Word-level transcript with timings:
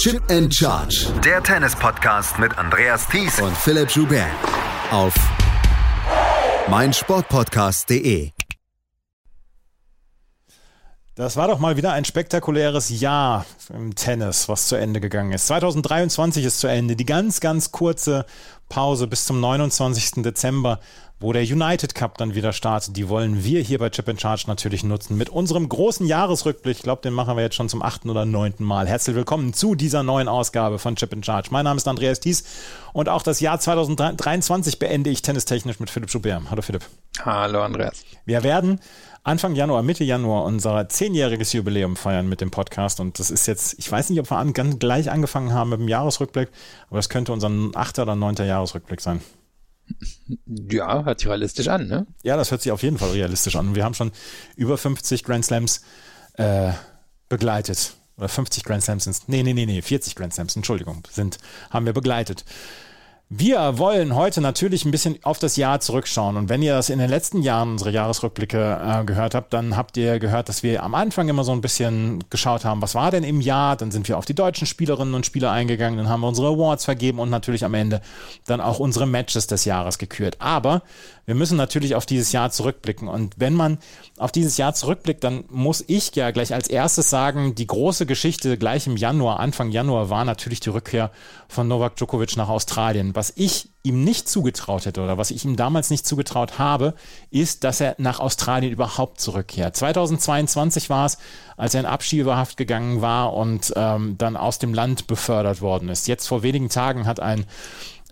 Chip 0.00 0.22
and 0.30 0.50
Charge. 0.50 1.12
Der 1.22 1.42
Tennis-Podcast 1.42 2.38
mit 2.38 2.56
Andreas 2.56 3.06
Thies 3.06 3.38
und 3.38 3.54
Philipp 3.54 3.90
Joubert. 3.90 4.30
Auf 4.90 5.12
meinsportpodcast.de. 6.70 8.30
Das 11.16 11.36
war 11.36 11.48
doch 11.48 11.58
mal 11.58 11.76
wieder 11.76 11.92
ein 11.92 12.06
spektakuläres 12.06 12.88
Jahr 12.88 13.44
im 13.68 13.94
Tennis, 13.94 14.48
was 14.48 14.68
zu 14.68 14.76
Ende 14.76 15.00
gegangen 15.00 15.32
ist. 15.32 15.48
2023 15.48 16.46
ist 16.46 16.60
zu 16.60 16.66
Ende. 16.66 16.96
Die 16.96 17.04
ganz, 17.04 17.40
ganz 17.40 17.70
kurze 17.70 18.24
Pause 18.70 19.06
bis 19.06 19.26
zum 19.26 19.38
29. 19.38 20.22
Dezember 20.22 20.80
wo 21.20 21.34
der 21.34 21.42
United 21.42 21.94
Cup 21.94 22.16
dann 22.16 22.34
wieder 22.34 22.54
startet. 22.54 22.96
Die 22.96 23.10
wollen 23.10 23.44
wir 23.44 23.60
hier 23.60 23.78
bei 23.78 23.90
Chip 23.90 24.08
and 24.08 24.20
Charge 24.20 24.44
natürlich 24.46 24.82
nutzen 24.82 25.18
mit 25.18 25.28
unserem 25.28 25.68
großen 25.68 26.06
Jahresrückblick. 26.06 26.78
Ich 26.78 26.82
glaube, 26.82 27.02
den 27.02 27.12
machen 27.12 27.36
wir 27.36 27.42
jetzt 27.42 27.56
schon 27.56 27.68
zum 27.68 27.82
achten 27.82 28.08
oder 28.08 28.24
neunten 28.24 28.64
Mal. 28.64 28.88
Herzlich 28.88 29.14
willkommen 29.14 29.52
zu 29.52 29.74
dieser 29.74 30.02
neuen 30.02 30.28
Ausgabe 30.28 30.78
von 30.78 30.96
Chip 30.96 31.12
and 31.12 31.24
Charge. 31.24 31.48
Mein 31.50 31.64
Name 31.64 31.76
ist 31.76 31.86
Andreas 31.86 32.20
Thies 32.20 32.44
und 32.94 33.10
auch 33.10 33.22
das 33.22 33.40
Jahr 33.40 33.60
2023 33.60 34.78
beende 34.78 35.10
ich 35.10 35.20
tennistechnisch 35.20 35.78
mit 35.78 35.90
Philipp 35.90 36.10
Schubert. 36.10 36.42
Hallo 36.50 36.62
Philipp. 36.62 36.86
Hallo 37.22 37.62
Andreas. 37.62 38.02
Wir 38.24 38.42
werden 38.42 38.80
Anfang 39.22 39.54
Januar, 39.54 39.82
Mitte 39.82 40.04
Januar 40.04 40.44
unser 40.44 40.88
zehnjähriges 40.88 41.52
Jubiläum 41.52 41.96
feiern 41.96 42.30
mit 42.30 42.40
dem 42.40 42.50
Podcast. 42.50 42.98
Und 42.98 43.18
das 43.18 43.30
ist 43.30 43.46
jetzt, 43.46 43.78
ich 43.78 43.92
weiß 43.92 44.08
nicht, 44.08 44.20
ob 44.20 44.30
wir 44.30 44.38
an, 44.38 44.54
ganz 44.54 44.78
gleich 44.78 45.10
angefangen 45.10 45.52
haben 45.52 45.68
mit 45.68 45.80
dem 45.80 45.88
Jahresrückblick, 45.88 46.48
aber 46.88 46.96
das 46.96 47.10
könnte 47.10 47.32
unser 47.34 47.50
achter 47.74 48.04
oder 48.04 48.16
neunter 48.16 48.46
Jahresrückblick 48.46 49.02
sein. 49.02 49.20
Ja, 50.46 51.04
hört 51.04 51.20
sich 51.20 51.28
realistisch 51.28 51.68
an, 51.68 51.86
ne? 51.88 52.06
Ja, 52.22 52.36
das 52.36 52.50
hört 52.50 52.62
sich 52.62 52.72
auf 52.72 52.82
jeden 52.82 52.98
Fall 52.98 53.10
realistisch 53.10 53.56
an. 53.56 53.74
Wir 53.74 53.84
haben 53.84 53.94
schon 53.94 54.12
über 54.56 54.78
50 54.78 55.24
Grand 55.24 55.44
Slams 55.44 55.82
äh, 56.34 56.72
begleitet. 57.28 57.94
Oder 58.16 58.28
50 58.28 58.64
Grand 58.64 58.82
Slams 58.82 59.04
sind 59.04 59.28
Nee, 59.28 59.42
nee, 59.42 59.54
nee, 59.54 59.66
nee, 59.66 59.80
40 59.82 60.14
Grand 60.14 60.34
Slams, 60.34 60.54
Entschuldigung, 60.56 61.02
sind, 61.10 61.38
haben 61.70 61.86
wir 61.86 61.92
begleitet. 61.92 62.44
Wir 63.32 63.78
wollen 63.78 64.16
heute 64.16 64.40
natürlich 64.40 64.84
ein 64.84 64.90
bisschen 64.90 65.20
auf 65.22 65.38
das 65.38 65.54
Jahr 65.54 65.78
zurückschauen. 65.78 66.36
Und 66.36 66.48
wenn 66.48 66.62
ihr 66.62 66.74
das 66.74 66.90
in 66.90 66.98
den 66.98 67.08
letzten 67.08 67.42
Jahren 67.42 67.70
unsere 67.70 67.92
Jahresrückblicke 67.92 68.80
äh, 68.82 69.04
gehört 69.04 69.36
habt, 69.36 69.52
dann 69.52 69.76
habt 69.76 69.96
ihr 69.96 70.18
gehört, 70.18 70.48
dass 70.48 70.64
wir 70.64 70.82
am 70.82 70.96
Anfang 70.96 71.28
immer 71.28 71.44
so 71.44 71.52
ein 71.52 71.60
bisschen 71.60 72.24
geschaut 72.28 72.64
haben, 72.64 72.82
was 72.82 72.96
war 72.96 73.12
denn 73.12 73.22
im 73.22 73.40
Jahr? 73.40 73.76
Dann 73.76 73.92
sind 73.92 74.08
wir 74.08 74.18
auf 74.18 74.24
die 74.24 74.34
deutschen 74.34 74.66
Spielerinnen 74.66 75.14
und 75.14 75.26
Spieler 75.26 75.52
eingegangen, 75.52 75.96
dann 75.96 76.08
haben 76.08 76.22
wir 76.22 76.26
unsere 76.26 76.48
Awards 76.48 76.84
vergeben 76.84 77.20
und 77.20 77.30
natürlich 77.30 77.64
am 77.64 77.74
Ende 77.74 78.00
dann 78.46 78.60
auch 78.60 78.80
unsere 78.80 79.06
Matches 79.06 79.46
des 79.46 79.64
Jahres 79.64 79.98
gekürt. 79.98 80.34
Aber 80.40 80.82
wir 81.26 81.34
müssen 81.34 81.56
natürlich 81.56 81.94
auf 81.94 82.06
dieses 82.06 82.32
Jahr 82.32 82.50
zurückblicken. 82.50 83.08
Und 83.08 83.34
wenn 83.38 83.54
man 83.54 83.78
auf 84.18 84.32
dieses 84.32 84.56
Jahr 84.56 84.74
zurückblickt, 84.74 85.22
dann 85.24 85.44
muss 85.48 85.84
ich 85.86 86.14
ja 86.16 86.30
gleich 86.30 86.52
als 86.52 86.68
erstes 86.68 87.10
sagen, 87.10 87.54
die 87.54 87.66
große 87.66 88.06
Geschichte 88.06 88.58
gleich 88.58 88.86
im 88.86 88.96
Januar, 88.96 89.40
Anfang 89.40 89.70
Januar, 89.70 90.10
war 90.10 90.24
natürlich 90.24 90.60
die 90.60 90.70
Rückkehr 90.70 91.10
von 91.48 91.68
Novak 91.68 91.96
Djokovic 91.96 92.36
nach 92.36 92.48
Australien. 92.48 93.14
Was 93.14 93.32
ich 93.36 93.68
ihm 93.82 94.04
nicht 94.04 94.28
zugetraut 94.28 94.84
hätte 94.84 95.02
oder 95.02 95.16
was 95.16 95.30
ich 95.30 95.44
ihm 95.44 95.56
damals 95.56 95.90
nicht 95.90 96.06
zugetraut 96.06 96.58
habe, 96.58 96.94
ist, 97.30 97.64
dass 97.64 97.80
er 97.80 97.94
nach 97.98 98.20
Australien 98.20 98.72
überhaupt 98.72 99.20
zurückkehrt. 99.20 99.76
2022 99.76 100.90
war 100.90 101.06
es, 101.06 101.18
als 101.56 101.74
er 101.74 101.80
in 101.80 101.86
Abschiebehaft 101.86 102.56
gegangen 102.56 103.00
war 103.00 103.32
und 103.32 103.72
ähm, 103.76 104.16
dann 104.18 104.36
aus 104.36 104.58
dem 104.58 104.74
Land 104.74 105.06
befördert 105.06 105.62
worden 105.62 105.88
ist. 105.88 106.08
Jetzt 106.08 106.26
vor 106.26 106.42
wenigen 106.42 106.68
Tagen 106.68 107.06
hat 107.06 107.20
ein 107.20 107.46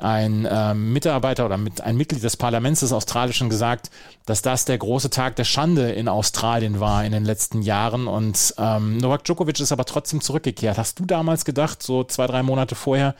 ein 0.00 0.44
äh, 0.44 0.74
Mitarbeiter 0.74 1.46
oder 1.46 1.56
mit, 1.56 1.80
ein 1.80 1.96
Mitglied 1.96 2.22
des 2.22 2.36
Parlaments 2.36 2.80
des 2.80 2.92
Australischen 2.92 3.48
gesagt, 3.48 3.91
dass 4.27 4.42
das 4.42 4.64
der 4.64 4.78
große 4.78 5.10
Tag 5.10 5.36
der 5.36 5.44
Schande 5.44 5.91
in 5.92 6.08
Australien 6.08 6.80
war 6.80 7.04
in 7.04 7.12
den 7.12 7.24
letzten 7.24 7.62
Jahren. 7.62 8.06
Und 8.06 8.54
ähm, 8.58 8.98
Novak 8.98 9.24
Djokovic 9.24 9.60
ist 9.60 9.72
aber 9.72 9.84
trotzdem 9.84 10.20
zurückgekehrt. 10.20 10.78
Hast 10.78 10.98
du 10.98 11.04
damals 11.04 11.44
gedacht, 11.44 11.82
so 11.82 12.04
zwei, 12.04 12.26
drei 12.26 12.42
Monate 12.42 12.74
vorher, 12.74 13.14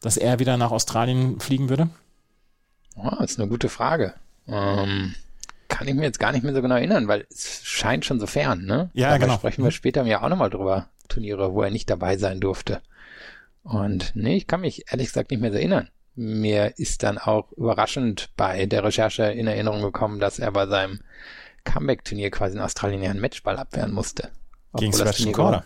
dass 0.00 0.16
er 0.16 0.38
wieder 0.38 0.56
nach 0.56 0.70
Australien 0.70 1.40
fliegen 1.40 1.68
würde? 1.68 1.90
Oh, 2.96 3.10
das 3.18 3.32
ist 3.32 3.40
eine 3.40 3.48
gute 3.48 3.68
Frage. 3.68 4.14
Ähm, 4.46 5.14
kann 5.68 5.88
ich 5.88 5.94
mir 5.94 6.02
jetzt 6.02 6.18
gar 6.18 6.32
nicht 6.32 6.42
mehr 6.42 6.54
so 6.54 6.62
genau 6.62 6.76
erinnern, 6.76 7.08
weil 7.08 7.26
es 7.30 7.60
scheint 7.64 8.04
schon 8.04 8.20
so 8.20 8.26
fern, 8.26 8.64
ne? 8.64 8.90
Ja, 8.92 9.08
Dabei 9.08 9.18
genau. 9.18 9.34
sprechen 9.34 9.64
wir 9.64 9.70
später 9.70 10.04
ja 10.04 10.22
auch 10.22 10.28
nochmal 10.28 10.50
drüber. 10.50 10.88
Turniere, 11.08 11.54
wo 11.54 11.62
er 11.62 11.70
nicht 11.70 11.90
dabei 11.90 12.16
sein 12.18 12.40
durfte. 12.40 12.80
Und 13.62 14.12
nee, 14.14 14.36
ich 14.36 14.46
kann 14.46 14.60
mich 14.60 14.90
ehrlich 14.90 15.08
gesagt 15.08 15.30
nicht 15.30 15.40
mehr 15.40 15.50
so 15.50 15.58
erinnern 15.58 15.88
mir 16.14 16.78
ist 16.78 17.02
dann 17.02 17.18
auch 17.18 17.52
überraschend 17.52 18.30
bei 18.36 18.66
der 18.66 18.84
Recherche 18.84 19.24
in 19.24 19.46
Erinnerung 19.46 19.82
gekommen, 19.82 20.20
dass 20.20 20.38
er 20.38 20.50
bei 20.52 20.66
seinem 20.66 21.00
Comeback-Turnier 21.64 22.30
quasi 22.30 22.56
in 22.56 22.62
Australien 22.62 23.04
einen 23.04 23.20
Matchball 23.20 23.58
abwehren 23.58 23.92
musste. 23.92 24.30
Gegen 24.76 24.92
Sebastian 24.92 25.32
Korda. 25.32 25.64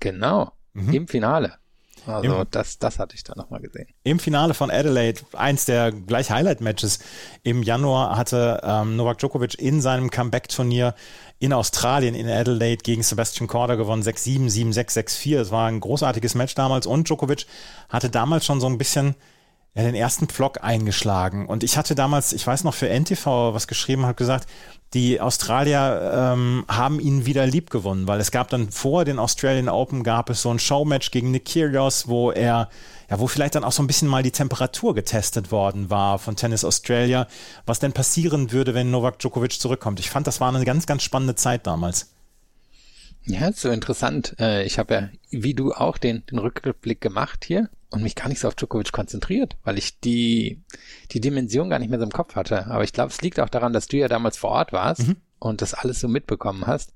Genau, 0.00 0.52
mhm. 0.72 0.92
im 0.92 1.08
Finale. 1.08 1.54
Also 2.06 2.40
Im, 2.40 2.46
das, 2.50 2.78
das 2.78 2.98
hatte 2.98 3.14
ich 3.14 3.22
da 3.22 3.34
nochmal 3.36 3.60
gesehen. 3.60 3.86
Im 4.02 4.18
Finale 4.18 4.54
von 4.54 4.70
Adelaide, 4.70 5.20
eins 5.34 5.66
der 5.66 5.92
gleich 5.92 6.30
Highlight-Matches 6.30 6.98
im 7.42 7.62
Januar, 7.62 8.16
hatte 8.16 8.60
ähm, 8.64 8.96
Novak 8.96 9.18
Djokovic 9.18 9.58
in 9.60 9.80
seinem 9.80 10.10
Comeback-Turnier 10.10 10.94
in 11.38 11.52
Australien 11.52 12.14
in 12.14 12.28
Adelaide 12.28 12.82
gegen 12.82 13.02
Sebastian 13.02 13.46
Korda 13.46 13.76
gewonnen, 13.76 14.02
6-7, 14.02 14.48
7-6, 14.48 14.98
6-4. 14.98 15.40
Es 15.40 15.50
war 15.50 15.68
ein 15.68 15.80
großartiges 15.80 16.34
Match 16.34 16.54
damals 16.54 16.86
und 16.86 17.08
Djokovic 17.08 17.46
hatte 17.88 18.10
damals 18.10 18.44
schon 18.44 18.60
so 18.60 18.66
ein 18.66 18.78
bisschen 18.78 19.14
ja, 19.74 19.82
den 19.82 19.94
ersten 19.94 20.26
Pflock 20.26 20.62
eingeschlagen. 20.62 21.46
Und 21.46 21.64
ich 21.64 21.78
hatte 21.78 21.94
damals, 21.94 22.32
ich 22.32 22.46
weiß 22.46 22.64
noch, 22.64 22.74
für 22.74 22.88
NTV 22.88 23.54
was 23.54 23.66
geschrieben, 23.66 24.04
habe 24.04 24.14
gesagt, 24.14 24.46
die 24.92 25.18
Australier 25.22 26.34
ähm, 26.34 26.66
haben 26.68 27.00
ihn 27.00 27.24
wieder 27.24 27.46
lieb 27.46 27.70
gewonnen, 27.70 28.06
weil 28.06 28.20
es 28.20 28.30
gab 28.30 28.50
dann 28.50 28.70
vor 28.70 29.06
den 29.06 29.18
Australian 29.18 29.70
Open 29.70 30.02
gab 30.02 30.28
es 30.28 30.42
so 30.42 30.50
ein 30.50 30.58
Showmatch 30.58 31.10
gegen 31.10 31.30
Nick 31.30 31.46
Kyrgios, 31.46 32.08
wo 32.08 32.30
er, 32.30 32.68
ja, 33.08 33.18
wo 33.18 33.26
vielleicht 33.26 33.54
dann 33.54 33.64
auch 33.64 33.72
so 33.72 33.82
ein 33.82 33.86
bisschen 33.86 34.08
mal 34.08 34.22
die 34.22 34.30
Temperatur 34.30 34.94
getestet 34.94 35.50
worden 35.50 35.88
war 35.88 36.18
von 36.18 36.36
Tennis 36.36 36.66
Australia, 36.66 37.26
was 37.64 37.78
denn 37.78 37.94
passieren 37.94 38.52
würde, 38.52 38.74
wenn 38.74 38.90
Novak 38.90 39.18
Djokovic 39.20 39.58
zurückkommt. 39.58 39.98
Ich 39.98 40.10
fand, 40.10 40.26
das 40.26 40.42
war 40.42 40.54
eine 40.54 40.62
ganz, 40.66 40.84
ganz 40.84 41.02
spannende 41.02 41.34
Zeit 41.34 41.66
damals. 41.66 42.10
Ja, 43.24 43.50
so 43.52 43.70
interessant. 43.70 44.36
Äh, 44.38 44.64
ich 44.64 44.78
habe 44.78 44.94
ja, 44.94 45.08
wie 45.30 45.54
du 45.54 45.72
auch, 45.72 45.96
den, 45.96 46.26
den 46.26 46.38
Rückblick 46.38 47.00
gemacht 47.00 47.46
hier 47.46 47.70
und 47.92 48.02
mich 48.02 48.14
gar 48.14 48.28
nicht 48.28 48.40
so 48.40 48.48
auf 48.48 48.54
Djokovic 48.54 48.92
konzentriert, 48.92 49.56
weil 49.64 49.78
ich 49.78 50.00
die, 50.00 50.60
die 51.12 51.20
Dimension 51.20 51.70
gar 51.70 51.78
nicht 51.78 51.90
mehr 51.90 51.98
so 51.98 52.04
im 52.04 52.10
Kopf 52.10 52.34
hatte. 52.34 52.66
Aber 52.66 52.84
ich 52.84 52.92
glaube, 52.92 53.10
es 53.10 53.20
liegt 53.20 53.38
auch 53.38 53.48
daran, 53.48 53.72
dass 53.72 53.86
du 53.86 53.98
ja 53.98 54.08
damals 54.08 54.38
vor 54.38 54.50
Ort 54.50 54.72
warst 54.72 55.08
mhm. 55.08 55.16
und 55.38 55.62
das 55.62 55.74
alles 55.74 56.00
so 56.00 56.08
mitbekommen 56.08 56.66
hast 56.66 56.94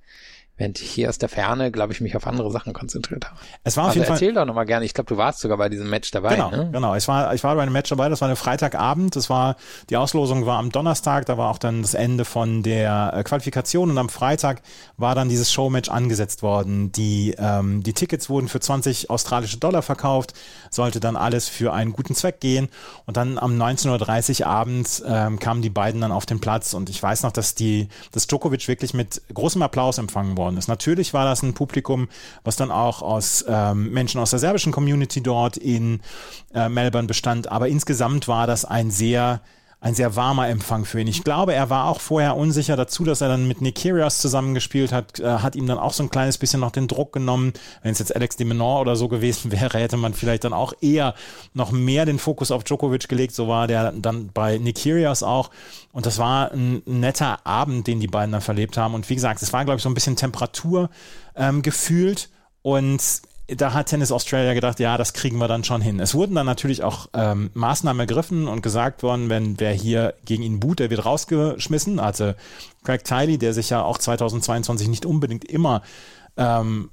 während 0.56 0.80
ich 0.80 0.90
hier 0.90 1.08
aus 1.10 1.18
der 1.18 1.28
Ferne, 1.28 1.70
glaube 1.70 1.92
ich, 1.92 2.00
mich 2.00 2.16
auf 2.16 2.26
andere 2.26 2.50
Sachen 2.50 2.72
konzentriert 2.72 3.26
habe. 3.26 3.36
Es 3.62 3.76
war 3.76 3.84
auf 3.84 3.88
also 3.90 4.00
jeden 4.00 4.12
erzähl 4.12 4.28
Fall. 4.28 4.42
doch 4.42 4.46
nochmal 4.46 4.64
gerne. 4.64 4.86
Ich 4.86 4.94
glaube, 4.94 5.08
du 5.08 5.18
warst 5.18 5.40
sogar 5.40 5.58
bei 5.58 5.68
diesem 5.68 5.90
Match 5.90 6.10
dabei. 6.10 6.34
Genau, 6.34 6.50
ne? 6.50 6.70
genau. 6.72 6.94
Ich 6.94 7.06
war, 7.08 7.34
ich 7.34 7.44
war 7.44 7.54
bei 7.54 7.62
einem 7.62 7.74
Match 7.74 7.90
dabei. 7.90 8.08
Das 8.08 8.22
war 8.22 8.28
eine 8.28 8.36
Freitagabend. 8.36 9.16
Das 9.16 9.28
war 9.28 9.56
die 9.90 9.96
Auslosung 9.96 10.46
war 10.46 10.58
am 10.58 10.72
Donnerstag. 10.72 11.26
Da 11.26 11.36
war 11.36 11.50
auch 11.50 11.58
dann 11.58 11.82
das 11.82 11.92
Ende 11.92 12.24
von 12.24 12.62
der 12.62 13.12
äh, 13.14 13.22
Qualifikation 13.22 13.90
und 13.90 13.98
am 13.98 14.08
Freitag 14.08 14.62
war 14.96 15.14
dann 15.14 15.28
dieses 15.28 15.52
Showmatch 15.52 15.90
angesetzt 15.90 16.42
worden. 16.42 16.90
Die 16.92 17.34
ähm, 17.38 17.82
die 17.82 17.92
Tickets 17.92 18.30
wurden 18.30 18.48
für 18.48 18.60
20 18.60 19.10
australische 19.10 19.58
Dollar 19.58 19.82
verkauft. 19.82 20.32
Sollte 20.70 21.00
dann 21.00 21.16
alles 21.16 21.48
für 21.48 21.74
einen 21.74 21.92
guten 21.92 22.14
Zweck 22.14 22.40
gehen. 22.40 22.68
Und 23.04 23.18
dann 23.18 23.38
am 23.38 23.60
19:30 23.60 24.40
Uhr 24.40 24.46
abends 24.46 25.02
ähm, 25.06 25.38
kamen 25.38 25.60
die 25.60 25.70
beiden 25.70 26.00
dann 26.00 26.12
auf 26.12 26.24
den 26.24 26.40
Platz. 26.40 26.72
Und 26.72 26.88
ich 26.88 27.02
weiß 27.02 27.24
noch, 27.24 27.32
dass 27.32 27.54
die 27.54 27.88
dass 28.12 28.26
Djokovic 28.26 28.68
wirklich 28.68 28.94
mit 28.94 29.20
großem 29.34 29.60
Applaus 29.60 29.98
empfangen 29.98 30.38
worden 30.38 30.45
geworden 30.46 30.58
ist. 30.58 30.68
Natürlich 30.68 31.12
war 31.12 31.24
das 31.24 31.42
ein 31.42 31.54
Publikum, 31.54 32.08
was 32.44 32.56
dann 32.56 32.70
auch 32.70 33.02
aus 33.02 33.44
ähm, 33.48 33.90
Menschen 33.92 34.20
aus 34.20 34.30
der 34.30 34.38
serbischen 34.38 34.72
Community 34.72 35.20
dort 35.20 35.56
in 35.56 36.00
äh, 36.54 36.68
Melbourne 36.68 37.08
bestand, 37.08 37.50
aber 37.50 37.68
insgesamt 37.68 38.28
war 38.28 38.46
das 38.46 38.64
ein 38.64 38.90
sehr 38.90 39.40
ein 39.86 39.94
sehr 39.94 40.16
warmer 40.16 40.48
Empfang 40.48 40.84
für 40.84 41.00
ihn. 41.00 41.06
Ich 41.06 41.22
glaube, 41.22 41.54
er 41.54 41.70
war 41.70 41.84
auch 41.84 42.00
vorher 42.00 42.36
unsicher 42.36 42.74
dazu, 42.74 43.04
dass 43.04 43.20
er 43.20 43.28
dann 43.28 43.46
mit 43.46 43.60
Nick 43.60 43.76
Kyrgios 43.76 44.18
zusammengespielt 44.18 44.90
hat, 44.90 45.20
äh, 45.20 45.38
hat 45.38 45.54
ihm 45.54 45.68
dann 45.68 45.78
auch 45.78 45.92
so 45.92 46.02
ein 46.02 46.10
kleines 46.10 46.38
bisschen 46.38 46.58
noch 46.58 46.72
den 46.72 46.88
Druck 46.88 47.12
genommen. 47.12 47.52
Wenn 47.84 47.92
es 47.92 48.00
jetzt 48.00 48.14
Alex 48.16 48.34
de 48.34 48.46
Menor 48.46 48.80
oder 48.80 48.96
so 48.96 49.06
gewesen 49.06 49.52
wäre, 49.52 49.78
hätte 49.78 49.96
man 49.96 50.12
vielleicht 50.12 50.42
dann 50.42 50.52
auch 50.52 50.72
eher 50.80 51.14
noch 51.54 51.70
mehr 51.70 52.04
den 52.04 52.18
Fokus 52.18 52.50
auf 52.50 52.64
Djokovic 52.64 53.08
gelegt. 53.08 53.32
So 53.32 53.46
war 53.46 53.68
der 53.68 53.92
dann 53.92 54.30
bei 54.34 54.58
Nick 54.58 54.78
Kyrgios 54.78 55.22
auch. 55.22 55.50
Und 55.92 56.04
das 56.04 56.18
war 56.18 56.50
ein 56.50 56.82
netter 56.84 57.46
Abend, 57.46 57.86
den 57.86 58.00
die 58.00 58.08
beiden 58.08 58.32
dann 58.32 58.40
verlebt 58.40 58.76
haben. 58.76 58.94
Und 58.94 59.08
wie 59.08 59.14
gesagt, 59.14 59.40
es 59.40 59.52
war, 59.52 59.64
glaube 59.64 59.76
ich, 59.76 59.84
so 59.84 59.88
ein 59.88 59.94
bisschen 59.94 60.16
Temperatur 60.16 60.90
ähm, 61.36 61.62
gefühlt. 61.62 62.28
Und 62.62 63.00
da 63.48 63.72
hat 63.72 63.86
Tennis 63.86 64.10
Australia 64.10 64.54
gedacht, 64.54 64.80
ja, 64.80 64.96
das 64.96 65.12
kriegen 65.12 65.38
wir 65.38 65.46
dann 65.46 65.62
schon 65.62 65.80
hin. 65.80 66.00
Es 66.00 66.14
wurden 66.14 66.34
dann 66.34 66.46
natürlich 66.46 66.82
auch 66.82 67.08
ähm, 67.14 67.50
Maßnahmen 67.54 68.00
ergriffen 68.00 68.48
und 68.48 68.62
gesagt 68.62 69.02
worden, 69.02 69.28
wenn 69.28 69.60
wer 69.60 69.72
hier 69.72 70.14
gegen 70.24 70.42
ihn 70.42 70.58
boot, 70.58 70.80
der 70.80 70.90
wird 70.90 71.04
rausgeschmissen. 71.04 72.00
Also 72.00 72.34
Craig 72.82 73.04
Tiley, 73.04 73.38
der 73.38 73.54
sich 73.54 73.70
ja 73.70 73.82
auch 73.82 73.98
2022 73.98 74.88
nicht 74.88 75.06
unbedingt 75.06 75.44
immer 75.44 75.82
ähm, 76.36 76.90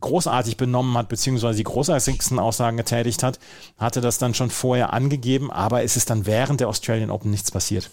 großartig 0.00 0.56
benommen 0.56 0.96
hat, 0.96 1.08
beziehungsweise 1.08 1.58
die 1.58 1.64
großartigsten 1.64 2.38
Aussagen 2.38 2.76
getätigt 2.76 3.22
hat, 3.22 3.38
hatte 3.78 4.00
das 4.00 4.18
dann 4.18 4.34
schon 4.34 4.50
vorher 4.50 4.92
angegeben, 4.92 5.50
aber 5.50 5.82
es 5.84 5.96
ist 5.96 6.10
dann 6.10 6.26
während 6.26 6.60
der 6.60 6.68
Australian 6.68 7.10
Open 7.10 7.30
nichts 7.30 7.50
passiert. 7.50 7.90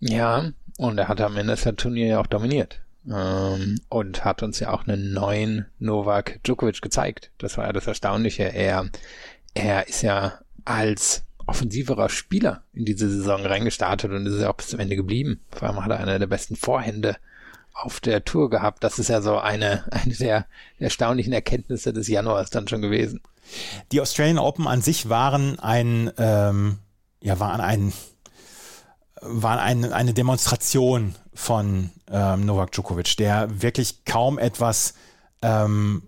Ja, 0.00 0.50
und 0.76 0.98
er 0.98 1.08
hat 1.08 1.20
am 1.20 1.36
Ende 1.36 1.56
das 1.56 1.76
Turnier 1.76 2.06
ja 2.06 2.20
auch 2.20 2.26
dominiert. 2.26 2.83
Ähm, 3.10 3.80
und 3.88 4.24
hat 4.24 4.42
uns 4.42 4.60
ja 4.60 4.72
auch 4.72 4.86
einen 4.86 5.12
neuen 5.12 5.66
Novak 5.78 6.42
Djokovic 6.44 6.82
gezeigt. 6.82 7.30
Das 7.38 7.56
war 7.58 7.66
ja 7.66 7.72
das 7.72 7.86
Erstaunliche. 7.86 8.44
Er, 8.44 8.88
er 9.54 9.88
ist 9.88 10.02
ja 10.02 10.40
als 10.64 11.24
offensiverer 11.46 12.08
Spieler 12.08 12.62
in 12.72 12.84
diese 12.84 13.10
Saison 13.10 13.44
reingestartet 13.44 14.10
und 14.10 14.26
ist 14.26 14.40
ja 14.40 14.50
auch 14.50 14.56
bis 14.56 14.68
zum 14.68 14.80
Ende 14.80 14.96
geblieben. 14.96 15.40
Vor 15.50 15.68
allem 15.68 15.84
hat 15.84 15.90
er 15.90 16.00
eine 16.00 16.18
der 16.18 16.26
besten 16.26 16.56
Vorhände 16.56 17.16
auf 17.74 18.00
der 18.00 18.24
Tour 18.24 18.48
gehabt. 18.50 18.82
Das 18.84 18.98
ist 18.98 19.08
ja 19.08 19.20
so 19.20 19.38
eine, 19.38 19.84
eine 19.90 20.14
der 20.14 20.46
erstaunlichen 20.78 21.32
Erkenntnisse 21.32 21.92
des 21.92 22.08
Januars 22.08 22.50
dann 22.50 22.68
schon 22.68 22.82
gewesen. 22.82 23.20
Die 23.92 24.00
Australian 24.00 24.38
Open 24.38 24.66
an 24.66 24.80
sich 24.80 25.08
waren 25.10 25.58
ein, 25.58 26.10
ähm, 26.16 26.78
ja, 27.20 27.38
waren 27.40 27.60
ein, 27.60 27.92
waren 29.20 29.58
ein, 29.58 29.92
eine 29.92 30.14
Demonstration 30.14 31.14
von 31.34 31.90
ähm, 32.10 32.46
Novak 32.46 32.72
Djokovic, 32.72 33.16
der 33.16 33.62
wirklich 33.62 34.04
kaum 34.04 34.38
etwas, 34.38 34.94
ähm, 35.42 36.02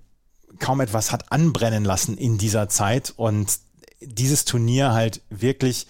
kaum 0.59 0.81
etwas 0.81 1.13
hat 1.13 1.33
anbrennen 1.33 1.85
lassen 1.85 2.17
in 2.17 2.39
dieser 2.39 2.69
Zeit 2.69 3.13
und 3.17 3.59
dieses 4.01 4.45
Turnier 4.45 4.93
halt 4.93 5.23
wirklich 5.31 5.87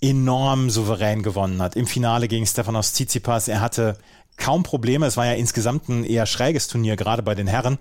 enorm 0.00 0.70
souverän 0.70 1.22
gewonnen 1.22 1.62
hat. 1.62 1.76
Im 1.76 1.86
Finale 1.86 2.28
gegen 2.28 2.46
Stefanos 2.46 2.92
Tsitsipas, 2.92 3.48
er 3.48 3.60
hatte 3.60 3.96
kaum 4.36 4.62
Probleme. 4.62 5.06
Es 5.06 5.16
war 5.16 5.26
ja 5.26 5.32
insgesamt 5.32 5.88
ein 5.88 6.04
eher 6.04 6.26
schräges 6.26 6.68
Turnier, 6.68 6.96
gerade 6.96 7.22
bei 7.22 7.34
den 7.34 7.46
Herren 7.46 7.78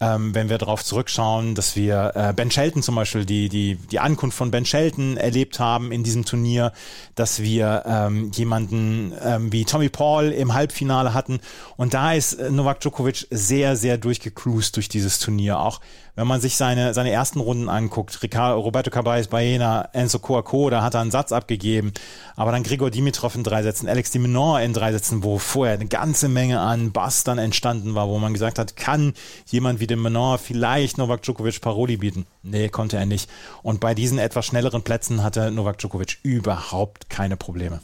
ähm, 0.00 0.34
wenn 0.34 0.48
wir 0.48 0.58
darauf 0.58 0.84
zurückschauen, 0.84 1.54
dass 1.54 1.76
wir 1.76 2.12
äh, 2.14 2.32
Ben 2.32 2.50
Shelton 2.50 2.82
zum 2.82 2.96
Beispiel, 2.96 3.24
die, 3.24 3.48
die, 3.48 3.76
die 3.76 4.00
Ankunft 4.00 4.36
von 4.36 4.50
Ben 4.50 4.66
Shelton 4.66 5.16
erlebt 5.16 5.60
haben 5.60 5.92
in 5.92 6.02
diesem 6.02 6.24
Turnier, 6.24 6.72
dass 7.14 7.40
wir 7.40 7.84
ähm, 7.86 8.30
jemanden 8.32 9.14
ähm, 9.22 9.52
wie 9.52 9.64
Tommy 9.64 9.88
Paul 9.88 10.30
im 10.30 10.52
Halbfinale 10.54 11.14
hatten. 11.14 11.40
Und 11.76 11.94
da 11.94 12.12
ist 12.12 12.34
äh, 12.34 12.50
Novak 12.50 12.80
Djokovic 12.80 13.26
sehr, 13.30 13.76
sehr 13.76 13.96
durchgecruised 13.98 14.76
durch 14.76 14.88
dieses 14.88 15.20
Turnier. 15.20 15.58
Auch 15.58 15.80
wenn 16.16 16.26
man 16.26 16.40
sich 16.40 16.56
seine, 16.56 16.94
seine 16.94 17.10
ersten 17.10 17.40
Runden 17.40 17.68
anguckt, 17.68 18.22
Ricardo, 18.22 18.60
Roberto 18.60 18.90
Caballés, 18.90 19.28
Baena, 19.28 19.88
Enzo 19.92 20.18
Coaco, 20.18 20.70
da 20.70 20.82
hat 20.82 20.94
er 20.94 21.00
einen 21.00 21.10
Satz 21.10 21.32
abgegeben, 21.32 21.92
aber 22.36 22.52
dann 22.52 22.62
Grigor 22.62 22.90
Dimitrov 22.90 23.34
in 23.34 23.42
drei 23.42 23.62
Sätzen, 23.62 23.88
Alex 23.88 24.10
de 24.12 24.20
Minaur 24.20 24.60
in 24.60 24.72
drei 24.72 24.92
Sätzen, 24.92 25.24
wo 25.24 25.38
vorher 25.38 25.74
eine 25.74 25.86
ganze 25.86 26.28
Menge 26.28 26.60
an 26.60 26.92
Bass 26.92 27.24
dann 27.24 27.38
entstanden 27.38 27.94
war, 27.94 28.08
wo 28.08 28.18
man 28.18 28.32
gesagt 28.32 28.58
hat, 28.58 28.76
kann 28.76 29.14
jemand 29.46 29.80
wie 29.80 29.86
de 29.86 29.96
Minaur 29.96 30.38
vielleicht 30.38 30.98
Novak 30.98 31.22
Djokovic 31.22 31.60
Paroli 31.60 31.96
bieten? 31.96 32.26
Nee, 32.42 32.68
konnte 32.68 32.96
er 32.96 33.06
nicht. 33.06 33.28
Und 33.62 33.80
bei 33.80 33.94
diesen 33.94 34.18
etwas 34.18 34.46
schnelleren 34.46 34.82
Plätzen 34.82 35.22
hatte 35.22 35.50
Novak 35.50 35.78
Djokovic 35.78 36.18
überhaupt 36.22 37.10
keine 37.10 37.36
Probleme. 37.36 37.80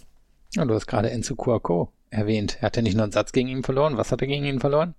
Ja, 0.55 0.65
du 0.65 0.75
hast 0.75 0.87
gerade 0.87 1.11
Enzo 1.11 1.37
Coaco 1.37 1.93
erwähnt. 2.11 2.59
Er 2.61 2.67
hat 2.67 2.77
ja 2.77 2.83
nicht 2.83 2.95
nur 2.95 3.05
einen 3.05 3.13
Satz 3.13 3.33
gegen 3.33 3.49
ihn 3.49 3.63
verloren. 3.63 3.97
Was 3.97 4.13
hat 4.13 4.21
er 4.21 4.27
gegen 4.27 4.45
ihn 4.45 4.61
verloren? 4.61 4.95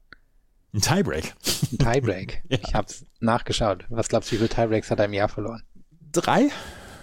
Ein 0.74 0.82
Tiebreak. 0.82 1.34
Ein 1.72 1.78
Tiebreak. 1.78 2.44
ja. 2.50 2.58
Ich 2.62 2.74
hab's 2.74 3.06
nachgeschaut. 3.20 3.86
Was 3.90 4.08
glaubst 4.08 4.30
du, 4.30 4.34
wie 4.34 4.38
viele 4.38 4.50
Tiebreaks 4.50 4.90
hat 4.90 5.00
er 5.00 5.06
im 5.06 5.14
Jahr 5.14 5.30
verloren? 5.30 5.64
Drei? 6.12 6.50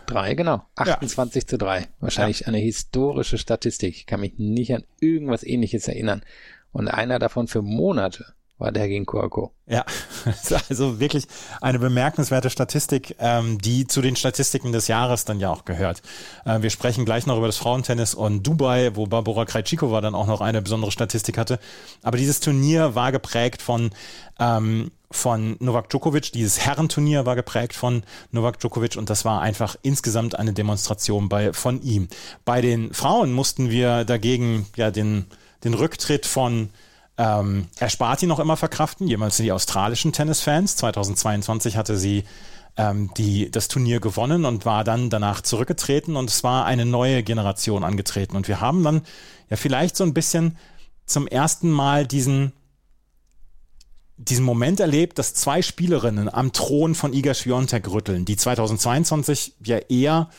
Drei, 0.06 0.34
genau. 0.34 0.64
28 0.76 1.42
ja. 1.42 1.46
zu 1.46 1.58
drei. 1.58 1.86
Wahrscheinlich 2.00 2.40
ja. 2.40 2.46
eine 2.46 2.58
historische 2.58 3.36
Statistik. 3.36 3.94
Ich 3.94 4.06
kann 4.06 4.20
mich 4.20 4.38
nicht 4.38 4.74
an 4.74 4.84
irgendwas 5.00 5.44
ähnliches 5.44 5.86
erinnern. 5.86 6.22
Und 6.72 6.88
einer 6.88 7.18
davon 7.18 7.46
für 7.46 7.60
Monate 7.60 8.34
war 8.58 8.72
der 8.72 8.88
gegen 8.88 9.06
Coaco. 9.06 9.52
Ja, 9.66 9.84
also 10.68 11.00
wirklich 11.00 11.26
eine 11.60 11.78
bemerkenswerte 11.78 12.50
Statistik, 12.50 13.16
ähm, 13.18 13.58
die 13.58 13.86
zu 13.86 14.02
den 14.02 14.16
Statistiken 14.16 14.72
des 14.72 14.88
Jahres 14.88 15.24
dann 15.24 15.40
ja 15.40 15.50
auch 15.50 15.64
gehört. 15.64 16.02
Äh, 16.44 16.62
wir 16.62 16.70
sprechen 16.70 17.04
gleich 17.04 17.26
noch 17.26 17.36
über 17.36 17.46
das 17.46 17.56
Frauentennis 17.56 18.14
und 18.14 18.46
Dubai, 18.46 18.92
wo 18.94 19.06
Barbara 19.06 19.44
Krejcikova 19.44 20.00
dann 20.00 20.14
auch 20.14 20.26
noch 20.26 20.40
eine 20.40 20.62
besondere 20.62 20.90
Statistik 20.90 21.38
hatte. 21.38 21.58
Aber 22.02 22.16
dieses 22.16 22.40
Turnier 22.40 22.94
war 22.94 23.12
geprägt 23.12 23.62
von 23.62 23.90
ähm, 24.38 24.90
von 25.10 25.56
Novak 25.60 25.88
Djokovic. 25.88 26.32
Dieses 26.32 26.60
Herrenturnier 26.60 27.24
war 27.24 27.34
geprägt 27.34 27.74
von 27.74 28.02
Novak 28.30 28.60
Djokovic 28.60 28.96
und 28.96 29.08
das 29.08 29.24
war 29.24 29.40
einfach 29.40 29.76
insgesamt 29.82 30.38
eine 30.38 30.52
Demonstration 30.52 31.28
bei, 31.28 31.52
von 31.52 31.80
ihm. 31.82 32.08
Bei 32.44 32.60
den 32.60 32.92
Frauen 32.92 33.32
mussten 33.32 33.70
wir 33.70 34.04
dagegen 34.04 34.66
ja 34.76 34.90
den, 34.90 35.26
den 35.64 35.74
Rücktritt 35.74 36.26
von 36.26 36.70
ähm, 37.18 37.66
erspart 37.78 38.22
ihn 38.22 38.28
noch 38.28 38.38
immer 38.38 38.56
verkraften, 38.56 39.08
jemals 39.08 39.36
die 39.36 39.50
australischen 39.52 40.12
Tennisfans. 40.12 40.76
2022 40.76 41.76
hatte 41.76 41.98
sie 41.98 42.22
ähm, 42.76 43.10
die, 43.16 43.50
das 43.50 43.66
Turnier 43.66 43.98
gewonnen 43.98 44.44
und 44.44 44.64
war 44.64 44.84
dann 44.84 45.10
danach 45.10 45.40
zurückgetreten 45.40 46.14
und 46.14 46.30
es 46.30 46.44
war 46.44 46.64
eine 46.64 46.86
neue 46.86 47.24
Generation 47.24 47.82
angetreten. 47.82 48.36
Und 48.36 48.46
wir 48.46 48.60
haben 48.60 48.84
dann 48.84 49.02
ja 49.50 49.56
vielleicht 49.56 49.96
so 49.96 50.04
ein 50.04 50.14
bisschen 50.14 50.56
zum 51.06 51.26
ersten 51.26 51.70
Mal 51.70 52.06
diesen, 52.06 52.52
diesen 54.16 54.44
Moment 54.44 54.78
erlebt, 54.78 55.18
dass 55.18 55.34
zwei 55.34 55.60
Spielerinnen 55.60 56.32
am 56.32 56.52
Thron 56.52 56.94
von 56.94 57.12
Iga 57.12 57.34
Swiatek 57.34 57.90
rütteln, 57.90 58.26
die 58.26 58.36
2022 58.36 59.56
ja 59.64 59.78
eher 59.78 60.30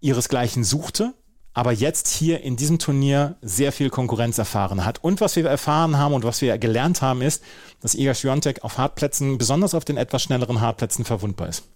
ihresgleichen 0.00 0.62
suchte, 0.62 1.14
aber 1.54 1.72
jetzt 1.72 2.08
hier 2.08 2.42
in 2.42 2.56
diesem 2.56 2.78
Turnier 2.80 3.36
sehr 3.40 3.72
viel 3.72 3.88
Konkurrenz 3.88 4.38
erfahren 4.38 4.84
hat. 4.84 5.02
Und 5.02 5.20
was 5.20 5.36
wir 5.36 5.46
erfahren 5.46 5.96
haben 5.96 6.12
und 6.12 6.24
was 6.24 6.42
wir 6.42 6.58
gelernt 6.58 7.00
haben, 7.00 7.22
ist, 7.22 7.42
dass 7.80 7.94
Iga 7.94 8.12
Swiatek 8.12 8.64
auf 8.64 8.76
Hartplätzen, 8.76 9.38
besonders 9.38 9.74
auf 9.74 9.84
den 9.84 9.96
etwas 9.96 10.22
schnelleren 10.22 10.60
Hartplätzen, 10.60 11.04
verwundbar 11.04 11.48
ist. 11.48 11.68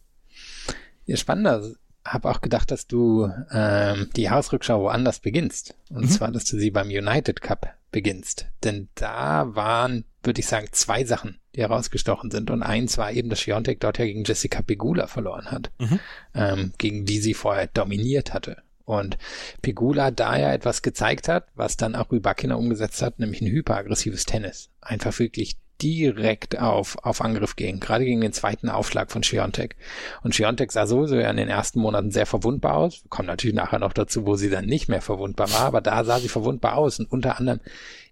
Ja, 1.07 1.17
spannender. 1.17 1.63
Habe 2.05 2.31
auch 2.31 2.41
gedacht, 2.41 2.71
dass 2.71 2.87
du 2.87 3.31
ähm, 3.51 4.09
die 4.17 4.31
Hausrückschau 4.31 4.81
woanders 4.81 5.21
beginnst. 5.21 5.75
Und 5.91 6.05
mhm. 6.05 6.09
zwar, 6.09 6.33
dass 6.33 6.45
du 6.45 6.59
sie 6.59 6.71
beim 6.71 6.89
United 6.89 7.41
Cup 7.41 7.75
beginnst. 7.93 8.47
Denn 8.65 8.89
da 8.95 9.55
waren, 9.55 10.05
würde 10.23 10.41
ich 10.41 10.47
sagen, 10.47 10.69
zwei 10.73 11.05
Sachen, 11.05 11.39
die 11.55 11.61
herausgestochen 11.61 12.31
sind. 12.31 12.51
Und 12.51 12.63
eins 12.63 12.99
war 12.99 13.13
eben, 13.13 13.29
dass 13.29 13.41
Swiatek 13.41 13.81
dort 13.81 13.99
ja 13.99 14.07
gegen 14.07 14.25
Jessica 14.25 14.63
Pegula 14.63 15.07
verloren 15.07 15.51
hat, 15.51 15.71
mhm. 15.79 16.01
ähm, 16.35 16.73
gegen 16.79 17.05
die 17.05 17.21
sie 17.21 17.35
vorher 17.35 17.69
dominiert 17.69 18.35
hatte. 18.35 18.63
Und 18.89 19.19
Pegula 19.61 20.11
da 20.11 20.39
ja 20.39 20.51
etwas 20.51 20.81
gezeigt 20.81 21.29
hat, 21.29 21.49
was 21.55 21.77
dann 21.77 21.95
auch 21.95 22.11
Rybakina 22.11 22.55
umgesetzt 22.55 23.03
hat, 23.03 23.19
nämlich 23.19 23.43
ein 23.43 23.51
hyperaggressives 23.51 24.25
Tennis. 24.25 24.71
Einfach 24.81 25.19
wirklich 25.19 25.59
direkt 25.83 26.59
auf, 26.59 26.97
auf 27.05 27.21
Angriff 27.21 27.55
gehen, 27.55 27.81
gerade 27.81 28.07
gegen 28.07 28.23
den 28.23 28.33
zweiten 28.33 28.71
Aufschlag 28.71 29.13
von 29.13 29.23
Schiontek. 29.23 29.77
Und 30.23 30.35
Schiontek 30.35 30.73
sah 30.73 30.87
sowieso 30.87 31.17
ja 31.17 31.29
in 31.31 31.37
den 31.37 31.51
ersten 31.51 31.81
Monaten 31.81 32.11
sehr 32.11 32.25
verwundbar 32.25 32.79
aus. 32.79 33.05
Wir 33.05 33.11
kommen 33.11 33.29
natürlich 33.29 33.55
nachher 33.55 33.79
noch 33.79 33.93
dazu, 33.93 34.25
wo 34.25 34.37
sie 34.37 34.49
dann 34.49 34.65
nicht 34.65 34.89
mehr 34.89 35.03
verwundbar 35.03 35.53
war, 35.53 35.67
aber 35.67 35.83
da 35.83 36.03
sah 36.03 36.19
sie 36.19 36.29
verwundbar 36.29 36.79
aus 36.79 36.99
und 36.99 37.13
unter 37.13 37.39
anderem 37.39 37.61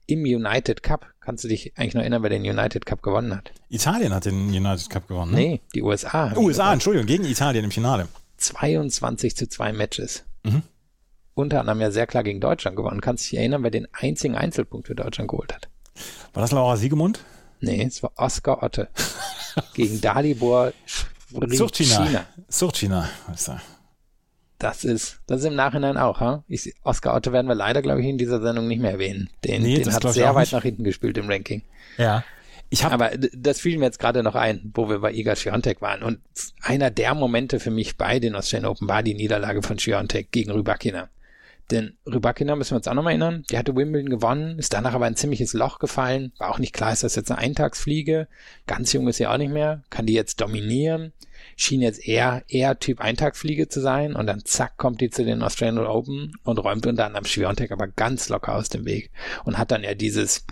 im 0.05 0.25
United 0.25 0.83
Cup. 0.83 1.07
Kannst 1.21 1.43
du 1.43 1.49
dich 1.49 1.73
eigentlich 1.77 1.95
noch 1.95 2.03
erinnern, 2.03 2.23
wer 2.23 2.31
den 2.31 2.43
United 2.43 2.85
Cup 2.85 3.01
gewonnen 3.01 3.35
hat? 3.35 3.51
Italien 3.71 4.15
hat 4.15 4.27
den 4.27 4.49
United 4.49 4.91
Cup 4.91 5.09
gewonnen. 5.09 5.33
Ne? 5.33 5.39
Nee, 5.39 5.61
die 5.75 5.83
USA. 5.83 6.35
USA, 6.37 6.75
Entschuldigung, 6.75 7.07
gegen 7.07 7.25
Italien 7.25 7.65
im 7.65 7.71
Finale. 7.71 8.09
22 8.37 9.37
zu 9.37 9.49
2 9.49 9.73
Matches. 9.73 10.25
Mhm. 10.47 10.63
Unter 11.35 11.61
anderem 11.61 11.81
ja 11.81 11.91
sehr 11.91 12.07
klar 12.07 12.23
gegen 12.23 12.41
Deutschland 12.41 12.77
gewonnen. 12.77 13.01
Kannst 13.01 13.27
du 13.27 13.31
dich 13.31 13.39
erinnern, 13.39 13.63
wer 13.63 13.71
den 13.71 13.89
einzigen 13.93 14.35
Einzelpunkt 14.35 14.87
für 14.87 14.95
Deutschland 14.95 15.31
geholt 15.31 15.55
hat? 15.55 15.69
War 16.33 16.41
das 16.41 16.53
Laura 16.53 16.77
Siegemund? 16.77 17.21
Nee, 17.61 17.85
es 17.85 18.03
war 18.03 18.13
Oskar 18.17 18.63
Otte. 18.63 18.89
gegen 19.75 20.01
Dalibor 20.01 20.73
Surchina. 21.31 22.27
Surchina. 22.49 23.09
Das 24.59 24.85
ist, 24.85 25.21
das 25.27 25.41
ist 25.41 25.47
im 25.47 25.55
Nachhinein 25.55 25.99
auch, 25.99 26.21
ha? 26.21 26.45
Ich, 26.49 26.73
Oskar 26.83 27.15
Otte 27.15 27.33
werden 27.33 27.47
wir 27.47 27.55
leider, 27.55 27.83
glaube 27.83 28.01
ich, 28.01 28.07
in 28.07 28.17
dieser 28.17 28.41
Sendung 28.41 28.69
nicht 28.69 28.81
mehr 28.81 28.93
erwähnen. 28.93 29.29
Den, 29.45 29.63
nee, 29.63 29.75
den 29.77 29.93
hat 29.93 30.03
sehr 30.11 30.35
weit 30.35 30.45
nicht. 30.45 30.53
nach 30.53 30.63
hinten 30.63 30.85
gespielt 30.85 31.19
im 31.19 31.29
Ranking. 31.29 31.63
Ja. 31.99 32.25
Ich 32.69 32.85
hab, 32.85 32.93
Aber 32.93 33.11
das 33.17 33.61
fiel 33.61 33.79
mir 33.79 33.85
jetzt 33.85 34.01
gerade 34.01 34.23
noch 34.23 34.35
ein, 34.35 34.73
wo 34.75 34.89
wir 34.89 34.99
bei 34.99 35.13
Iga 35.13 35.37
Swiatek 35.37 35.81
waren. 35.81 36.03
Und 36.03 36.21
einer 36.61 36.91
der 36.91 37.15
Momente 37.15 37.61
für 37.61 37.71
mich 37.71 37.97
bei 37.97 38.19
den 38.19 38.35
Australian 38.35 38.71
Open 38.71 38.89
war 38.89 39.03
die 39.03 39.15
Niederlage 39.15 39.63
von 39.63 39.79
Swiatek 39.79 40.33
gegen 40.33 40.51
Rybakina. 40.51 41.09
Denn 41.71 41.97
Rybakina 42.07 42.55
müssen 42.55 42.73
wir 42.73 42.77
uns 42.77 42.87
auch 42.87 42.95
nochmal 42.95 43.13
erinnern, 43.13 43.45
die 43.51 43.59
hatte 43.59 43.75
Wimbledon 43.75 44.09
gewonnen, 44.09 44.59
ist 44.59 44.73
danach 44.73 44.95
aber 44.95 45.07
ein 45.07 45.17
ziemliches 45.17 45.53
Loch 45.53 45.81
gefallen. 45.81 46.33
War 46.39 46.51
auch 46.51 46.61
nicht 46.61 46.73
klar, 46.73 46.93
ist 46.93 47.03
das 47.03 47.17
jetzt 47.17 47.31
eine 47.31 47.41
Eintagsfliege? 47.41 48.29
Ganz 48.67 48.93
jung 48.93 49.09
ist 49.09 49.17
sie 49.17 49.27
auch 49.27 49.37
nicht 49.37 49.53
mehr. 49.53 49.83
Kann 49.91 50.07
die 50.07 50.15
jetzt 50.15 50.41
dominieren? 50.41 51.13
Schien 51.57 51.83
jetzt 51.83 52.07
eher, 52.07 52.45
eher 52.49 52.79
Typ 52.79 53.01
Eintagsfliege 53.01 53.69
zu 53.69 53.81
sein. 53.81 54.15
Und 54.15 54.29
dann 54.29 54.45
zack, 54.45 54.77
kommt 54.77 55.01
die 55.01 55.11
zu 55.11 55.25
den 55.25 55.43
Australian 55.43 55.87
Open 55.87 56.37
und 56.45 56.59
räumt 56.59 56.87
unter 56.87 57.07
anderem 57.07 57.25
Schwiontek 57.25 57.73
aber 57.73 57.89
ganz 57.89 58.29
locker 58.29 58.55
aus 58.55 58.69
dem 58.69 58.85
Weg. 58.85 59.11
Und 59.45 59.59
hat 59.59 59.73
dann 59.73 59.83
ja 59.83 59.95
dieses, 59.95 60.45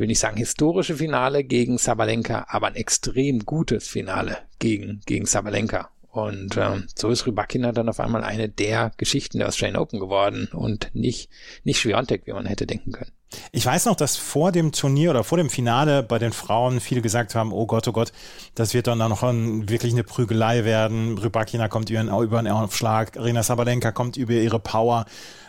will 0.00 0.08
nicht 0.08 0.18
sagen 0.18 0.36
historische 0.36 0.96
Finale 0.96 1.44
gegen 1.44 1.78
Sabalenka, 1.78 2.46
aber 2.48 2.68
ein 2.68 2.74
extrem 2.74 3.40
gutes 3.40 3.86
Finale 3.86 4.38
gegen, 4.58 5.00
gegen 5.06 5.26
Sabalenka. 5.26 5.90
Und 6.08 6.56
ähm, 6.56 6.88
so 6.96 7.08
ist 7.08 7.26
Rybakina 7.26 7.70
dann 7.70 7.88
auf 7.88 8.00
einmal 8.00 8.24
eine 8.24 8.48
der 8.48 8.90
Geschichten 8.96 9.38
der 9.38 9.46
Australian 9.46 9.80
Open 9.80 10.00
geworden 10.00 10.48
und 10.52 10.90
nicht, 10.92 11.30
nicht 11.62 11.78
Schwiontek, 11.78 12.26
wie 12.26 12.32
man 12.32 12.46
hätte 12.46 12.66
denken 12.66 12.90
können. 12.90 13.12
Ich 13.52 13.64
weiß 13.64 13.86
noch, 13.86 13.94
dass 13.94 14.16
vor 14.16 14.50
dem 14.50 14.72
Turnier 14.72 15.10
oder 15.10 15.22
vor 15.22 15.38
dem 15.38 15.50
Finale 15.50 16.02
bei 16.02 16.18
den 16.18 16.32
Frauen 16.32 16.80
viele 16.80 17.00
gesagt 17.00 17.34
haben, 17.34 17.52
oh 17.52 17.66
Gott, 17.66 17.86
oh 17.86 17.92
Gott, 17.92 18.12
das 18.54 18.74
wird 18.74 18.88
dann 18.88 18.98
noch 18.98 19.22
ein, 19.22 19.68
wirklich 19.68 19.92
eine 19.92 20.02
Prügelei 20.04 20.64
werden. 20.64 21.16
Rybakina 21.16 21.68
kommt 21.68 21.90
über 21.90 22.00
einen, 22.00 22.22
über 22.22 22.38
einen 22.38 22.52
Aufschlag, 22.52 23.16
Arena 23.16 23.42
Sabalenka 23.42 23.92
kommt 23.92 24.16
über 24.16 24.32
ihre 24.32 24.58
Power. 24.58 25.06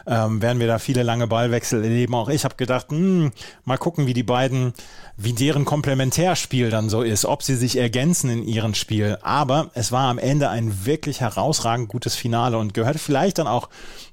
Ähm, 0.07 0.41
werden 0.41 0.59
wir 0.59 0.65
da 0.65 0.79
viele 0.79 1.03
lange 1.03 1.27
Ballwechsel 1.27 1.83
erleben. 1.83 2.15
Auch 2.15 2.29
ich 2.29 2.43
habe 2.43 2.55
gedacht, 2.55 2.87
hm, 2.89 3.31
mal 3.65 3.77
gucken, 3.77 4.07
wie 4.07 4.15
die 4.15 4.23
beiden, 4.23 4.73
wie 5.15 5.33
deren 5.33 5.63
Komplementärspiel 5.63 6.71
dann 6.71 6.89
so 6.89 7.03
ist, 7.03 7.25
ob 7.25 7.43
sie 7.43 7.55
sich 7.55 7.77
ergänzen 7.77 8.31
in 8.31 8.43
ihrem 8.43 8.73
Spiel. 8.73 9.19
Aber 9.21 9.69
es 9.75 9.91
war 9.91 10.09
am 10.09 10.17
Ende 10.17 10.49
ein 10.49 10.85
wirklich 10.85 11.21
herausragend 11.21 11.87
gutes 11.87 12.15
Finale 12.15 12.57
und 12.57 12.73
gehört 12.73 12.99
vielleicht 12.99 13.37
dann 13.37 13.47
auch 13.47 13.69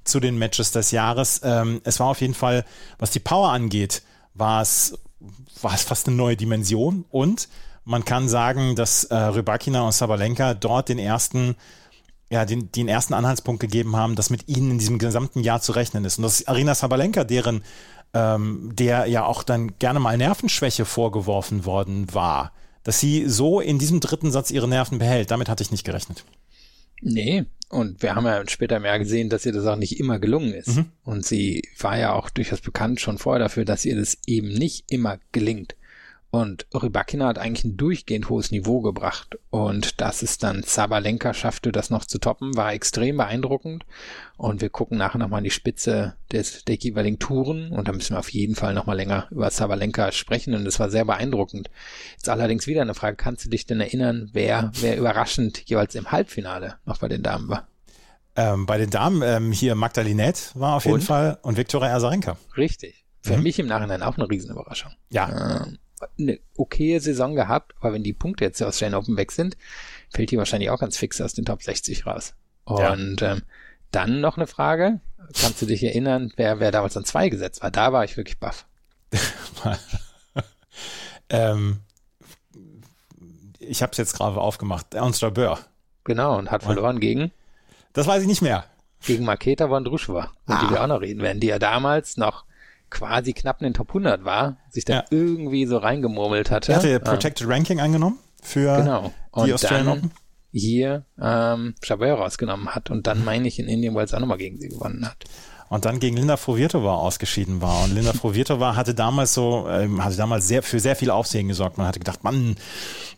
zu 0.09 0.21
den 0.21 0.39
Matches 0.39 0.73
des 0.73 0.91
Jahres. 0.91 1.41
Ähm, 1.45 1.81
es 1.85 2.01
war 2.01 2.09
auf 2.09 2.21
jeden 2.21 2.35
Fall, 2.35 2.65
was 2.99 3.11
die 3.11 3.21
Power 3.21 3.51
angeht, 3.51 4.03
war 4.35 4.63
es, 4.63 4.99
war 5.63 5.75
es 5.75 5.83
fast 5.83 6.07
eine 6.07 6.17
neue 6.17 6.37
Dimension 6.37 7.05
und 7.11 7.49
man 7.85 8.05
kann 8.05 8.29
sagen, 8.29 8.77
dass 8.77 9.05
äh, 9.05 9.17
Rybakina 9.17 9.83
und 9.83 9.93
Sabalenka 9.93 10.55
dort 10.55 10.89
den 10.91 10.99
ersten 10.99 11.57
ja, 12.31 12.45
den, 12.45 12.71
den 12.73 12.89
ersten 12.89 13.15
Anhaltspunkt 13.15 13.61
gegeben 13.61 13.97
haben, 13.97 14.15
dass 14.15 14.31
mit 14.31 14.49
ihnen 14.49 14.73
in 14.73 14.79
diesem 14.79 14.99
gesamten 14.99 15.41
Jahr 15.41 15.61
zu 15.61 15.73
rechnen 15.73 16.05
ist. 16.05 16.19
Und 16.19 16.25
das 16.25 16.41
ist 16.41 16.49
Arina 16.49 16.75
Sabalenka, 16.75 17.25
deren, 17.25 17.63
ähm, 18.13 18.71
der 18.75 19.07
ja 19.07 19.25
auch 19.25 19.43
dann 19.43 19.79
gerne 19.79 20.01
mal 20.01 20.17
Nervenschwäche 20.17 20.85
vorgeworfen 20.85 21.65
worden 21.65 22.13
war, 22.13 22.53
dass 22.83 23.01
sie 23.01 23.29
so 23.29 23.61
in 23.61 23.79
diesem 23.79 24.01
dritten 24.01 24.31
Satz 24.31 24.51
ihre 24.51 24.69
Nerven 24.69 24.99
behält. 24.99 25.31
Damit 25.31 25.49
hatte 25.49 25.63
ich 25.63 25.71
nicht 25.71 25.85
gerechnet. 25.85 26.25
Nee, 27.01 27.47
und 27.71 28.03
wir 28.03 28.15
haben 28.15 28.25
ja 28.25 28.43
später 28.49 28.81
mehr 28.81 28.99
gesehen, 28.99 29.29
dass 29.29 29.45
ihr 29.45 29.53
das 29.53 29.67
auch 29.67 29.77
nicht 29.77 30.01
immer 30.01 30.19
gelungen 30.19 30.55
ist. 30.55 30.77
Mhm. 30.77 30.87
Und 31.05 31.27
sie 31.27 31.69
war 31.79 31.99
ja 31.99 32.15
auch 32.15 32.31
durchaus 32.31 32.61
bekannt 32.61 33.01
schon 33.01 33.19
vorher 33.19 33.41
dafür, 33.41 33.65
dass 33.65 33.85
ihr 33.85 33.97
das 33.97 34.19
eben 34.27 34.49
nicht 34.49 34.91
immer 34.91 35.19
gelingt. 35.33 35.77
Und 36.31 36.67
Rybakina 36.75 37.27
hat 37.27 37.39
eigentlich 37.39 37.65
ein 37.65 37.79
durchgehend 37.79 38.29
hohes 38.29 38.51
Niveau 38.51 38.83
gebracht. 38.83 39.39
Und 39.49 40.01
dass 40.03 40.21
es 40.21 40.37
dann 40.37 40.63
Sabalenka 40.63 41.33
schaffte, 41.33 41.73
das 41.73 41.89
noch 41.89 42.05
zu 42.05 42.19
toppen, 42.19 42.55
war 42.55 42.73
extrem 42.75 43.17
beeindruckend. 43.17 43.87
Und 44.37 44.61
wir 44.61 44.69
gucken 44.69 44.99
nachher 44.99 45.19
nochmal 45.19 45.39
an 45.39 45.45
die 45.45 45.51
Spitze 45.51 46.17
des, 46.31 46.65
der 46.67 46.77
jeweiligen 46.77 47.19
Touren. 47.19 47.73
Und 47.73 47.89
da 47.89 47.93
müssen 47.93 48.15
wir 48.15 48.19
auf 48.19 48.31
jeden 48.31 48.57
Fall 48.57 48.75
nochmal 48.75 48.97
länger 48.97 49.27
über 49.31 49.51
Sabalenka 49.51 50.13
sprechen. 50.13 50.55
Und 50.55 50.67
es 50.67 50.79
war 50.79 50.91
sehr 50.91 51.07
beeindruckend. 51.07 51.71
Jetzt 52.13 52.29
allerdings 52.29 52.67
wieder 52.67 52.83
eine 52.83 52.95
Frage. 52.95 53.17
Kannst 53.17 53.47
du 53.47 53.49
dich 53.49 53.65
denn 53.65 53.81
erinnern, 53.81 54.29
wer, 54.35 54.71
wer 54.81 54.99
überraschend 54.99 55.63
jeweils 55.65 55.95
im 55.95 56.13
Halbfinale 56.13 56.77
noch 56.85 56.99
bei 56.99 57.09
den 57.09 57.23
Damen 57.23 57.49
war? 57.49 57.69
Ähm, 58.37 58.67
bei 58.67 58.77
den 58.77 58.91
Damen 58.91 59.23
ähm, 59.23 59.51
hier 59.51 59.75
Magdalinette 59.75 60.51
war 60.55 60.77
auf 60.77 60.85
jeden 60.85 61.01
Fall 61.01 61.39
und 61.43 61.57
Viktoria 61.57 61.97
Azarenka. 61.97 62.37
Richtig. 62.57 63.05
Für 63.21 63.37
mhm. 63.37 63.43
mich 63.43 63.59
im 63.59 63.67
Nachhinein 63.67 64.03
auch 64.03 64.17
eine 64.17 64.31
Riesenüberraschung. 64.31 64.93
Ja. 65.09 65.65
Ähm, 65.65 65.79
eine 66.19 66.39
okaye 66.57 67.01
Saison 67.01 67.35
gehabt, 67.35 67.75
aber 67.81 67.93
wenn 67.93 68.03
die 68.03 68.13
Punkte 68.13 68.45
jetzt 68.45 68.63
aus 68.63 68.69
Australian 68.69 69.01
Open 69.01 69.17
weg 69.17 69.33
sind, 69.33 69.57
fällt 70.11 70.31
die 70.31 70.39
wahrscheinlich 70.39 70.71
auch 70.71 70.81
ganz 70.81 70.97
fix 70.97 71.21
aus 71.21 71.35
den 71.35 71.45
Top 71.45 71.63
60 71.63 72.07
raus. 72.07 72.35
Und 72.65 73.21
ja. 73.21 73.33
ähm, 73.33 73.43
dann 73.91 74.21
noch 74.21 74.37
eine 74.37 74.47
Frage. 74.47 75.01
Kannst 75.41 75.61
du 75.63 75.67
dich 75.67 75.83
erinnern, 75.83 76.33
wer, 76.37 76.61
wer 76.61 76.71
damals 76.71 76.97
an 76.97 77.05
zwei 77.05 77.29
gesetzt 77.29 77.63
war? 77.63 77.71
Da 77.71 77.93
war 77.93 78.05
ich 78.05 78.17
wirklich 78.17 78.39
baff. 78.39 78.67
ähm, 81.29 81.81
ich 83.59 83.83
habe 83.83 83.93
es 83.93 83.99
jetzt 83.99 84.15
gerade 84.15 84.41
aufgemacht. 84.41 84.95
Ernst 84.95 85.21
Böhr. 85.35 85.59
Genau, 86.05 86.39
und 86.39 86.51
hat 86.51 86.63
verloren 86.63 87.01
gegen? 87.01 87.33
Das 87.93 88.07
weiß 88.07 88.23
ich 88.23 88.29
nicht 88.29 88.43
mehr. 88.43 88.65
Gegen 89.05 89.25
Maketa 89.25 89.69
Vondrushova, 89.69 90.33
um 90.47 90.55
ah. 90.55 90.61
die 90.63 90.71
wir 90.71 90.83
auch 90.83 90.87
noch 90.87 91.01
reden 91.01 91.23
werden, 91.23 91.41
die 91.41 91.49
ja 91.49 91.59
damals 91.59 92.17
noch 92.17 92.45
quasi 92.91 93.33
knapp 93.33 93.61
in 93.61 93.65
den 93.65 93.75
Top 93.75 93.89
100 93.89 94.25
war, 94.25 94.59
sich 94.71 94.85
da 94.85 94.95
ja. 94.95 95.05
irgendwie 95.11 95.67
so 95.67 95.79
reingemurmelt 95.79 96.51
hatte. 96.51 96.73
Er 96.73 96.79
hatte 96.79 97.01
Protected 97.01 97.47
ähm, 97.47 97.53
Ranking 97.53 97.81
angenommen 97.81 98.19
für 98.43 98.77
genau. 98.77 99.13
und 99.33 99.47
die 99.47 99.55
Australian 99.55 99.89
Open. 99.89 100.11
Hier 100.51 101.05
ähm, 101.21 101.75
Chabert 101.83 102.19
rausgenommen 102.19 102.75
hat 102.75 102.91
und 102.91 103.07
dann 103.07 103.25
meine 103.25 103.47
ich 103.47 103.59
in 103.59 103.69
Indien 103.69 103.95
Wells 103.95 104.15
auch 104.15 104.21
nochmal 104.21 104.39
gegen 104.39 104.59
sie 104.59 104.69
gewonnen 104.69 105.07
hat 105.07 105.25
und 105.69 105.85
dann 105.85 106.01
gegen 106.01 106.17
Linda 106.17 106.37
Frovirtova 106.37 106.95
ausgeschieden 106.95 107.61
war. 107.61 107.85
Und 107.85 107.95
Linda 107.95 108.13
Frovirtova 108.13 108.77
hatte 108.77 108.95
damals 108.95 109.35
so, 109.35 109.67
ähm, 109.69 110.03
hatte 110.05 110.17
damals 110.17 110.49
sehr, 110.49 110.63
für 110.63 110.81
sehr 110.81 110.97
viel 110.97 111.11
Aufsehen 111.11 111.49
gesorgt. 111.49 111.79
Man 111.79 111.87
hatte 111.87 111.99
gedacht, 111.99 112.25
Mann, 112.25 112.57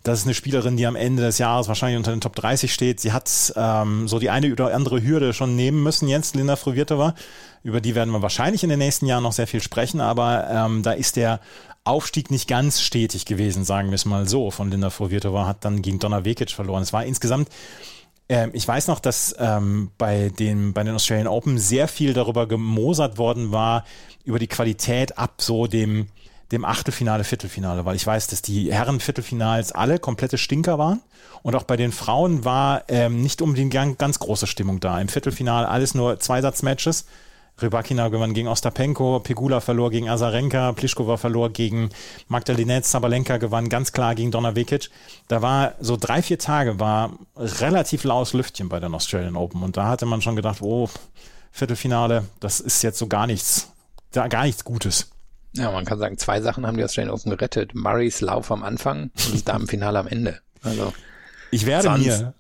das 0.03 0.21
ist 0.21 0.25
eine 0.25 0.35
Spielerin, 0.35 0.77
die 0.77 0.87
am 0.87 0.97
Ende 0.97 1.23
des 1.23 1.39
Jahres 1.39 1.69
wahrscheinlich 1.69 1.99
unter 1.99 2.11
den 2.11 2.21
Top 2.21 2.35
30 2.35 2.73
steht. 2.73 3.01
Sie 3.01 3.13
hat 3.13 3.53
ähm, 3.57 4.09
so 4.09 4.19
die 4.19 4.31
eine 4.31 4.53
oder 4.53 4.75
andere 4.75 5.03
Hürde 5.03 5.33
schon 5.33 5.57
nehmen 5.57 5.83
müssen 5.83 6.09
jetzt, 6.09 6.35
Linda 6.35 6.57
Frovirtova. 6.57 7.15
Über 7.63 7.81
die 7.81 7.95
werden 7.95 8.11
wir 8.11 8.23
wahrscheinlich 8.23 8.63
in 8.63 8.71
den 8.71 8.79
nächsten 8.79 9.07
Jahren 9.07 9.23
noch 9.23 9.33
sehr 9.33 9.47
viel 9.47 9.61
sprechen, 9.61 10.01
aber 10.01 10.49
ähm, 10.51 10.83
da 10.83 10.93
ist 10.93 11.17
der 11.17 11.41
Aufstieg 11.85 12.31
nicht 12.31 12.49
ganz 12.49 12.81
stetig 12.81 13.27
gewesen, 13.27 13.65
sagen 13.65 13.89
wir 13.89 13.95
es 13.95 14.05
mal 14.05 14.29
so, 14.29 14.51
von 14.51 14.71
Linda 14.71 14.91
Frovirtova, 14.91 15.47
hat 15.47 15.65
dann 15.65 15.83
gegen 15.83 15.99
Donna 15.99 16.25
Vekic 16.25 16.51
verloren. 16.51 16.83
Es 16.83 16.93
war 16.93 17.05
insgesamt 17.05 17.49
ähm, 18.31 18.51
ich 18.53 18.67
weiß 18.67 18.87
noch, 18.87 19.01
dass 19.01 19.35
ähm, 19.41 19.91
bei, 19.99 20.29
den, 20.29 20.73
bei 20.73 20.85
den 20.85 20.95
Australian 20.95 21.27
Open 21.27 21.59
sehr 21.59 21.89
viel 21.89 22.15
darüber 22.15 22.47
gemosert 22.47 23.19
worden 23.19 23.51
war, 23.51 23.85
über 24.25 24.39
die 24.39 24.47
Qualität 24.47 25.19
ab 25.19 25.43
so 25.43 25.67
dem, 25.67 26.07
dem 26.53 26.65
Achtelfinale, 26.65 27.25
Viertelfinale, 27.25 27.85
weil 27.85 27.97
ich 27.97 28.07
weiß, 28.07 28.29
dass 28.29 28.41
die 28.41 28.73
Herren-Viertelfinals 28.73 29.73
alle 29.73 29.99
komplette 29.99 30.39
Stinker 30.39 30.79
waren. 30.79 31.03
Und 31.43 31.57
auch 31.57 31.65
bei 31.65 31.77
den 31.77 31.91
Frauen 31.91 32.45
war 32.45 32.85
ähm, 32.87 33.21
nicht 33.21 33.43
unbedingt 33.43 33.73
ganz, 33.99 34.19
große 34.21 34.47
Stimmung 34.47 34.79
da. 34.79 35.01
Im 35.01 35.09
Viertelfinale 35.09 35.69
alles 35.69 35.95
nur 35.95 36.21
Zweisatzmatches. 36.21 37.05
matches 37.05 37.30
Rybakina 37.63 38.09
gewann 38.09 38.35
gegen 38.35 38.49
Ostapenko, 38.49 39.21
Pegula 39.21 39.61
verlor 39.61 39.91
gegen 39.91 40.09
Azarenka, 40.09 40.73
Pliskova 40.73 41.17
verlor 41.17 41.51
gegen 41.51 41.91
Magdalinette, 42.29 42.87
Sabalenka 42.87 43.37
gewann 43.37 43.69
ganz 43.69 43.93
klar 43.93 44.15
gegen 44.15 44.31
Donna 44.31 44.57
Vekic. 44.57 44.91
Da 45.29 45.43
war 45.43 45.75
so 45.81 45.97
drei, 45.97 46.23
vier 46.23 46.39
Tage 46.39 46.81
war 46.81 47.13
relativ 47.37 48.05
laues 48.05 48.33
Lüftchen 48.33 48.69
bei 48.69 48.81
den 48.81 48.95
Australian 48.95 49.37
Open 49.37 49.63
und 49.63 49.77
da 49.77 49.89
hatte 49.89 50.07
man 50.07 50.23
schon 50.23 50.37
gedacht, 50.37 50.63
oh, 50.63 50.89
Viertelfinale, 51.53 52.25
das 52.39 52.61
ist 52.61 52.83
jetzt 52.83 52.99
so 52.99 53.07
gar 53.07 53.27
nichts, 53.27 53.73
gar 54.13 54.45
nichts 54.45 54.65
Gutes. 54.65 55.11
Ja, 55.53 55.73
man 55.73 55.85
kann 55.85 55.99
sagen, 55.99 56.17
zwei 56.17 56.41
Sachen 56.41 56.67
haben 56.67 56.77
die 56.77 56.85
Australian 56.85 57.13
Open 57.13 57.31
gerettet. 57.31 57.75
Murrays 57.75 58.21
Lauf 58.21 58.53
am 58.53 58.63
Anfang 58.63 59.11
und 59.27 59.35
das 59.35 59.45
Damenfinale 59.45 59.99
am 59.99 60.07
Ende. 60.07 60.39
Also 60.63 60.93
ich 61.51 61.67
werde 61.67 61.91
mir 61.99 62.35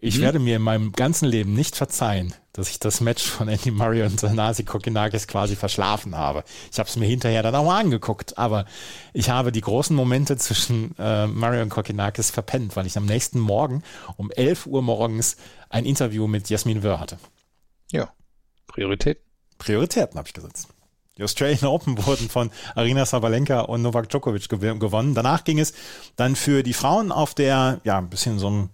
ich 0.00 0.16
hm? 0.16 0.22
werde 0.22 0.38
mir 0.38 0.56
in 0.56 0.62
meinem 0.62 0.92
ganzen 0.92 1.26
Leben 1.26 1.54
nicht 1.54 1.76
verzeihen, 1.76 2.34
dass 2.52 2.70
ich 2.70 2.80
das 2.80 3.00
Match 3.00 3.22
von 3.22 3.48
Andy 3.48 3.70
Murray 3.70 4.02
und 4.02 4.22
Nasi 4.22 4.64
Kokinakis 4.64 5.26
quasi 5.26 5.56
verschlafen 5.56 6.16
habe. 6.16 6.42
Ich 6.72 6.78
habe 6.78 6.88
es 6.88 6.96
mir 6.96 7.06
hinterher 7.06 7.42
dann 7.42 7.54
auch 7.54 7.64
mal 7.64 7.78
angeguckt, 7.78 8.38
aber 8.38 8.64
ich 9.12 9.30
habe 9.30 9.52
die 9.52 9.60
großen 9.60 9.94
Momente 9.94 10.36
zwischen 10.36 10.94
äh, 10.98 11.26
Murray 11.26 11.60
und 11.60 11.68
Kokinakis 11.68 12.30
verpennt, 12.30 12.76
weil 12.76 12.86
ich 12.86 12.96
am 12.96 13.06
nächsten 13.06 13.38
Morgen 13.38 13.82
um 14.16 14.30
11 14.30 14.66
Uhr 14.66 14.82
morgens 14.82 15.36
ein 15.68 15.84
Interview 15.84 16.26
mit 16.26 16.48
Jasmin 16.48 16.82
Wörr 16.82 16.98
hatte. 16.98 17.18
Ja, 17.92 18.12
Priorität. 18.66 19.20
Prioritäten 19.58 20.18
habe 20.18 20.28
ich 20.28 20.34
gesetzt. 20.34 20.68
Die 21.18 21.24
Australian 21.24 21.66
Open 21.66 21.98
wurden 22.06 22.30
von 22.30 22.50
Arina 22.74 23.04
Sabalenka 23.04 23.60
und 23.60 23.82
Novak 23.82 24.08
Djokovic 24.08 24.48
gewonnen. 24.48 25.14
Danach 25.14 25.44
ging 25.44 25.58
es 25.58 25.74
dann 26.16 26.34
für 26.34 26.62
die 26.62 26.72
Frauen 26.72 27.12
auf 27.12 27.34
der, 27.34 27.80
ja, 27.84 27.98
ein 27.98 28.08
bisschen 28.08 28.38
so 28.38 28.48
ein 28.48 28.70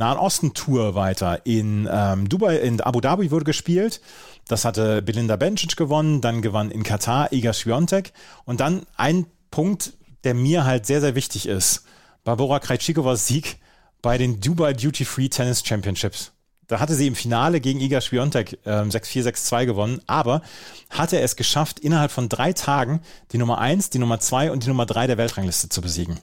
Nahen 0.00 0.18
Osten 0.18 0.54
Tour 0.54 0.94
weiter. 0.94 1.44
In 1.44 1.86
ähm, 1.92 2.26
Dubai, 2.26 2.56
in 2.56 2.80
Abu 2.80 3.02
Dhabi 3.02 3.30
wurde 3.30 3.44
gespielt. 3.44 4.00
Das 4.48 4.64
hatte 4.64 5.02
Belinda 5.02 5.36
Bencic 5.36 5.76
gewonnen. 5.76 6.22
Dann 6.22 6.40
gewann 6.40 6.70
in 6.70 6.82
Katar 6.82 7.30
Iga 7.34 7.52
Swiatek. 7.52 8.14
Und 8.46 8.60
dann 8.60 8.86
ein 8.96 9.26
Punkt, 9.50 9.92
der 10.24 10.32
mir 10.32 10.64
halt 10.64 10.86
sehr, 10.86 11.02
sehr 11.02 11.14
wichtig 11.14 11.46
ist. 11.46 11.84
Barbara 12.24 12.60
Krejcikowas 12.60 13.26
Sieg 13.26 13.58
bei 14.00 14.16
den 14.16 14.40
Dubai 14.40 14.72
Duty 14.72 15.04
Free 15.04 15.28
Tennis 15.28 15.62
Championships. 15.66 16.32
Da 16.70 16.78
hatte 16.78 16.94
sie 16.94 17.08
im 17.08 17.16
Finale 17.16 17.60
gegen 17.60 17.80
Iga 17.80 18.00
Swiatek 18.00 18.60
äh, 18.64 18.70
6-4, 18.70 19.24
6-2 19.24 19.66
gewonnen, 19.66 20.00
aber 20.06 20.40
hatte 20.88 21.18
es 21.18 21.34
geschafft, 21.34 21.80
innerhalb 21.80 22.12
von 22.12 22.28
drei 22.28 22.52
Tagen 22.52 23.00
die 23.32 23.38
Nummer 23.38 23.58
1, 23.58 23.90
die 23.90 23.98
Nummer 23.98 24.20
2 24.20 24.52
und 24.52 24.62
die 24.62 24.68
Nummer 24.68 24.86
3 24.86 25.08
der 25.08 25.18
Weltrangliste 25.18 25.68
zu 25.68 25.80
besiegen. 25.80 26.20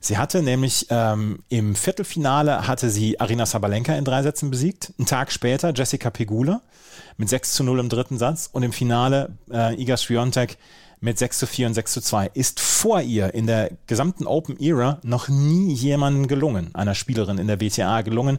Sie 0.00 0.16
hatte 0.16 0.42
nämlich 0.42 0.86
ähm, 0.88 1.40
im 1.50 1.74
Viertelfinale 1.74 2.66
hatte 2.66 2.88
sie 2.88 3.20
Arina 3.20 3.44
Sabalenka 3.44 3.94
in 3.94 4.06
drei 4.06 4.22
Sätzen 4.22 4.50
besiegt, 4.50 4.94
einen 4.98 5.04
Tag 5.04 5.32
später 5.32 5.74
Jessica 5.74 6.08
Pegula 6.08 6.62
mit 7.18 7.28
6 7.28 7.52
zu 7.52 7.62
0 7.62 7.80
im 7.80 7.90
dritten 7.90 8.16
Satz. 8.16 8.48
Und 8.50 8.62
im 8.62 8.72
Finale 8.72 9.36
äh, 9.52 9.78
Iga 9.78 9.98
Swiatek 9.98 10.56
mit 11.00 11.18
6 11.18 11.40
zu 11.40 11.46
4 11.46 11.66
und 11.66 11.74
6 11.74 11.92
zu 11.92 12.00
2 12.00 12.30
ist 12.32 12.58
vor 12.58 13.02
ihr 13.02 13.34
in 13.34 13.46
der 13.46 13.70
gesamten 13.86 14.26
Open 14.26 14.58
Era 14.58 14.98
noch 15.02 15.28
nie 15.28 15.74
jemandem 15.74 16.26
gelungen, 16.26 16.74
einer 16.74 16.94
Spielerin 16.94 17.36
in 17.36 17.48
der 17.48 17.60
WTA 17.60 18.00
gelungen, 18.00 18.38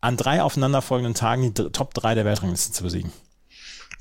an 0.00 0.16
drei 0.16 0.42
aufeinanderfolgenden 0.42 1.14
Tagen 1.14 1.54
die 1.54 1.70
Top 1.70 1.94
3 1.94 2.14
der 2.14 2.24
Weltrangliste 2.24 2.72
zu 2.72 2.84
besiegen. 2.84 3.12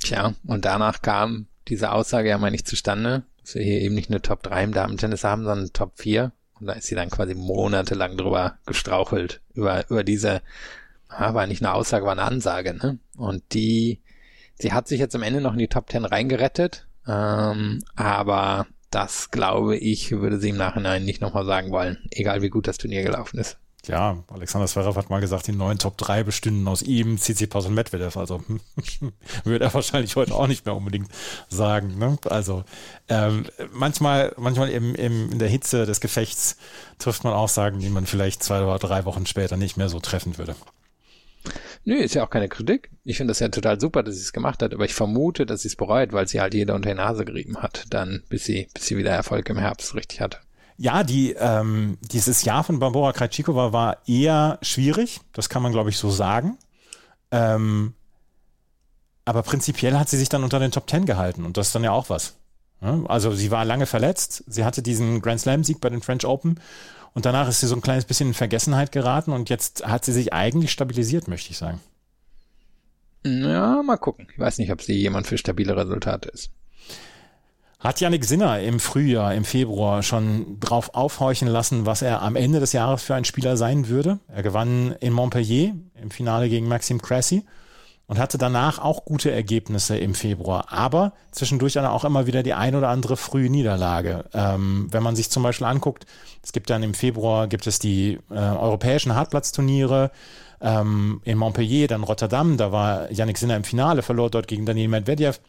Tja, 0.01 0.33
und 0.45 0.65
danach 0.65 1.01
kam 1.01 1.47
diese 1.67 1.91
Aussage 1.91 2.29
ja 2.29 2.37
mal 2.37 2.51
nicht 2.51 2.67
zustande, 2.67 3.23
dass 3.41 3.55
wir 3.55 3.63
hier 3.63 3.81
eben 3.81 3.95
nicht 3.95 4.09
eine 4.09 4.21
Top 4.21 4.43
3 4.43 4.63
im 4.63 4.73
Damen-Tennis 4.73 5.23
haben, 5.23 5.43
sondern 5.43 5.73
Top 5.73 5.93
4. 5.97 6.31
Und 6.59 6.67
da 6.67 6.73
ist 6.73 6.87
sie 6.87 6.95
dann 6.95 7.09
quasi 7.09 7.35
monatelang 7.35 8.17
drüber 8.17 8.57
gestrauchelt, 8.65 9.41
über, 9.53 9.89
über 9.89 10.03
diese, 10.03 10.41
war 11.07 11.47
nicht 11.47 11.61
eine 11.61 11.73
Aussage, 11.73 12.05
war 12.05 12.13
eine 12.13 12.23
Ansage, 12.23 12.73
ne? 12.73 12.99
Und 13.15 13.43
die, 13.53 14.01
sie 14.55 14.73
hat 14.73 14.87
sich 14.87 14.99
jetzt 14.99 15.15
am 15.15 15.23
Ende 15.23 15.41
noch 15.41 15.53
in 15.53 15.59
die 15.59 15.67
Top 15.67 15.89
10 15.89 16.05
reingerettet, 16.05 16.87
Ähm, 17.07 17.83
aber 17.95 18.67
das 18.91 19.31
glaube 19.31 19.77
ich, 19.77 20.11
würde 20.11 20.39
sie 20.39 20.49
im 20.49 20.57
Nachhinein 20.57 21.05
nicht 21.05 21.21
nochmal 21.21 21.45
sagen 21.45 21.71
wollen, 21.71 21.97
egal 22.11 22.41
wie 22.41 22.49
gut 22.49 22.67
das 22.67 22.77
Turnier 22.77 23.03
gelaufen 23.03 23.39
ist. 23.39 23.57
Ja, 23.87 24.23
Alexander 24.27 24.67
Zverev 24.67 24.97
hat 24.97 25.09
mal 25.09 25.21
gesagt, 25.21 25.47
die 25.47 25.51
neuen 25.51 25.79
Top 25.79 25.97
3 25.97 26.23
bestünden 26.23 26.67
aus 26.67 26.81
ihm, 26.81 27.17
Tsitsipas 27.17 27.65
und 27.65 27.73
Medvedev. 27.73 28.17
Also 28.17 28.43
würde 29.45 29.65
er 29.65 29.73
wahrscheinlich 29.73 30.15
heute 30.15 30.35
auch 30.35 30.47
nicht 30.47 30.65
mehr 30.65 30.75
unbedingt 30.75 31.09
sagen. 31.47 31.97
Ne? 31.97 32.17
Also 32.25 32.65
ähm, 33.07 33.45
manchmal, 33.71 34.33
manchmal 34.37 34.69
im, 34.69 34.95
im, 34.95 35.31
in 35.31 35.39
der 35.39 35.47
Hitze 35.47 35.85
des 35.85 36.01
Gefechts 36.01 36.57
trifft 36.99 37.23
man 37.23 37.33
Aussagen, 37.33 37.79
die 37.79 37.89
man 37.89 38.05
vielleicht 38.05 38.43
zwei 38.43 38.61
oder 38.61 38.79
drei 38.79 39.05
Wochen 39.05 39.25
später 39.25 39.57
nicht 39.57 39.77
mehr 39.77 39.89
so 39.89 39.99
treffen 39.99 40.37
würde. 40.37 40.55
Nö, 41.85 41.95
ist 41.95 42.13
ja 42.15 42.23
auch 42.25 42.29
keine 42.29 42.49
Kritik. 42.49 42.91
Ich 43.05 43.17
finde 43.17 43.31
das 43.31 43.39
ja 43.39 43.47
total 43.47 43.79
super, 43.79 44.03
dass 44.03 44.15
sie 44.15 44.21
es 44.21 44.33
gemacht 44.33 44.61
hat, 44.61 44.73
aber 44.73 44.85
ich 44.85 44.93
vermute, 44.93 45.45
dass 45.45 45.61
sie 45.61 45.69
es 45.69 45.75
bereut, 45.77 46.11
weil 46.11 46.27
sie 46.27 46.41
halt 46.41 46.53
jeder 46.53 46.75
unter 46.75 46.89
die 46.89 46.95
Nase 46.95 47.23
gerieben 47.23 47.57
hat, 47.61 47.85
dann 47.89 48.23
bis 48.29 48.43
sie, 48.43 48.67
bis 48.73 48.87
sie 48.87 48.97
wieder 48.97 49.11
Erfolg 49.11 49.49
im 49.49 49.57
Herbst 49.57 49.95
richtig 49.95 50.19
hatte. 50.19 50.39
Ja, 50.81 51.03
die, 51.03 51.33
ähm, 51.33 51.97
dieses 52.01 52.45
Jahr 52.45 52.63
von 52.63 52.79
Barbora 52.79 53.11
Krajcikova 53.11 53.73
war 53.73 53.97
eher 54.07 54.59
schwierig, 54.61 55.19
das 55.33 55.49
kann 55.49 55.61
man 55.61 55.73
glaube 55.73 55.89
ich 55.89 55.97
so 55.97 56.09
sagen. 56.09 56.57
Ähm, 57.31 57.95
aber 59.25 59.43
prinzipiell 59.43 59.99
hat 59.99 60.07
sie 60.07 60.17
sich 60.17 60.29
dann 60.29 60.41
unter 60.41 60.57
den 60.57 60.71
Top 60.71 60.87
Ten 60.87 61.05
gehalten 61.05 61.43
und 61.43 61.57
das 61.57 61.67
ist 61.67 61.75
dann 61.75 61.83
ja 61.83 61.91
auch 61.91 62.09
was. 62.09 62.37
Also 62.79 63.33
sie 63.33 63.51
war 63.51 63.65
lange 63.65 63.87
verletzt, 63.87 64.45
sie 64.47 64.63
hatte 64.63 64.81
diesen 64.81 65.21
Grand 65.21 65.41
Slam 65.41 65.65
Sieg 65.65 65.81
bei 65.81 65.89
den 65.89 66.01
French 66.01 66.25
Open 66.25 66.61
und 67.13 67.25
danach 67.25 67.49
ist 67.49 67.59
sie 67.59 67.67
so 67.67 67.75
ein 67.75 67.81
kleines 67.81 68.05
bisschen 68.05 68.29
in 68.29 68.33
Vergessenheit 68.33 68.93
geraten 68.93 69.33
und 69.33 69.49
jetzt 69.49 69.85
hat 69.85 70.05
sie 70.05 70.13
sich 70.13 70.31
eigentlich 70.31 70.71
stabilisiert, 70.71 71.27
möchte 71.27 71.51
ich 71.51 71.57
sagen. 71.57 71.81
Ja, 73.25 73.83
mal 73.83 73.97
gucken. 73.97 74.27
Ich 74.31 74.39
weiß 74.39 74.59
nicht, 74.59 74.71
ob 74.71 74.81
sie 74.81 74.93
jemand 74.93 75.27
für 75.27 75.37
stabile 75.37 75.75
Resultate 75.75 76.29
ist. 76.29 76.51
Hat 77.79 78.01
Yannick 78.01 78.25
Sinner 78.25 78.59
im 78.59 78.81
Frühjahr, 78.81 79.33
im 79.33 79.45
Februar 79.45 80.03
schon 80.03 80.59
drauf 80.59 80.95
aufhorchen 80.95 81.47
lassen, 81.47 81.85
was 81.85 82.01
er 82.01 82.21
am 82.21 82.35
Ende 82.35 82.59
des 82.59 82.73
Jahres 82.73 83.03
für 83.03 83.15
ein 83.15 83.23
Spieler 83.23 83.55
sein 83.55 83.87
würde? 83.87 84.19
Er 84.27 84.43
gewann 84.43 84.95
in 84.99 85.13
Montpellier 85.13 85.75
im 85.95 86.11
Finale 86.11 86.49
gegen 86.49 86.67
Maxim 86.67 87.01
Cressy 87.01 87.45
und 88.05 88.19
hatte 88.19 88.37
danach 88.37 88.79
auch 88.79 89.05
gute 89.05 89.31
Ergebnisse 89.31 89.97
im 89.97 90.13
Februar, 90.13 90.65
aber 90.73 91.13
zwischendurch 91.31 91.71
dann 91.71 91.85
auch 91.85 92.03
immer 92.03 92.27
wieder 92.27 92.43
die 92.43 92.53
ein 92.53 92.75
oder 92.75 92.89
andere 92.89 93.15
frühe 93.15 93.49
Niederlage. 93.49 94.25
Ähm, 94.33 94.87
wenn 94.91 95.03
man 95.03 95.15
sich 95.15 95.29
zum 95.29 95.43
Beispiel 95.43 95.67
anguckt, 95.67 96.05
es 96.43 96.51
gibt 96.51 96.69
dann 96.69 96.83
im 96.83 96.93
Februar 96.93 97.47
gibt 97.47 97.65
es 97.65 97.79
die 97.79 98.19
äh, 98.29 98.35
europäischen 98.35 99.15
Hartplatzturniere 99.15 100.11
ähm, 100.59 101.21
in 101.23 101.37
Montpellier, 101.37 101.87
dann 101.87 102.03
Rotterdam, 102.03 102.57
da 102.57 102.73
war 102.73 103.09
Yannick 103.09 103.37
Sinner 103.37 103.55
im 103.55 103.63
Finale, 103.63 104.01
verlor 104.01 104.29
dort 104.29 104.49
gegen 104.49 104.65
Daniel 104.65 104.89
Medvedev. 104.89 105.39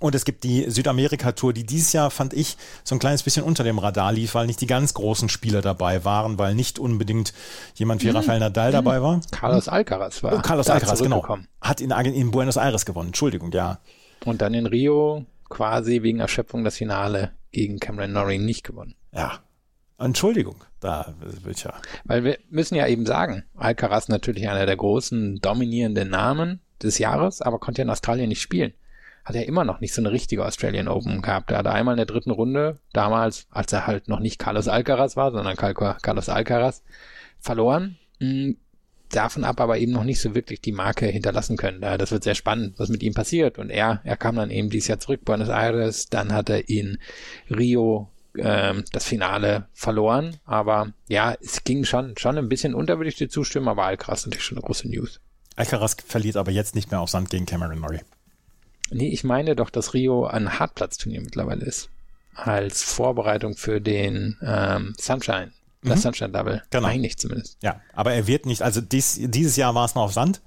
Und 0.00 0.14
es 0.14 0.24
gibt 0.24 0.44
die 0.44 0.68
Südamerika-Tour, 0.68 1.52
die 1.52 1.64
dieses 1.64 1.92
Jahr, 1.92 2.10
fand 2.10 2.32
ich, 2.32 2.56
so 2.84 2.94
ein 2.94 2.98
kleines 2.98 3.22
bisschen 3.22 3.44
unter 3.44 3.64
dem 3.64 3.78
Radar 3.78 4.12
lief, 4.12 4.34
weil 4.34 4.46
nicht 4.46 4.62
die 4.62 4.66
ganz 4.66 4.94
großen 4.94 5.28
Spieler 5.28 5.60
dabei 5.60 6.06
waren, 6.06 6.38
weil 6.38 6.54
nicht 6.54 6.78
unbedingt 6.78 7.34
jemand 7.74 8.02
wie 8.02 8.08
mhm. 8.08 8.16
Rafael 8.16 8.40
Nadal 8.40 8.72
dabei 8.72 9.02
war. 9.02 9.20
Carlos 9.30 9.68
Alcaraz 9.68 10.22
war. 10.22 10.32
Oh, 10.32 10.40
Carlos 10.40 10.70
Alcaraz, 10.70 11.02
genau. 11.02 11.38
Hat 11.60 11.82
in, 11.82 11.90
in 11.90 12.30
Buenos 12.30 12.56
Aires 12.56 12.86
gewonnen. 12.86 13.08
Entschuldigung, 13.08 13.52
ja. 13.52 13.78
Und 14.24 14.40
dann 14.40 14.54
in 14.54 14.64
Rio 14.64 15.26
quasi 15.50 16.00
wegen 16.00 16.20
Erschöpfung 16.20 16.64
das 16.64 16.78
Finale 16.78 17.32
gegen 17.52 17.78
Cameron 17.78 18.12
Norrie 18.12 18.38
nicht 18.38 18.64
gewonnen. 18.64 18.94
Ja. 19.12 19.40
Entschuldigung, 19.98 20.56
da 20.80 21.12
wird 21.20 21.62
ja. 21.62 21.74
Weil 22.04 22.24
wir 22.24 22.38
müssen 22.48 22.74
ja 22.74 22.86
eben 22.86 23.04
sagen, 23.04 23.44
Alcaraz 23.54 24.08
natürlich 24.08 24.48
einer 24.48 24.64
der 24.64 24.76
großen 24.76 25.40
dominierenden 25.42 26.08
Namen 26.08 26.60
des 26.82 26.96
Jahres, 26.96 27.42
aber 27.42 27.58
konnte 27.58 27.82
ja 27.82 27.84
in 27.84 27.90
Australien 27.90 28.30
nicht 28.30 28.40
spielen 28.40 28.72
hat 29.24 29.36
er 29.36 29.46
immer 29.46 29.64
noch 29.64 29.80
nicht 29.80 29.94
so 29.94 30.02
eine 30.02 30.12
richtige 30.12 30.44
Australian 30.44 30.88
Open 30.88 31.22
gehabt. 31.22 31.50
Er 31.50 31.58
hatte 31.58 31.72
einmal 31.72 31.94
in 31.94 31.98
der 31.98 32.06
dritten 32.06 32.30
Runde, 32.30 32.78
damals, 32.92 33.46
als 33.50 33.72
er 33.72 33.86
halt 33.86 34.08
noch 34.08 34.20
nicht 34.20 34.38
Carlos 34.38 34.68
Alcaraz 34.68 35.16
war, 35.16 35.32
sondern 35.32 35.56
Carlos 35.56 36.28
Alcaraz, 36.28 36.82
verloren. 37.38 37.96
Hm, 38.18 38.56
davon 39.10 39.44
ab 39.44 39.60
aber 39.60 39.78
eben 39.78 39.92
noch 39.92 40.04
nicht 40.04 40.20
so 40.20 40.34
wirklich 40.34 40.60
die 40.60 40.72
Marke 40.72 41.06
hinterlassen 41.06 41.56
können. 41.56 41.80
Das 41.80 42.12
wird 42.12 42.24
sehr 42.24 42.34
spannend, 42.34 42.78
was 42.78 42.88
mit 42.88 43.02
ihm 43.02 43.14
passiert. 43.14 43.58
Und 43.58 43.70
er, 43.70 44.00
er 44.04 44.16
kam 44.16 44.36
dann 44.36 44.50
eben 44.50 44.70
dieses 44.70 44.88
Jahr 44.88 45.00
zurück, 45.00 45.24
Buenos 45.24 45.48
Aires, 45.48 46.08
dann 46.08 46.32
hat 46.32 46.48
er 46.48 46.68
in 46.68 46.98
Rio 47.50 48.10
ähm, 48.36 48.84
das 48.92 49.04
Finale 49.04 49.68
verloren. 49.72 50.36
Aber 50.44 50.92
ja, 51.08 51.34
es 51.40 51.64
ging 51.64 51.84
schon, 51.84 52.16
schon 52.16 52.38
ein 52.38 52.48
bisschen 52.48 52.74
unter, 52.74 52.98
würde 52.98 53.08
ich 53.08 53.16
dir 53.16 53.28
zustimmen, 53.28 53.68
aber 53.68 53.84
Alcaraz 53.84 54.26
natürlich 54.26 54.44
schon 54.44 54.58
eine 54.58 54.66
große 54.66 54.88
News. 54.88 55.20
Alcaraz 55.56 55.96
verliert 56.06 56.36
aber 56.36 56.52
jetzt 56.52 56.74
nicht 56.74 56.90
mehr 56.90 57.00
auf 57.00 57.10
Sand 57.10 57.30
gegen 57.30 57.46
Cameron 57.46 57.78
Murray. 57.78 58.00
Nee, 58.90 59.08
ich 59.08 59.24
meine 59.24 59.56
doch, 59.56 59.70
dass 59.70 59.94
Rio 59.94 60.26
ein 60.26 60.58
Hartplatzturnier 60.58 61.20
mittlerweile 61.20 61.64
ist. 61.64 61.88
Als 62.34 62.82
Vorbereitung 62.82 63.56
für 63.56 63.80
den 63.80 64.36
ähm, 64.42 64.94
Sunshine. 64.98 65.52
Das 65.82 65.98
mhm. 65.98 66.02
Sunshine 66.02 66.30
Double. 66.30 66.62
Genau. 66.70 66.88
Meine 66.88 67.06
ich 67.06 67.16
zumindest. 67.16 67.56
Ja, 67.62 67.80
aber 67.94 68.12
er 68.12 68.26
wird 68.26 68.46
nicht, 68.46 68.62
also 68.62 68.80
dies, 68.80 69.18
dieses 69.20 69.56
Jahr 69.56 69.74
war 69.74 69.84
es 69.84 69.94
noch 69.94 70.02
auf 70.02 70.12
Sand. 70.12 70.40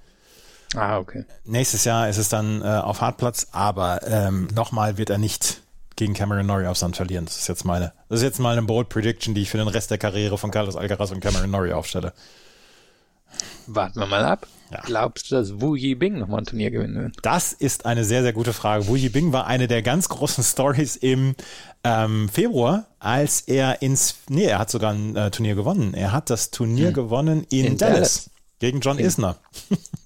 Ah, 0.76 0.98
okay. 0.98 1.26
Nächstes 1.46 1.86
Jahr 1.86 2.10
ist 2.10 2.18
es 2.18 2.30
dann 2.30 2.62
äh, 2.62 2.66
auf 2.66 3.02
Hartplatz, 3.02 3.48
aber 3.52 4.02
ähm, 4.08 4.48
nochmal 4.54 4.98
wird 4.98 5.10
er 5.10 5.18
nicht 5.18 5.62
gegen 5.96 6.14
Cameron 6.14 6.46
Norrie 6.46 6.68
auf 6.68 6.78
Sand 6.78 6.96
verlieren. 6.96 7.26
Das 7.26 7.38
ist 7.38 7.48
jetzt 7.48 7.66
meine, 7.66 7.94
das 8.10 8.20
ist 8.20 8.24
jetzt 8.24 8.40
mal 8.40 8.58
eine 8.58 8.66
Bold 8.66 8.90
Prediction, 8.90 9.36
die 9.36 9.44
ich 9.44 9.50
für 9.50 9.58
den 9.58 9.68
Rest 9.68 9.92
der 9.92 9.98
Karriere 9.98 10.38
von 10.38 10.52
Carlos 10.52 10.76
Alcaraz 10.76 11.12
und 11.12 11.20
Cameron 11.20 11.52
Norrie 11.52 11.74
aufstelle. 11.74 12.14
Warten 13.68 14.00
wir 14.00 14.08
mal 14.08 14.24
ab. 14.26 14.48
Ja. 14.72 14.82
Glaubst 14.86 15.30
du, 15.30 15.36
dass 15.36 15.62
Wu 15.62 15.76
Yibing 15.76 16.18
nochmal 16.18 16.40
ein 16.40 16.46
Turnier 16.46 16.72
gewinnen 16.72 16.96
will? 16.96 17.12
Das 17.22 17.54
ist 17.54 17.86
eine 17.86 18.04
sehr, 18.04 18.24
sehr 18.24 18.34
gute 18.34 18.54
Frage. 18.54 18.88
Wu 18.88 18.96
Yibing 18.96 19.32
war 19.32 19.46
eine 19.46 19.68
der 19.68 19.84
ganz 19.84 20.10
großen 20.10 20.44
Stories 20.44 20.96
im 20.96 21.36
ähm, 21.84 22.30
Februar, 22.30 22.88
als 23.00 23.42
er 23.42 23.82
ins, 23.82 24.16
nee, 24.30 24.46
er 24.46 24.60
hat 24.60 24.72
sogar 24.72 24.94
ein 24.94 25.16
äh, 25.16 25.30
Turnier 25.30 25.56
gewonnen. 25.56 25.94
Er 25.94 26.12
hat 26.12 26.30
das 26.30 26.50
Turnier 26.50 26.88
hm. 26.88 26.94
gewonnen 26.94 27.46
in, 27.52 27.66
in 27.66 27.78
Dallas. 27.78 27.96
Dallas. 27.96 28.30
Gegen 28.60 28.80
John 28.80 28.98
in 28.98 29.06
Isner. 29.06 29.36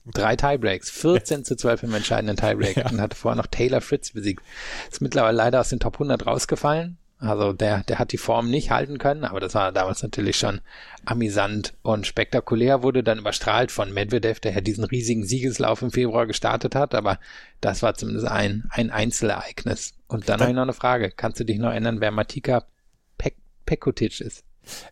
Drei 0.06 0.36
Tiebreaks, 0.36 0.90
14 0.90 1.46
zu 1.46 1.56
12 1.56 1.84
im 1.84 1.94
entscheidenden 1.94 2.38
Tiebreak 2.38 2.78
ja. 2.78 2.90
und 2.90 3.00
hat 3.00 3.14
vorher 3.14 3.36
noch 3.36 3.48
Taylor 3.48 3.82
Fritz 3.82 4.12
besiegt. 4.12 4.44
Ist 4.90 5.00
mittlerweile 5.00 5.38
leider 5.38 5.62
aus 5.62 5.70
den 5.70 5.80
Top 5.80 5.94
100 5.96 6.26
rausgefallen. 6.26 6.98
Also 7.20 7.52
der, 7.52 7.84
der 7.84 7.98
hat 7.98 8.12
die 8.12 8.20
Form 8.20 8.50
nicht 8.50 8.70
halten 8.70 9.00
können, 9.00 9.24
aber 9.24 9.40
das 9.40 9.56
war 9.56 9.72
damals 9.72 10.04
natürlich 10.04 10.38
schon 10.38 10.62
amüsant 11.04 11.74
und 11.82 12.06
spektakulär, 12.06 12.84
wurde 12.84 13.04
dann 13.04 13.18
überstrahlt 13.18 13.72
von 13.72 13.92
Medvedev, 13.92 14.40
der 14.40 14.54
ja 14.54 14.62
diesen 14.62 14.84
riesigen 14.84 15.26
Siegeslauf 15.26 15.82
im 15.82 15.90
Februar 15.90 16.28
gestartet 16.28 16.76
hat, 16.76 16.94
aber 16.94 17.20
das 17.60 17.82
war 17.82 17.96
zumindest 17.96 18.28
ein, 18.28 18.66
ein 18.70 18.92
Einzelereignis. 18.92 19.96
Und 20.08 20.30
dann, 20.30 20.34
dann 20.38 20.42
habe 20.42 20.52
ich 20.52 20.56
noch 20.56 20.62
eine 20.64 20.74
Frage. 20.74 21.12
Kannst 21.12 21.40
du 21.40 21.44
dich 21.44 21.58
noch 21.58 21.72
erinnern, 21.72 22.02
wer 22.02 22.12
Matika 22.12 22.66
Pek 23.18 23.36
Pekotic 23.66 24.22
ist? 24.22 24.44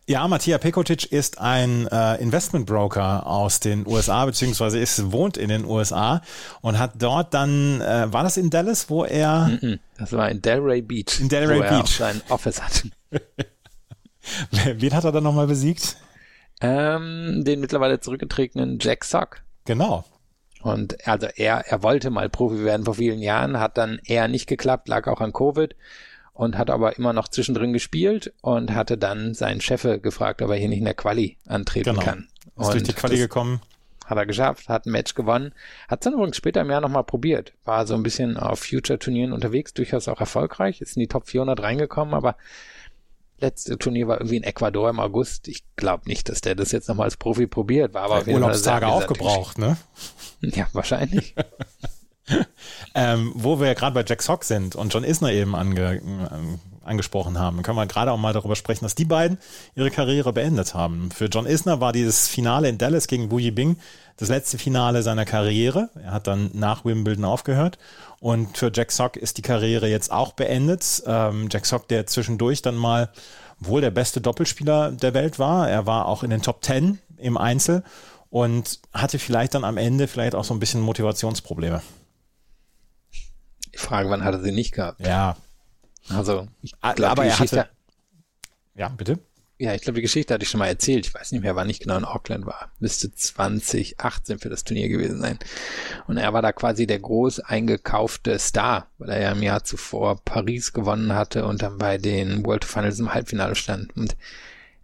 Ja, 0.07 0.27
Mattia 0.27 0.57
Pekotic 0.57 1.11
ist 1.11 1.39
ein 1.39 1.87
äh, 1.87 2.15
Investmentbroker 2.21 3.25
aus 3.25 3.59
den 3.59 3.87
USA, 3.87 4.25
beziehungsweise 4.25 4.79
ist, 4.79 5.11
wohnt 5.11 5.37
in 5.37 5.49
den 5.49 5.65
USA 5.65 6.21
und 6.61 6.79
hat 6.79 6.93
dort 6.99 7.33
dann, 7.33 7.81
äh, 7.81 8.11
war 8.11 8.23
das 8.23 8.37
in 8.37 8.49
Dallas, 8.49 8.89
wo 8.89 9.05
er... 9.05 9.59
Das 9.97 10.11
war 10.13 10.29
in 10.29 10.41
Delray 10.41 10.81
Beach. 10.81 11.19
In 11.19 11.29
Delray 11.29 11.57
wo 11.57 11.61
Beach. 11.61 11.99
Er 11.99 12.13
sein 12.13 12.21
Office 12.29 12.61
hat. 12.61 12.85
Wen 14.51 14.93
hat 14.93 15.03
er 15.03 15.11
dann 15.11 15.23
nochmal 15.23 15.47
besiegt? 15.47 15.97
Ähm, 16.61 17.43
den 17.45 17.59
mittlerweile 17.59 17.99
zurückgetretenen 17.99 18.79
Jack 18.79 19.05
Sock. 19.05 19.41
Genau. 19.65 20.05
Und 20.61 21.07
also 21.07 21.27
er, 21.35 21.67
er 21.67 21.83
wollte 21.83 22.09
mal 22.09 22.29
Profi 22.29 22.63
werden 22.63 22.85
vor 22.85 22.95
vielen 22.95 23.19
Jahren, 23.19 23.59
hat 23.59 23.77
dann 23.77 23.99
eher 24.03 24.27
nicht 24.27 24.47
geklappt, 24.47 24.87
lag 24.87 25.07
auch 25.07 25.21
an 25.21 25.31
Covid 25.31 25.75
und 26.35 26.57
hat 26.57 26.69
aber 26.69 26.97
immer 26.97 27.13
noch 27.13 27.29
zwischendrin 27.29 27.73
gespielt 27.73 28.33
und 28.41 28.75
hatte 28.75 28.97
dann 28.97 29.33
seinen 29.33 29.61
Chef 29.61 29.83
gefragt, 30.01 30.41
ob 30.41 30.51
er 30.51 30.57
hier 30.57 30.67
nicht 30.67 30.79
in 30.79 30.85
der 30.85 30.93
Quali 30.93 31.37
antreten 31.47 31.91
genau. 31.91 32.03
kann. 32.03 32.27
Ist 32.57 32.67
und 32.67 32.73
durch 32.73 32.83
die 32.83 32.93
Quali 32.93 33.17
gekommen. 33.17 33.61
Hat 34.05 34.17
er 34.17 34.25
geschafft, 34.25 34.69
hat 34.69 34.85
ein 34.85 34.91
Match 34.91 35.15
gewonnen. 35.15 35.53
Hat 35.87 36.05
dann 36.05 36.13
übrigens 36.13 36.37
später 36.37 36.61
im 36.61 36.69
Jahr 36.69 36.81
nochmal 36.81 37.05
probiert. 37.05 37.53
War 37.63 37.87
so 37.87 37.95
ein 37.95 38.03
bisschen 38.03 38.37
auf 38.37 38.59
Future-Turnieren 38.59 39.31
unterwegs, 39.33 39.73
durchaus 39.73 40.07
auch 40.09 40.19
erfolgreich, 40.19 40.81
ist 40.81 40.97
in 40.97 40.99
die 40.99 41.07
Top 41.07 41.27
400 41.27 41.63
reingekommen, 41.63 42.13
aber 42.13 42.35
letzte 43.39 43.77
Turnier 43.77 44.07
war 44.07 44.19
irgendwie 44.19 44.37
in 44.37 44.43
Ecuador 44.43 44.89
im 44.89 44.99
August. 44.99 45.47
Ich 45.47 45.63
glaube 45.77 46.03
nicht, 46.07 46.27
dass 46.27 46.41
der 46.41 46.55
das 46.55 46.71
jetzt 46.73 46.89
nochmal 46.89 47.05
als 47.05 47.17
Profi 47.17 47.47
probiert. 47.47 47.93
War 47.93 48.11
aber 48.11 48.27
Urlaubstage 48.27 48.87
aufgebraucht, 48.87 49.57
ne? 49.57 49.77
Ja, 50.41 50.67
wahrscheinlich. 50.73 51.33
ähm, 52.95 53.33
wo 53.35 53.59
wir 53.59 53.67
ja 53.67 53.73
gerade 53.73 53.93
bei 53.93 54.05
Jack 54.07 54.23
Sock 54.23 54.45
sind 54.45 54.75
und 54.75 54.93
John 54.93 55.03
Isner 55.03 55.31
eben 55.31 55.53
ange, 55.53 55.95
äh, 55.95 56.01
angesprochen 56.85 57.37
haben, 57.37 57.61
können 57.61 57.77
wir 57.77 57.85
gerade 57.87 58.11
auch 58.11 58.17
mal 58.17 58.31
darüber 58.31 58.55
sprechen, 58.55 58.85
dass 58.85 58.95
die 58.95 59.05
beiden 59.05 59.37
ihre 59.75 59.91
Karriere 59.91 60.31
beendet 60.31 60.73
haben. 60.73 61.11
Für 61.11 61.25
John 61.25 61.45
Isner 61.45 61.81
war 61.81 61.91
dieses 61.91 62.29
Finale 62.29 62.69
in 62.69 62.77
Dallas 62.77 63.07
gegen 63.07 63.31
Wu 63.31 63.39
Yibing 63.39 63.77
das 64.15 64.29
letzte 64.29 64.57
Finale 64.57 65.03
seiner 65.03 65.25
Karriere. 65.25 65.89
Er 66.01 66.11
hat 66.11 66.27
dann 66.27 66.51
nach 66.53 66.85
Wimbledon 66.85 67.25
aufgehört. 67.25 67.77
Und 68.21 68.57
für 68.57 68.71
Jack 68.73 68.93
Sock 68.93 69.17
ist 69.17 69.37
die 69.37 69.41
Karriere 69.41 69.89
jetzt 69.89 70.09
auch 70.09 70.31
beendet. 70.31 71.03
Ähm, 71.05 71.49
Jack 71.51 71.65
Sock, 71.65 71.89
der 71.89 72.07
zwischendurch 72.07 72.61
dann 72.61 72.75
mal 72.75 73.09
wohl 73.59 73.81
der 73.81 73.91
beste 73.91 74.21
Doppelspieler 74.21 74.91
der 74.91 75.13
Welt 75.13 75.37
war. 75.37 75.69
Er 75.69 75.85
war 75.85 76.05
auch 76.05 76.23
in 76.23 76.29
den 76.29 76.41
Top 76.41 76.61
Ten 76.61 76.99
im 77.17 77.37
Einzel 77.37 77.83
und 78.29 78.79
hatte 78.93 79.19
vielleicht 79.19 79.53
dann 79.53 79.65
am 79.65 79.75
Ende 79.75 80.07
vielleicht 80.07 80.33
auch 80.33 80.45
so 80.45 80.53
ein 80.53 80.59
bisschen 80.59 80.79
Motivationsprobleme. 80.81 81.81
Die 83.75 83.79
Frage, 83.79 84.09
wann 84.09 84.23
hat 84.23 84.33
er 84.33 84.41
sie 84.41 84.51
nicht 84.51 84.73
gehabt? 84.73 85.05
Ja. 85.05 85.37
Also, 86.09 86.47
ich 86.61 86.73
A- 86.81 86.93
glaube, 86.93 87.23
die 87.23 87.29
Geschichte, 87.29 87.59
hatte- 87.61 87.69
Ja, 88.75 88.87
bitte? 88.89 89.19
ja, 89.57 89.73
ich 89.73 89.81
glaube, 89.81 89.95
die 89.95 90.01
Geschichte 90.01 90.33
hatte 90.33 90.43
ich 90.43 90.49
schon 90.49 90.59
mal 90.59 90.67
erzählt. 90.67 91.05
Ich 91.07 91.13
weiß 91.13 91.31
nicht 91.31 91.41
mehr, 91.41 91.55
wann 91.55 91.69
ich 91.69 91.79
genau 91.79 91.97
in 91.97 92.05
Auckland 92.05 92.45
war. 92.45 92.71
Müsste 92.79 93.13
2018 93.13 94.39
für 94.39 94.49
das 94.49 94.63
Turnier 94.63 94.87
gewesen 94.89 95.19
sein. 95.21 95.39
Und 96.07 96.17
er 96.17 96.33
war 96.33 96.41
da 96.41 96.51
quasi 96.51 96.85
der 96.87 96.99
groß 96.99 97.39
eingekaufte 97.41 98.37
Star, 98.39 98.87
weil 98.97 99.09
er 99.09 99.21
ja 99.21 99.31
im 99.31 99.41
Jahr 99.43 99.63
zuvor 99.63 100.21
Paris 100.23 100.73
gewonnen 100.73 101.13
hatte 101.13 101.45
und 101.45 101.61
dann 101.61 101.77
bei 101.77 101.97
den 101.97 102.45
World 102.45 102.65
Finals 102.65 102.99
im 102.99 103.13
Halbfinale 103.13 103.55
stand. 103.55 103.95
Und 103.97 104.15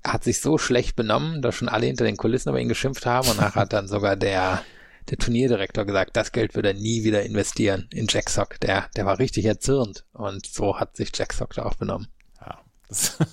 er 0.04 0.13
hat 0.13 0.23
sich 0.23 0.41
so 0.41 0.58
schlecht 0.58 0.95
benommen, 0.95 1.41
dass 1.41 1.56
schon 1.56 1.69
alle 1.69 1.86
hinter 1.86 2.06
den 2.06 2.17
Kulissen 2.17 2.49
über 2.49 2.60
ihn 2.60 2.67
geschimpft 2.69 3.06
haben 3.06 3.30
und 3.30 3.38
nachher 3.39 3.62
hat 3.62 3.73
dann 3.73 3.88
sogar 3.88 4.15
der 4.15 4.63
der 5.12 5.17
Turnierdirektor 5.17 5.86
gesagt, 5.86 6.15
das 6.15 6.32
Geld 6.32 6.56
würde 6.56 6.69
er 6.69 6.74
nie 6.74 7.04
wieder 7.04 7.24
investieren 7.24 7.88
in 7.93 8.08
Jack 8.10 8.30
Sock. 8.30 8.60
Der, 8.62 8.89
der 8.95 9.06
war 9.06 9.19
richtig 9.19 9.45
erzürnt 9.45 10.06
und 10.13 10.45
so 10.45 10.80
hat 10.80 10.95
sich 10.95 11.12
Jack 11.13 11.34
Sock 11.34 11.54
da 11.54 11.63
auch 11.63 11.76
benommen. 11.76 12.08
Ja. 12.39 12.60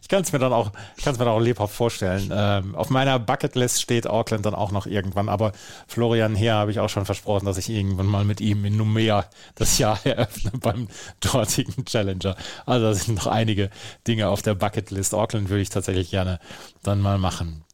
Ich 0.00 0.08
kann 0.08 0.22
es 0.22 0.32
mir 0.32 0.38
dann 0.38 0.52
auch, 0.52 0.70
kann 1.02 1.12
es 1.12 1.18
mir 1.18 1.24
dann 1.24 1.34
auch 1.34 1.40
lebhaft 1.40 1.74
vorstellen. 1.74 2.30
Ähm, 2.32 2.76
auf 2.76 2.88
meiner 2.88 3.18
Bucketlist 3.18 3.82
steht 3.82 4.06
Auckland 4.06 4.46
dann 4.46 4.54
auch 4.54 4.70
noch 4.70 4.86
irgendwann, 4.86 5.28
aber 5.28 5.50
Florian 5.88 6.36
Heer 6.36 6.54
habe 6.54 6.70
ich 6.70 6.78
auch 6.78 6.88
schon 6.88 7.04
versprochen, 7.04 7.46
dass 7.46 7.58
ich 7.58 7.68
irgendwann 7.68 8.06
mal 8.06 8.24
mit 8.24 8.40
ihm 8.40 8.64
in 8.64 8.76
Numea 8.76 9.26
das 9.56 9.78
Jahr 9.78 9.98
eröffne 10.06 10.52
beim 10.52 10.86
dortigen 11.18 11.84
Challenger. 11.84 12.36
Also 12.64 12.86
da 12.86 12.94
sind 12.94 13.16
noch 13.16 13.26
einige 13.26 13.70
Dinge 14.06 14.28
auf 14.28 14.42
der 14.42 14.54
Bucketlist. 14.54 15.14
Auckland 15.14 15.48
würde 15.48 15.62
ich 15.62 15.70
tatsächlich 15.70 16.10
gerne 16.10 16.38
dann 16.84 17.00
mal 17.00 17.18
machen. 17.18 17.64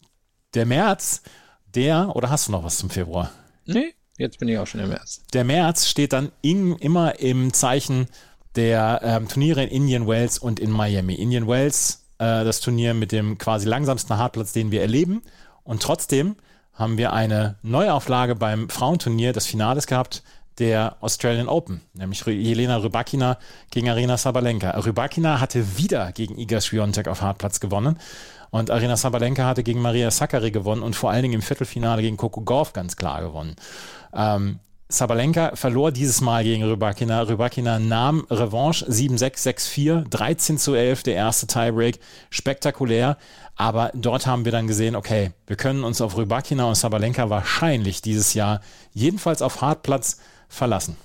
Der 0.55 0.65
März, 0.65 1.23
der, 1.77 2.15
oder 2.17 2.31
hast 2.31 2.49
du 2.49 2.53
noch 2.53 2.65
was 2.65 2.79
zum 2.79 2.91
Februar? 2.91 3.31
Nee, 3.67 3.95
jetzt 4.19 4.39
bin 4.39 4.49
ich 4.49 4.59
auch 4.59 4.67
schon 4.67 4.81
im 4.81 4.89
März. 4.89 5.23
der 5.33 5.45
März 5.45 5.87
steht 5.87 6.13
dann 6.13 6.33
in, 6.41 6.77
immer 6.77 7.21
im 7.21 7.53
Zeichen 7.53 8.09
der 8.57 9.01
ähm, 9.03 9.29
Turniere 9.29 9.63
in 9.63 9.71
Indian 9.71 10.09
Wells 10.09 10.39
und 10.39 10.59
in 10.59 10.71
Miami. 10.71 11.15
Indian 11.15 11.47
Wells, 11.47 12.07
äh, 12.19 12.45
das 12.45 12.61
Turnier 12.61 12.95
mit 12.95 13.13
dem 13.13 13.39
quasi 13.39 13.69
langsamsten 13.69 14.17
Hartplatz, 14.17 14.53
den 14.53 14.71
wir 14.71 14.81
erleben. 14.81 15.23
Und 15.63 15.83
trotzdem 15.83 16.37
haben 16.73 16.99
wir 16.99 17.13
eine 17.13 17.57
Neuauflage 17.63 18.35
beim 18.35 18.69
Frauenturnier 18.69 19.33
des 19.33 19.47
Finales 19.47 19.87
gehabt, 19.87 20.23
der 20.59 20.97
Australian 21.01 21.49
Open, 21.49 21.83
nämlich 21.93 22.25
Jelena 22.25 22.79
Rybakina 22.79 23.39
gegen 23.71 23.91
Arena 23.91 24.17
Sabalenka. 24.17 24.71
Rybakina 24.71 25.39
hatte 25.41 25.77
wieder 25.77 26.13
gegen 26.13 26.39
Iga 26.39 26.61
Swiatek 26.61 27.09
auf 27.09 27.21
Hartplatz 27.21 27.61
gewonnen 27.61 27.99
und 28.51 28.71
Arena 28.71 28.97
Sabalenka 28.97 29.45
hatte 29.45 29.63
gegen 29.63 29.81
Maria 29.81 30.11
Sakkari 30.11 30.51
gewonnen 30.51 30.83
und 30.83 30.97
vor 30.97 31.11
allen 31.11 31.23
Dingen 31.23 31.35
im 31.35 31.43
Viertelfinale 31.43 32.03
gegen 32.03 32.17
Coco 32.17 32.43
Gauff 32.43 32.73
ganz 32.73 32.97
klar 32.97 33.23
gewonnen. 33.23 33.57
Ähm, 34.15 34.61
Sabalenka 34.89 35.57
verlor 35.57 35.91
dieses 35.91 36.21
Mal 36.21 36.45
gegen 36.45 36.63
Rybakina. 36.63 37.23
Rybakina 37.23 37.81
nahm 37.81 38.25
Revanche 38.31 38.87
7-6, 38.87 40.05
6-4, 40.05 40.09
13 40.09 40.59
zu 40.59 40.75
11, 40.75 41.03
der 41.03 41.15
erste 41.17 41.49
Tiebreak. 41.49 41.99
Spektakulär. 42.31 43.19
Aber 43.57 43.91
dort 43.95 44.27
haben 44.27 44.45
wir 44.45 44.53
dann 44.53 44.69
gesehen, 44.69 44.95
okay, 44.95 45.33
wir 45.47 45.57
können 45.57 45.83
uns 45.83 46.01
auf 46.01 46.17
Rybakina 46.17 46.67
und 46.67 46.77
Sabalenka 46.77 47.31
wahrscheinlich 47.31 48.01
dieses 48.01 48.35
Jahr 48.35 48.61
jedenfalls 48.93 49.43
auf 49.43 49.61
Hartplatz 49.61 50.21
verlassen. 50.49 50.97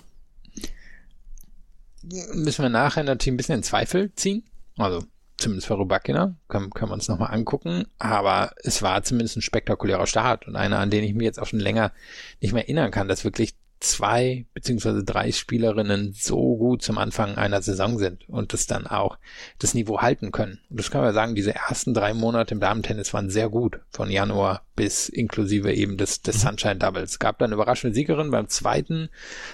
Müssen 2.04 2.64
wir 2.64 2.70
nachher 2.70 3.04
natürlich 3.04 3.34
ein 3.34 3.38
bisschen 3.38 3.56
in 3.56 3.64
Zweifel 3.64 4.14
ziehen. 4.16 4.44
Also 4.78 5.04
zumindest 5.42 5.68
für 5.68 5.74
Rubakina, 5.74 6.36
können, 6.48 6.70
können 6.70 6.92
wir 6.92 6.96
uns 6.96 7.08
nochmal 7.08 7.34
angucken. 7.34 7.86
Aber 8.00 8.52
es 8.64 8.82
war 8.82 9.04
zumindest 9.04 9.38
ein 9.38 9.42
spektakulärer 9.42 10.08
Start 10.08 10.48
und 10.48 10.56
einer, 10.56 10.80
an 10.80 10.90
den 10.90 11.04
ich 11.04 11.14
mich 11.14 11.26
jetzt 11.26 11.40
auch 11.40 11.48
schon 11.48 11.60
länger 11.60 11.92
nicht 12.40 12.54
mehr 12.54 12.64
erinnern 12.64 12.92
kann, 12.92 13.08
dass 13.08 13.24
wirklich 13.24 13.56
zwei 13.82 14.46
beziehungsweise 14.54 15.04
drei 15.04 15.32
Spielerinnen 15.32 16.14
so 16.14 16.56
gut 16.56 16.84
zum 16.84 16.98
Anfang 16.98 17.36
einer 17.36 17.62
Saison 17.62 17.98
sind 17.98 18.30
und 18.30 18.54
das 18.54 18.68
dann 18.68 18.88
auch 18.88 19.18
das 19.60 19.74
Niveau 19.74 20.02
halten 20.02 20.32
können. 20.32 20.60
Und 20.70 20.80
das 20.80 20.92
kann 20.92 21.02
man 21.02 21.14
sagen, 21.14 21.36
diese 21.36 21.56
ersten 21.56 21.94
drei 21.94 22.14
Monate 22.14 22.54
im 22.54 22.60
Damentennis 22.60 23.14
waren 23.14 23.30
sehr 23.30 23.50
gut, 23.50 23.80
von 23.90 24.10
Januar 24.10 24.62
bis 24.76 25.10
inklusive 25.10 25.74
eben 25.74 25.98
des, 25.98 26.22
des 26.22 26.42
Sunshine 26.42 26.78
Doubles. 26.78 27.12
Es 27.12 27.20
gab 27.20 27.40
dann 27.40 27.52
überraschende 27.52 27.94
Siegerin 27.94 28.32
beim 28.32 28.48
zweiten 28.48 29.10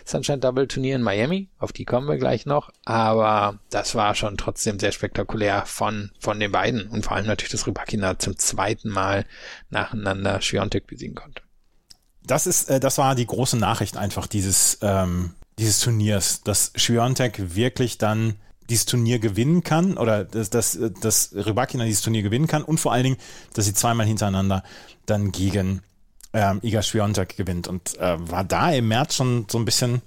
Sunshine 0.06 0.40
Double 0.40 0.68
Turnier 0.68 0.98
in 0.98 1.04
Miami, 1.04 1.50
auf 1.58 1.72
die 1.72 1.86
kommen 1.86 2.08
wir 2.08 2.18
gleich 2.18 2.46
noch, 2.46 2.70
aber 2.86 3.60
das 3.70 3.96
war 3.96 4.14
schon 4.14 4.38
trotzdem 4.38 4.78
sehr 4.78 4.92
spektakulär 4.92 5.66
von, 5.66 6.12
von 6.20 6.40
den 6.40 6.52
beiden 6.52 6.88
und 6.88 7.06
vor 7.06 7.16
allem 7.16 7.28
natürlich, 7.28 7.52
dass 7.52 7.66
Rybakina 7.66 8.20
zum 8.20 8.38
zweiten 8.38 8.90
Mal 8.90 9.26
nacheinander 9.70 10.42
Schwiontek 10.42 10.86
besiegen 10.86 11.16
konnte. 11.16 11.47
Das 12.28 12.48
ist, 12.48 12.70
äh, 12.70 12.80
das 12.80 12.98
war 12.98 13.16
die 13.16 13.26
große 13.26 13.58
Nachricht 13.58 13.98
einfach 13.98 14.28
dieses, 14.28 14.78
ähm, 14.82 15.32
dieses 15.58 15.80
Turniers, 15.80 16.44
dass 16.44 16.72
Schwiontek 16.76 17.56
wirklich 17.56 17.98
dann 17.98 18.36
dieses 18.70 18.86
Turnier 18.86 19.20
gewinnen 19.20 19.64
kann 19.64 19.98
oder 19.98 20.26
dass, 20.26 20.50
dass, 20.50 20.78
dass 21.02 21.34
Rybakina 21.34 21.86
dieses 21.86 22.02
Turnier 22.02 22.22
gewinnen 22.22 22.48
kann 22.48 22.64
und 22.64 22.80
vor 22.80 22.92
allen 22.92 23.04
Dingen, 23.04 23.18
dass 23.54 23.66
sie 23.66 23.74
zweimal 23.74 24.06
hintereinander 24.06 24.64
dann 25.06 25.32
gegen 25.32 25.82
ähm, 26.34 26.60
Iga 26.62 26.82
Swiatek 26.82 27.38
gewinnt 27.38 27.68
und 27.68 27.98
äh, 27.98 28.18
war 28.20 28.44
da 28.44 28.72
im 28.72 28.90
März 28.90 29.16
schon 29.16 29.48
so 29.50 29.58
ein 29.58 29.66
bisschen 29.66 30.02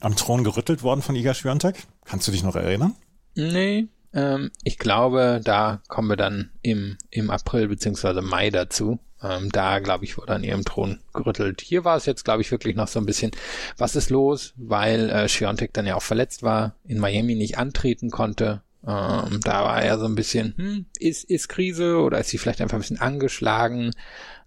am 0.00 0.16
Thron 0.16 0.44
gerüttelt 0.44 0.82
worden 0.82 1.02
von 1.02 1.14
Iga 1.14 1.32
Swiatek. 1.32 1.86
Kannst 2.04 2.26
du 2.26 2.32
dich 2.32 2.42
noch 2.42 2.56
erinnern? 2.56 2.94
Nee, 3.34 3.86
ähm, 4.12 4.50
ich 4.64 4.78
glaube, 4.78 5.40
da 5.42 5.80
kommen 5.88 6.08
wir 6.08 6.16
dann 6.16 6.50
im, 6.62 6.98
im 7.10 7.30
April 7.30 7.68
beziehungsweise 7.68 8.20
Mai 8.20 8.50
dazu. 8.50 8.98
Ähm, 9.22 9.50
da, 9.50 9.78
glaube 9.78 10.04
ich, 10.04 10.18
wurde 10.18 10.34
an 10.34 10.44
ihrem 10.44 10.64
Thron 10.64 11.00
gerüttelt. 11.14 11.62
Hier 11.62 11.84
war 11.84 11.96
es 11.96 12.06
jetzt, 12.06 12.24
glaube 12.24 12.42
ich, 12.42 12.50
wirklich 12.50 12.76
noch 12.76 12.88
so 12.88 13.00
ein 13.00 13.06
bisschen, 13.06 13.30
was 13.78 13.96
ist 13.96 14.10
los, 14.10 14.52
weil 14.56 15.08
äh, 15.10 15.28
Schiontek 15.28 15.72
dann 15.72 15.86
ja 15.86 15.94
auch 15.94 16.02
verletzt 16.02 16.42
war, 16.42 16.74
in 16.84 16.98
Miami 16.98 17.34
nicht 17.34 17.58
antreten 17.58 18.10
konnte. 18.10 18.62
Ähm, 18.86 19.40
da 19.42 19.64
war 19.64 19.82
er 19.82 19.98
so 19.98 20.04
ein 20.04 20.14
bisschen, 20.14 20.54
hm, 20.56 20.86
ist, 20.98 21.24
ist 21.24 21.48
Krise 21.48 21.98
oder 21.98 22.20
ist 22.20 22.28
sie 22.28 22.38
vielleicht 22.38 22.60
einfach 22.60 22.76
ein 22.76 22.80
bisschen 22.80 23.00
angeschlagen? 23.00 23.92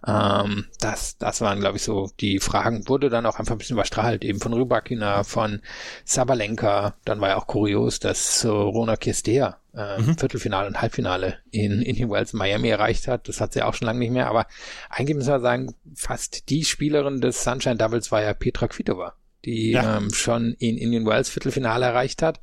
Ähm, 0.06 0.66
das, 0.80 1.18
das 1.18 1.40
waren, 1.42 1.60
glaube 1.60 1.76
ich, 1.76 1.82
so 1.82 2.10
die 2.20 2.38
Fragen. 2.40 2.88
Wurde 2.88 3.10
dann 3.10 3.26
auch 3.26 3.38
einfach 3.38 3.54
ein 3.54 3.58
bisschen 3.58 3.76
überstrahlt, 3.76 4.24
eben 4.24 4.40
von 4.40 4.52
Rybakina, 4.54 5.24
von 5.24 5.60
Sabalenka. 6.04 6.94
Dann 7.04 7.20
war 7.20 7.30
ja 7.30 7.36
auch 7.36 7.46
kurios, 7.46 8.00
dass 8.00 8.40
so 8.40 8.68
Rona 8.70 8.96
Kirstea 8.96 9.58
äh, 9.74 10.02
Viertelfinale 10.02 10.68
und 10.68 10.80
Halbfinale 10.80 11.38
in 11.50 11.82
Indian 11.82 12.10
Wells 12.10 12.32
Miami 12.32 12.68
erreicht 12.68 13.08
hat. 13.08 13.28
Das 13.28 13.40
hat 13.40 13.52
sie 13.52 13.62
auch 13.62 13.74
schon 13.74 13.86
lange 13.86 13.98
nicht 14.00 14.12
mehr. 14.12 14.28
Aber 14.28 14.46
eigentlich 14.88 15.16
müssen 15.16 15.32
wir 15.32 15.40
sagen, 15.40 15.74
fast 15.94 16.48
die 16.50 16.64
Spielerin 16.64 17.20
des 17.20 17.44
Sunshine 17.44 17.76
Doubles 17.76 18.10
war 18.10 18.22
ja 18.22 18.32
Petra 18.34 18.68
Kvitova, 18.68 19.14
die 19.44 19.72
Ja. 19.72 19.98
ähm, 19.98 20.12
schon 20.12 20.54
in 20.58 20.76
Indian 20.78 21.06
Wells 21.06 21.28
Viertelfinale 21.28 21.86
erreicht 21.86 22.22
hat 22.22 22.40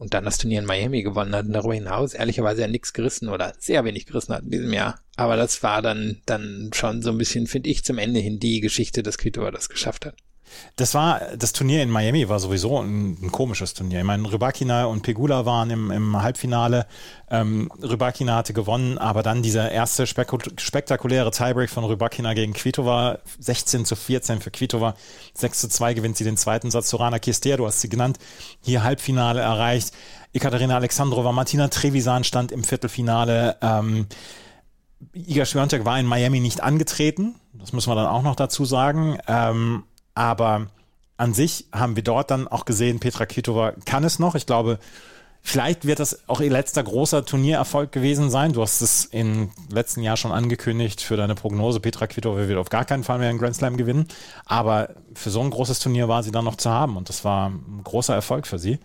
und 0.00 0.14
dann 0.14 0.24
das 0.24 0.38
Turnier 0.38 0.60
in 0.60 0.64
Miami 0.64 1.02
gewonnen 1.02 1.34
hat 1.34 1.44
und 1.44 1.52
darüber 1.52 1.74
hinaus 1.74 2.14
ehrlicherweise 2.14 2.62
ja 2.62 2.68
nichts 2.68 2.94
gerissen 2.94 3.28
oder 3.28 3.52
sehr 3.58 3.84
wenig 3.84 4.06
gerissen 4.06 4.34
hat 4.34 4.44
in 4.44 4.50
diesem 4.50 4.72
Jahr. 4.72 4.98
Aber 5.16 5.36
das 5.36 5.62
war 5.62 5.82
dann, 5.82 6.22
dann 6.24 6.70
schon 6.72 7.02
so 7.02 7.10
ein 7.10 7.18
bisschen, 7.18 7.46
finde 7.46 7.68
ich, 7.68 7.84
zum 7.84 7.98
Ende 7.98 8.18
hin 8.18 8.38
die 8.40 8.62
Geschichte, 8.62 9.02
dass 9.02 9.18
Kvitova 9.18 9.50
das 9.50 9.68
geschafft 9.68 10.06
hat. 10.06 10.14
Das 10.76 10.94
war, 10.94 11.20
das 11.36 11.52
Turnier 11.52 11.82
in 11.82 11.90
Miami 11.90 12.28
war 12.28 12.38
sowieso 12.38 12.80
ein, 12.80 13.18
ein 13.22 13.32
komisches 13.32 13.74
Turnier. 13.74 14.00
Ich 14.00 14.04
meine, 14.04 14.30
Rybakina 14.30 14.84
und 14.86 15.02
Pegula 15.02 15.46
waren 15.46 15.70
im, 15.70 15.90
im 15.90 16.22
Halbfinale. 16.22 16.86
Ähm, 17.30 17.70
Rybakina 17.82 18.36
hatte 18.36 18.52
gewonnen, 18.52 18.98
aber 18.98 19.22
dann 19.22 19.42
dieser 19.42 19.70
erste 19.70 20.06
spektakuläre 20.06 21.30
Tiebreak 21.30 21.70
von 21.70 21.84
Rybakina 21.84 22.34
gegen 22.34 22.52
Kvitova, 22.52 23.18
16 23.38 23.84
zu 23.84 23.96
14 23.96 24.40
für 24.40 24.50
Kvitova, 24.50 24.94
6 25.34 25.60
zu 25.60 25.68
2 25.68 25.94
gewinnt 25.94 26.16
sie 26.16 26.24
den 26.24 26.36
zweiten 26.36 26.70
Satz. 26.70 26.90
Sorana 26.90 27.18
Kistea, 27.18 27.56
du 27.56 27.66
hast 27.66 27.80
sie 27.80 27.88
genannt, 27.88 28.18
hier 28.60 28.82
Halbfinale 28.82 29.40
erreicht. 29.40 29.92
Ekaterina 30.32 30.76
Alexandrova, 30.76 31.32
Martina 31.32 31.68
Trevisan 31.68 32.24
stand 32.24 32.52
im 32.52 32.62
Viertelfinale. 32.64 33.56
Ähm, 33.62 34.06
Iga 35.12 35.44
Swiatek 35.44 35.84
war 35.84 35.98
in 35.98 36.06
Miami 36.06 36.40
nicht 36.40 36.62
angetreten. 36.62 37.34
Das 37.54 37.72
müssen 37.72 37.90
wir 37.90 37.94
dann 37.94 38.06
auch 38.06 38.22
noch 38.22 38.36
dazu 38.36 38.64
sagen. 38.64 39.18
Ähm, 39.26 39.84
aber 40.14 40.66
an 41.16 41.34
sich 41.34 41.66
haben 41.72 41.96
wir 41.96 42.02
dort 42.02 42.30
dann 42.30 42.48
auch 42.48 42.64
gesehen, 42.64 42.98
Petra 42.98 43.26
Kvitova 43.26 43.74
kann 43.84 44.04
es 44.04 44.18
noch. 44.18 44.34
Ich 44.34 44.46
glaube, 44.46 44.78
vielleicht 45.42 45.84
wird 45.84 46.00
das 46.00 46.28
auch 46.28 46.40
ihr 46.40 46.50
letzter 46.50 46.82
großer 46.82 47.24
Turniererfolg 47.26 47.92
gewesen 47.92 48.30
sein. 48.30 48.54
Du 48.54 48.62
hast 48.62 48.80
es 48.80 49.04
im 49.04 49.50
letzten 49.70 50.02
Jahr 50.02 50.16
schon 50.16 50.32
angekündigt 50.32 51.02
für 51.02 51.16
deine 51.16 51.34
Prognose. 51.34 51.80
Petra 51.80 52.06
Kvitova 52.06 52.48
wird 52.48 52.58
auf 52.58 52.70
gar 52.70 52.86
keinen 52.86 53.04
Fall 53.04 53.18
mehr 53.18 53.28
einen 53.28 53.38
Grand 53.38 53.54
Slam 53.54 53.76
gewinnen. 53.76 54.08
Aber 54.46 54.94
für 55.14 55.30
so 55.30 55.40
ein 55.40 55.50
großes 55.50 55.78
Turnier 55.80 56.08
war 56.08 56.22
sie 56.22 56.30
dann 56.30 56.46
noch 56.46 56.56
zu 56.56 56.70
haben 56.70 56.96
und 56.96 57.08
das 57.08 57.24
war 57.24 57.50
ein 57.50 57.82
großer 57.84 58.14
Erfolg 58.14 58.46
für 58.46 58.58
sie. 58.58 58.78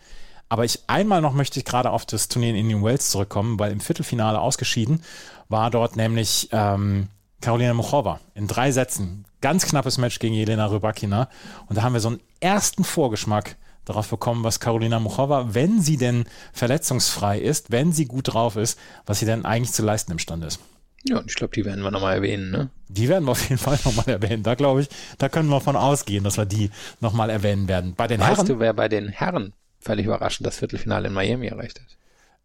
Aber 0.49 0.65
ich 0.65 0.81
einmal 0.88 1.21
noch 1.21 1.33
möchte 1.33 1.59
ich 1.59 1.65
gerade 1.65 1.89
auf 1.89 2.05
das 2.05 2.27
Turnier 2.27 2.49
in 2.49 2.57
Indian 2.57 2.83
Wells 2.83 3.09
zurückkommen, 3.09 3.57
weil 3.59 3.71
im 3.71 3.79
Viertelfinale 3.79 4.39
ausgeschieden 4.39 5.01
war 5.49 5.71
dort 5.71 5.95
nämlich 5.95 6.49
ähm, 6.51 7.07
Karolina 7.45 7.75
Muchova 7.75 8.21
in 8.34 8.47
drei 8.47 8.71
Sätzen. 8.71 9.23
Ganz 9.39 9.67
knappes 9.67 9.99
Match 9.99 10.17
gegen 10.17 10.34
Jelena 10.34 10.65
Rybakina. 10.65 11.29
Und 11.67 11.77
da 11.77 11.84
haben 11.84 11.93
wir 11.93 11.99
so 11.99 12.08
einen 12.08 12.19
ersten 12.39 12.84
Vorgeschmack 12.84 13.55
darauf 13.86 14.10
bekommen, 14.10 14.43
was 14.43 14.60
Karolina 14.60 14.99
Muchova, 14.99 15.53
wenn 15.53 15.79
sie 15.79 15.97
denn 15.97 16.25
verletzungsfrei 16.53 17.38
ist, 17.38 17.71
wenn 17.71 17.91
sie 17.91 18.05
gut 18.05 18.34
drauf 18.34 18.55
ist, 18.55 18.79
was 19.05 19.19
sie 19.19 19.27
denn 19.27 19.45
eigentlich 19.45 19.73
zu 19.73 19.84
leisten 19.84 20.12
imstande 20.12 20.47
ist. 20.47 20.60
Ja, 21.03 21.19
und 21.19 21.29
ich 21.29 21.36
glaube, 21.36 21.53
die 21.53 21.63
werden 21.65 21.84
wir 21.84 21.91
nochmal 21.91 22.15
erwähnen, 22.15 22.49
ne? 22.49 22.71
Die 22.88 23.10
werden 23.10 23.25
wir 23.25 23.34
auf 23.34 23.47
jeden 23.47 23.60
Fall 23.60 23.77
nochmal 23.86 24.10
erwähnen. 24.10 24.41
Da 24.41 24.55
glaube 24.55 24.81
ich, 24.81 24.89
da 25.19 25.29
können 25.29 25.49
wir 25.49 25.62
von 25.62 25.75
ausgehen, 25.75 26.23
dass 26.23 26.38
wir 26.38 26.45
die 26.45 26.71
nochmal 26.99 27.29
erwähnen 27.29 27.67
werden. 27.67 27.93
Bei 27.95 28.08
den 28.08 28.21
weißt 28.21 28.38
Herren. 28.38 28.47
du, 28.47 28.60
wer 28.60 28.73
bei 28.73 28.89
den 28.89 29.10
Herren 29.10 29.53
völlig 29.79 30.08
überraschend 30.08 30.47
das 30.47 30.58
Viertelfinale 30.58 31.10
in 31.10 31.13
Miami 31.13 31.45
erreicht 31.45 31.79
hat? 31.79 31.97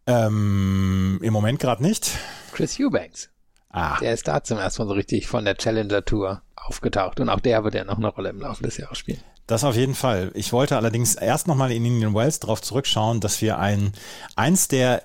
Ähm, 0.05 1.19
Im 1.23 1.33
Moment 1.33 1.59
gerade 1.59 1.81
nicht. 1.81 2.11
Chris 2.51 2.79
Eubanks. 2.79 3.31
Ah, 3.71 3.97
Der 3.99 4.13
ist 4.13 4.27
da 4.27 4.43
zum 4.43 4.57
ersten 4.57 4.81
Mal 4.83 4.87
so 4.89 4.93
richtig 4.93 5.27
von 5.27 5.45
der 5.45 5.55
Challenger 5.55 6.03
Tour 6.03 6.41
aufgetaucht 6.55 7.19
und 7.19 7.29
auch 7.29 7.39
der 7.39 7.63
wird 7.63 7.73
ja 7.75 7.83
noch 7.83 7.97
eine 7.97 8.09
Rolle 8.09 8.29
im 8.29 8.39
Laufe 8.39 8.63
des 8.63 8.77
Jahres 8.77 8.97
spielen. 8.97 9.19
das 9.47 9.63
auf 9.63 9.75
jeden 9.75 9.95
Fall. 9.95 10.31
Ich 10.33 10.51
wollte 10.53 10.75
allerdings 10.77 11.15
erst 11.15 11.47
nochmal 11.47 11.71
in 11.71 11.85
Indian 11.85 12.13
Wells 12.13 12.39
darauf 12.39 12.61
zurückschauen, 12.61 13.19
dass 13.21 13.41
wir 13.41 13.59
ein, 13.59 13.93
eins 14.35 14.67
der, 14.67 15.03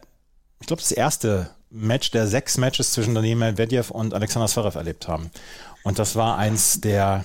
ich 0.60 0.66
glaube, 0.66 0.82
das 0.82 0.92
erste 0.92 1.50
Match 1.70 2.10
der 2.10 2.26
sechs 2.26 2.56
Matches 2.58 2.92
zwischen 2.92 3.14
Daniil 3.14 3.36
Medvedev 3.36 3.90
und 3.90 4.14
Alexander 4.14 4.46
Zverev 4.48 4.76
erlebt 4.76 5.08
haben. 5.08 5.30
Und 5.82 5.98
das 5.98 6.14
war 6.16 6.36
eins 6.38 6.80
der 6.80 7.24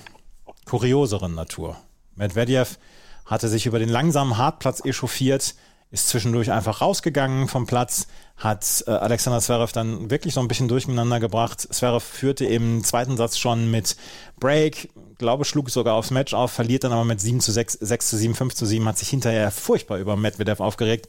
kurioseren 0.66 1.34
Natur. 1.34 1.76
Medvedev 2.16 2.78
hatte 3.26 3.48
sich 3.48 3.66
über 3.66 3.78
den 3.78 3.88
langsamen 3.88 4.36
Hartplatz 4.36 4.84
echauffiert, 4.84 5.54
ist 5.92 6.08
zwischendurch 6.08 6.50
einfach 6.50 6.80
rausgegangen 6.80 7.48
vom 7.48 7.66
Platz, 7.66 8.06
hat 8.38 8.82
äh, 8.86 8.90
Alexander 8.90 9.40
Zverev 9.40 9.72
dann 9.72 10.10
wirklich 10.10 10.32
so 10.32 10.40
ein 10.40 10.48
bisschen 10.48 10.66
durcheinander 10.66 11.20
gebracht. 11.20 11.60
Zverev 11.60 12.02
führte 12.02 12.46
im 12.46 12.82
zweiten 12.82 13.18
Satz 13.18 13.36
schon 13.36 13.70
mit 13.70 13.96
Break, 14.40 14.88
glaube 15.18 15.44
schlug 15.44 15.68
sogar 15.68 15.94
aufs 15.94 16.10
Match 16.10 16.32
auf, 16.32 16.50
verliert 16.50 16.84
dann 16.84 16.92
aber 16.92 17.04
mit 17.04 17.20
7 17.20 17.40
zu 17.40 17.52
6, 17.52 17.74
6 17.74 18.08
zu 18.08 18.16
7, 18.16 18.34
5 18.34 18.54
zu 18.54 18.64
7, 18.64 18.88
hat 18.88 18.98
sich 18.98 19.10
hinterher 19.10 19.50
furchtbar 19.50 19.98
über 19.98 20.16
Medvedev 20.16 20.60
aufgeregt. 20.60 21.08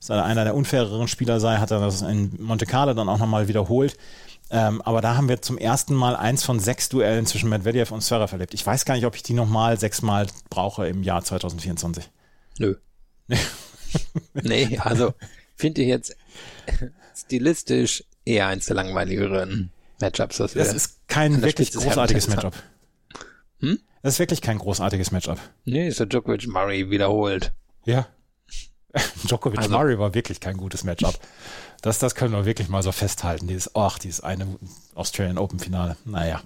Dass 0.00 0.08
er 0.08 0.24
einer 0.24 0.44
der 0.44 0.56
unfaireren 0.56 1.06
Spieler 1.08 1.38
sei, 1.38 1.58
hat 1.58 1.70
er 1.70 1.78
das 1.78 2.02
in 2.02 2.32
Monte 2.40 2.66
Carlo 2.66 2.94
dann 2.94 3.08
auch 3.08 3.18
nochmal 3.18 3.48
wiederholt. 3.48 3.96
Ähm, 4.50 4.82
aber 4.82 5.02
da 5.02 5.14
haben 5.14 5.28
wir 5.28 5.42
zum 5.42 5.58
ersten 5.58 5.94
Mal 5.94 6.16
eins 6.16 6.42
von 6.42 6.58
sechs 6.58 6.88
Duellen 6.88 7.26
zwischen 7.26 7.50
Medvedev 7.50 7.92
und 7.92 8.00
Zverev 8.00 8.32
erlebt. 8.32 8.54
Ich 8.54 8.66
weiß 8.66 8.86
gar 8.86 8.94
nicht, 8.94 9.06
ob 9.06 9.14
ich 9.14 9.22
die 9.22 9.34
nochmal 9.34 9.78
sechsmal 9.78 10.26
brauche 10.50 10.88
im 10.88 11.02
Jahr 11.02 11.22
2024. 11.22 12.10
Nö. 12.58 12.76
nee, 14.34 14.78
also 14.78 15.14
finde 15.56 15.82
ich 15.82 15.88
jetzt 15.88 16.16
stilistisch 17.14 18.04
eher 18.24 18.46
eins 18.46 18.66
der 18.66 18.76
langweiligeren 18.76 19.70
Matchups, 20.00 20.40
was 20.40 20.54
wir 20.54 20.64
Das 20.64 20.74
ist 20.74 20.96
kein 21.08 21.42
wirklich 21.42 21.72
großartiges 21.72 22.28
Matchup. 22.28 22.54
Hm? 23.60 23.78
Das 24.02 24.14
ist 24.14 24.18
wirklich 24.18 24.40
kein 24.42 24.58
großartiges 24.58 25.10
Matchup. 25.12 25.38
Nee, 25.64 25.88
ist 25.88 26.00
der 26.00 26.06
Djokovic 26.06 26.46
Murray 26.48 26.90
wiederholt. 26.90 27.52
Ja. 27.84 28.08
Djokovic 29.24 29.58
Also- 29.58 29.70
Murray 29.70 29.98
war 29.98 30.14
wirklich 30.14 30.40
kein 30.40 30.56
gutes 30.56 30.84
Matchup. 30.84 31.18
Das, 31.82 31.98
das 31.98 32.14
können 32.14 32.32
wir 32.32 32.44
wirklich 32.44 32.68
mal 32.68 32.82
so 32.82 32.92
festhalten. 32.92 33.46
Dieses, 33.48 33.74
ach, 33.74 33.98
dieses 33.98 34.20
eine 34.20 34.46
Australian 34.94 35.38
Open 35.38 35.58
Finale. 35.58 35.96
Naja. 36.04 36.40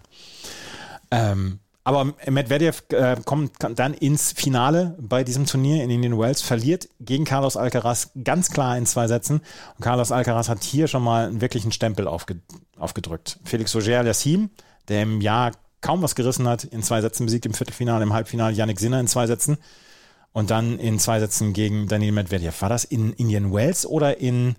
Ähm, 1.11 1.61
aber 1.87 2.15
Medvedev 2.29 2.83
äh, 2.89 3.15
kommt 3.25 3.53
dann 3.61 3.95
ins 3.95 4.33
Finale 4.33 4.97
bei 5.01 5.23
diesem 5.23 5.47
Turnier 5.47 5.85
in 5.85 5.91
Indian 5.91 6.19
Wells, 6.19 6.43
verliert 6.43 6.89
gegen 6.99 7.25
Carlos 7.25 7.57
Alcaraz 7.57 8.11
ganz 8.25 8.51
klar 8.51 8.77
in 8.77 8.87
zwei 8.87 9.07
Sätzen. 9.07 9.41
Und 9.77 9.83
Carlos 9.83 10.11
Alcaraz 10.11 10.49
hat 10.49 10.65
hier 10.65 10.89
schon 10.89 11.05
mal 11.05 11.29
einen 11.29 11.41
wirklichen 11.41 11.71
Stempel 11.71 12.09
aufge 12.09 12.41
aufgedrückt. 12.77 13.39
Felix 13.45 13.77
Auger-Aliassime, 13.77 14.51
der 14.89 15.05
im 15.05 15.21
Jahr 15.21 15.53
kaum 15.81 16.03
was 16.03 16.17
gerissen 16.17 16.49
hat, 16.49 16.65
in 16.65 16.83
zwei 16.83 17.01
Sätzen 17.01 17.25
besiegt 17.25 17.47
im 17.47 17.55
Viertelfinale, 17.55 18.03
im 18.03 18.13
Halbfinale 18.13 18.53
Yannick 18.53 18.81
Sinner 18.81 18.99
in 18.99 19.07
zwei 19.07 19.29
Sätzen 19.29 19.57
und 20.33 20.51
dann 20.51 20.81
in 20.81 20.99
zwei 20.99 21.21
Sätzen 21.21 21.53
gegen 21.53 21.87
Daniel 21.87 22.11
Medvedev. 22.11 22.63
War 22.63 22.69
das 22.69 22.83
in 22.83 23.13
Indian 23.13 23.55
Wells 23.55 23.87
oder 23.87 24.19
in, 24.19 24.57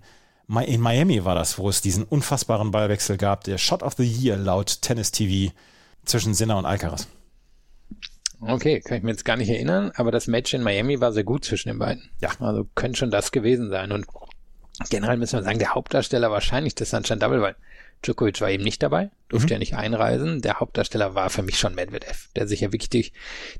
in 0.64 0.80
Miami 0.80 1.26
war 1.26 1.34
das, 1.34 1.58
wo 1.58 1.68
es 1.68 1.82
diesen 1.82 2.04
unfassbaren 2.04 2.70
Ballwechsel 2.70 3.18
gab, 3.18 3.44
der 3.44 3.58
Shot 3.58 3.82
of 3.82 3.96
the 3.98 4.02
Year 4.02 4.38
laut 4.38 4.80
Tennis 4.80 5.12
TV 5.12 5.52
zwischen 6.06 6.32
Sinner 6.32 6.56
und 6.56 6.64
Alcaraz. 6.64 7.06
Okay, 8.40 8.80
kann 8.80 8.98
ich 8.98 9.02
mir 9.02 9.10
jetzt 9.10 9.24
gar 9.24 9.36
nicht 9.36 9.48
erinnern, 9.48 9.90
aber 9.96 10.12
das 10.12 10.28
Match 10.28 10.54
in 10.54 10.62
Miami 10.62 11.00
war 11.00 11.12
sehr 11.12 11.24
gut 11.24 11.44
zwischen 11.44 11.70
den 11.70 11.78
beiden. 11.78 12.08
Ja. 12.20 12.30
Also 12.40 12.66
könnte 12.74 12.98
schon 12.98 13.10
das 13.10 13.32
gewesen 13.32 13.68
sein. 13.68 13.90
Und 13.90 14.06
generell 14.90 15.16
müssen 15.16 15.38
wir 15.38 15.42
sagen, 15.42 15.58
der 15.58 15.74
Hauptdarsteller 15.74 16.30
wahrscheinlich 16.30 16.74
des 16.74 16.90
Sunshine 16.90 17.18
Double, 17.18 17.42
weil 17.42 17.56
Djokovic 18.02 18.40
war 18.40 18.50
eben 18.50 18.62
nicht 18.62 18.82
dabei, 18.82 19.10
durfte 19.28 19.54
ja 19.54 19.58
nicht 19.58 19.74
einreisen. 19.74 20.40
Der 20.40 20.60
Hauptdarsteller 20.60 21.14
war 21.14 21.30
für 21.30 21.42
mich 21.42 21.58
schon 21.58 21.74
Medvedev, 21.74 22.28
der 22.34 22.48
sich 22.48 22.60
ja 22.60 22.72
wirklich 22.72 22.90
durch 22.90 23.12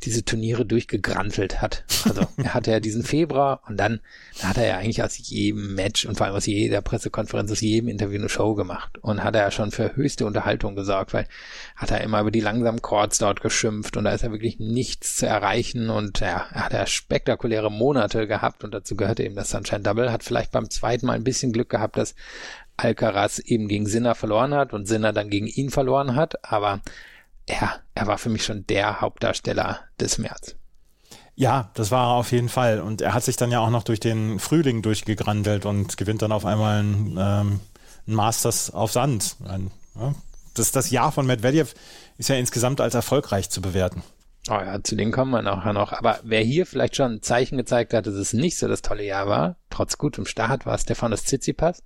diese 0.02 0.24
Turniere 0.24 0.64
durchgegrantelt 0.64 1.60
hat. 1.60 1.84
Also 2.04 2.26
er 2.36 2.54
hatte 2.54 2.70
ja 2.70 2.80
diesen 2.80 3.02
Februar 3.02 3.62
und 3.68 3.76
dann 3.76 4.00
da 4.40 4.48
hat 4.48 4.56
er 4.56 4.66
ja 4.66 4.76
eigentlich 4.78 5.02
aus 5.02 5.18
jedem 5.18 5.74
Match 5.74 6.06
und 6.06 6.16
vor 6.16 6.26
allem 6.26 6.36
aus 6.36 6.46
jeder 6.46 6.80
Pressekonferenz, 6.80 7.50
aus 7.52 7.60
jedem 7.60 7.88
Interview 7.88 8.18
eine 8.18 8.28
Show 8.28 8.54
gemacht 8.54 8.98
und 8.98 9.22
hat 9.22 9.34
er 9.34 9.42
ja 9.42 9.50
schon 9.50 9.70
für 9.70 9.94
höchste 9.94 10.26
Unterhaltung 10.26 10.74
gesorgt, 10.74 11.12
weil 11.12 11.26
hat 11.76 11.90
er 11.90 12.00
immer 12.00 12.20
über 12.20 12.30
die 12.30 12.40
langsamen 12.40 12.80
Chords 12.80 13.18
dort 13.18 13.40
geschimpft 13.40 13.96
und 13.96 14.04
da 14.04 14.12
ist 14.12 14.22
ja 14.22 14.32
wirklich 14.32 14.58
nichts 14.58 15.16
zu 15.16 15.26
erreichen 15.26 15.90
und 15.90 16.20
ja, 16.20 16.46
er 16.52 16.64
hat 16.64 16.72
ja 16.72 16.86
spektakuläre 16.86 17.70
Monate 17.70 18.26
gehabt 18.26 18.64
und 18.64 18.72
dazu 18.72 18.96
gehörte 18.96 19.24
eben 19.24 19.34
das 19.34 19.50
Sunshine 19.50 19.80
Double, 19.80 20.12
hat 20.12 20.24
vielleicht 20.24 20.52
beim 20.52 20.70
zweiten 20.70 21.06
Mal 21.06 21.14
ein 21.14 21.24
bisschen 21.24 21.52
Glück 21.52 21.68
gehabt, 21.68 21.96
dass 21.96 22.14
Alcaraz 22.78 23.40
eben 23.40 23.66
gegen 23.66 23.86
Sinner 23.86 24.14
verloren 24.14 24.54
hat 24.54 24.72
und 24.72 24.86
Sinner 24.86 25.12
dann 25.12 25.30
gegen 25.30 25.48
ihn 25.58 25.70
verloren 25.70 26.14
hat, 26.14 26.44
aber 26.44 26.80
ja, 27.48 27.76
er 27.94 28.06
war 28.06 28.18
für 28.18 28.28
mich 28.28 28.44
schon 28.44 28.66
der 28.66 29.00
Hauptdarsteller 29.00 29.80
des 30.00 30.18
März. 30.18 30.54
Ja, 31.34 31.70
das 31.74 31.90
war 31.90 32.08
er 32.08 32.16
auf 32.16 32.32
jeden 32.32 32.48
Fall. 32.48 32.80
Und 32.80 33.00
er 33.00 33.14
hat 33.14 33.22
sich 33.22 33.36
dann 33.36 33.52
ja 33.52 33.60
auch 33.60 33.70
noch 33.70 33.84
durch 33.84 34.00
den 34.00 34.40
Frühling 34.40 34.82
durchgegrandelt 34.82 35.66
und 35.66 35.96
gewinnt 35.96 36.22
dann 36.22 36.32
auf 36.32 36.44
einmal 36.44 36.82
ein, 36.82 37.16
ähm, 37.18 37.60
ein 38.08 38.14
Masters 38.14 38.72
auf 38.72 38.90
Sand. 38.90 39.36
Ein, 39.46 39.70
ja, 39.94 40.14
das, 40.54 40.72
das 40.72 40.90
Jahr 40.90 41.12
von 41.12 41.26
Medvedev 41.26 41.74
ist 42.18 42.28
ja 42.28 42.34
insgesamt 42.34 42.80
als 42.80 42.94
erfolgreich 42.94 43.50
zu 43.50 43.62
bewerten. 43.62 44.02
Oh 44.50 44.54
ja, 44.54 44.82
zu 44.82 44.96
denen 44.96 45.12
kommen 45.12 45.30
wir 45.30 45.42
nachher 45.42 45.72
noch. 45.72 45.92
Aber 45.92 46.18
wer 46.24 46.40
hier 46.40 46.66
vielleicht 46.66 46.96
schon 46.96 47.12
ein 47.12 47.22
Zeichen 47.22 47.56
gezeigt 47.56 47.94
hat, 47.94 48.06
dass 48.06 48.14
es 48.14 48.32
nicht 48.32 48.58
so 48.58 48.66
das 48.66 48.82
tolle 48.82 49.04
Jahr 49.04 49.28
war, 49.28 49.56
trotz 49.70 49.98
gutem 49.98 50.26
Start, 50.26 50.66
war 50.66 50.78
Stefanos 50.78 51.24
Tsitsipas. 51.24 51.82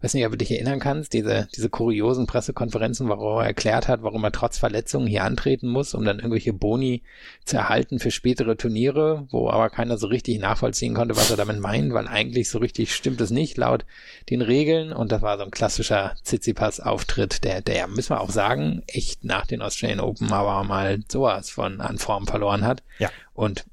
Weiß 0.00 0.14
nicht, 0.14 0.24
ob 0.26 0.32
du 0.32 0.38
dich 0.38 0.50
erinnern 0.50 0.80
kannst, 0.80 1.12
diese, 1.12 1.48
diese 1.54 1.68
kuriosen 1.68 2.26
Pressekonferenzen, 2.26 3.08
wo 3.08 3.38
er 3.38 3.46
erklärt 3.46 3.88
hat, 3.88 4.02
warum 4.02 4.24
er 4.24 4.32
trotz 4.32 4.58
Verletzungen 4.58 5.06
hier 5.06 5.24
antreten 5.24 5.68
muss, 5.68 5.94
um 5.94 6.04
dann 6.04 6.18
irgendwelche 6.18 6.52
Boni 6.52 7.02
zu 7.44 7.56
erhalten 7.56 7.98
für 7.98 8.10
spätere 8.10 8.56
Turniere, 8.56 9.26
wo 9.30 9.50
aber 9.50 9.70
keiner 9.70 9.98
so 9.98 10.06
richtig 10.06 10.38
nachvollziehen 10.38 10.94
konnte, 10.94 11.16
was 11.16 11.30
er 11.30 11.36
damit 11.36 11.60
meint, 11.60 11.92
weil 11.92 12.08
eigentlich 12.08 12.50
so 12.50 12.58
richtig 12.58 12.94
stimmt 12.94 13.20
es 13.20 13.30
nicht 13.30 13.56
laut 13.56 13.84
den 14.28 14.42
Regeln. 14.42 14.92
Und 14.92 15.12
das 15.12 15.22
war 15.22 15.38
so 15.38 15.44
ein 15.44 15.50
klassischer 15.50 16.14
Tsitsipas-Auftritt, 16.24 17.44
der, 17.44 17.60
der, 17.60 17.86
müssen 17.88 18.10
wir 18.10 18.20
auch 18.20 18.30
sagen, 18.30 18.82
echt 18.86 19.24
nach 19.24 19.46
den 19.46 19.62
Australian 19.62 20.00
Open 20.00 20.32
aber 20.32 20.64
mal 20.64 21.00
sowas 21.08 21.50
von 21.50 21.80
an 21.80 21.98
Form 21.98 22.26
verloren 22.26 22.64
hat. 22.64 22.82
Ja. 22.98 23.10
Und 23.34 23.64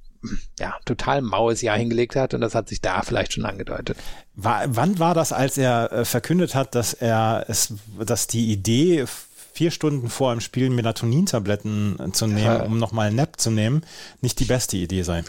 ja, 0.60 0.76
total 0.86 1.22
maues 1.22 1.62
Jahr 1.62 1.78
hingelegt 1.78 2.16
hat 2.16 2.34
und 2.34 2.42
das 2.42 2.56
hat 2.56 2.70
sich 2.70 2.82
da 2.82 3.02
vielleicht 3.02 3.34
schon 3.34 3.46
angedeutet. 3.46 3.98
War, 4.36 4.64
wann 4.68 5.00
war 5.00 5.14
das, 5.14 5.32
als 5.32 5.58
er 5.58 5.92
äh, 5.92 6.06
verkündet 6.06 6.56
hat, 6.56 6.76
dass 6.76 6.94
er 6.94 7.46
es, 7.48 7.74
dass 8.00 8.28
die 8.28 8.52
Idee, 8.52 9.06
vier 9.54 9.72
Stunden 9.72 10.10
vor 10.10 10.34
dem 10.34 10.42
Spiel 10.42 10.70
Melatonin-Tabletten 10.70 12.14
zu 12.14 12.28
nehmen, 12.28 12.40
Ja. 12.46 12.62
um 12.64 12.78
nochmal 12.78 13.08
einen 13.08 13.16
Nap 13.16 13.40
zu 13.40 13.50
nehmen, 13.50 13.82
nicht 14.22 14.40
die 14.40 14.46
beste 14.46 14.78
Idee 14.78 15.02
sei? 15.02 15.24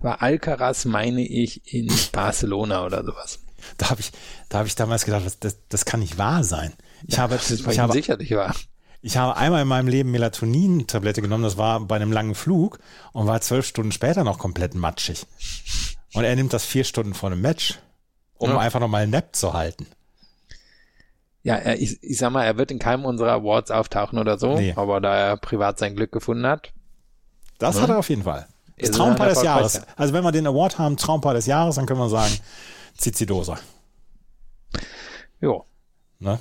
War 0.00 0.20
Alcaraz, 0.20 0.84
meine 0.84 1.22
ich, 1.22 1.72
in 1.72 1.88
Barcelona 2.10 2.84
oder 2.84 3.04
sowas. 3.04 3.38
Da 3.78 3.90
habe 3.90 4.00
ich, 4.00 4.10
da 4.48 4.58
habe 4.58 4.66
ich 4.66 4.74
damals 4.74 5.04
gedacht, 5.04 5.22
das, 5.40 5.56
das, 5.68 5.84
kann 5.84 6.00
nicht 6.00 6.18
wahr 6.18 6.42
sein. 6.42 6.72
Ich 7.06 7.20
habe, 7.20 7.36
Das 7.36 7.52
ist 7.52 7.64
ich 7.64 7.78
habe, 7.78 7.92
sicherlich 7.92 8.32
wahr. 8.32 8.54
Ich 9.02 9.16
habe 9.16 9.36
einmal 9.36 9.62
in 9.62 9.68
meinem 9.68 9.88
Leben 9.88 10.10
Melatonin-Tablette 10.12 11.20
genommen, 11.22 11.44
das 11.44 11.56
war 11.58 11.80
bei 11.80 11.96
einem 11.96 12.12
langen 12.12 12.34
Flug 12.34 12.78
und 13.12 13.26
war 13.26 13.40
zwölf 13.40 13.66
Stunden 13.66 13.92
später 13.92 14.24
noch 14.24 14.38
komplett 14.38 14.74
matschig. 14.74 15.26
Und 16.14 16.24
er 16.24 16.34
nimmt 16.36 16.52
das 16.52 16.64
vier 16.64 16.84
Stunden 16.84 17.14
vor 17.14 17.30
einem 17.30 17.40
Match, 17.40 17.78
um 18.38 18.50
Ja. 18.50 18.58
einfach 18.58 18.80
nochmal 18.80 19.02
einen 19.02 19.12
Nap 19.12 19.34
zu 19.34 19.52
halten. 19.52 19.86
Ja, 21.42 21.72
ich, 21.72 22.00
ich 22.02 22.18
sag 22.18 22.30
mal, 22.30 22.44
er 22.44 22.56
wird 22.56 22.70
in 22.70 22.78
keinem 22.78 23.04
unserer 23.04 23.32
Awards 23.32 23.70
auftauchen 23.72 24.18
oder 24.18 24.38
so, 24.38 24.54
Nee. 24.56 24.74
aber 24.76 25.00
da 25.00 25.14
er 25.16 25.36
privat 25.36 25.78
sein 25.78 25.96
Glück 25.96 26.12
gefunden 26.12 26.46
hat, 26.46 26.72
Das 27.58 27.76
Ja. 27.76 27.82
hat 27.82 27.90
er 27.90 27.98
auf 27.98 28.08
jeden 28.08 28.22
Fall. 28.24 28.46
Das 28.78 28.90
Ist 28.90 28.96
Traumpaar 28.96 29.28
des 29.28 29.42
Jahres. 29.42 29.82
Also 29.96 30.12
wenn 30.14 30.24
wir 30.24 30.32
den 30.32 30.46
Award 30.46 30.78
haben, 30.78 30.96
Traumpaar 30.96 31.34
des 31.34 31.46
Jahres, 31.46 31.76
dann 31.76 31.86
können 31.86 32.00
wir 32.00 32.08
sagen, 32.08 32.36
Zizidosa. 32.96 33.58
jo, 35.40 35.64
Ne? 36.18 36.38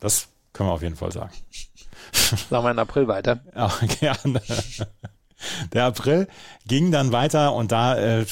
Das 0.00 0.28
können 0.52 0.68
wir 0.68 0.74
auf 0.74 0.82
jeden 0.82 0.96
Fall 0.96 1.12
sagen. 1.12 1.32
sagen 2.12 2.64
wir 2.64 2.70
in 2.70 2.78
April 2.78 3.08
weiter. 3.08 3.40
Ja, 3.54 3.72
gerne. 4.00 4.40
Der 5.72 5.84
April 5.84 6.28
ging 6.66 6.90
dann 6.90 7.12
weiter 7.12 7.54
und 7.54 7.70
da 7.70 7.96
äh, 7.96 8.26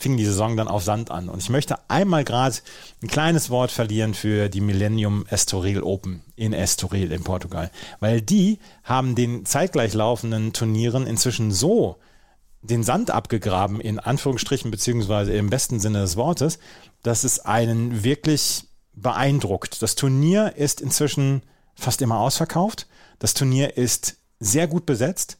fing 0.00 0.16
die 0.16 0.24
Saison 0.24 0.56
dann 0.56 0.68
auf 0.68 0.82
Sand 0.82 1.10
an. 1.10 1.28
Und 1.28 1.42
ich 1.42 1.50
möchte 1.50 1.76
einmal 1.88 2.24
gerade 2.24 2.56
ein 3.02 3.08
kleines 3.08 3.50
Wort 3.50 3.70
verlieren 3.70 4.14
für 4.14 4.48
die 4.48 4.62
Millennium 4.62 5.26
Estoril 5.28 5.82
Open 5.82 6.22
in 6.36 6.54
Estoril 6.54 7.12
in 7.12 7.22
Portugal. 7.22 7.70
Weil 8.00 8.22
die 8.22 8.58
haben 8.82 9.14
den 9.14 9.44
zeitgleich 9.44 9.92
laufenden 9.92 10.54
Turnieren 10.54 11.06
inzwischen 11.06 11.52
so 11.52 11.98
den 12.62 12.82
Sand 12.82 13.10
abgegraben, 13.10 13.80
in 13.80 13.98
Anführungsstrichen, 13.98 14.70
beziehungsweise 14.70 15.32
im 15.32 15.50
besten 15.50 15.80
Sinne 15.80 16.00
des 16.00 16.16
Wortes, 16.16 16.58
dass 17.02 17.24
es 17.24 17.40
einen 17.40 18.02
wirklich 18.02 18.64
beeindruckt. 18.94 19.82
Das 19.82 19.94
Turnier 19.94 20.56
ist 20.56 20.80
inzwischen 20.80 21.42
fast 21.74 22.02
immer 22.02 22.18
ausverkauft. 22.18 22.86
Das 23.18 23.34
Turnier 23.34 23.76
ist 23.76 24.16
sehr 24.38 24.66
gut 24.66 24.86
besetzt 24.86 25.38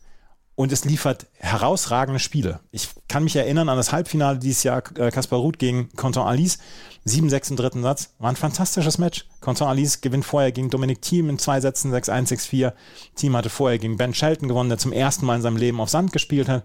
und 0.61 0.73
es 0.73 0.85
liefert 0.85 1.27
herausragende 1.39 2.21
Spiele. 2.21 2.61
Ich 2.71 2.91
kann 3.09 3.25
mich 3.25 3.35
erinnern 3.35 3.71
an 3.71 3.79
das 3.79 3.93
Halbfinale 3.93 4.39
dieses 4.39 4.63
Jahr, 4.63 4.83
äh, 4.99 5.11
Kaspar 5.11 5.39
Ruth 5.39 5.59
gegen 5.59 5.89
Conton 5.97 6.27
Alice, 6.27 6.59
7-6 7.07 7.51
im 7.51 7.57
dritten 7.57 7.83
Satz, 7.83 8.11
war 8.19 8.29
ein 8.29 8.37
fantastisches 8.37 8.99
Match. 8.99 9.27
Conton 9.41 9.69
Alice 9.69 10.03
gewinnt 10.03 10.27
vorher 10.27 10.53
gegen 10.53 10.69
Dominic 10.69 11.01
Thiem 11.01 11.31
in 11.31 11.39
zwei 11.39 11.63
Sätzen, 11.63 11.95
6-1, 11.95 12.29
6-4. 12.29 12.73
Thiem 13.17 13.37
hatte 13.37 13.49
vorher 13.49 13.79
gegen 13.79 13.97
Ben 13.97 14.13
Shelton 14.13 14.49
gewonnen, 14.49 14.69
der 14.69 14.77
zum 14.77 14.93
ersten 14.93 15.25
Mal 15.25 15.37
in 15.37 15.43
seinem 15.43 15.57
Leben 15.57 15.81
auf 15.81 15.89
Sand 15.89 16.13
gespielt 16.13 16.51
hat. 16.51 16.65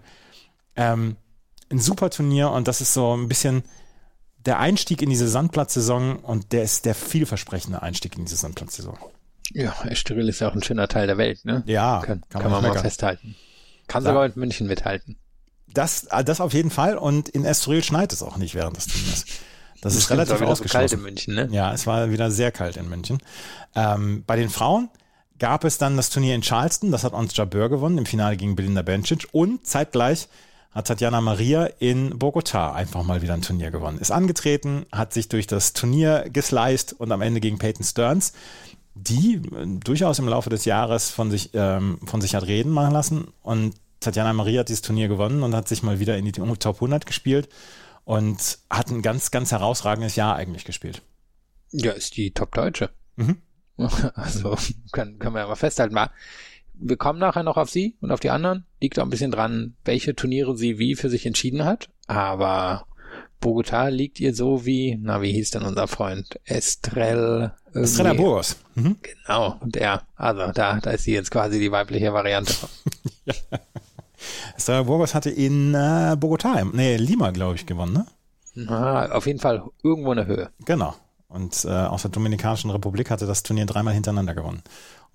Ähm, 0.76 1.16
ein 1.70 1.78
super 1.78 2.10
Turnier 2.10 2.50
und 2.50 2.68
das 2.68 2.82
ist 2.82 2.92
so 2.92 3.16
ein 3.16 3.28
bisschen 3.28 3.62
der 4.46 4.58
Einstieg 4.58 5.02
in 5.02 5.10
diese 5.10 5.28
Sandplatzsaison 5.28 6.16
und 6.16 6.52
der 6.52 6.62
ist 6.62 6.84
der 6.86 6.94
vielversprechende 6.94 7.82
Einstieg 7.82 8.16
in 8.16 8.24
diese 8.24 8.36
Sandplatzsaison. 8.36 8.96
Ja, 9.52 9.74
Estoril 9.84 10.28
ist 10.28 10.40
ja 10.40 10.48
auch 10.48 10.54
ein 10.54 10.62
schöner 10.62 10.88
Teil 10.88 11.06
der 11.06 11.18
Welt, 11.18 11.44
ne? 11.44 11.62
Ja, 11.66 12.02
kann, 12.04 12.22
kann, 12.28 12.42
kann 12.42 12.50
man 12.50 12.62
mal 12.62 12.78
festhalten. 12.78 13.36
Kann 13.86 14.02
sogar 14.02 14.26
mit 14.26 14.36
München 14.36 14.66
mithalten. 14.66 15.16
Das, 15.68 16.10
ah, 16.10 16.22
das 16.22 16.40
auf 16.40 16.52
jeden 16.54 16.70
Fall. 16.70 16.96
Und 16.96 17.28
in 17.28 17.44
Estoril 17.44 17.84
schneit 17.84 18.12
es 18.12 18.22
auch 18.22 18.36
nicht 18.36 18.54
während 18.54 18.76
des 18.76 18.86
Turniers. 18.86 19.24
Das, 19.74 19.92
das 19.92 19.96
ist 19.96 20.10
relativ 20.10 20.40
ausgeschlossen. 20.40 20.68
So 20.68 20.78
kalt 20.78 20.92
in 20.92 21.02
München, 21.02 21.34
ne? 21.34 21.48
Ja, 21.52 21.72
es 21.72 21.86
war 21.86 22.10
wieder 22.10 22.30
sehr 22.30 22.50
kalt 22.50 22.76
in 22.76 22.88
München. 22.88 23.18
Ähm, 23.74 24.24
bei 24.26 24.36
den 24.36 24.48
Frauen 24.48 24.88
gab 25.38 25.64
es 25.64 25.78
dann 25.78 25.96
das 25.96 26.10
Turnier 26.10 26.34
in 26.34 26.42
Charleston. 26.42 26.90
Das 26.90 27.04
hat 27.04 27.12
Ons 27.12 27.36
Jabeur 27.36 27.68
gewonnen 27.68 27.98
im 27.98 28.06
Finale 28.06 28.36
gegen 28.36 28.56
Belinda 28.56 28.82
Bencic. 28.82 29.28
Und 29.32 29.66
zeitgleich 29.66 30.28
hat 30.76 30.88
Tatjana 30.88 31.22
Maria 31.22 31.64
in 31.78 32.18
Bogota 32.18 32.74
einfach 32.74 33.02
mal 33.02 33.22
wieder 33.22 33.32
ein 33.32 33.40
Turnier 33.40 33.70
gewonnen. 33.70 33.96
Ist 33.96 34.10
angetreten, 34.10 34.84
hat 34.92 35.14
sich 35.14 35.28
durch 35.30 35.46
das 35.46 35.72
Turnier 35.72 36.26
gesliced 36.30 36.92
und 36.92 37.10
am 37.12 37.22
Ende 37.22 37.40
gegen 37.40 37.58
Peyton 37.58 37.82
Stearns, 37.82 38.34
die 38.94 39.36
äh, 39.36 39.66
durchaus 39.82 40.18
im 40.18 40.28
Laufe 40.28 40.50
des 40.50 40.66
Jahres 40.66 41.08
von 41.08 41.30
sich, 41.30 41.50
ähm, 41.54 41.98
von 42.04 42.20
sich 42.20 42.34
hat 42.34 42.46
reden 42.46 42.70
machen 42.70 42.92
lassen. 42.92 43.28
Und 43.42 43.74
Tatjana 44.00 44.34
Maria 44.34 44.60
hat 44.60 44.68
dieses 44.68 44.82
Turnier 44.82 45.08
gewonnen 45.08 45.42
und 45.42 45.54
hat 45.54 45.66
sich 45.66 45.82
mal 45.82 45.98
wieder 45.98 46.18
in 46.18 46.26
die 46.26 46.32
Top 46.32 46.76
100 46.76 47.06
gespielt 47.06 47.48
und 48.04 48.58
hat 48.68 48.90
ein 48.90 49.00
ganz, 49.00 49.30
ganz 49.30 49.52
herausragendes 49.52 50.14
Jahr 50.14 50.36
eigentlich 50.36 50.66
gespielt. 50.66 51.00
Ja, 51.70 51.92
ist 51.92 52.18
die 52.18 52.32
Top-Deutsche. 52.32 52.90
Mhm. 53.16 53.38
Also 54.14 54.56
können, 54.92 55.18
können 55.18 55.34
wir 55.34 55.40
ja 55.40 55.48
mal 55.48 55.54
festhalten. 55.54 55.94
Mal, 55.94 56.10
wir 56.78 56.96
kommen 56.96 57.18
nachher 57.18 57.42
noch 57.42 57.56
auf 57.56 57.70
sie 57.70 57.96
und 58.00 58.10
auf 58.10 58.20
die 58.20 58.30
anderen. 58.30 58.66
Liegt 58.80 58.98
auch 58.98 59.04
ein 59.04 59.10
bisschen 59.10 59.30
dran, 59.30 59.76
welche 59.84 60.14
Turniere 60.14 60.56
sie 60.56 60.78
wie 60.78 60.94
für 60.94 61.10
sich 61.10 61.26
entschieden 61.26 61.64
hat. 61.64 61.88
Aber 62.06 62.86
Bogota 63.40 63.88
liegt 63.88 64.20
ihr 64.20 64.34
so 64.34 64.64
wie, 64.64 64.98
na, 65.00 65.22
wie 65.22 65.32
hieß 65.32 65.50
denn 65.50 65.62
unser 65.62 65.88
Freund? 65.88 66.40
Estrell. 66.44 67.52
Estrella 67.74 68.14
Burgos. 68.14 68.56
Mhm. 68.74 68.96
Genau. 69.02 69.56
Und 69.60 69.74
der, 69.74 70.02
also 70.16 70.52
da, 70.52 70.80
da 70.80 70.90
ist 70.90 71.04
sie 71.04 71.12
jetzt 71.12 71.30
quasi 71.30 71.58
die 71.58 71.70
weibliche 71.70 72.12
Variante. 72.12 72.54
ja. 73.24 73.34
Estrella 74.56 74.82
Burgos 74.82 75.14
hatte 75.14 75.30
in 75.30 75.74
äh, 75.74 76.16
Bogota, 76.18 76.64
nee, 76.64 76.96
Lima, 76.96 77.30
glaube 77.30 77.56
ich, 77.56 77.66
gewonnen, 77.66 77.92
ne? 77.92 78.06
Ah, 78.68 79.10
auf 79.12 79.26
jeden 79.26 79.38
Fall 79.38 79.62
irgendwo 79.82 80.12
in 80.12 80.16
der 80.16 80.26
Höhe. 80.26 80.50
Genau. 80.64 80.94
Und 81.28 81.64
äh, 81.64 81.68
aus 81.68 82.02
der 82.02 82.10
Dominikanischen 82.10 82.70
Republik 82.70 83.10
hatte 83.10 83.26
das 83.26 83.42
Turnier 83.42 83.66
dreimal 83.66 83.92
hintereinander 83.92 84.34
gewonnen. 84.34 84.62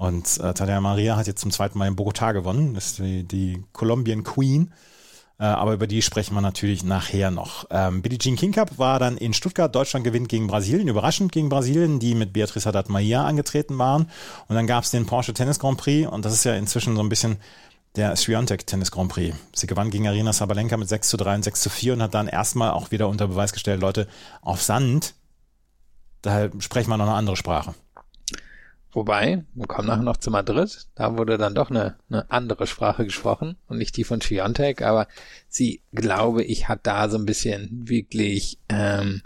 Und 0.01 0.39
äh, 0.39 0.55
Tadea 0.55 0.81
Maria 0.81 1.15
hat 1.15 1.27
jetzt 1.27 1.41
zum 1.41 1.51
zweiten 1.51 1.77
Mal 1.77 1.87
in 1.87 1.95
Bogotá 1.95 2.33
gewonnen, 2.33 2.73
das 2.73 2.87
ist 2.87 2.97
die, 2.97 3.23
die 3.23 3.63
Colombian 3.71 4.23
Queen. 4.23 4.73
Äh, 5.37 5.43
aber 5.43 5.73
über 5.73 5.85
die 5.85 6.01
sprechen 6.01 6.33
wir 6.33 6.41
natürlich 6.41 6.83
nachher 6.83 7.29
noch. 7.29 7.65
Ähm, 7.69 8.01
Billie 8.01 8.17
Jean 8.17 8.35
King 8.35 8.51
Cup 8.51 8.79
war 8.79 8.97
dann 8.97 9.15
in 9.15 9.35
Stuttgart. 9.35 9.75
Deutschland 9.75 10.03
gewinnt 10.03 10.27
gegen 10.27 10.47
Brasilien, 10.47 10.87
überraschend 10.87 11.31
gegen 11.31 11.49
Brasilien, 11.49 11.99
die 11.99 12.15
mit 12.15 12.33
Beatrice 12.33 12.65
Haddad 12.65 12.89
Maia 12.89 13.27
angetreten 13.27 13.77
waren. 13.77 14.09
Und 14.47 14.55
dann 14.55 14.65
gab 14.65 14.85
es 14.85 14.89
den 14.89 15.05
Porsche 15.05 15.35
Tennis 15.35 15.59
Grand 15.59 15.77
Prix 15.77 16.09
und 16.09 16.25
das 16.25 16.33
ist 16.33 16.45
ja 16.45 16.55
inzwischen 16.55 16.95
so 16.95 17.03
ein 17.03 17.09
bisschen 17.09 17.37
der 17.95 18.15
Swiatek 18.15 18.65
Tennis 18.65 18.89
Grand 18.89 19.11
Prix. 19.11 19.37
Sie 19.53 19.67
gewann 19.67 19.91
gegen 19.91 20.07
Arina 20.07 20.33
Sabalenka 20.33 20.77
mit 20.77 20.89
6 20.89 21.09
zu 21.09 21.17
3 21.17 21.35
und 21.35 21.43
6 21.43 21.61
zu 21.61 21.69
4 21.69 21.93
und 21.93 22.01
hat 22.01 22.15
dann 22.15 22.27
erstmal 22.27 22.71
auch 22.71 22.89
wieder 22.89 23.07
unter 23.07 23.27
Beweis 23.27 23.53
gestellt, 23.53 23.81
Leute, 23.81 24.07
auf 24.41 24.63
Sand, 24.63 25.13
da 26.23 26.49
sprechen 26.57 26.89
wir 26.89 26.97
noch 26.97 27.05
eine 27.05 27.13
andere 27.13 27.35
Sprache. 27.35 27.75
Wobei, 28.93 29.45
wir 29.53 29.67
kommen 29.67 29.87
nachher 29.87 30.03
noch 30.03 30.17
zu 30.17 30.31
Madrid, 30.31 30.87
da 30.95 31.17
wurde 31.17 31.37
dann 31.37 31.55
doch 31.55 31.69
eine, 31.69 31.95
eine 32.09 32.29
andere 32.29 32.67
Sprache 32.67 33.05
gesprochen 33.05 33.55
und 33.67 33.77
nicht 33.77 33.95
die 33.95 34.03
von 34.03 34.21
Schiontek, 34.21 34.81
aber 34.81 35.07
sie, 35.47 35.81
glaube 35.93 36.43
ich, 36.43 36.67
hat 36.67 36.81
da 36.83 37.07
so 37.07 37.17
ein 37.17 37.25
bisschen 37.25 37.87
wirklich 37.87 38.59
ähm, 38.67 39.21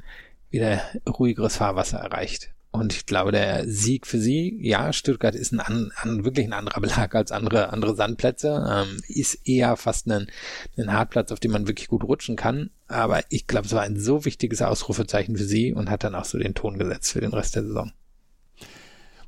wieder 0.51 0.81
ruhigeres 1.07 1.57
Fahrwasser 1.57 1.97
erreicht. 1.97 2.51
Und 2.69 2.93
ich 2.93 3.05
glaube, 3.05 3.31
der 3.31 3.67
Sieg 3.67 4.05
für 4.05 4.19
sie, 4.19 4.57
ja, 4.61 4.91
Stuttgart 4.91 5.33
ist 5.33 5.53
ein, 5.53 5.61
an, 5.61 5.91
an, 5.95 6.25
wirklich 6.25 6.45
ein 6.45 6.53
anderer 6.53 6.81
Belag 6.81 7.15
als 7.15 7.31
andere, 7.31 7.71
andere 7.71 7.95
Sandplätze, 7.95 8.65
ähm, 8.69 9.01
ist 9.07 9.47
eher 9.47 9.77
fast 9.77 10.07
ein, 10.07 10.27
ein 10.77 10.91
Hartplatz, 10.91 11.31
auf 11.31 11.39
dem 11.39 11.51
man 11.51 11.67
wirklich 11.67 11.87
gut 11.87 12.03
rutschen 12.03 12.35
kann. 12.35 12.71
Aber 12.87 13.21
ich 13.29 13.47
glaube, 13.47 13.65
es 13.65 13.73
war 13.73 13.81
ein 13.81 13.97
so 13.97 14.25
wichtiges 14.25 14.61
Ausrufezeichen 14.61 15.37
für 15.37 15.45
sie 15.45 15.73
und 15.73 15.89
hat 15.89 16.03
dann 16.03 16.15
auch 16.15 16.25
so 16.25 16.37
den 16.37 16.53
Ton 16.53 16.77
gesetzt 16.77 17.13
für 17.13 17.21
den 17.21 17.33
Rest 17.33 17.55
der 17.55 17.63
Saison. 17.63 17.93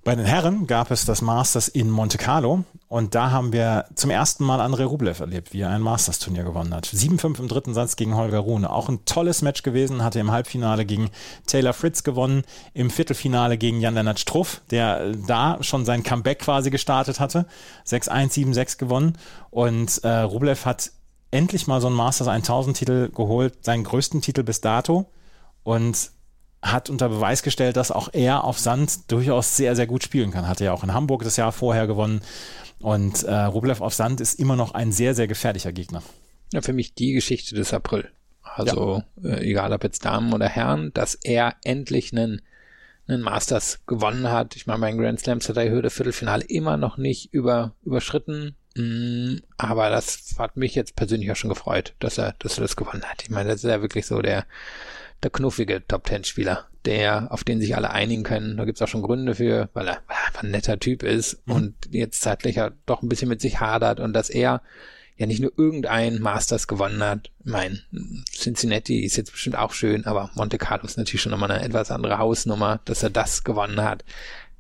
Bei 0.08 0.16
den 0.16 0.24
Herren 0.24 0.68
gab 0.68 0.90
es 0.90 1.04
das 1.04 1.22
Masters 1.22 1.68
in 1.68 1.90
Monte 1.90 2.18
Carlo 2.18 2.64
und 2.88 3.14
da 3.14 3.32
haben 3.32 3.52
wir 3.52 3.88
zum 3.94 4.10
ersten 4.10 4.46
Mal 4.46 4.62
André 4.62 4.86
Rublev 4.86 5.20
erlebt, 5.20 5.52
wie 5.52 5.60
er 5.60 5.70
ein 5.70 5.82
Masters-Turnier 5.82 6.46
gewonnen 6.46 6.74
hat. 6.74 6.88
7-5 6.88 7.42
im 7.42 7.50
dritten 7.50 7.74
Satz 7.74 7.98
gegen 7.98 8.16
Holger 8.16 8.40
Rune. 8.40 8.70
Auch 8.70 8.88
ein 8.88 9.04
tolles 9.04 9.42
Match 9.42 9.64
gewesen, 9.64 10.06
hatte 10.06 10.22
im 10.22 10.32
Halbfinale 10.32 10.86
gegen 10.86 11.10
Taylor 11.46 11.74
Fritz 11.74 12.04
gewonnen, 12.04 12.44
im 12.74 12.90
Viertelfinale 12.90 13.58
gegen 13.58 13.82
Jan-Lennart 13.82 14.18
Struff, 14.18 14.62
der 14.72 15.12
da 15.12 15.58
schon 15.60 15.84
sein 15.84 16.04
Comeback 16.04 16.40
quasi 16.40 16.70
gestartet 16.70 17.20
hatte. 17.20 17.46
6-1, 17.86 18.32
7-6 18.32 18.78
gewonnen 18.78 19.18
und 19.50 20.06
äh, 20.06 20.20
Rublev 20.20 20.64
hat 20.64 20.92
endlich 21.32 21.68
mal 21.68 21.82
so 21.82 21.88
einen 21.88 21.98
Masters 21.98 22.30
1000 22.30 22.78
Titel 22.78 23.10
geholt, 23.10 23.66
seinen 23.66 23.84
größten 23.84 24.22
Titel 24.22 24.44
bis 24.44 24.62
dato 24.62 25.08
und 25.64 26.12
hat 26.62 26.90
unter 26.90 27.10
Beweis 27.10 27.44
gestellt, 27.44 27.78
dass 27.78 27.92
auch 27.92 28.10
er 28.14 28.44
auf 28.44 28.60
Sand 28.60 29.12
durchaus 29.12 29.58
sehr, 29.58 29.76
sehr 29.76 29.88
gut 29.88 30.04
spielen 30.04 30.32
kann. 30.32 30.48
Hatte 30.48 30.66
ja 30.66 30.74
auch 30.74 30.84
in 30.84 30.94
Hamburg 30.94 31.24
das 31.24 31.38
Jahr 31.38 31.52
vorher 31.52 31.88
gewonnen. 31.88 32.22
Und 32.80 33.24
äh, 33.24 33.34
Rublev 33.34 33.82
auf 33.82 33.94
Sand 33.94 34.22
ist 34.22 34.40
immer 34.40 34.56
noch 34.56 34.74
ein 34.74 34.92
sehr, 34.92 35.16
sehr 35.16 35.28
gefährlicher 35.28 35.72
Gegner. 35.72 36.04
Ja, 36.54 36.62
für 36.62 36.74
mich 36.74 36.94
die 36.94 37.14
Geschichte 37.14 37.56
des 37.56 37.74
April. 37.74 38.10
Also 38.42 39.04
ja. 39.22 39.30
äh, 39.30 39.50
egal 39.50 39.74
ob 39.74 39.84
jetzt 39.84 40.06
Damen 40.06 40.34
oder 40.34 40.48
Herren, 40.48 40.92
dass 40.94 41.16
er 41.16 41.56
endlich 41.64 42.12
einen, 42.12 42.42
einen 43.08 43.22
Masters 43.22 43.80
gewonnen 43.86 44.30
hat. 44.32 44.56
Ich 44.56 44.68
meine, 44.68 44.80
mein 44.80 44.98
Grand 44.98 45.20
Slam 45.20 45.40
hat 45.40 45.58
er 45.58 45.70
Hürde 45.70 45.90
Viertelfinale 45.90 46.46
immer 46.46 46.78
noch 46.78 46.98
nicht 46.98 47.34
über, 47.34 47.74
überschritten. 47.84 48.56
Mm, 48.76 49.38
aber 49.58 49.90
das 49.90 50.36
hat 50.38 50.56
mich 50.56 50.76
jetzt 50.76 50.96
persönlich 50.96 51.32
auch 51.32 51.36
schon 51.36 51.50
gefreut, 51.50 51.94
dass 52.00 52.18
er, 52.18 52.36
dass 52.40 52.58
er 52.58 52.62
das 52.62 52.76
gewonnen 52.76 53.04
hat. 53.04 53.24
Ich 53.24 53.30
meine, 53.30 53.50
das 53.50 53.64
ist 53.64 53.70
ja 53.70 53.82
wirklich 53.82 54.06
so 54.06 54.22
der, 54.22 54.46
der 55.24 55.32
knuffige 55.32 55.86
Top 55.88 56.06
Ten 56.06 56.24
Spieler, 56.24 56.68
der, 56.86 57.32
auf 57.32 57.44
den 57.44 57.60
sich 57.60 57.76
alle 57.76 57.92
einigen 57.92 58.24
können. 58.24 58.58
Da 58.58 58.66
gibt's 58.66 58.82
auch 58.82 58.88
schon 58.88 59.02
Gründe 59.02 59.36
für, 59.36 59.70
weil 59.74 59.88
er, 59.88 60.02
einfach 60.28 60.44
ein 60.44 60.52
netter 60.52 60.80
Typ 60.80 61.04
ist 61.04 61.46
mhm. 61.48 61.54
und 61.54 61.76
jetzt 61.92 62.22
zeitlich 62.22 62.58
ja 62.58 62.72
doch 62.86 63.02
ein 63.02 63.10
bisschen 63.10 63.30
mit 63.30 63.42
sich 63.42 63.60
hadert 63.60 64.00
und 64.00 64.14
dass 64.14 64.30
er 64.30 64.62
ja 65.18 65.26
nicht 65.26 65.42
nur 65.42 65.52
irgendein 65.58 66.22
Masters 66.22 66.68
gewonnen 66.68 67.04
hat. 67.04 67.32
Mein 67.44 67.82
Cincinnati 68.32 69.04
ist 69.04 69.18
jetzt 69.18 69.32
bestimmt 69.32 69.58
auch 69.58 69.74
schön, 69.74 70.06
aber 70.06 70.30
Monte 70.36 70.60
Carlo 70.60 70.86
ist 70.86 70.98
natürlich 70.98 71.22
schon 71.22 71.32
nochmal 71.32 71.52
eine 71.52 71.64
etwas 71.64 71.90
andere 71.90 72.20
Hausnummer, 72.20 72.82
dass 72.86 73.02
er 73.02 73.10
das 73.10 73.44
gewonnen 73.44 73.82
hat. 73.82 74.06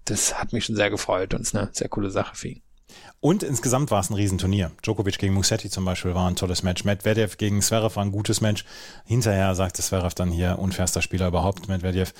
Das 0.05 0.39
hat 0.39 0.53
mich 0.53 0.65
schon 0.65 0.75
sehr 0.75 0.89
gefreut 0.89 1.33
und 1.33 1.41
ist 1.41 1.55
eine 1.55 1.69
sehr 1.73 1.89
coole 1.89 2.09
Sache 2.09 2.35
für 2.35 2.47
ihn. 2.49 2.61
Und 3.19 3.41
insgesamt 3.41 3.89
war 3.89 3.99
es 3.99 4.11
ein 4.11 4.13
Riesenturnier. 4.13 4.69
Djokovic 4.83 5.17
gegen 5.17 5.33
Musetti 5.33 5.71
zum 5.71 5.85
Beispiel 5.85 6.13
war 6.13 6.29
ein 6.29 6.35
tolles 6.35 6.61
Match. 6.61 6.83
Medvedev 6.83 7.37
gegen 7.37 7.63
Zverev 7.63 7.95
war 7.95 8.05
ein 8.05 8.11
gutes 8.11 8.41
Match. 8.41 8.63
Hinterher 9.05 9.55
sagte 9.55 9.81
Zverev 9.81 10.13
dann 10.13 10.29
hier, 10.29 10.59
unfairster 10.59 11.01
Spieler 11.01 11.27
überhaupt, 11.29 11.67
Medvedev. 11.67 12.13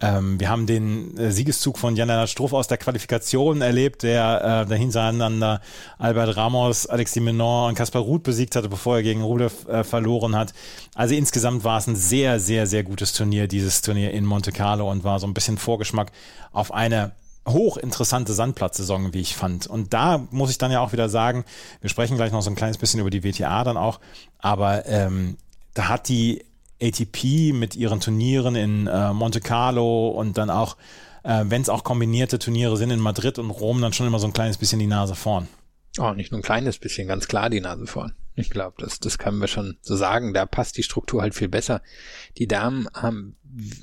Ähm, 0.00 0.38
wir 0.38 0.48
haben 0.48 0.66
den 0.66 1.16
äh, 1.16 1.32
Siegeszug 1.32 1.76
von 1.76 1.96
Jan 1.96 2.28
Struff 2.28 2.52
aus 2.52 2.68
der 2.68 2.78
Qualifikation 2.78 3.62
erlebt, 3.62 4.04
der 4.04 4.62
äh, 4.62 4.68
der 4.68 4.78
hintereinander 4.78 5.60
Albert 5.98 6.36
Ramos, 6.36 6.86
Alexis 6.86 7.20
Menon 7.20 7.70
und 7.70 7.74
Kaspar 7.74 8.02
Ruth 8.02 8.22
besiegt 8.22 8.54
hatte, 8.54 8.68
bevor 8.68 8.98
er 8.98 9.02
gegen 9.02 9.22
Rublev 9.22 9.66
äh, 9.66 9.82
verloren 9.82 10.36
hat. 10.36 10.54
Also 10.94 11.16
insgesamt 11.16 11.64
war 11.64 11.78
es 11.78 11.88
ein 11.88 11.96
sehr, 11.96 12.38
sehr, 12.38 12.68
sehr 12.68 12.84
gutes 12.84 13.12
Turnier, 13.12 13.48
dieses 13.48 13.82
Turnier 13.82 14.12
in 14.12 14.24
Monte 14.24 14.52
Carlo 14.52 14.88
und 14.88 15.02
war 15.02 15.18
so 15.18 15.26
ein 15.26 15.34
bisschen 15.34 15.58
Vorgeschmack 15.58 16.12
auf 16.52 16.72
eine 16.72 17.10
hochinteressante 17.46 18.32
Sandplatzsaison, 18.32 19.12
wie 19.12 19.20
ich 19.20 19.36
fand. 19.36 19.66
Und 19.66 19.92
da 19.92 20.26
muss 20.30 20.50
ich 20.50 20.58
dann 20.58 20.72
ja 20.72 20.80
auch 20.80 20.92
wieder 20.92 21.08
sagen, 21.08 21.44
wir 21.80 21.90
sprechen 21.90 22.16
gleich 22.16 22.32
noch 22.32 22.42
so 22.42 22.50
ein 22.50 22.56
kleines 22.56 22.78
bisschen 22.78 23.00
über 23.00 23.10
die 23.10 23.22
WTA 23.22 23.64
dann 23.64 23.76
auch, 23.76 24.00
aber 24.38 24.86
ähm, 24.86 25.36
da 25.74 25.88
hat 25.88 26.08
die 26.08 26.44
ATP 26.82 27.52
mit 27.52 27.76
ihren 27.76 28.00
Turnieren 28.00 28.56
in 28.56 28.86
äh, 28.86 29.12
Monte 29.12 29.40
Carlo 29.40 30.08
und 30.08 30.38
dann 30.38 30.50
auch, 30.50 30.76
äh, 31.22 31.44
wenn 31.46 31.62
es 31.62 31.68
auch 31.68 31.84
kombinierte 31.84 32.38
Turniere 32.38 32.76
sind 32.76 32.90
in 32.90 33.00
Madrid 33.00 33.38
und 33.38 33.50
Rom, 33.50 33.80
dann 33.80 33.92
schon 33.92 34.06
immer 34.06 34.18
so 34.18 34.26
ein 34.26 34.32
kleines 34.32 34.58
bisschen 34.58 34.78
die 34.78 34.86
Nase 34.86 35.14
vorn. 35.14 35.48
Oh, 35.98 36.12
nicht 36.12 36.32
nur 36.32 36.40
ein 36.40 36.44
kleines 36.44 36.78
bisschen, 36.78 37.06
ganz 37.06 37.28
klar 37.28 37.50
die 37.50 37.60
Nase 37.60 37.86
vorn. 37.86 38.14
Ich 38.34 38.50
glaube, 38.50 38.74
das, 38.78 38.98
das 38.98 39.18
können 39.18 39.38
wir 39.38 39.46
schon 39.46 39.76
so 39.80 39.94
sagen. 39.94 40.34
Da 40.34 40.44
passt 40.44 40.76
die 40.76 40.82
Struktur 40.82 41.22
halt 41.22 41.36
viel 41.36 41.48
besser. 41.48 41.82
Die 42.36 42.48
Damen 42.48 42.88
haben, 42.92 43.36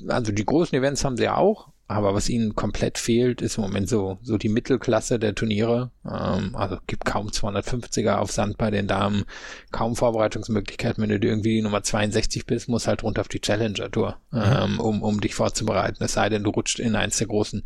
also 0.10 0.34
die 0.34 0.46
großen 0.46 0.78
Events 0.78 1.06
haben 1.06 1.16
sie 1.16 1.24
ja 1.24 1.38
auch, 1.38 1.70
aber 1.92 2.14
was 2.14 2.30
ihnen 2.30 2.56
komplett 2.56 2.98
fehlt, 2.98 3.42
ist 3.42 3.58
im 3.58 3.64
Moment 3.64 3.90
so, 3.90 4.18
so 4.22 4.38
die 4.38 4.50
Mittelklasse 4.50 5.20
der 5.20 5.36
Turniere. 5.36 5.92
Ähm, 6.06 6.56
also 6.56 6.78
gibt 6.88 7.06
kaum 7.06 7.28
250er 7.28 8.16
auf 8.16 8.32
Sand 8.32 8.58
bei 8.58 8.72
den 8.72 8.88
Damen, 8.88 9.26
kaum 9.72 9.96
Vorbereitungsmöglichkeiten. 9.96 11.02
Wenn 11.02 11.10
du 11.10 11.28
irgendwie 11.28 11.56
die 11.56 11.62
Nummer 11.62 11.84
62 11.84 12.46
bist, 12.46 12.70
musst 12.70 12.88
halt 12.88 13.04
runter 13.04 13.22
auf 13.22 13.28
die 13.28 13.40
Challenger 13.40 13.92
Tour, 13.92 14.18
mhm. 14.32 14.42
ähm, 14.44 14.80
um, 14.80 15.04
um 15.04 15.22
dich 15.22 15.36
vorzubereiten. 15.36 16.04
Es 16.04 16.14
sei 16.14 16.30
denn, 16.30 16.44
du 16.44 16.52
rutscht 16.52 16.80
in 16.80 16.96
eins 16.96 17.18
der 17.18 17.28
großen 17.28 17.64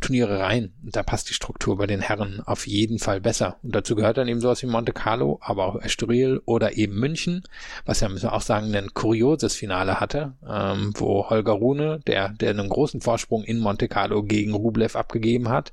Turniere 0.00 0.40
rein. 0.40 0.72
Da 0.82 1.02
passt 1.02 1.28
die 1.30 1.34
Struktur 1.34 1.76
bei 1.76 1.86
den 1.86 2.00
Herren 2.00 2.40
auf 2.44 2.66
jeden 2.66 2.98
Fall 2.98 3.20
besser. 3.20 3.56
Und 3.62 3.74
dazu 3.74 3.94
gehört 3.94 4.18
dann 4.18 4.28
eben 4.28 4.40
sowas 4.40 4.62
wie 4.62 4.66
Monte 4.66 4.92
Carlo, 4.92 5.38
aber 5.42 5.66
auch 5.66 5.80
Estoril 5.80 6.40
oder 6.44 6.76
eben 6.76 6.94
München, 6.94 7.42
was 7.84 8.00
ja, 8.00 8.08
müssen 8.08 8.24
wir 8.24 8.32
auch 8.32 8.40
sagen, 8.40 8.74
ein 8.74 8.94
kurioses 8.94 9.54
Finale 9.54 10.00
hatte, 10.00 10.34
ähm, 10.48 10.92
wo 10.96 11.28
Holger 11.28 11.52
Rune, 11.52 12.00
der, 12.06 12.30
der 12.30 12.50
einen 12.50 12.68
großen 12.68 13.00
Vorsprung 13.00 13.44
in 13.44 13.60
Monte 13.64 13.88
Carlo 13.88 14.22
gegen 14.22 14.54
Rublev 14.54 14.96
abgegeben 14.96 15.48
hat, 15.48 15.72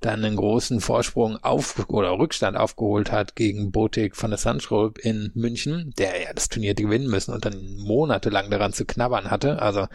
dann 0.00 0.24
einen 0.24 0.36
großen 0.36 0.80
Vorsprung 0.80 1.36
auf 1.42 1.88
oder 1.88 2.18
Rückstand 2.18 2.56
aufgeholt 2.56 3.10
hat 3.10 3.36
gegen 3.36 3.72
Botik 3.72 4.16
von 4.16 4.30
der 4.30 4.38
Sunschrolp 4.38 4.98
in 4.98 5.32
München, 5.34 5.92
der 5.98 6.22
ja 6.22 6.32
das 6.32 6.48
Turnier 6.48 6.74
gewinnen 6.74 7.08
müssen 7.08 7.34
und 7.34 7.44
dann 7.44 7.76
monatelang 7.76 8.50
daran 8.50 8.72
zu 8.72 8.84
knabbern 8.84 9.30
hatte. 9.30 9.60
Also 9.60 9.88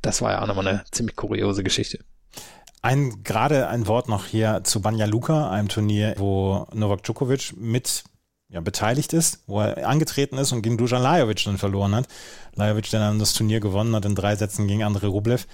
das 0.00 0.22
war 0.22 0.32
ja 0.32 0.42
auch 0.42 0.46
nochmal 0.46 0.66
eine 0.66 0.84
ziemlich 0.90 1.16
kuriose 1.16 1.62
Geschichte. 1.62 1.98
Ein, 2.80 3.22
gerade 3.22 3.68
ein 3.68 3.86
Wort 3.86 4.08
noch 4.08 4.26
hier 4.26 4.62
zu 4.64 4.80
Banja 4.80 5.06
Luka, 5.06 5.50
einem 5.50 5.68
Turnier, 5.68 6.14
wo 6.18 6.66
Novak 6.72 7.04
Djokovic 7.04 7.54
mit 7.56 8.02
ja, 8.52 8.60
beteiligt 8.60 9.12
ist, 9.12 9.44
wo 9.46 9.60
er 9.60 9.88
angetreten 9.88 10.36
ist 10.36 10.52
und 10.52 10.62
gegen 10.62 10.76
Dusan 10.76 11.02
Lajovic 11.02 11.42
dann 11.44 11.58
verloren 11.58 11.94
hat. 11.94 12.06
Lajovic, 12.54 12.90
der 12.90 13.00
dann 13.00 13.18
das 13.18 13.32
Turnier 13.32 13.60
gewonnen 13.60 13.94
hat 13.96 14.04
in 14.04 14.14
drei 14.14 14.36
Sätzen 14.36 14.66
gegen 14.68 14.82
André 14.82 15.06
Rublev 15.06 15.46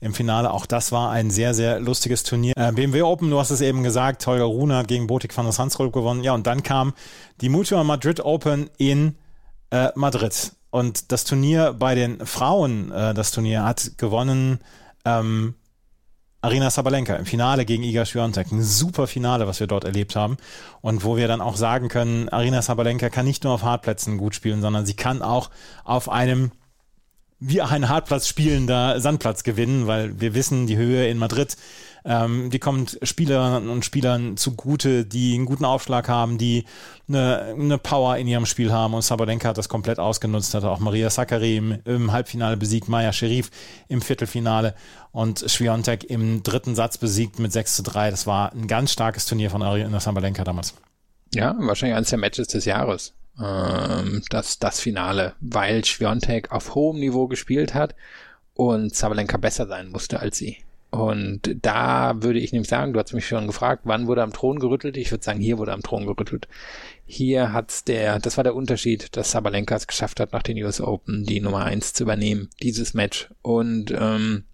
im 0.00 0.14
Finale. 0.14 0.52
Auch 0.52 0.66
das 0.66 0.92
war 0.92 1.10
ein 1.10 1.30
sehr, 1.30 1.54
sehr 1.54 1.80
lustiges 1.80 2.22
Turnier. 2.22 2.54
Äh, 2.56 2.72
BMW 2.72 3.02
Open, 3.02 3.30
du 3.30 3.38
hast 3.38 3.50
es 3.50 3.60
eben 3.60 3.82
gesagt, 3.82 4.26
Holger 4.26 4.44
Rune 4.44 4.76
hat 4.76 4.88
gegen 4.88 5.06
Botik 5.06 5.36
van 5.36 5.46
der 5.46 5.52
Sandskolb 5.52 5.92
gewonnen. 5.92 6.22
Ja, 6.22 6.34
und 6.34 6.46
dann 6.46 6.62
kam 6.62 6.94
die 7.40 7.48
Mutua 7.48 7.84
Madrid 7.84 8.20
Open 8.20 8.70
in 8.78 9.16
äh, 9.70 9.88
Madrid. 9.94 10.52
Und 10.70 11.12
das 11.12 11.24
Turnier 11.24 11.72
bei 11.72 11.94
den 11.94 12.24
Frauen, 12.26 12.92
äh, 12.92 13.14
das 13.14 13.30
Turnier 13.30 13.64
hat 13.64 13.92
gewonnen 13.96 14.60
ähm, 15.04 15.54
Arina 16.42 16.70
Sabalenka 16.70 17.14
im 17.16 17.26
Finale 17.26 17.64
gegen 17.64 17.82
Iga 17.82 18.04
Swiatek. 18.04 18.52
Ein 18.52 18.62
super 18.62 19.06
Finale, 19.06 19.48
was 19.48 19.58
wir 19.58 19.66
dort 19.66 19.84
erlebt 19.84 20.14
haben. 20.14 20.36
Und 20.80 21.02
wo 21.02 21.16
wir 21.16 21.26
dann 21.26 21.40
auch 21.40 21.56
sagen 21.56 21.88
können, 21.88 22.28
Arina 22.28 22.62
Sabalenka 22.62 23.08
kann 23.10 23.24
nicht 23.24 23.42
nur 23.42 23.54
auf 23.54 23.62
Hartplätzen 23.62 24.16
gut 24.16 24.34
spielen, 24.34 24.60
sondern 24.60 24.86
sie 24.86 24.94
kann 24.94 25.22
auch 25.22 25.50
auf 25.84 26.08
einem 26.08 26.52
wie 27.38 27.60
ein 27.60 27.88
Hartplatz 27.88 28.28
spielender 28.28 29.00
Sandplatz 29.00 29.42
gewinnen, 29.44 29.86
weil 29.86 30.20
wir 30.20 30.34
wissen, 30.34 30.66
die 30.66 30.76
Höhe 30.76 31.08
in 31.08 31.18
Madrid, 31.18 31.56
ähm, 32.06 32.50
die 32.50 32.58
kommt 32.58 32.98
Spielern 33.02 33.68
und 33.68 33.84
Spielern 33.84 34.36
zugute, 34.36 35.04
die 35.04 35.34
einen 35.34 35.44
guten 35.44 35.64
Aufschlag 35.64 36.08
haben, 36.08 36.38
die 36.38 36.64
eine, 37.08 37.54
eine 37.58 37.78
Power 37.78 38.16
in 38.16 38.28
ihrem 38.28 38.46
Spiel 38.46 38.72
haben 38.72 38.94
und 38.94 39.02
Sabalenka 39.02 39.48
hat 39.48 39.58
das 39.58 39.68
komplett 39.68 39.98
ausgenutzt, 39.98 40.54
hat 40.54 40.64
auch 40.64 40.78
Maria 40.78 41.10
Sakkari 41.10 41.56
im, 41.56 41.78
im 41.84 42.12
Halbfinale 42.12 42.56
besiegt, 42.56 42.88
Maya 42.88 43.12
Sherif 43.12 43.50
im 43.88 44.00
Viertelfinale 44.00 44.74
und 45.10 45.44
Schwiontek 45.50 46.04
im 46.04 46.42
dritten 46.42 46.74
Satz 46.76 46.96
besiegt 46.96 47.38
mit 47.38 47.52
6 47.52 47.76
zu 47.76 47.82
3. 47.82 48.10
Das 48.10 48.26
war 48.26 48.52
ein 48.52 48.68
ganz 48.68 48.92
starkes 48.92 49.26
Turnier 49.26 49.50
von 49.50 49.62
Arina 49.62 49.98
Sabalenka 49.98 50.44
damals. 50.44 50.74
Ja, 51.34 51.56
wahrscheinlich 51.58 51.96
eines 51.96 52.10
der 52.10 52.18
Matches 52.18 52.48
des 52.48 52.64
Jahres 52.64 53.15
ähm, 53.42 54.22
das, 54.30 54.58
das 54.58 54.80
Finale, 54.80 55.34
weil 55.40 55.84
Schwiontek 55.84 56.52
auf 56.52 56.74
hohem 56.74 57.00
Niveau 57.00 57.26
gespielt 57.28 57.74
hat 57.74 57.94
und 58.54 58.94
Sabalenka 58.94 59.36
besser 59.36 59.66
sein 59.66 59.90
musste 59.90 60.20
als 60.20 60.38
sie. 60.38 60.58
Und 60.90 61.58
da 61.62 62.22
würde 62.22 62.38
ich 62.38 62.52
nämlich 62.52 62.70
sagen, 62.70 62.92
du 62.92 63.00
hast 63.00 63.12
mich 63.12 63.26
schon 63.26 63.46
gefragt, 63.46 63.82
wann 63.84 64.06
wurde 64.06 64.22
am 64.22 64.32
Thron 64.32 64.58
gerüttelt? 64.58 64.96
Ich 64.96 65.10
würde 65.10 65.24
sagen, 65.24 65.40
hier 65.40 65.58
wurde 65.58 65.72
am 65.72 65.82
Thron 65.82 66.06
gerüttelt. 66.06 66.48
Hier 67.04 67.52
hat's 67.52 67.84
der, 67.84 68.18
das 68.18 68.36
war 68.36 68.44
der 68.44 68.54
Unterschied, 68.54 69.14
dass 69.16 69.32
Sabalenka 69.32 69.74
es 69.76 69.86
geschafft 69.86 70.20
hat, 70.20 70.32
nach 70.32 70.42
den 70.42 70.62
US 70.62 70.80
Open 70.80 71.24
die 71.24 71.40
Nummer 71.40 71.64
eins 71.64 71.92
zu 71.92 72.04
übernehmen, 72.04 72.48
dieses 72.62 72.94
Match. 72.94 73.28
Und 73.42 73.90
ähm, 73.90 74.44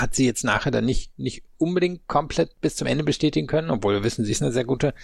hat 0.00 0.14
sie 0.14 0.24
jetzt 0.24 0.44
nachher 0.44 0.70
dann 0.70 0.84
nicht, 0.84 1.18
nicht 1.18 1.42
unbedingt 1.58 2.06
komplett 2.08 2.60
bis 2.60 2.76
zum 2.76 2.86
Ende 2.86 3.04
bestätigen 3.04 3.46
können, 3.46 3.70
obwohl 3.70 3.94
wir 3.94 4.04
wissen, 4.04 4.24
sie 4.24 4.32
ist 4.32 4.42
eine 4.42 4.52
sehr 4.52 4.64
gute 4.64 4.94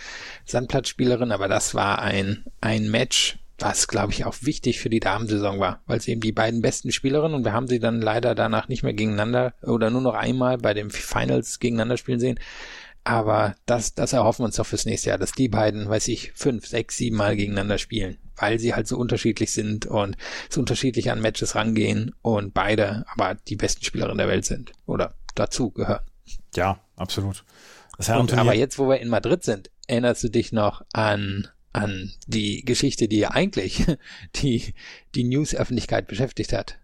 Sandplatzspielerin, 0.46 1.32
aber 1.32 1.48
das 1.48 1.74
war 1.74 2.00
ein, 2.00 2.44
ein 2.60 2.90
Match, 2.90 3.38
was, 3.58 3.88
glaube 3.88 4.12
ich, 4.12 4.24
auch 4.24 4.36
wichtig 4.42 4.80
für 4.80 4.88
die 4.88 5.00
Damensaison 5.00 5.58
war, 5.58 5.82
weil 5.86 6.00
sie 6.00 6.12
eben 6.12 6.20
die 6.20 6.32
beiden 6.32 6.62
besten 6.62 6.92
Spielerinnen 6.92 7.34
und 7.34 7.44
wir 7.44 7.52
haben 7.52 7.66
sie 7.66 7.80
dann 7.80 8.00
leider 8.00 8.34
danach 8.34 8.68
nicht 8.68 8.82
mehr 8.82 8.94
gegeneinander 8.94 9.54
oder 9.62 9.90
nur 9.90 10.00
noch 10.00 10.14
einmal 10.14 10.58
bei 10.58 10.74
den 10.74 10.90
Finals 10.90 11.58
gegeneinander 11.58 11.96
spielen 11.96 12.20
sehen. 12.20 12.38
Aber 13.04 13.56
das, 13.66 13.94
das 13.94 14.12
erhoffen 14.12 14.42
wir 14.42 14.46
uns 14.46 14.56
doch 14.56 14.66
fürs 14.66 14.84
nächste 14.84 15.10
Jahr, 15.10 15.18
dass 15.18 15.32
die 15.32 15.48
beiden, 15.48 15.88
weiß 15.88 16.08
ich, 16.08 16.32
fünf, 16.34 16.66
sechs, 16.66 16.96
sieben 16.96 17.16
Mal 17.16 17.36
gegeneinander 17.36 17.78
spielen 17.78 18.18
weil 18.40 18.58
sie 18.58 18.74
halt 18.74 18.88
so 18.88 18.96
unterschiedlich 18.96 19.52
sind 19.52 19.86
und 19.86 20.16
so 20.48 20.60
unterschiedlich 20.60 21.10
an 21.10 21.20
Matches 21.20 21.54
rangehen 21.54 22.14
und 22.22 22.54
beide 22.54 23.04
aber 23.12 23.36
die 23.48 23.56
besten 23.56 23.84
Spielerinnen 23.84 24.18
der 24.18 24.28
Welt 24.28 24.44
sind 24.44 24.72
oder 24.86 25.14
dazu 25.34 25.70
gehören. 25.70 26.04
Ja, 26.54 26.80
absolut. 26.96 27.44
Und, 27.98 28.32
aber 28.34 28.54
jetzt, 28.54 28.78
wo 28.78 28.88
wir 28.88 29.00
in 29.00 29.08
Madrid 29.08 29.42
sind, 29.42 29.70
erinnerst 29.86 30.22
du 30.22 30.28
dich 30.28 30.52
noch 30.52 30.82
an 30.92 31.48
an 31.72 32.12
die 32.26 32.64
Geschichte, 32.64 33.08
die 33.08 33.18
ja 33.18 33.32
eigentlich 33.32 33.84
die 34.36 34.74
die 35.14 35.24
News-Öffentlichkeit 35.24 36.06
beschäftigt 36.06 36.52
hat. 36.52 36.78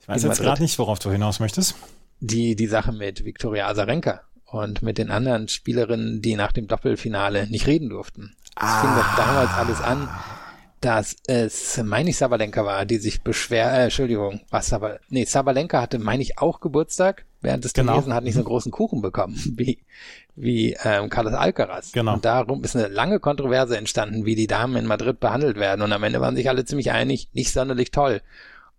Ich 0.00 0.08
weiß 0.08 0.22
jetzt 0.22 0.40
gerade 0.40 0.62
nicht, 0.62 0.78
worauf 0.78 0.98
du 0.98 1.10
hinaus 1.10 1.40
möchtest. 1.40 1.74
Die 2.20 2.56
die 2.56 2.66
Sache 2.66 2.92
mit 2.92 3.24
Viktoria 3.24 3.68
Azarenka 3.68 4.22
und 4.44 4.82
mit 4.82 4.98
den 4.98 5.10
anderen 5.10 5.48
Spielerinnen, 5.48 6.20
die 6.20 6.36
nach 6.36 6.52
dem 6.52 6.68
Doppelfinale 6.68 7.48
nicht 7.48 7.66
reden 7.66 7.88
durften. 7.88 8.34
Das 8.54 8.64
ah. 8.64 8.80
fing 8.80 8.90
doch 8.94 9.16
damals 9.16 9.50
alles 9.52 9.80
an 9.80 10.08
dass 10.84 11.16
es, 11.26 11.82
meine 11.82 12.10
ich, 12.10 12.18
Sabalenka 12.18 12.64
war, 12.64 12.84
die 12.84 12.98
sich 12.98 13.22
beschwer, 13.22 13.72
äh, 13.72 13.84
Entschuldigung, 13.84 14.40
was 14.50 14.72
aber, 14.72 15.00
nee, 15.08 15.24
Sabalenka 15.24 15.80
hatte, 15.80 15.98
meine 15.98 16.22
ich, 16.22 16.38
auch 16.38 16.60
Geburtstag 16.60 17.24
während 17.40 17.64
des 17.64 17.72
genau. 17.72 17.96
Und 17.98 18.12
hat 18.12 18.24
nicht 18.24 18.34
so 18.34 18.40
einen 18.40 18.46
großen 18.46 18.70
Kuchen 18.70 19.00
bekommen 19.00 19.40
wie, 19.56 19.78
wie 20.36 20.76
ähm, 20.84 21.08
Carlos 21.08 21.32
Alcaraz. 21.32 21.92
Genau. 21.92 22.14
Und 22.14 22.24
darum 22.26 22.62
ist 22.64 22.76
eine 22.76 22.88
lange 22.88 23.18
Kontroverse 23.18 23.78
entstanden, 23.78 24.26
wie 24.26 24.34
die 24.34 24.46
Damen 24.46 24.76
in 24.76 24.86
Madrid 24.86 25.20
behandelt 25.20 25.56
werden. 25.56 25.80
Und 25.80 25.92
am 25.92 26.02
Ende 26.02 26.20
waren 26.20 26.36
sich 26.36 26.48
alle 26.50 26.66
ziemlich 26.66 26.90
einig, 26.90 27.28
nicht 27.32 27.52
sonderlich 27.52 27.90
toll. 27.90 28.20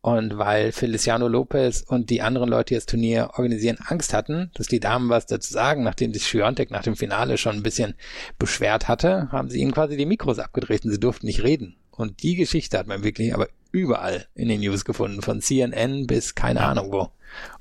Und 0.01 0.37
weil 0.37 0.71
Feliciano 0.71 1.27
Lopez 1.27 1.81
und 1.81 2.11
die 2.11 2.21
anderen 2.21 2.47
Leute, 2.47 2.65
die 2.65 2.75
das 2.75 2.85
Turnier 2.85 3.31
organisieren, 3.37 3.79
Angst 3.83 4.13
hatten, 4.13 4.51
dass 4.53 4.67
die 4.67 4.79
Damen 4.79 5.09
was 5.09 5.25
dazu 5.25 5.51
sagen, 5.51 5.81
nachdem 5.81 6.13
sich 6.13 6.27
Schwiontek 6.27 6.69
nach 6.69 6.83
dem 6.83 6.95
Finale 6.95 7.39
schon 7.39 7.55
ein 7.55 7.63
bisschen 7.63 7.95
beschwert 8.37 8.87
hatte, 8.87 9.31
haben 9.31 9.49
sie 9.49 9.59
ihnen 9.59 9.71
quasi 9.71 9.97
die 9.97 10.05
Mikros 10.05 10.37
abgedreht 10.37 10.85
und 10.85 10.91
sie 10.91 10.99
durften 10.99 11.25
nicht 11.25 11.41
reden. 11.41 11.75
Und 11.97 12.23
die 12.23 12.35
Geschichte 12.35 12.77
hat 12.77 12.87
man 12.87 13.03
wirklich 13.03 13.33
aber 13.33 13.47
überall 13.71 14.25
in 14.35 14.47
den 14.47 14.61
News 14.61 14.85
gefunden, 14.85 15.21
von 15.21 15.41
CNN 15.41 16.07
bis 16.07 16.35
keine 16.35 16.61
Ahnung 16.61 16.91
wo. 16.91 17.09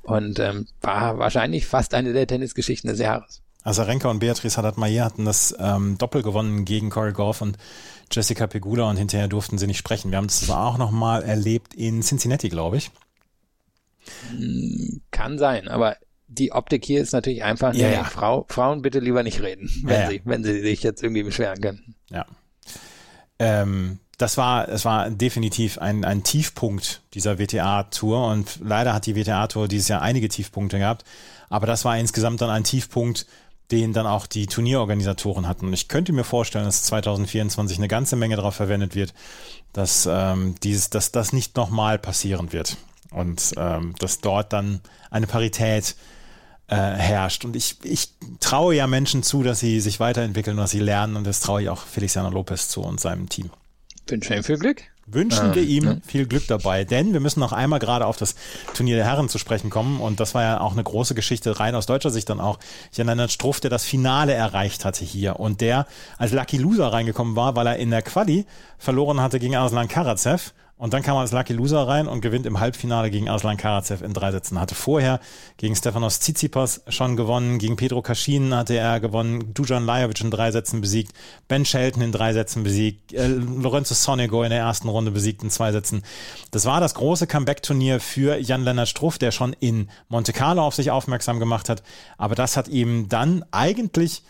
Und 0.02 0.38
ähm, 0.38 0.66
war 0.80 1.18
wahrscheinlich 1.18 1.66
fast 1.66 1.94
eine 1.94 2.12
der 2.12 2.26
Tennisgeschichten 2.26 2.88
des 2.88 3.00
Jahres. 3.00 3.42
Azarenka 3.64 4.10
und 4.10 4.18
Beatrice 4.18 4.58
Haddad-Mayer 4.58 5.04
hatten 5.04 5.24
das 5.24 5.54
ähm, 5.58 5.96
Doppel 5.98 6.22
gewonnen 6.22 6.64
gegen 6.64 6.90
Corey 6.90 7.12
Goff 7.12 7.40
und 7.40 7.56
Jessica 8.12 8.46
Pegula 8.46 8.88
und 8.90 8.98
hinterher 8.98 9.26
durften 9.26 9.58
sie 9.58 9.66
nicht 9.66 9.78
sprechen. 9.78 10.10
Wir 10.10 10.18
haben 10.18 10.26
das 10.26 10.48
auch 10.50 10.76
nochmal 10.76 11.22
erlebt 11.22 11.74
in 11.74 12.02
Cincinnati, 12.02 12.50
glaube 12.50 12.76
ich. 12.76 12.90
Hm, 14.30 15.00
kann 15.10 15.38
sein, 15.38 15.68
aber 15.68 15.96
die 16.28 16.52
Optik 16.52 16.84
hier 16.84 17.00
ist 17.00 17.12
natürlich 17.12 17.42
einfach, 17.42 17.74
ja, 17.74 17.88
nee, 17.88 17.94
ja. 17.94 18.04
Frau, 18.04 18.44
Frauen 18.48 18.82
bitte 18.82 19.00
lieber 19.00 19.22
nicht 19.22 19.40
reden, 19.40 19.70
wenn, 19.84 20.00
ja, 20.00 20.10
sie, 20.10 20.22
wenn 20.24 20.44
sie 20.44 20.60
sich 20.60 20.82
jetzt 20.82 21.02
irgendwie 21.02 21.22
beschweren 21.22 21.60
können. 21.60 21.94
Ja. 22.10 22.26
Ähm, 23.38 23.98
das 24.18 24.36
war, 24.36 24.68
es 24.68 24.84
war 24.84 25.10
definitiv 25.10 25.78
ein, 25.78 26.04
ein 26.04 26.22
Tiefpunkt 26.22 27.02
dieser 27.14 27.38
WTA-Tour 27.38 28.28
und 28.28 28.60
leider 28.62 28.94
hat 28.94 29.06
die 29.06 29.16
WTA-Tour 29.16 29.68
dieses 29.68 29.88
Jahr 29.88 30.02
einige 30.02 30.28
Tiefpunkte 30.28 30.78
gehabt, 30.78 31.04
aber 31.48 31.66
das 31.66 31.84
war 31.84 31.98
insgesamt 31.98 32.40
dann 32.40 32.50
ein 32.50 32.64
Tiefpunkt, 32.64 33.26
den 33.70 33.92
dann 33.92 34.06
auch 34.06 34.26
die 34.26 34.46
Turnierorganisatoren 34.46 35.48
hatten. 35.48 35.66
Und 35.66 35.72
ich 35.72 35.88
könnte 35.88 36.12
mir 36.12 36.24
vorstellen, 36.24 36.66
dass 36.66 36.82
2024 36.84 37.78
eine 37.78 37.88
ganze 37.88 38.14
Menge 38.14 38.36
darauf 38.36 38.54
verwendet 38.54 38.94
wird, 38.94 39.14
dass 39.72 40.06
ähm, 40.10 40.54
dieses, 40.62 40.90
dass 40.90 41.12
das 41.12 41.32
nicht 41.32 41.56
nochmal 41.56 41.98
passieren 41.98 42.52
wird 42.52 42.76
und 43.10 43.54
ähm, 43.56 43.94
dass 43.98 44.20
dort 44.20 44.52
dann 44.52 44.80
eine 45.10 45.26
Parität 45.26 45.96
äh, 46.68 46.76
herrscht. 46.76 47.44
Und 47.44 47.56
ich, 47.56 47.78
ich 47.82 48.10
traue 48.40 48.74
ja 48.74 48.86
Menschen 48.86 49.22
zu, 49.22 49.42
dass 49.42 49.60
sie 49.60 49.80
sich 49.80 49.98
weiterentwickeln, 49.98 50.56
dass 50.56 50.70
sie 50.70 50.80
lernen 50.80 51.16
und 51.16 51.24
das 51.24 51.40
traue 51.40 51.62
ich 51.62 51.68
auch 51.68 51.82
Feliciano 51.82 52.30
Lopez 52.30 52.68
zu 52.68 52.82
und 52.82 53.00
seinem 53.00 53.28
Team. 53.28 53.50
Wünschen 54.06 54.30
wir 54.30 54.36
ihm 54.36 54.44
viel 54.44 54.58
Glück. 54.58 54.82
Wünschen 55.06 55.46
ähm, 55.46 55.54
wir 55.54 55.62
ihm 55.62 55.84
ne? 55.84 56.00
viel 56.06 56.26
Glück 56.26 56.46
dabei, 56.46 56.84
denn 56.84 57.12
wir 57.12 57.20
müssen 57.20 57.40
noch 57.40 57.52
einmal 57.52 57.78
gerade 57.78 58.06
auf 58.06 58.16
das 58.16 58.34
Turnier 58.74 58.96
der 58.96 59.04
Herren 59.04 59.28
zu 59.28 59.38
sprechen 59.38 59.70
kommen 59.70 60.00
und 60.00 60.20
das 60.20 60.34
war 60.34 60.42
ja 60.42 60.60
auch 60.60 60.72
eine 60.72 60.82
große 60.82 61.14
Geschichte, 61.14 61.60
rein 61.60 61.74
aus 61.74 61.86
deutscher 61.86 62.10
Sicht 62.10 62.30
dann 62.30 62.40
auch. 62.40 62.58
Jan 62.92 63.28
Struff, 63.28 63.60
der 63.60 63.70
das 63.70 63.84
Finale 63.84 64.32
erreicht 64.32 64.84
hatte 64.84 65.04
hier 65.04 65.40
und 65.40 65.60
der 65.60 65.86
als 66.16 66.32
Lucky 66.32 66.56
Loser 66.56 66.92
reingekommen 66.92 67.36
war, 67.36 67.54
weil 67.56 67.66
er 67.66 67.76
in 67.76 67.90
der 67.90 68.02
Quali 68.02 68.46
verloren 68.78 69.20
hatte 69.20 69.38
gegen 69.38 69.56
Arslan 69.56 69.88
Karatsev 69.88 70.54
Und 70.76 70.92
dann 70.92 71.02
kam 71.02 71.16
er 71.16 71.20
als 71.20 71.30
Lucky 71.30 71.52
Loser 71.52 71.86
rein 71.86 72.08
und 72.08 72.20
gewinnt 72.20 72.46
im 72.46 72.58
Halbfinale 72.58 73.08
gegen 73.08 73.28
Aslan 73.28 73.56
Karatsev 73.56 74.04
in 74.04 74.12
drei 74.12 74.32
Sätzen. 74.32 74.58
Hatte 74.58 74.74
vorher 74.74 75.20
gegen 75.56 75.76
Stefanos 75.76 76.18
Tsitsipas 76.18 76.82
schon 76.88 77.16
gewonnen, 77.16 77.58
gegen 77.58 77.76
Pedro 77.76 78.02
Kaschin 78.02 78.52
hatte 78.52 78.76
er 78.76 78.98
gewonnen, 78.98 79.54
Dujan 79.54 79.86
Lajovic 79.86 80.20
in 80.20 80.32
drei 80.32 80.50
Sätzen 80.50 80.80
besiegt, 80.80 81.12
Ben 81.46 81.64
Shelton 81.64 82.02
in 82.02 82.10
drei 82.10 82.32
Sätzen 82.32 82.64
besiegt, 82.64 83.12
äh, 83.12 83.28
Lorenzo 83.28 83.94
Sonego 83.94 84.42
in 84.42 84.50
der 84.50 84.58
ersten 84.58 84.88
Runde 84.88 85.12
besiegt 85.12 85.44
in 85.44 85.50
zwei 85.50 85.70
Sätzen. 85.70 86.02
Das 86.50 86.64
war 86.64 86.80
das 86.80 86.94
große 86.94 87.28
Comeback-Turnier 87.28 88.00
für 88.00 88.36
Jan-Lennart 88.36 88.88
Struff, 88.88 89.16
der 89.16 89.30
schon 89.30 89.52
in 89.60 89.88
Monte 90.08 90.32
Carlo 90.32 90.62
auf 90.62 90.74
sich 90.74 90.90
aufmerksam 90.90 91.38
gemacht 91.38 91.68
hat. 91.68 91.84
Aber 92.18 92.34
das 92.34 92.56
hat 92.56 92.66
ihm 92.66 93.08
dann 93.08 93.44
eigentlich 93.52 94.24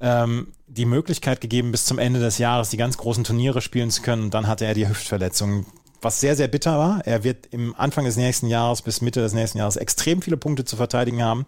ähm, 0.00 0.48
die 0.66 0.86
Möglichkeit 0.86 1.40
gegeben, 1.40 1.72
bis 1.72 1.84
zum 1.84 1.98
Ende 1.98 2.20
des 2.20 2.38
Jahres 2.38 2.70
die 2.70 2.76
ganz 2.76 2.96
großen 2.96 3.24
Turniere 3.24 3.60
spielen 3.60 3.90
zu 3.90 4.02
können. 4.02 4.24
Und 4.24 4.34
dann 4.34 4.46
hatte 4.46 4.64
er 4.64 4.74
die 4.74 4.88
Hüftverletzung 4.88 5.66
was 6.02 6.20
sehr, 6.20 6.36
sehr 6.36 6.48
bitter 6.48 6.78
war. 6.78 7.06
Er 7.06 7.24
wird 7.24 7.46
im 7.50 7.74
Anfang 7.76 8.04
des 8.04 8.16
nächsten 8.16 8.46
Jahres 8.46 8.82
bis 8.82 9.00
Mitte 9.00 9.20
des 9.20 9.32
nächsten 9.32 9.58
Jahres 9.58 9.76
extrem 9.76 10.22
viele 10.22 10.36
Punkte 10.36 10.64
zu 10.64 10.76
verteidigen 10.76 11.22
haben. 11.22 11.46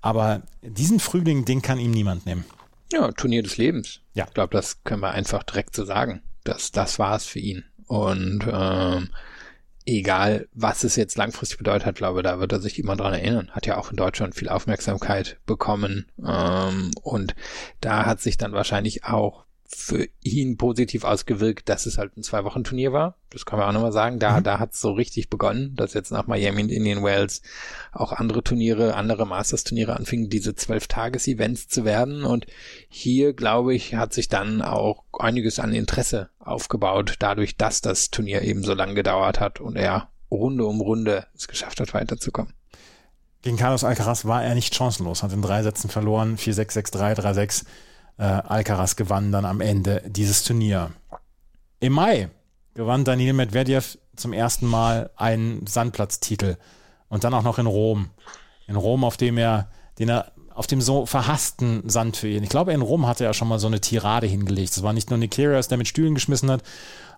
Aber 0.00 0.42
diesen 0.62 1.00
Frühling, 1.00 1.44
den 1.44 1.62
kann 1.62 1.78
ihm 1.78 1.92
niemand 1.92 2.26
nehmen. 2.26 2.44
Ja, 2.92 3.10
Turnier 3.12 3.42
des 3.42 3.56
Lebens. 3.56 4.00
Ja. 4.14 4.26
Ich 4.28 4.34
glaube, 4.34 4.54
das 4.54 4.82
können 4.84 5.00
wir 5.00 5.12
einfach 5.12 5.42
direkt 5.44 5.74
so 5.74 5.84
sagen. 5.84 6.22
Das, 6.44 6.72
das 6.72 6.98
war 6.98 7.16
es 7.16 7.24
für 7.24 7.38
ihn. 7.38 7.64
Und 7.86 8.46
ähm, 8.50 9.10
egal, 9.86 10.48
was 10.52 10.84
es 10.84 10.96
jetzt 10.96 11.16
langfristig 11.16 11.58
bedeutet 11.58 11.86
hat, 11.86 11.94
glaube 11.96 12.22
da 12.22 12.40
wird 12.40 12.52
er 12.52 12.60
sich 12.60 12.78
immer 12.78 12.96
dran 12.96 13.14
erinnern. 13.14 13.50
Hat 13.52 13.66
ja 13.66 13.78
auch 13.78 13.90
in 13.90 13.96
Deutschland 13.96 14.34
viel 14.34 14.48
Aufmerksamkeit 14.48 15.38
bekommen. 15.46 16.06
Ähm, 16.18 16.90
und 17.02 17.34
da 17.80 18.06
hat 18.06 18.20
sich 18.20 18.36
dann 18.36 18.52
wahrscheinlich 18.52 19.04
auch 19.04 19.44
für 19.74 20.06
ihn 20.22 20.56
positiv 20.58 21.04
ausgewirkt, 21.04 21.68
dass 21.68 21.86
es 21.86 21.96
halt 21.96 22.16
ein 22.16 22.22
Zwei-Wochen-Turnier 22.22 22.92
war. 22.92 23.16
Das 23.30 23.46
kann 23.46 23.58
man 23.58 23.68
auch 23.68 23.72
nochmal 23.72 23.92
sagen. 23.92 24.18
Da, 24.18 24.38
mhm. 24.38 24.44
da 24.44 24.58
hat 24.58 24.74
es 24.74 24.80
so 24.80 24.92
richtig 24.92 25.30
begonnen, 25.30 25.74
dass 25.76 25.94
jetzt 25.94 26.12
nach 26.12 26.26
Miami 26.26 26.62
und 26.62 26.70
Indian 26.70 27.02
Wells 27.02 27.42
auch 27.90 28.12
andere 28.12 28.44
Turniere, 28.44 28.94
andere 28.94 29.26
Masters-Turniere 29.26 29.96
anfingen, 29.96 30.28
diese 30.28 30.54
Zwölf-Tages-Events 30.54 31.68
zu 31.68 31.84
werden. 31.84 32.24
Und 32.24 32.46
hier, 32.88 33.32
glaube 33.32 33.74
ich, 33.74 33.94
hat 33.94 34.12
sich 34.12 34.28
dann 34.28 34.62
auch 34.62 35.04
einiges 35.18 35.58
an 35.58 35.72
Interesse 35.72 36.28
aufgebaut, 36.38 37.16
dadurch, 37.18 37.56
dass 37.56 37.80
das 37.80 38.10
Turnier 38.10 38.42
eben 38.42 38.62
so 38.62 38.74
lange 38.74 38.94
gedauert 38.94 39.40
hat 39.40 39.60
und 39.60 39.76
er 39.76 40.08
Runde 40.30 40.64
um 40.64 40.80
Runde 40.80 41.26
es 41.34 41.48
geschafft 41.48 41.80
hat, 41.80 41.94
weiterzukommen. 41.94 42.54
Gegen 43.42 43.56
Carlos 43.56 43.84
Alcaraz 43.84 44.24
war 44.24 44.44
er 44.44 44.54
nicht 44.54 44.74
chancenlos, 44.74 45.22
hat 45.22 45.32
in 45.32 45.42
drei 45.42 45.62
Sätzen 45.62 45.90
verloren, 45.90 46.36
4-6, 46.36 46.92
6-3, 46.92 47.18
3-6 47.18 47.64
äh, 48.18 48.24
Alcaraz 48.24 48.96
gewann 48.96 49.32
dann 49.32 49.44
am 49.44 49.60
Ende 49.60 50.02
dieses 50.06 50.44
Turnier. 50.44 50.90
Im 51.80 51.92
Mai 51.92 52.30
gewann 52.74 53.04
Daniel 53.04 53.32
Medvedev 53.32 53.98
zum 54.16 54.32
ersten 54.32 54.66
Mal 54.66 55.10
einen 55.16 55.66
Sandplatztitel 55.66 56.56
und 57.08 57.24
dann 57.24 57.34
auch 57.34 57.42
noch 57.42 57.58
in 57.58 57.66
Rom. 57.66 58.10
In 58.66 58.76
Rom, 58.76 59.04
auf 59.04 59.16
dem 59.16 59.38
er, 59.38 59.68
den 59.98 60.08
er 60.08 60.32
auf 60.54 60.66
dem 60.66 60.80
so 60.80 61.06
verhassten 61.06 61.88
Sand 61.88 62.16
für 62.16 62.28
ihn. 62.28 62.42
Ich 62.42 62.50
glaube, 62.50 62.72
in 62.72 62.82
Rom 62.82 63.06
hatte 63.06 63.24
er 63.24 63.34
schon 63.34 63.48
mal 63.48 63.58
so 63.58 63.66
eine 63.66 63.80
Tirade 63.80 64.26
hingelegt. 64.26 64.70
Es 64.70 64.82
war 64.82 64.92
nicht 64.92 65.10
nur 65.10 65.18
Nick 65.18 65.32
Kyrgios, 65.32 65.68
der 65.68 65.78
mit 65.78 65.88
Stühlen 65.88 66.14
geschmissen 66.14 66.50
hat, 66.50 66.62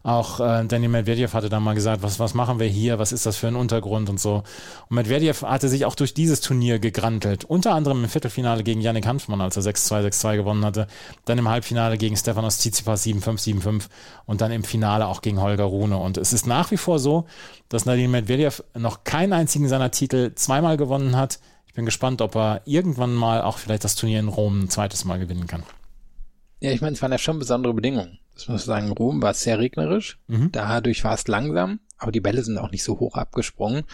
auch 0.04 0.38
äh, 0.38 0.66
Daniel 0.66 0.90
Medvedev 0.90 1.32
hatte 1.32 1.48
dann 1.48 1.62
mal 1.62 1.74
gesagt, 1.74 2.02
was, 2.02 2.18
was 2.18 2.34
machen 2.34 2.60
wir 2.60 2.66
hier, 2.66 2.98
was 2.98 3.10
ist 3.10 3.24
das 3.24 3.38
für 3.38 3.48
ein 3.48 3.56
Untergrund 3.56 4.10
und 4.10 4.20
so. 4.20 4.42
Und 4.90 4.96
Medvedev 4.96 5.42
hatte 5.42 5.70
sich 5.70 5.86
auch 5.86 5.94
durch 5.94 6.12
dieses 6.12 6.42
Turnier 6.42 6.78
gegrantelt. 6.78 7.46
Unter 7.46 7.72
anderem 7.72 8.04
im 8.04 8.10
Viertelfinale 8.10 8.64
gegen 8.64 8.82
Yannick 8.82 9.06
Hanfmann, 9.06 9.40
als 9.40 9.56
er 9.56 9.62
6-2, 9.62 10.08
6-2 10.08 10.36
gewonnen 10.36 10.62
hatte. 10.62 10.88
Dann 11.24 11.38
im 11.38 11.48
Halbfinale 11.48 11.96
gegen 11.96 12.18
Stefanos 12.18 12.58
Tsitsipas 12.58 13.06
7-5, 13.06 13.62
7-5 13.62 13.84
und 14.26 14.42
dann 14.42 14.52
im 14.52 14.62
Finale 14.62 15.06
auch 15.06 15.22
gegen 15.22 15.40
Holger 15.40 15.64
Rune. 15.64 15.96
Und 15.96 16.18
es 16.18 16.34
ist 16.34 16.46
nach 16.46 16.70
wie 16.70 16.76
vor 16.76 16.98
so, 16.98 17.24
dass 17.70 17.84
Daniel 17.84 18.08
Medvedev 18.08 18.62
noch 18.74 19.04
keinen 19.04 19.32
einzigen 19.32 19.68
seiner 19.68 19.90
Titel 19.90 20.34
zweimal 20.34 20.76
gewonnen 20.76 21.16
hat. 21.16 21.40
Ich 21.66 21.72
bin 21.72 21.86
gespannt, 21.86 22.20
ob 22.20 22.36
er 22.36 22.60
irgendwann 22.66 23.14
mal 23.14 23.40
auch 23.40 23.56
vielleicht 23.56 23.84
das 23.84 23.96
Turnier 23.96 24.20
in 24.20 24.28
Rom 24.28 24.64
ein 24.64 24.68
zweites 24.68 25.06
Mal 25.06 25.18
gewinnen 25.18 25.46
kann. 25.46 25.62
Ja, 26.60 26.72
ich 26.72 26.82
meine, 26.82 26.92
es 26.92 27.00
waren 27.00 27.10
ja 27.10 27.18
schon 27.18 27.38
besondere 27.38 27.72
Bedingungen 27.72 28.18
das 28.34 28.48
muss 28.48 28.62
ich 28.62 28.66
sagen, 28.66 28.90
Rom 28.90 29.22
war 29.22 29.34
sehr 29.34 29.58
regnerisch. 29.58 30.18
Mhm. 30.26 30.50
Dadurch 30.52 31.04
war 31.04 31.14
es 31.14 31.28
langsam, 31.28 31.80
aber 31.98 32.12
die 32.12 32.20
Bälle 32.20 32.42
sind 32.42 32.58
auch 32.58 32.70
nicht 32.70 32.82
so 32.82 32.98
hoch 32.98 33.16
abgesprungen. 33.16 33.84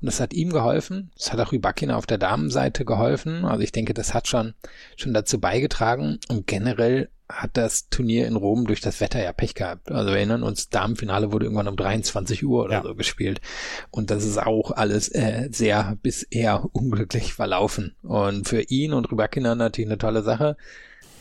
Und 0.00 0.06
das 0.06 0.20
hat 0.20 0.32
ihm 0.32 0.50
geholfen. 0.50 1.10
Das 1.16 1.32
hat 1.32 1.40
auch 1.40 1.52
Rybakina 1.52 1.96
auf 1.96 2.06
der 2.06 2.18
Damenseite 2.18 2.84
geholfen. 2.84 3.44
Also 3.44 3.62
ich 3.62 3.72
denke, 3.72 3.94
das 3.94 4.14
hat 4.14 4.26
schon, 4.26 4.54
schon 4.96 5.12
dazu 5.12 5.38
beigetragen. 5.38 6.18
Und 6.28 6.46
generell 6.46 7.10
hat 7.28 7.56
das 7.56 7.88
Turnier 7.88 8.26
in 8.26 8.36
Rom 8.36 8.66
durch 8.66 8.80
das 8.80 9.00
Wetter 9.00 9.22
ja 9.22 9.32
Pech 9.32 9.54
gehabt. 9.54 9.90
Also 9.92 10.10
wir 10.10 10.16
erinnern 10.16 10.42
uns, 10.42 10.68
Damenfinale 10.68 11.32
wurde 11.32 11.46
irgendwann 11.46 11.68
um 11.68 11.76
23 11.76 12.44
Uhr 12.44 12.64
oder 12.64 12.74
ja. 12.74 12.82
so 12.82 12.94
gespielt. 12.94 13.40
Und 13.90 14.10
das 14.10 14.24
ist 14.24 14.38
auch 14.38 14.72
alles 14.72 15.08
äh, 15.10 15.48
sehr 15.52 15.96
bis 16.02 16.22
eher 16.22 16.68
unglücklich 16.72 17.34
verlaufen. 17.34 17.94
Und 18.02 18.48
für 18.48 18.62
ihn 18.62 18.92
und 18.92 19.10
Rybakina 19.12 19.54
natürlich 19.54 19.88
eine 19.88 19.98
tolle 19.98 20.22
Sache. 20.22 20.56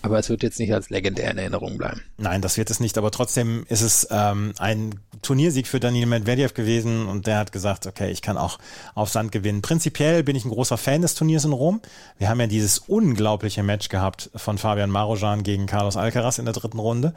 Aber 0.02 0.18
es 0.20 0.30
wird 0.30 0.44
jetzt 0.44 0.60
nicht 0.60 0.74
als 0.74 0.90
legendär 0.90 1.32
in 1.32 1.38
Erinnerung 1.38 1.78
bleiben. 1.78 2.02
Nein, 2.18 2.42
das 2.42 2.58
wird 2.58 2.70
es 2.70 2.80
nicht. 2.80 2.98
Aber 2.98 3.12
trotzdem 3.12 3.66
ist 3.68 3.82
es 3.82 4.08
ähm, 4.12 4.54
ein 4.58 4.96
Turniersieg 5.22 5.68
für 5.68 5.80
Daniel 5.80 6.06
Medvedev 6.06 6.54
gewesen 6.54 7.08
und 7.08 7.28
der 7.28 7.38
hat 7.38 7.52
gesagt, 7.52 7.86
okay, 7.86 8.10
ich 8.10 8.22
kann 8.22 8.38
auch 8.38 8.60
auf 8.96 9.10
Sand 9.10 9.32
gewinnen. 9.32 9.62
Prinzipiell 9.62 10.24
bin 10.24 10.36
ich 10.36 10.46
ein 10.46 10.52
großer 10.52 10.78
Fan 10.78 11.02
des 11.02 11.16
Turniers 11.16 11.44
in 11.44 11.52
Rom. 11.52 11.82
Wir 12.18 12.30
haben 12.30 12.40
ja 12.40 12.48
dieses 12.48 12.80
unglaubliche 12.80 13.64
Match 13.64 13.90
gehabt 13.90 14.30
von 14.36 14.58
Fabian 14.58 14.90
Marojan 14.90 15.44
gegen 15.44 15.66
Carlos 15.66 15.98
Alcaraz 15.98 16.40
in 16.40 16.46
der 16.46 16.54
dritten 16.54 16.80
Runde, 16.80 17.14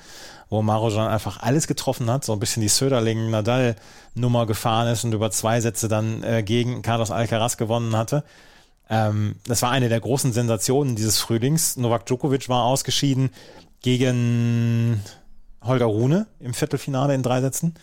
wo 0.50 0.62
Marojan 0.62 1.08
einfach 1.08 1.40
alles 1.40 1.68
getroffen 1.68 2.10
hat, 2.10 2.24
so 2.24 2.32
ein 2.32 2.40
bisschen 2.40 2.62
die 2.62 2.68
Söderling-Nadal-Nummer 2.68 4.46
gefahren 4.46 4.88
ist 4.88 5.04
und 5.04 5.12
über 5.12 5.30
zwei 5.30 5.60
Sätze 5.60 5.88
dann 5.88 6.22
äh, 6.24 6.42
gegen 6.42 6.82
Carlos 6.82 7.10
Alcaraz 7.12 7.56
gewonnen 7.56 7.96
hatte. 7.96 8.24
Ähm, 8.92 9.36
das 9.46 9.62
war 9.62 9.70
eine 9.70 9.88
der 9.88 10.00
großen 10.00 10.34
Sensationen 10.34 10.94
dieses 10.96 11.18
Frühlings. 11.18 11.78
Novak 11.78 12.04
Djokovic 12.04 12.50
war 12.50 12.64
ausgeschieden 12.64 13.30
gegen 13.80 15.02
Holger 15.62 15.86
Rune 15.86 16.26
im 16.40 16.52
Viertelfinale 16.52 17.14
in 17.14 17.22
drei 17.22 17.40
Sätzen. 17.40 17.74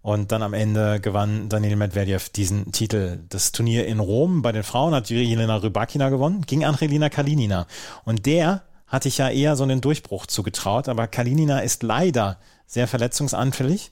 Und 0.00 0.32
dann 0.32 0.42
am 0.42 0.54
Ende 0.54 0.98
gewann 1.00 1.48
Daniel 1.50 1.76
Medvedev 1.76 2.30
diesen 2.30 2.72
Titel. 2.72 3.18
Das 3.28 3.52
Turnier 3.52 3.86
in 3.86 4.00
Rom 4.00 4.40
bei 4.40 4.52
den 4.52 4.62
Frauen 4.62 4.94
hat 4.94 5.10
Jelena 5.10 5.56
Rybakina 5.56 6.08
gewonnen, 6.08 6.42
gegen 6.46 6.64
Angelina 6.64 7.10
Kalinina. 7.10 7.66
Und 8.04 8.24
der 8.24 8.62
hatte 8.86 9.08
ich 9.08 9.18
ja 9.18 9.28
eher 9.28 9.56
so 9.56 9.64
einen 9.64 9.80
Durchbruch 9.82 10.26
zugetraut, 10.26 10.88
aber 10.88 11.06
Kalinina 11.06 11.58
ist 11.58 11.82
leider 11.82 12.38
sehr 12.66 12.86
verletzungsanfällig 12.86 13.90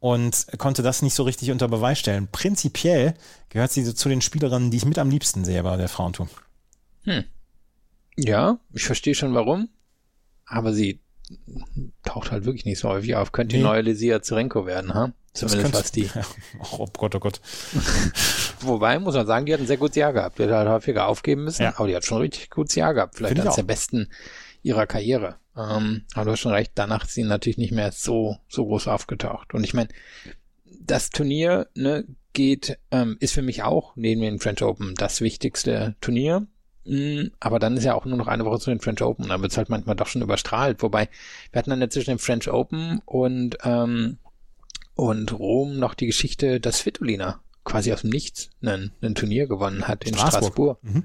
und 0.00 0.46
konnte 0.58 0.82
das 0.82 1.02
nicht 1.02 1.14
so 1.14 1.24
richtig 1.24 1.50
unter 1.50 1.68
Beweis 1.68 1.98
stellen. 1.98 2.28
Prinzipiell 2.30 3.14
gehört 3.48 3.72
sie 3.72 3.94
zu 3.94 4.08
den 4.08 4.20
Spielerinnen, 4.20 4.70
die 4.70 4.76
ich 4.76 4.84
mit 4.84 4.98
am 4.98 5.10
liebsten 5.10 5.44
sehe 5.44 5.62
bei 5.62 5.76
der 5.76 5.88
Frauentour. 5.88 6.28
Hm. 7.04 7.24
Ja, 8.16 8.58
ich 8.72 8.84
verstehe 8.84 9.14
schon 9.14 9.34
warum, 9.34 9.68
aber 10.44 10.72
sie 10.72 11.00
taucht 12.04 12.30
halt 12.30 12.44
wirklich 12.44 12.64
nicht 12.64 12.78
so 12.78 12.88
häufig 12.88 13.14
auf. 13.14 13.32
Könnte 13.32 13.54
nee. 13.54 13.62
die 13.62 13.64
neue 13.64 13.82
Lesia 13.82 14.22
Zerenko 14.22 14.66
werden, 14.66 14.94
ha? 14.94 15.12
Zumindest 15.34 15.74
was 15.74 15.92
die. 15.92 16.04
Ja, 16.06 16.22
oh 16.72 16.86
Gott, 16.96 17.14
oh 17.14 17.20
Gott. 17.20 17.40
Wobei, 18.60 18.98
muss 18.98 19.14
man 19.14 19.26
sagen, 19.26 19.46
die 19.46 19.52
hat 19.52 19.60
ein 19.60 19.66
sehr 19.66 19.76
gutes 19.76 19.96
Jahr 19.96 20.12
gehabt. 20.12 20.38
Die 20.38 20.44
hat 20.44 20.50
halt 20.50 20.68
häufiger 20.68 21.06
aufgeben 21.06 21.44
müssen, 21.44 21.62
ja. 21.62 21.74
aber 21.76 21.86
die 21.86 21.94
hat 21.94 22.04
schon 22.04 22.18
ein 22.18 22.22
richtig 22.22 22.50
gutes 22.50 22.74
Jahr 22.74 22.94
gehabt. 22.94 23.16
Vielleicht 23.16 23.38
eines 23.38 23.54
der 23.54 23.62
besten 23.62 24.08
ihrer 24.62 24.86
Karriere. 24.86 25.36
Ähm, 25.58 26.04
aber 26.14 26.26
du 26.26 26.30
hast 26.32 26.40
schon 26.40 26.52
recht, 26.52 26.72
danach 26.76 27.04
ist 27.04 27.14
sie 27.14 27.24
natürlich 27.24 27.58
nicht 27.58 27.72
mehr 27.72 27.90
so, 27.90 28.36
so 28.48 28.64
groß 28.66 28.88
aufgetaucht. 28.88 29.54
Und 29.54 29.64
ich 29.64 29.74
meine, 29.74 29.88
das 30.80 31.10
Turnier 31.10 31.68
ne, 31.74 32.04
geht, 32.32 32.78
ähm, 32.90 33.16
ist 33.20 33.34
für 33.34 33.42
mich 33.42 33.62
auch 33.62 33.96
neben 33.96 34.20
den 34.20 34.38
French 34.38 34.62
Open 34.62 34.94
das 34.94 35.20
wichtigste 35.20 35.96
Turnier. 36.00 36.46
Mm, 36.84 37.28
aber 37.40 37.58
dann 37.58 37.76
ist 37.76 37.84
ja 37.84 37.94
auch 37.94 38.04
nur 38.04 38.16
noch 38.16 38.28
eine 38.28 38.44
Woche 38.44 38.60
zu 38.60 38.70
den 38.70 38.80
French 38.80 39.02
Open. 39.02 39.28
Dann 39.28 39.42
wird 39.42 39.50
es 39.52 39.58
halt 39.58 39.68
manchmal 39.68 39.96
doch 39.96 40.06
schon 40.06 40.22
überstrahlt. 40.22 40.82
Wobei, 40.82 41.08
wir 41.50 41.58
hatten 41.58 41.70
dann 41.70 41.80
ja 41.80 41.90
zwischen 41.90 42.10
den 42.10 42.18
French 42.18 42.48
Open 42.48 43.02
und, 43.04 43.58
ähm, 43.64 44.18
und 44.94 45.38
Rom 45.38 45.78
noch 45.78 45.94
die 45.94 46.06
Geschichte, 46.06 46.60
dass 46.60 46.78
Svitolina 46.78 47.40
quasi 47.64 47.92
aus 47.92 48.02
dem 48.02 48.10
Nichts 48.10 48.50
ein, 48.62 48.92
ein 49.02 49.14
Turnier 49.14 49.46
gewonnen 49.46 49.88
hat 49.88 50.04
in 50.04 50.14
Straßburg. 50.14 50.78
Straßburg. 50.78 50.84
Mhm. 50.84 51.04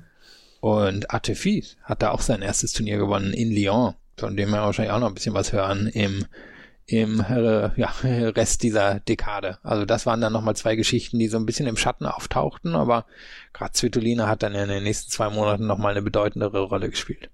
Und 0.62 1.12
Artefis 1.12 1.76
hat 1.84 2.02
da 2.02 2.12
auch 2.12 2.22
sein 2.22 2.42
erstes 2.42 2.72
Turnier 2.72 2.98
gewonnen 2.98 3.34
in 3.34 3.52
Lyon, 3.52 3.96
von 4.18 4.36
dem 4.36 4.50
wir 4.52 4.62
wahrscheinlich 4.62 4.94
auch 4.94 5.00
noch 5.00 5.08
ein 5.08 5.14
bisschen 5.14 5.34
was 5.34 5.54
hören 5.54 5.88
im 5.88 6.26
im 6.86 7.22
äh, 7.22 7.70
ja, 7.80 7.94
Rest 8.04 8.64
dieser 8.64 9.00
Dekade. 9.00 9.58
Also 9.64 9.86
das 9.86 10.06
waren 10.06 10.22
dann 10.22 10.34
nochmal 10.34 10.56
zwei 10.56 10.76
Geschichten, 10.76 11.18
die 11.18 11.28
so 11.28 11.38
ein 11.38 11.46
bisschen 11.46 11.68
im 11.68 11.78
Schatten 11.78 12.06
auftauchten, 12.06 12.76
aber 12.76 13.06
gerade 13.54 13.78
Svitolina 13.78 14.28
hat 14.28 14.44
dann 14.44 14.54
in 14.54 14.68
den 14.68 14.84
nächsten 14.84 15.10
zwei 15.10 15.30
Monaten 15.30 15.66
nochmal 15.66 15.92
eine 15.92 16.02
bedeutendere 16.02 16.62
Rolle 16.62 16.90
gespielt. 16.90 17.30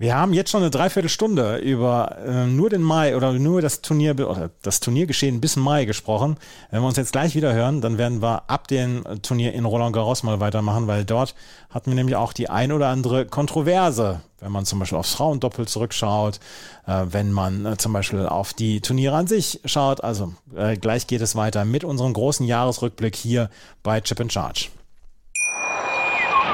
Wir 0.00 0.16
haben 0.16 0.32
jetzt 0.32 0.48
schon 0.48 0.62
eine 0.62 0.70
Dreiviertelstunde 0.70 1.58
über 1.58 2.16
äh, 2.26 2.46
nur 2.46 2.70
den 2.70 2.80
Mai 2.80 3.14
oder 3.14 3.34
nur 3.34 3.60
das 3.60 3.82
Turnier 3.82 4.12
oder 4.12 4.50
das 4.62 4.80
Turniergeschehen 4.80 5.42
bis 5.42 5.56
Mai 5.56 5.84
gesprochen. 5.84 6.38
Wenn 6.70 6.80
wir 6.80 6.86
uns 6.86 6.96
jetzt 6.96 7.12
gleich 7.12 7.34
wieder 7.34 7.52
hören, 7.52 7.82
dann 7.82 7.98
werden 7.98 8.22
wir 8.22 8.48
ab 8.48 8.66
dem 8.66 9.04
Turnier 9.20 9.52
in 9.52 9.66
Roland 9.66 9.94
Garros 9.94 10.22
mal 10.22 10.40
weitermachen, 10.40 10.86
weil 10.86 11.04
dort 11.04 11.34
hatten 11.68 11.90
wir 11.90 11.96
nämlich 11.96 12.16
auch 12.16 12.32
die 12.32 12.48
ein 12.48 12.72
oder 12.72 12.88
andere 12.88 13.26
Kontroverse, 13.26 14.22
wenn 14.38 14.50
man 14.50 14.64
zum 14.64 14.78
Beispiel 14.78 14.96
aufs 14.96 15.12
Frauendoppel 15.12 15.68
zurückschaut, 15.68 16.40
äh, 16.86 17.04
wenn 17.10 17.30
man 17.30 17.66
äh, 17.66 17.76
zum 17.76 17.92
Beispiel 17.92 18.24
auf 18.26 18.54
die 18.54 18.80
Turniere 18.80 19.16
an 19.16 19.26
sich 19.26 19.60
schaut. 19.66 20.02
Also 20.02 20.32
äh, 20.56 20.78
gleich 20.78 21.08
geht 21.08 21.20
es 21.20 21.36
weiter 21.36 21.66
mit 21.66 21.84
unserem 21.84 22.14
großen 22.14 22.46
Jahresrückblick 22.46 23.14
hier 23.14 23.50
bei 23.82 24.00
Chip 24.00 24.18
and 24.18 24.32
Charge. 24.32 24.70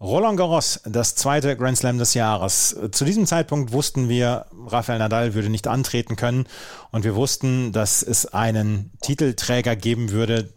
Roland 0.00 0.38
Garros, 0.38 0.80
das 0.86 1.14
zweite 1.14 1.58
Grand 1.58 1.76
Slam 1.76 1.98
des 1.98 2.14
Jahres. 2.14 2.74
Zu 2.90 3.04
diesem 3.04 3.26
Zeitpunkt 3.26 3.72
wussten 3.72 4.08
wir, 4.08 4.46
Rafael 4.66 4.98
Nadal 4.98 5.34
würde 5.34 5.50
nicht 5.50 5.66
antreten 5.66 6.16
können 6.16 6.46
und 6.90 7.04
wir 7.04 7.14
wussten, 7.14 7.72
dass 7.72 8.02
es 8.02 8.24
einen 8.24 8.92
Titelträger 9.02 9.76
geben 9.76 10.10
würde, 10.10 10.54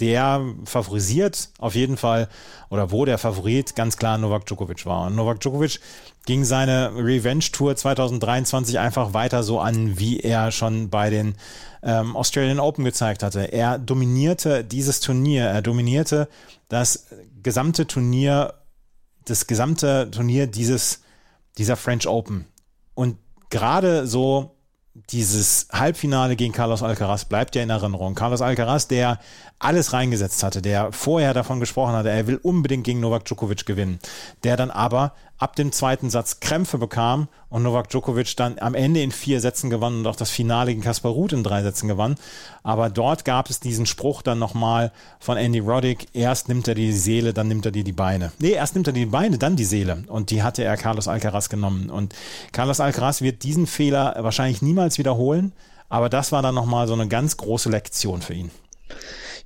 der 0.00 0.44
favorisiert 0.64 1.50
auf 1.58 1.76
jeden 1.76 1.96
Fall 1.96 2.28
oder 2.68 2.90
wo 2.90 3.04
der 3.04 3.18
Favorit 3.18 3.76
ganz 3.76 3.96
klar 3.96 4.18
Novak 4.18 4.46
Djokovic 4.46 4.84
war. 4.86 5.06
Und 5.06 5.14
Novak 5.14 5.38
Djokovic 5.38 5.78
ging 6.24 6.44
seine 6.44 6.92
Revenge 6.94 7.46
Tour 7.52 7.74
2023 7.74 8.78
einfach 8.78 9.12
weiter 9.12 9.42
so 9.42 9.60
an, 9.60 9.98
wie 9.98 10.20
er 10.20 10.52
schon 10.52 10.88
bei 10.88 11.10
den 11.10 11.34
ähm, 11.82 12.16
Australian 12.16 12.60
Open 12.60 12.84
gezeigt 12.84 13.22
hatte. 13.22 13.52
Er 13.52 13.78
dominierte 13.78 14.64
dieses 14.64 15.00
Turnier, 15.00 15.44
er 15.46 15.62
dominierte 15.62 16.28
das 16.68 17.08
gesamte 17.42 17.86
Turnier, 17.86 18.54
das 19.24 19.46
gesamte 19.46 20.10
Turnier 20.10 20.46
dieses, 20.46 21.02
dieser 21.58 21.76
French 21.76 22.06
Open. 22.06 22.46
Und 22.94 23.18
gerade 23.50 24.06
so 24.06 24.56
dieses 24.94 25.68
Halbfinale 25.72 26.36
gegen 26.36 26.52
Carlos 26.52 26.82
Alcaraz 26.82 27.24
bleibt 27.24 27.56
ja 27.56 27.62
in 27.62 27.70
Erinnerung. 27.70 28.14
Carlos 28.14 28.42
Alcaraz, 28.42 28.88
der 28.88 29.18
alles 29.58 29.92
reingesetzt 29.92 30.42
hatte, 30.42 30.60
der 30.60 30.92
vorher 30.92 31.32
davon 31.32 31.60
gesprochen 31.60 31.94
hatte, 31.94 32.10
er 32.10 32.26
will 32.26 32.38
unbedingt 32.42 32.84
gegen 32.84 33.00
Novak 33.00 33.24
Djokovic 33.24 33.64
gewinnen, 33.64 33.98
der 34.44 34.56
dann 34.56 34.70
aber 34.70 35.14
ab 35.38 35.56
dem 35.56 35.72
zweiten 35.72 36.10
Satz 36.10 36.40
Krämpfe 36.40 36.76
bekam 36.76 37.28
und 37.52 37.62
Novak 37.62 37.90
Djokovic 37.90 38.34
dann 38.36 38.58
am 38.58 38.74
Ende 38.74 39.02
in 39.02 39.12
vier 39.12 39.38
Sätzen 39.38 39.68
gewann 39.68 39.98
und 39.98 40.06
auch 40.06 40.16
das 40.16 40.30
Finale 40.30 40.70
gegen 40.70 40.80
Kaspar 40.80 41.12
Ruth 41.12 41.34
in 41.34 41.44
drei 41.44 41.62
Sätzen 41.62 41.86
gewann. 41.86 42.16
Aber 42.62 42.88
dort 42.88 43.26
gab 43.26 43.50
es 43.50 43.60
diesen 43.60 43.84
Spruch 43.84 44.22
dann 44.22 44.38
nochmal 44.38 44.90
von 45.20 45.36
Andy 45.36 45.58
Roddick, 45.58 46.08
erst 46.14 46.48
nimmt 46.48 46.66
er 46.66 46.74
die 46.74 46.92
Seele, 46.92 47.34
dann 47.34 47.48
nimmt 47.48 47.66
er 47.66 47.72
dir 47.72 47.84
die 47.84 47.92
Beine. 47.92 48.32
Nee, 48.38 48.52
erst 48.52 48.74
nimmt 48.74 48.86
er 48.86 48.94
die 48.94 49.04
Beine, 49.04 49.36
dann 49.36 49.56
die 49.56 49.66
Seele. 49.66 50.02
Und 50.06 50.30
die 50.30 50.42
hatte 50.42 50.64
er 50.64 50.78
Carlos 50.78 51.08
Alcaraz 51.08 51.50
genommen. 51.50 51.90
Und 51.90 52.14
Carlos 52.52 52.80
Alcaraz 52.80 53.20
wird 53.20 53.42
diesen 53.42 53.66
Fehler 53.66 54.16
wahrscheinlich 54.20 54.62
niemals 54.62 54.96
wiederholen. 54.96 55.52
Aber 55.90 56.08
das 56.08 56.32
war 56.32 56.40
dann 56.40 56.54
nochmal 56.54 56.88
so 56.88 56.94
eine 56.94 57.06
ganz 57.06 57.36
große 57.36 57.68
Lektion 57.68 58.22
für 58.22 58.32
ihn. 58.32 58.50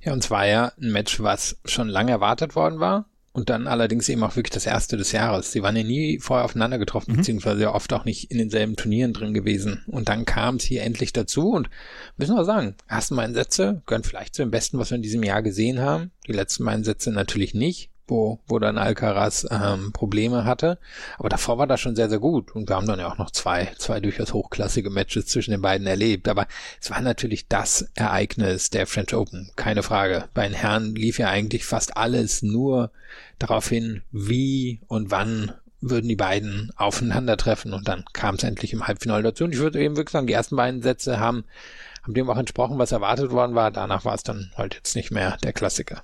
Ja, 0.01 0.13
und 0.13 0.23
zwar 0.23 0.47
ja 0.47 0.71
ein 0.81 0.93
Match, 0.93 1.19
was 1.21 1.57
schon 1.65 1.89
lange 1.89 2.11
erwartet 2.11 2.55
worden 2.55 2.79
war 2.79 3.05
und 3.37 3.51
dann 3.51 3.67
allerdings 3.67 4.09
eben 4.09 4.23
auch 4.23 4.35
wirklich 4.35 4.51
das 4.51 4.65
erste 4.65 4.97
des 4.97 5.11
Jahres. 5.11 5.51
Sie 5.51 5.61
waren 5.61 5.75
ja 5.75 5.83
nie 5.83 6.17
vorher 6.17 6.43
aufeinander 6.43 6.79
getroffen, 6.79 7.11
mhm. 7.11 7.17
beziehungsweise 7.17 7.61
ja 7.61 7.75
oft 7.75 7.93
auch 7.93 8.03
nicht 8.03 8.31
in 8.31 8.39
denselben 8.39 8.75
Turnieren 8.75 9.13
drin 9.13 9.35
gewesen. 9.35 9.83
Und 9.85 10.09
dann 10.09 10.25
kam 10.25 10.55
es 10.55 10.63
hier 10.63 10.81
endlich 10.81 11.13
dazu 11.13 11.51
und 11.51 11.69
müssen 12.17 12.35
wir 12.35 12.45
sagen, 12.45 12.73
ersten 12.87 13.13
Mal 13.13 13.25
Einsätze 13.25 13.83
gehören 13.85 14.03
vielleicht 14.03 14.33
zu 14.33 14.41
dem 14.41 14.49
Besten, 14.49 14.79
was 14.79 14.89
wir 14.89 14.95
in 14.95 15.03
diesem 15.03 15.21
Jahr 15.21 15.43
gesehen 15.43 15.79
haben. 15.79 16.09
Die 16.25 16.33
letzten 16.33 16.63
Mal 16.63 16.71
Einsätze 16.71 17.11
natürlich 17.11 17.53
nicht 17.53 17.91
wo, 18.07 18.39
wo 18.47 18.59
dann 18.59 18.77
Alcaraz 18.77 19.47
ähm, 19.51 19.91
Probleme 19.91 20.45
hatte. 20.45 20.79
Aber 21.17 21.29
davor 21.29 21.57
war 21.57 21.67
das 21.67 21.79
schon 21.79 21.95
sehr, 21.95 22.09
sehr 22.09 22.19
gut. 22.19 22.55
Und 22.55 22.69
wir 22.69 22.75
haben 22.75 22.87
dann 22.87 22.99
ja 22.99 23.11
auch 23.11 23.17
noch 23.17 23.31
zwei, 23.31 23.71
zwei 23.77 23.99
durchaus 23.99 24.33
hochklassige 24.33 24.89
Matches 24.89 25.27
zwischen 25.27 25.51
den 25.51 25.61
beiden 25.61 25.87
erlebt. 25.87 26.27
Aber 26.27 26.47
es 26.81 26.89
war 26.89 27.01
natürlich 27.01 27.47
das 27.47 27.89
Ereignis 27.95 28.69
der 28.69 28.87
French 28.87 29.13
Open, 29.13 29.51
keine 29.55 29.83
Frage. 29.83 30.25
Bei 30.33 30.47
den 30.47 30.55
Herren 30.55 30.95
lief 30.95 31.19
ja 31.19 31.29
eigentlich 31.29 31.65
fast 31.65 31.97
alles 31.97 32.41
nur 32.41 32.91
darauf 33.39 33.67
hin, 33.67 34.01
wie 34.11 34.81
und 34.87 35.11
wann 35.11 35.51
würden 35.79 36.07
die 36.07 36.15
beiden 36.15 36.71
aufeinandertreffen 36.75 37.73
und 37.73 37.87
dann 37.87 38.03
kam 38.13 38.35
es 38.35 38.43
endlich 38.43 38.73
im 38.73 38.87
Halbfinale 38.87 39.23
dazu. 39.23 39.43
Und 39.43 39.53
ich 39.53 39.59
würde 39.59 39.79
eben 39.79 39.95
wirklich 39.95 40.11
sagen, 40.11 40.27
die 40.27 40.33
ersten 40.33 40.55
beiden 40.55 40.81
Sätze 40.81 41.19
haben, 41.19 41.43
haben 42.01 42.13
dem 42.13 42.29
auch 42.29 42.37
entsprochen, 42.37 42.79
was 42.79 42.91
erwartet 42.91 43.31
worden 43.31 43.55
war. 43.55 43.69
Danach 43.71 44.05
war 44.05 44.15
es 44.15 44.23
dann 44.23 44.51
halt 44.55 44.75
jetzt 44.75 44.95
nicht 44.95 45.11
mehr 45.11 45.37
der 45.43 45.53
Klassiker. 45.53 46.03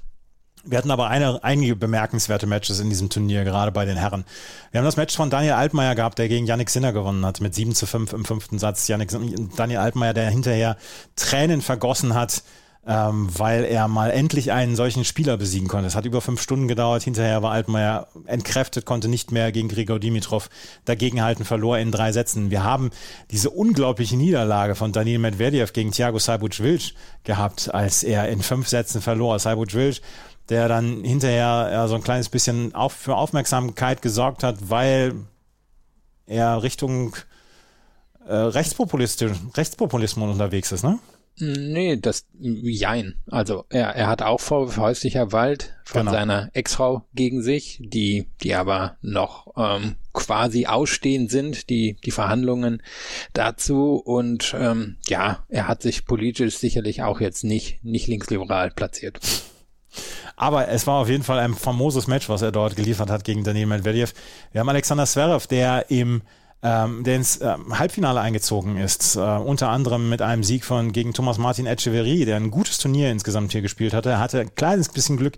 Wir 0.66 0.78
hatten 0.78 0.92
aber 0.92 1.10
eine, 1.10 1.44
einige 1.44 1.76
bemerkenswerte 1.76 2.48
Matches 2.48 2.80
in 2.80 2.90
diesem 2.90 3.10
Turnier, 3.10 3.44
gerade 3.44 3.72
bei 3.74 3.84
den 3.84 3.98
Herren. 3.98 4.24
Wir 4.72 4.80
haben 4.80 4.86
das 4.86 4.96
Match 4.96 5.16
von 5.16 5.30
Daniel 5.30 5.54
Altmaier 5.54 5.94
gehabt, 5.94 6.20
der 6.20 6.30
gegen 6.30 6.46
Yannick 6.46 6.70
Sinner 6.70 6.94
gewonnen 6.94 7.26
hat, 7.26 7.42
mit 7.42 7.54
7 7.54 7.76
zu 7.76 7.86
5 7.86 8.14
im 8.14 8.24
fünften 8.24 8.60
Satz. 8.60 8.88
Yannick, 8.88 9.12
Daniel 9.58 9.80
Altmaier, 9.80 10.14
der 10.14 10.30
hinterher 10.30 10.78
Tränen 11.18 11.62
vergossen 11.62 12.14
hat, 12.14 12.44
ähm, 12.86 13.28
weil 13.38 13.66
er 13.66 13.88
mal 13.88 14.12
endlich 14.12 14.52
einen 14.52 14.76
solchen 14.76 15.06
Spieler 15.06 15.38
besiegen 15.38 15.68
konnte. 15.68 15.88
Es 15.88 15.96
hat 15.96 16.06
über 16.06 16.22
fünf 16.22 16.42
Stunden 16.42 16.68
gedauert. 16.68 17.04
Hinterher 17.04 17.42
war 17.42 17.52
Altmaier 17.52 18.08
entkräftet, 18.26 18.86
konnte 18.86 19.08
nicht 19.08 19.32
mehr 19.32 19.52
gegen 19.52 19.70
Grigor 19.70 20.00
Dimitrov 20.00 20.50
dagegenhalten, 20.86 21.46
verlor 21.46 21.78
in 21.78 21.92
drei 21.92 22.12
Sätzen. 22.14 22.52
Wir 22.52 22.64
haben 22.64 22.92
diese 23.32 23.50
unglaubliche 23.50 24.18
Niederlage 24.18 24.76
von 24.76 24.92
Daniel 24.92 25.20
Medvedev 25.20 25.74
gegen 25.74 25.92
Thiago 25.92 26.20
Saibuc-Wilc 26.20 26.94
gehabt, 27.24 27.74
als 27.74 28.04
er 28.04 28.30
in 28.30 28.42
fünf 28.42 28.68
Sätzen 28.68 29.02
verlor. 29.02 29.40
Saibuc-Wilc 29.40 30.02
der 30.50 30.68
dann 30.68 31.04
hinterher 31.04 31.70
ja, 31.72 31.88
so 31.88 31.96
ein 31.96 32.04
kleines 32.04 32.30
bisschen 32.30 32.76
auf, 32.76 32.94
für 32.94 33.16
Aufmerksamkeit 33.16 34.02
gesorgt 34.02 34.44
hat, 34.44 34.70
weil 34.70 35.16
er 36.26 36.64
Richtung 36.64 37.16
äh, 38.28 38.34
Rechtspopulismus 38.34 40.32
unterwegs 40.32 40.72
ist, 40.72 40.84
ne? 40.84 41.00
Nee, 41.36 41.98
das 41.98 42.28
jein. 42.40 43.16
Also 43.26 43.66
er, 43.70 43.96
er 43.96 44.08
hat 44.08 44.22
auch 44.22 44.40
Vorwürfe 44.40 44.82
häuslicher 44.82 45.26
Gewalt 45.26 45.76
von 45.84 46.02
genau. 46.02 46.12
seiner 46.12 46.50
Ex-Frau 46.54 47.06
gegen 47.16 47.42
sich, 47.42 47.80
die, 47.82 48.28
die 48.44 48.54
aber 48.54 48.98
noch 49.02 49.48
ähm, 49.58 49.96
quasi 50.14 50.68
ausstehend 50.68 51.32
sind, 51.32 51.72
die, 51.72 51.98
die 52.06 52.12
Verhandlungen 52.12 52.84
dazu. 53.34 53.96
Und 53.96 54.56
ähm, 54.58 54.98
ja, 55.08 55.44
er 55.50 55.68
hat 55.68 55.82
sich 55.82 56.06
politisch 56.06 56.58
sicherlich 56.58 57.02
auch 57.02 57.20
jetzt 57.20 57.44
nicht, 57.44 57.84
nicht 57.84 58.08
linksliberal 58.08 58.70
platziert. 58.70 59.20
Aber 60.36 60.68
es 60.68 60.88
war 60.88 61.02
auf 61.02 61.10
jeden 61.10 61.24
Fall 61.24 61.40
ein 61.40 61.54
famoses 61.54 62.08
Match, 62.08 62.30
was 62.30 62.42
er 62.42 62.52
dort 62.52 62.76
geliefert 62.76 63.10
hat 63.10 63.24
gegen 63.24 63.44
Daniel 63.44 63.68
Medvedev. 63.68 64.14
Wir 64.52 64.62
haben 64.62 64.70
Alexander 64.70 65.06
Zverev, 65.06 65.48
der 65.48 65.90
im 65.90 66.22
ähm, 66.64 67.04
der 67.04 67.18
ins 67.18 67.38
äh, 67.38 67.56
Halbfinale 67.72 68.22
eingezogen 68.22 68.78
ist, 68.78 69.18
äh, 69.18 69.20
unter 69.20 69.68
anderem 69.70 70.08
mit 70.08 70.22
einem 70.22 70.44
Sieg 70.44 70.64
von 70.64 70.94
gegen 70.94 71.14
Thomas 71.14 71.38
Martin 71.38 71.66
Echeverry, 71.66 72.24
der 72.24 72.38
ein 72.38 72.52
gutes 72.52 72.78
Turnier 72.78 73.12
insgesamt 73.12 73.52
hier 73.52 73.62
gespielt 73.62 73.94
hatte. 73.94 74.12
Er 74.12 74.20
hatte 74.20 74.40
ein 74.40 74.56
kleines 74.56 74.88
bisschen 74.88 75.18
Glück 75.18 75.34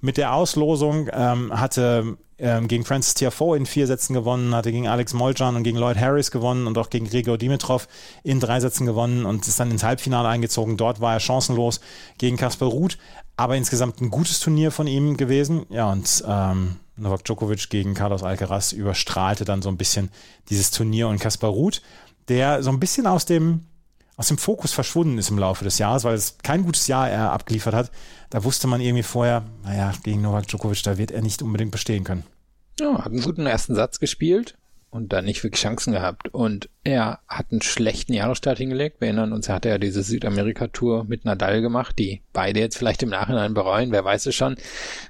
mit 0.00 0.16
der 0.16 0.32
Auslosung, 0.32 1.08
ähm, 1.12 1.52
hatte 1.52 2.16
ähm, 2.38 2.68
gegen 2.68 2.84
Francis 2.84 3.14
Tiafoe 3.14 3.56
in 3.56 3.66
vier 3.66 3.88
Sätzen 3.88 4.14
gewonnen, 4.14 4.54
hatte 4.54 4.70
gegen 4.70 4.86
Alex 4.86 5.14
Moljan 5.14 5.56
und 5.56 5.64
gegen 5.64 5.78
Lloyd 5.78 5.98
Harris 5.98 6.30
gewonnen 6.30 6.68
und 6.68 6.78
auch 6.78 6.90
gegen 6.90 7.08
Gregor 7.08 7.38
Dimitrov 7.38 7.88
in 8.22 8.38
drei 8.38 8.60
Sätzen 8.60 8.86
gewonnen 8.86 9.26
und 9.26 9.48
ist 9.48 9.58
dann 9.58 9.72
ins 9.72 9.82
Halbfinale 9.82 10.28
eingezogen. 10.28 10.76
Dort 10.76 11.00
war 11.00 11.14
er 11.14 11.20
chancenlos 11.20 11.80
gegen 12.18 12.36
Kasper 12.36 12.66
Ruth, 12.66 12.98
aber 13.36 13.56
insgesamt 13.56 14.00
ein 14.00 14.10
gutes 14.10 14.38
Turnier 14.38 14.70
von 14.70 14.86
ihm 14.86 15.16
gewesen. 15.16 15.66
Ja, 15.70 15.90
und 15.90 16.22
ähm, 16.24 16.76
Novak 16.98 17.24
Djokovic 17.24 17.70
gegen 17.70 17.94
Carlos 17.94 18.22
Alcaraz 18.22 18.72
überstrahlte 18.72 19.44
dann 19.44 19.62
so 19.62 19.68
ein 19.68 19.76
bisschen 19.76 20.10
dieses 20.50 20.70
Turnier 20.70 21.08
und 21.08 21.18
Kaspar 21.18 21.50
Ruth, 21.50 21.82
der 22.28 22.62
so 22.62 22.70
ein 22.70 22.80
bisschen 22.80 23.06
aus 23.06 23.24
dem 23.24 23.64
aus 24.16 24.26
dem 24.28 24.36
Fokus 24.36 24.72
verschwunden 24.72 25.16
ist 25.16 25.30
im 25.30 25.38
Laufe 25.38 25.62
des 25.62 25.78
Jahres, 25.78 26.02
weil 26.02 26.16
es 26.16 26.38
kein 26.42 26.64
gutes 26.64 26.88
Jahr 26.88 27.08
er 27.08 27.30
abgeliefert 27.30 27.72
hat. 27.72 27.92
Da 28.30 28.42
wusste 28.42 28.66
man 28.66 28.80
irgendwie 28.80 29.04
vorher, 29.04 29.44
naja, 29.62 29.92
gegen 30.02 30.22
Novak 30.22 30.48
Djokovic, 30.48 30.82
da 30.82 30.98
wird 30.98 31.12
er 31.12 31.22
nicht 31.22 31.40
unbedingt 31.40 31.70
bestehen 31.70 32.02
können. 32.02 32.24
Ja, 32.80 32.98
hat 32.98 33.12
einen 33.12 33.22
guten 33.22 33.46
ersten 33.46 33.76
Satz 33.76 34.00
gespielt, 34.00 34.58
und 34.90 35.12
dann 35.12 35.26
nicht 35.26 35.44
wirklich 35.44 35.62
Chancen 35.62 35.92
gehabt. 35.92 36.28
Und 36.32 36.68
er 36.82 37.20
hat 37.28 37.46
einen 37.50 37.62
schlechten 37.62 38.14
Jahresstart 38.14 38.58
hingelegt. 38.58 39.00
Wir 39.00 39.08
erinnern 39.08 39.32
uns, 39.32 39.48
er 39.48 39.56
hatte 39.56 39.68
ja 39.68 39.78
diese 39.78 40.02
Südamerika-Tour 40.02 41.04
mit 41.04 41.24
Nadal 41.24 41.60
gemacht, 41.60 41.98
die 41.98 42.22
beide 42.32 42.60
jetzt 42.60 42.78
vielleicht 42.78 43.02
im 43.02 43.10
Nachhinein 43.10 43.54
bereuen, 43.54 43.92
wer 43.92 44.04
weiß 44.04 44.26
es 44.26 44.34
schon. 44.34 44.56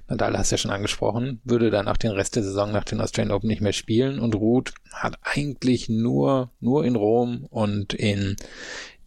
Nadal 0.08 0.36
hast 0.36 0.50
du 0.50 0.54
ja 0.54 0.58
schon 0.58 0.70
angesprochen, 0.70 1.40
würde 1.44 1.70
dann 1.70 1.88
auch 1.88 1.96
den 1.96 2.10
Rest 2.10 2.36
der 2.36 2.42
Saison 2.42 2.72
nach 2.72 2.84
den 2.84 3.00
Australian 3.00 3.34
Open 3.34 3.48
nicht 3.48 3.62
mehr 3.62 3.72
spielen 3.72 4.18
und 4.18 4.34
Ruth 4.34 4.74
hat 4.92 5.18
eigentlich 5.22 5.88
nur, 5.88 6.50
nur 6.60 6.84
in 6.84 6.96
Rom 6.96 7.46
und 7.50 7.94
in, 7.94 8.36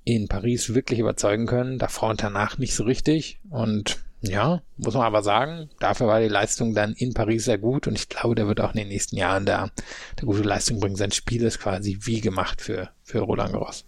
in 0.06 0.28
Paris 0.28 0.74
wirklich 0.74 1.00
überzeugen 1.00 1.48
können, 1.48 1.80
davor 1.80 2.10
und 2.10 2.24
danach 2.24 2.58
nicht 2.58 2.76
so 2.76 2.84
richtig 2.84 3.40
und 3.50 4.00
ja, 4.22 4.62
muss 4.78 4.94
man 4.94 5.04
aber 5.04 5.24
sagen, 5.24 5.70
dafür 5.80 6.08
war 6.08 6.20
die 6.20 6.28
Leistung 6.28 6.74
dann 6.76 6.94
in 6.94 7.14
Paris 7.14 7.46
sehr 7.46 7.58
gut 7.58 7.88
und 7.88 7.98
ich 7.98 8.08
glaube, 8.08 8.36
der 8.36 8.48
wird 8.48 8.62
auch 8.62 8.72
in 8.74 8.78
den 8.78 8.88
nächsten 8.88 9.18
Jahren 9.18 9.46
da, 9.46 9.70
da 10.16 10.26
gute 10.26 10.44
Leistung 10.44 10.80
bringen. 10.80 10.96
Sein 10.96 11.12
Spiel 11.12 11.44
ist 11.44 11.60
quasi 11.60 11.98
wie 12.02 12.22
gemacht 12.22 12.62
für, 12.62 12.90
für 13.04 13.20
Roland 13.20 13.54
Garros. 13.54 13.86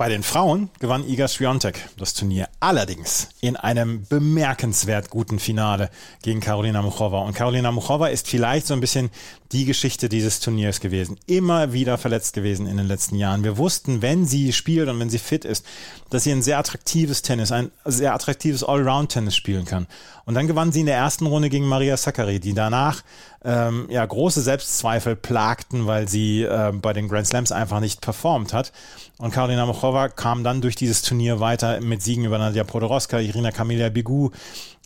Bei 0.00 0.08
den 0.08 0.22
Frauen 0.22 0.70
gewann 0.78 1.06
Iga 1.06 1.28
Swiatek 1.28 1.90
das 1.98 2.14
Turnier 2.14 2.48
allerdings 2.58 3.28
in 3.42 3.56
einem 3.56 4.06
bemerkenswert 4.06 5.10
guten 5.10 5.38
Finale 5.38 5.90
gegen 6.22 6.40
Karolina 6.40 6.80
Muchova. 6.80 7.18
Und 7.18 7.34
Karolina 7.34 7.70
Muchova 7.70 8.06
ist 8.08 8.26
vielleicht 8.26 8.66
so 8.66 8.72
ein 8.72 8.80
bisschen 8.80 9.10
die 9.52 9.66
Geschichte 9.66 10.08
dieses 10.08 10.40
Turniers 10.40 10.80
gewesen. 10.80 11.18
Immer 11.26 11.74
wieder 11.74 11.98
verletzt 11.98 12.32
gewesen 12.32 12.66
in 12.66 12.78
den 12.78 12.86
letzten 12.86 13.16
Jahren. 13.16 13.44
Wir 13.44 13.58
wussten, 13.58 14.00
wenn 14.00 14.24
sie 14.24 14.54
spielt 14.54 14.88
und 14.88 14.98
wenn 15.00 15.10
sie 15.10 15.18
fit 15.18 15.44
ist, 15.44 15.66
dass 16.08 16.24
sie 16.24 16.32
ein 16.32 16.40
sehr 16.40 16.58
attraktives 16.58 17.20
Tennis, 17.20 17.52
ein 17.52 17.70
sehr 17.84 18.14
attraktives 18.14 18.64
Allround-Tennis 18.64 19.36
spielen 19.36 19.66
kann. 19.66 19.86
Und 20.24 20.32
dann 20.32 20.46
gewann 20.46 20.72
sie 20.72 20.80
in 20.80 20.86
der 20.86 20.96
ersten 20.96 21.26
Runde 21.26 21.50
gegen 21.50 21.66
Maria 21.66 21.98
Sakkari, 21.98 22.40
die 22.40 22.54
danach 22.54 23.02
ähm, 23.44 23.86
ja 23.90 24.04
große 24.04 24.42
Selbstzweifel 24.42 25.16
plagten, 25.16 25.86
weil 25.86 26.08
sie 26.08 26.42
äh, 26.42 26.72
bei 26.72 26.92
den 26.92 27.08
Grand 27.08 27.26
Slams 27.26 27.52
einfach 27.52 27.80
nicht 27.80 28.00
performt 28.00 28.52
hat. 28.52 28.72
Und 29.18 29.32
Karolina 29.32 29.66
Muchova 29.66 30.08
kam 30.08 30.44
dann 30.44 30.60
durch 30.60 30.76
dieses 30.76 31.02
Turnier 31.02 31.40
weiter 31.40 31.80
mit 31.80 32.02
Siegen 32.02 32.24
über 32.24 32.38
Nadia 32.38 32.64
Podoroska, 32.64 33.18
Irina 33.18 33.50
Camelia 33.50 33.88
Bigu, 33.88 34.30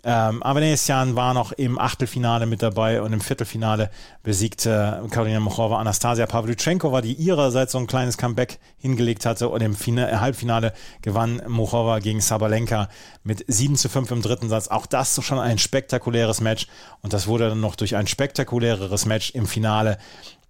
ähm, 0.05 0.43
Avanesian 0.43 1.17
war 1.17 1.33
noch 1.33 1.53
im 1.53 1.79
Achtelfinale 1.79 2.45
mit 2.45 2.61
dabei 2.61 3.01
und 3.01 3.15
im 3.15 3.21
Viertelfinale 3.23 3.91
besiegte 4.23 5.03
Karolina 5.11 5.41
Muchova 5.41 5.79
Anastasia 5.79 6.27
Pavlyuchenkova, 6.27 7.01
die 7.01 7.15
ihrerseits 7.15 7.73
so 7.73 7.79
ein 7.79 7.87
kleines 7.87 8.19
Comeback 8.19 8.59
hingelegt 8.77 9.25
hatte 9.25 9.49
und 9.49 9.63
im 9.63 9.75
Fina 9.75 10.21
Halbfinale 10.21 10.75
gewann 11.01 11.41
Muchova 11.49 12.01
gegen 12.01 12.21
Sabalenka 12.21 12.91
mit 13.23 13.45
7 13.49 13.77
zu 13.77 13.89
5 13.89 14.11
im 14.11 14.23
dritten 14.23 14.51
Satz. 14.51 14.69
Auch 14.69 14.85
das 14.85 15.19
schon 15.25 15.39
ein 15.39 15.59
spektakuläres 15.59 16.43
Match 16.43 16.67
und 17.01 17.15
das 17.15 17.27
wurde 17.27 17.49
dann 17.49 17.61
noch 17.61 17.75
durch 17.75 17.97
ein 17.97 18.07
spektakuläreres 18.07 19.07
Match 19.07 19.31
im 19.31 19.47
Finale 19.47 19.97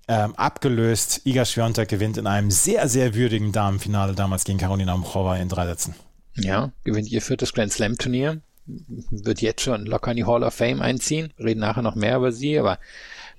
ähm, 0.09 0.35
abgelöst. 0.35 1.21
Iga 1.25 1.45
Swiatek 1.45 1.89
gewinnt 1.89 2.17
in 2.17 2.27
einem 2.27 2.51
sehr, 2.51 2.89
sehr 2.89 3.15
würdigen 3.15 3.53
Damenfinale 3.53 4.15
damals 4.15 4.43
gegen 4.43 4.59
Karolina 4.59 4.97
Muchova 4.97 5.37
in 5.37 5.49
drei 5.49 5.67
Sätzen. 5.67 5.95
Ja, 6.35 6.73
gewinnt 6.83 7.09
ihr 7.09 7.23
viertes 7.23 7.53
Grand 7.53 7.73
Slam 7.73 7.97
Turnier 7.97 8.43
wird 8.67 9.41
jetzt 9.43 9.63
schon 9.63 9.87
locker 9.87 10.11
in 10.11 10.17
die 10.17 10.25
Hall 10.25 10.43
of 10.43 10.55
Fame 10.55 10.81
einziehen. 10.81 11.33
Reden 11.39 11.61
nachher 11.61 11.83
noch 11.83 11.95
mehr 11.95 12.17
über 12.17 12.33
sie, 12.33 12.59
aber 12.59 12.79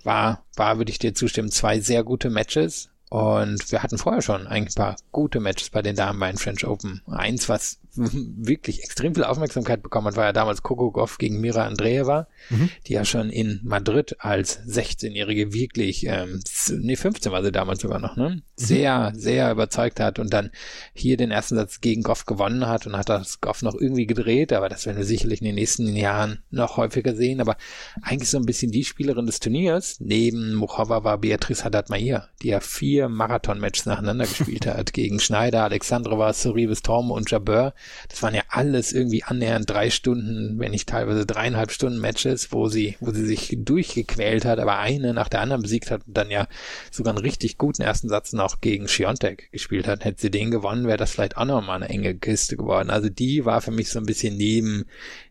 war, 0.04 0.44
war, 0.56 0.78
würde 0.78 0.92
ich 0.92 1.00
dir 1.00 1.14
zustimmen, 1.14 1.52
zwei 1.52 1.80
sehr 1.80 2.04
gute 2.04 2.30
Matches. 2.30 2.90
Und 3.10 3.72
wir 3.72 3.84
hatten 3.84 3.98
vorher 3.98 4.22
schon 4.22 4.48
ein 4.48 4.68
paar 4.74 4.96
gute 5.12 5.40
Matches 5.40 5.70
bei 5.70 5.82
den 5.82 5.96
Damen 5.96 6.20
bei 6.20 6.32
den 6.32 6.38
French 6.38 6.66
Open. 6.66 7.02
Eins, 7.08 7.50
was 7.50 7.80
wirklich 8.38 8.84
extrem 8.84 9.16
viel 9.16 9.24
Aufmerksamkeit 9.24 9.82
bekommen 9.82 10.08
hat, 10.08 10.18
war 10.18 10.26
ja 10.26 10.34
damals 10.34 10.64
Coco 10.64 10.92
Goff 10.92 11.18
gegen 11.18 11.40
Mira 11.40 11.66
Andreeva, 11.66 12.28
mhm. 12.50 12.70
die 12.88 12.94
ja 12.94 13.06
schon 13.06 13.30
in 13.30 13.62
Madrid 13.64 14.16
als 14.20 14.60
16-Jährige 14.68 15.54
wirklich, 15.54 16.06
ähm, 16.06 16.42
nee, 16.80 16.96
15 16.96 17.32
war 17.32 17.44
sie 17.44 17.52
damals 17.52 17.82
sogar 17.82 18.00
noch, 18.00 18.16
ne? 18.16 18.30
Mhm. 18.30 18.42
Sehr, 18.58 19.12
sehr 19.16 19.52
überzeugt 19.52 20.00
hat 20.00 20.20
und 20.20 20.34
dann 20.34 20.52
hier 20.94 21.18
den 21.18 21.32
ersten 21.32 21.56
Satz 21.56 21.82
gegen 21.82 22.04
Goff 22.04 22.26
gewonnen 22.26 22.68
hat 22.68 22.88
und 22.88 22.98
hat 22.98 23.10
das 23.10 23.42
Goff 23.42 23.62
noch 23.62 23.76
irgendwie 23.76 24.08
gedreht, 24.08 24.54
aber 24.54 24.70
das 24.70 24.86
werden 24.86 24.98
wir 24.98 25.06
sicherlich 25.06 25.42
in 25.42 25.46
den 25.46 25.56
nächsten 25.56 25.96
Jahren 25.96 26.40
noch 26.52 26.78
häufiger 26.78 27.16
sehen, 27.16 27.42
aber 27.42 27.58
eigentlich 28.02 28.30
so 28.30 28.38
ein 28.38 28.46
bisschen 28.46 28.72
die 28.72 28.86
Spielerin 28.86 29.26
des 29.26 29.40
Turniers, 29.40 29.98
neben 30.00 30.54
Muchova 30.56 31.04
war 31.04 31.18
Beatrice 31.18 31.64
Haddad-Mahir, 31.64 32.30
die 32.42 32.50
ja 32.50 32.60
vier 32.60 33.10
Marathon-Matches 33.10 33.86
nacheinander 33.86 34.26
gespielt 34.26 34.66
hat, 34.66 34.94
gegen 34.94 35.20
Schneider, 35.20 35.64
Alexandrova, 35.64 36.34
Soribes 36.34 36.82
Torm 36.82 37.12
und 37.12 37.30
Jabeur 37.32 37.74
das 38.10 38.22
waren 38.24 38.36
ja 38.36 38.44
alles 38.50 38.94
irgendwie 38.94 39.24
annähernd 39.24 39.70
drei 39.70 39.90
Stunden, 39.90 40.60
wenn 40.60 40.72
nicht 40.72 40.90
teilweise 40.90 41.26
dreieinhalb 41.26 41.72
Stunden 41.72 42.00
Matches, 42.00 42.52
wo 42.52 42.68
sie, 42.68 42.98
wo 43.00 43.12
sie 43.12 43.26
sich 43.26 43.58
durchgequält 43.60 44.46
hat, 44.46 44.60
aber 44.60 44.80
eine 44.80 45.14
nach 45.14 45.30
der 45.30 45.42
anderen 45.42 45.62
besiegt 45.62 45.92
hat 45.92 46.08
und 46.08 46.16
dann 46.16 46.32
ja 46.32 46.48
sogar 46.92 47.14
einen 47.14 47.24
richtig 47.24 47.58
guten 47.58 47.82
ersten 47.82 48.10
Satz 48.10 48.34
noch 48.34 48.62
gegen 48.62 48.88
Schiontek 48.88 49.52
gespielt 49.52 49.88
hat. 49.88 50.06
Hätte 50.06 50.22
sie 50.22 50.32
den 50.32 50.52
gewonnen, 50.52 50.88
wäre 50.88 50.98
das 50.98 51.12
vielleicht 51.12 51.38
auch 51.38 51.46
nochmal 51.46 51.78
eine 51.78 51.90
enge 51.90 52.16
Kiste 52.16 52.58
geworden. 52.58 52.90
Also 52.90 53.10
die 53.10 53.46
war 53.46 53.62
für 53.62 53.72
mich 53.72 53.90
so 53.90 54.00
ein 54.00 54.06
bisschen 54.06 54.38
neben, 54.38 54.86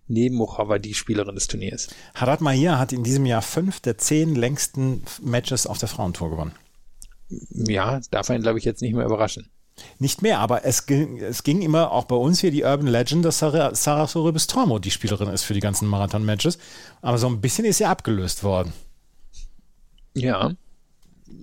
neben 0.08 0.36
Muchova 0.36 0.78
die 0.78 0.94
Spielerin 0.94 1.34
des 1.34 1.46
Turniers. 1.46 1.88
Haddad 2.14 2.40
Mahir 2.40 2.78
hat 2.78 2.92
in 2.92 3.04
diesem 3.04 3.26
Jahr 3.26 3.42
fünf 3.42 3.80
der 3.80 3.98
zehn 3.98 4.34
längsten 4.34 5.02
Matches 5.22 5.66
auf 5.66 5.78
der 5.78 5.88
Frauentour 5.88 6.30
gewonnen. 6.30 6.54
Ja, 7.50 8.00
darf 8.10 8.30
einen, 8.30 8.42
glaube 8.42 8.58
ich, 8.58 8.64
jetzt 8.64 8.82
nicht 8.82 8.94
mehr 8.94 9.06
überraschen. 9.06 9.50
Nicht 9.98 10.22
mehr, 10.22 10.38
aber 10.38 10.64
es 10.64 10.86
ging, 10.86 11.20
es 11.20 11.42
ging 11.42 11.62
immer 11.62 11.90
auch 11.90 12.04
bei 12.04 12.16
uns 12.16 12.40
hier 12.40 12.50
die 12.50 12.62
Urban 12.62 12.86
Legend, 12.86 13.24
dass 13.24 13.38
Sarah, 13.38 13.74
Sarah 13.74 14.06
Tormo 14.06 14.78
die 14.78 14.90
Spielerin 14.90 15.28
ist 15.28 15.42
für 15.42 15.54
die 15.54 15.60
ganzen 15.60 15.88
Marathon-Matches. 15.88 16.58
Aber 17.02 17.18
so 17.18 17.26
ein 17.26 17.40
bisschen 17.40 17.64
ist 17.64 17.78
sie 17.78 17.84
abgelöst 17.84 18.44
worden. 18.44 18.72
Ja, 20.14 20.52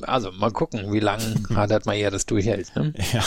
also 0.02 0.32
mal 0.32 0.52
gucken, 0.52 0.92
wie 0.92 1.00
lange 1.00 1.24
Haddad 1.56 1.86
Mayer 1.86 2.12
das 2.12 2.26
durchhält. 2.26 2.76
Ne? 2.76 2.94
Ja, 3.14 3.24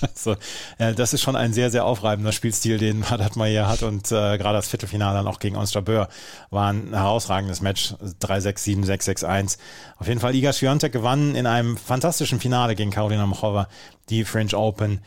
also, 0.00 0.36
äh, 0.78 0.94
das 0.94 1.12
ist 1.12 1.22
schon 1.22 1.36
ein 1.36 1.52
sehr, 1.52 1.70
sehr 1.70 1.84
aufreibender 1.84 2.32
Spielstil, 2.32 2.78
den 2.78 3.08
Haddad 3.08 3.36
Mayer 3.36 3.68
hat 3.68 3.82
und 3.82 4.06
äh, 4.06 4.38
gerade 4.38 4.58
das 4.58 4.68
Viertelfinale 4.68 5.18
dann 5.18 5.26
auch 5.26 5.38
gegen 5.38 5.56
Ons 5.56 5.74
Jabeur 5.74 6.08
war 6.50 6.72
ein 6.72 6.92
herausragendes 6.92 7.60
Match, 7.60 7.94
3-6, 8.20 8.84
7-6, 8.84 9.24
6-1. 9.24 9.58
Auf 9.98 10.08
jeden 10.08 10.20
Fall 10.20 10.34
Iga 10.34 10.52
Swiatek 10.52 10.92
gewann 10.92 11.34
in 11.34 11.46
einem 11.46 11.76
fantastischen 11.76 12.40
Finale 12.40 12.74
gegen 12.74 12.90
Karolina 12.90 13.26
Mochova 13.26 13.68
die 14.08 14.24
French 14.24 14.54
Open 14.54 15.00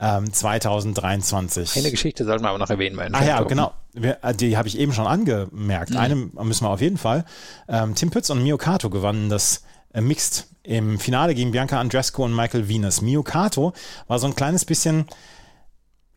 ähm, 0.00 0.32
2023. 0.32 1.76
Eine 1.76 1.90
Geschichte 1.90 2.24
sollten 2.24 2.44
wir 2.44 2.50
aber 2.50 2.58
noch 2.58 2.70
erwähnen. 2.70 3.14
Ah 3.14 3.24
ja, 3.24 3.42
genau. 3.42 3.72
Wir, 3.92 4.18
äh, 4.22 4.34
die 4.34 4.56
habe 4.56 4.68
ich 4.68 4.78
eben 4.78 4.92
schon 4.92 5.06
angemerkt. 5.06 5.90
Mhm. 5.90 5.96
Eine 5.96 6.14
müssen 6.16 6.64
wir 6.64 6.70
auf 6.70 6.80
jeden 6.80 6.98
Fall. 6.98 7.24
Ähm, 7.68 7.94
Tim 7.94 8.10
Pütz 8.10 8.30
und 8.30 8.42
Mio 8.42 8.58
Kato 8.58 8.90
gewannen 8.90 9.30
das 9.30 9.62
äh, 9.96 10.00
Mixed 10.00 10.46
im 10.62 10.98
Finale 10.98 11.34
gegen 11.34 11.52
Bianca 11.52 11.80
Andrescu 11.80 12.24
und 12.24 12.34
Michael 12.34 12.68
Venus. 12.68 13.00
Mio 13.00 13.22
Kato 13.22 13.72
war 14.08 14.18
so 14.18 14.26
ein 14.26 14.34
kleines 14.34 14.64
bisschen 14.64 15.06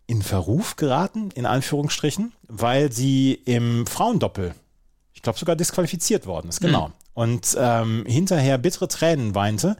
in 0.08 0.22
Verruf 0.22 0.76
geraten, 0.76 1.30
in 1.36 1.46
Anführungsstrichen, 1.46 2.34
weil 2.48 2.92
sie 2.92 3.34
im 3.46 3.86
Frauendoppel, 3.86 4.56
ich 5.14 5.22
glaube 5.22 5.38
sogar 5.38 5.56
disqualifiziert 5.56 6.26
worden 6.26 6.50
ist, 6.50 6.62
genau. 6.62 6.88
Mhm. 6.88 6.94
Und 7.20 7.58
ähm, 7.60 8.06
hinterher 8.08 8.58
bittere 8.58 8.88
Tränen 8.88 9.36
weinte, 9.36 9.76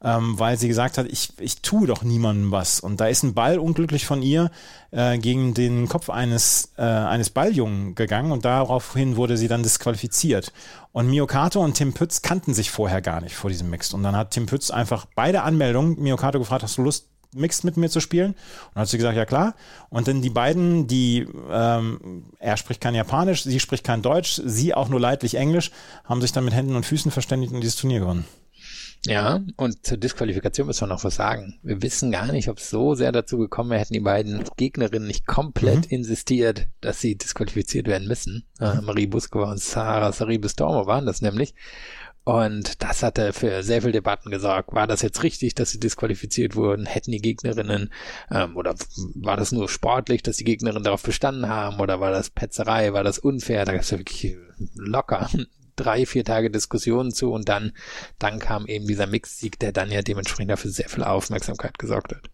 ähm, 0.00 0.38
weil 0.38 0.56
sie 0.56 0.68
gesagt 0.68 0.96
hat, 0.96 1.06
ich, 1.06 1.32
ich 1.40 1.60
tue 1.60 1.88
doch 1.88 2.04
niemandem 2.04 2.52
was. 2.52 2.78
Und 2.78 3.00
da 3.00 3.08
ist 3.08 3.24
ein 3.24 3.34
Ball 3.34 3.58
unglücklich 3.58 4.06
von 4.06 4.22
ihr 4.22 4.52
äh, 4.92 5.18
gegen 5.18 5.54
den 5.54 5.88
Kopf 5.88 6.08
eines, 6.08 6.70
äh, 6.78 6.82
eines 6.82 7.30
Balljungen 7.30 7.96
gegangen 7.96 8.30
und 8.30 8.44
daraufhin 8.44 9.16
wurde 9.16 9.36
sie 9.36 9.48
dann 9.48 9.64
disqualifiziert. 9.64 10.52
Und 10.92 11.10
Miokato 11.10 11.60
und 11.64 11.74
Tim 11.74 11.94
Pütz 11.94 12.22
kannten 12.22 12.54
sich 12.54 12.70
vorher 12.70 13.02
gar 13.02 13.20
nicht 13.20 13.34
vor 13.34 13.50
diesem 13.50 13.70
Mixed. 13.70 13.92
Und 13.92 14.04
dann 14.04 14.14
hat 14.14 14.30
Tim 14.30 14.46
Pütz 14.46 14.70
einfach 14.70 15.04
beide 15.16 15.42
Anmeldungen 15.42 16.00
Miokato 16.00 16.38
gefragt, 16.38 16.62
hast 16.62 16.78
du 16.78 16.82
Lust, 16.82 17.08
Mixed 17.34 17.64
mit 17.64 17.76
mir 17.76 17.88
zu 17.88 18.00
spielen? 18.00 18.34
Und 18.74 18.80
hat 18.80 18.88
sie 18.88 18.96
gesagt, 18.96 19.16
ja 19.16 19.26
klar. 19.26 19.54
Und 19.90 20.08
dann 20.08 20.22
die 20.22 20.30
beiden, 20.30 20.86
die, 20.86 21.26
ähm, 21.50 22.24
er 22.38 22.56
spricht 22.56 22.80
kein 22.80 22.94
Japanisch, 22.94 23.42
sie 23.42 23.60
spricht 23.60 23.84
kein 23.84 24.02
Deutsch, 24.02 24.40
sie 24.44 24.74
auch 24.74 24.88
nur 24.88 25.00
leidlich 25.00 25.34
Englisch, 25.36 25.70
haben 26.04 26.20
sich 26.20 26.32
dann 26.32 26.44
mit 26.44 26.54
Händen 26.54 26.76
und 26.76 26.86
Füßen 26.86 27.10
verständigt 27.10 27.52
und 27.52 27.60
dieses 27.60 27.76
Turnier 27.76 28.00
gewonnen. 28.00 28.24
Ja, 29.06 29.42
und 29.56 29.84
zur 29.84 29.98
Disqualifikation 29.98 30.66
müssen 30.66 30.82
wir 30.82 30.94
noch 30.94 31.04
was 31.04 31.16
sagen. 31.16 31.58
Wir 31.62 31.82
wissen 31.82 32.10
gar 32.10 32.32
nicht, 32.32 32.48
ob 32.48 32.56
es 32.56 32.70
so 32.70 32.94
sehr 32.94 33.12
dazu 33.12 33.36
gekommen 33.36 33.70
wäre, 33.70 33.80
hätten 33.80 33.92
die 33.92 34.00
beiden 34.00 34.44
Gegnerinnen 34.56 35.06
nicht 35.06 35.26
komplett 35.26 35.90
mhm. 35.90 35.98
insistiert, 35.98 36.68
dass 36.80 37.00
sie 37.00 37.16
disqualifiziert 37.16 37.86
werden 37.86 38.08
müssen. 38.08 38.46
Äh, 38.60 38.80
Marie 38.80 39.06
Buskova 39.06 39.50
und 39.50 39.60
Sarah 39.60 40.10
Saribis-Dormo 40.10 40.86
waren 40.86 41.04
das 41.04 41.20
nämlich. 41.20 41.54
Und 42.24 42.82
das 42.82 43.02
hatte 43.02 43.34
für 43.34 43.62
sehr 43.62 43.82
viel 43.82 43.92
Debatten 43.92 44.30
gesorgt. 44.30 44.72
War 44.72 44.86
das 44.86 45.02
jetzt 45.02 45.22
richtig, 45.22 45.54
dass 45.54 45.70
sie 45.70 45.78
disqualifiziert 45.78 46.56
wurden? 46.56 46.86
Hätten 46.86 47.12
die 47.12 47.20
Gegnerinnen, 47.20 47.92
ähm, 48.30 48.56
oder 48.56 48.74
war 49.14 49.36
das 49.36 49.52
nur 49.52 49.68
sportlich, 49.68 50.22
dass 50.22 50.38
die 50.38 50.44
Gegnerinnen 50.44 50.84
darauf 50.84 51.02
bestanden 51.02 51.48
haben? 51.48 51.80
Oder 51.80 52.00
war 52.00 52.10
das 52.10 52.30
Petzerei? 52.30 52.94
War 52.94 53.04
das 53.04 53.18
unfair? 53.18 53.66
Da 53.66 53.72
gab 53.72 53.82
es 53.82 53.90
ja 53.90 53.98
wirklich 53.98 54.36
locker 54.74 55.28
drei, 55.76 56.06
vier 56.06 56.24
Tage 56.24 56.50
Diskussionen 56.50 57.12
zu 57.12 57.30
und 57.30 57.48
dann, 57.48 57.72
dann 58.18 58.38
kam 58.38 58.66
eben 58.66 58.86
dieser 58.86 59.06
Mix-Sieg, 59.06 59.58
der 59.58 59.72
dann 59.72 59.90
ja 59.90 60.00
dementsprechend 60.00 60.50
dafür 60.50 60.70
sehr 60.70 60.88
viel 60.88 61.04
Aufmerksamkeit 61.04 61.78
gesorgt 61.78 62.12
hat. 62.14 62.30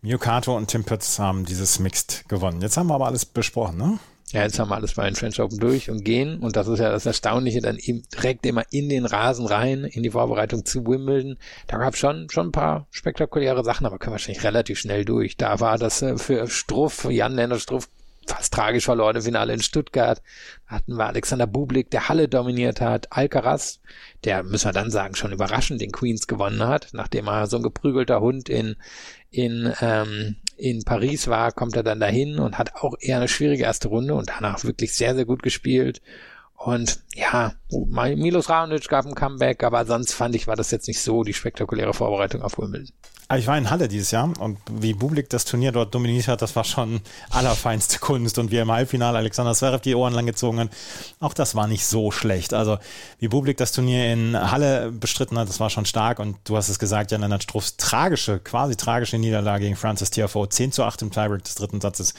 Mio 0.00 0.18
Kato 0.18 0.56
und 0.56 0.68
Tim 0.68 0.84
Pütz 0.84 1.18
haben 1.18 1.44
dieses 1.44 1.78
Mixed 1.78 2.28
gewonnen. 2.28 2.60
Jetzt 2.60 2.76
haben 2.76 2.88
wir 2.88 2.94
aber 2.94 3.06
alles 3.06 3.24
besprochen, 3.24 3.76
ne? 3.76 3.98
Ja, 4.32 4.42
jetzt 4.42 4.58
haben 4.58 4.68
wir 4.68 4.76
alles 4.76 4.94
bei 4.94 5.06
den 5.06 5.14
French 5.14 5.40
Open 5.40 5.58
durch 5.58 5.88
und 5.88 6.04
gehen. 6.04 6.38
Und 6.40 6.56
das 6.56 6.68
ist 6.68 6.80
ja 6.80 6.90
das 6.90 7.06
Erstaunliche, 7.06 7.62
dann 7.62 7.78
eben 7.78 8.02
direkt 8.14 8.44
immer 8.44 8.62
in 8.70 8.90
den 8.90 9.06
Rasen 9.06 9.46
rein, 9.46 9.84
in 9.84 10.02
die 10.02 10.10
Vorbereitung 10.10 10.66
zu 10.66 10.86
Wimbledon. 10.86 11.38
Da 11.66 11.78
gab 11.78 11.94
es 11.94 11.98
schon, 11.98 12.28
schon 12.30 12.48
ein 12.48 12.52
paar 12.52 12.86
spektakuläre 12.90 13.64
Sachen, 13.64 13.86
aber 13.86 13.98
können 13.98 14.10
wir 14.10 14.18
wahrscheinlich 14.18 14.44
relativ 14.44 14.78
schnell 14.78 15.06
durch. 15.06 15.38
Da 15.38 15.60
war 15.60 15.78
das 15.78 16.02
äh, 16.02 16.18
für 16.18 16.46
Struff, 16.46 17.06
Jan-Lennart 17.10 17.62
Struff, 17.62 17.88
fast 18.26 18.52
tragisch 18.52 18.84
verloren 18.84 19.16
im 19.16 19.22
Finale 19.22 19.54
in 19.54 19.62
Stuttgart. 19.62 20.20
Da 20.68 20.76
hatten 20.76 20.96
wir 20.96 21.06
Alexander 21.06 21.46
Bublik, 21.46 21.90
der 21.90 22.10
Halle 22.10 22.28
dominiert 22.28 22.80
hat, 22.80 23.10
Alcaraz, 23.10 23.80
der, 24.24 24.42
müssen 24.42 24.66
wir 24.66 24.72
dann 24.72 24.90
sagen, 24.90 25.14
schon 25.14 25.32
überraschend 25.32 25.80
den 25.80 25.92
Queens 25.92 26.26
gewonnen 26.26 26.62
hat, 26.66 26.88
nachdem 26.92 27.28
er 27.28 27.46
so 27.46 27.56
ein 27.56 27.62
geprügelter 27.62 28.20
Hund 28.20 28.48
in, 28.50 28.76
in, 29.30 29.72
ähm, 29.80 30.36
in 30.56 30.84
Paris 30.84 31.28
war, 31.28 31.52
kommt 31.52 31.76
er 31.76 31.82
dann 31.82 32.00
dahin 32.00 32.38
und 32.38 32.58
hat 32.58 32.74
auch 32.76 32.94
eher 32.98 33.18
eine 33.18 33.28
schwierige 33.28 33.64
erste 33.64 33.88
Runde 33.88 34.14
und 34.14 34.28
danach 34.28 34.64
wirklich 34.64 34.94
sehr, 34.94 35.14
sehr 35.14 35.24
gut 35.24 35.42
gespielt. 35.42 36.00
Und 36.58 36.98
ja, 37.14 37.52
Milos 37.70 38.48
Raonic 38.48 38.88
gab 38.88 39.06
ein 39.06 39.14
Comeback, 39.14 39.62
aber 39.62 39.86
sonst 39.86 40.12
fand 40.12 40.34
ich, 40.34 40.48
war 40.48 40.56
das 40.56 40.72
jetzt 40.72 40.88
nicht 40.88 41.00
so 41.00 41.22
die 41.22 41.32
spektakuläre 41.32 41.94
Vorbereitung 41.94 42.42
auf 42.42 42.58
Wimbledon. 42.58 42.92
Ich 43.36 43.46
war 43.46 43.58
in 43.58 43.68
Halle 43.68 43.88
dieses 43.88 44.10
Jahr 44.10 44.32
und 44.40 44.58
wie 44.72 44.94
Bublik 44.94 45.28
das 45.28 45.44
Turnier 45.44 45.70
dort 45.70 45.94
dominiert 45.94 46.28
hat, 46.28 46.40
das 46.40 46.56
war 46.56 46.64
schon 46.64 47.02
allerfeinste 47.28 47.98
Kunst. 48.00 48.38
Und 48.38 48.50
wie 48.50 48.56
im 48.56 48.72
Halbfinale 48.72 49.18
Alexander 49.18 49.54
Zverev 49.54 49.82
die 49.82 49.94
Ohren 49.94 50.14
lang 50.14 50.24
gezogen 50.24 50.58
hat, 50.60 50.70
auch 51.20 51.34
das 51.34 51.54
war 51.54 51.68
nicht 51.68 51.84
so 51.84 52.10
schlecht. 52.10 52.54
Also 52.54 52.78
wie 53.18 53.28
Bublik 53.28 53.58
das 53.58 53.72
Turnier 53.72 54.10
in 54.10 54.34
Halle 54.50 54.90
bestritten 54.90 55.38
hat, 55.38 55.48
das 55.48 55.60
war 55.60 55.68
schon 55.68 55.84
stark. 55.84 56.20
Und 56.20 56.38
du 56.44 56.56
hast 56.56 56.70
es 56.70 56.78
gesagt, 56.78 57.12
Jan 57.12 57.20
Lennart 57.20 57.42
Struffs 57.42 57.76
tragische, 57.76 58.40
quasi 58.40 58.76
tragische 58.76 59.18
Niederlage 59.18 59.64
gegen 59.64 59.76
Francis 59.76 60.10
Tiafoe, 60.10 60.48
10 60.48 60.72
zu 60.72 60.84
8 60.84 61.02
im 61.02 61.10
Tiebreak 61.10 61.44
des 61.44 61.54
dritten 61.54 61.82
Satzes. 61.82 62.14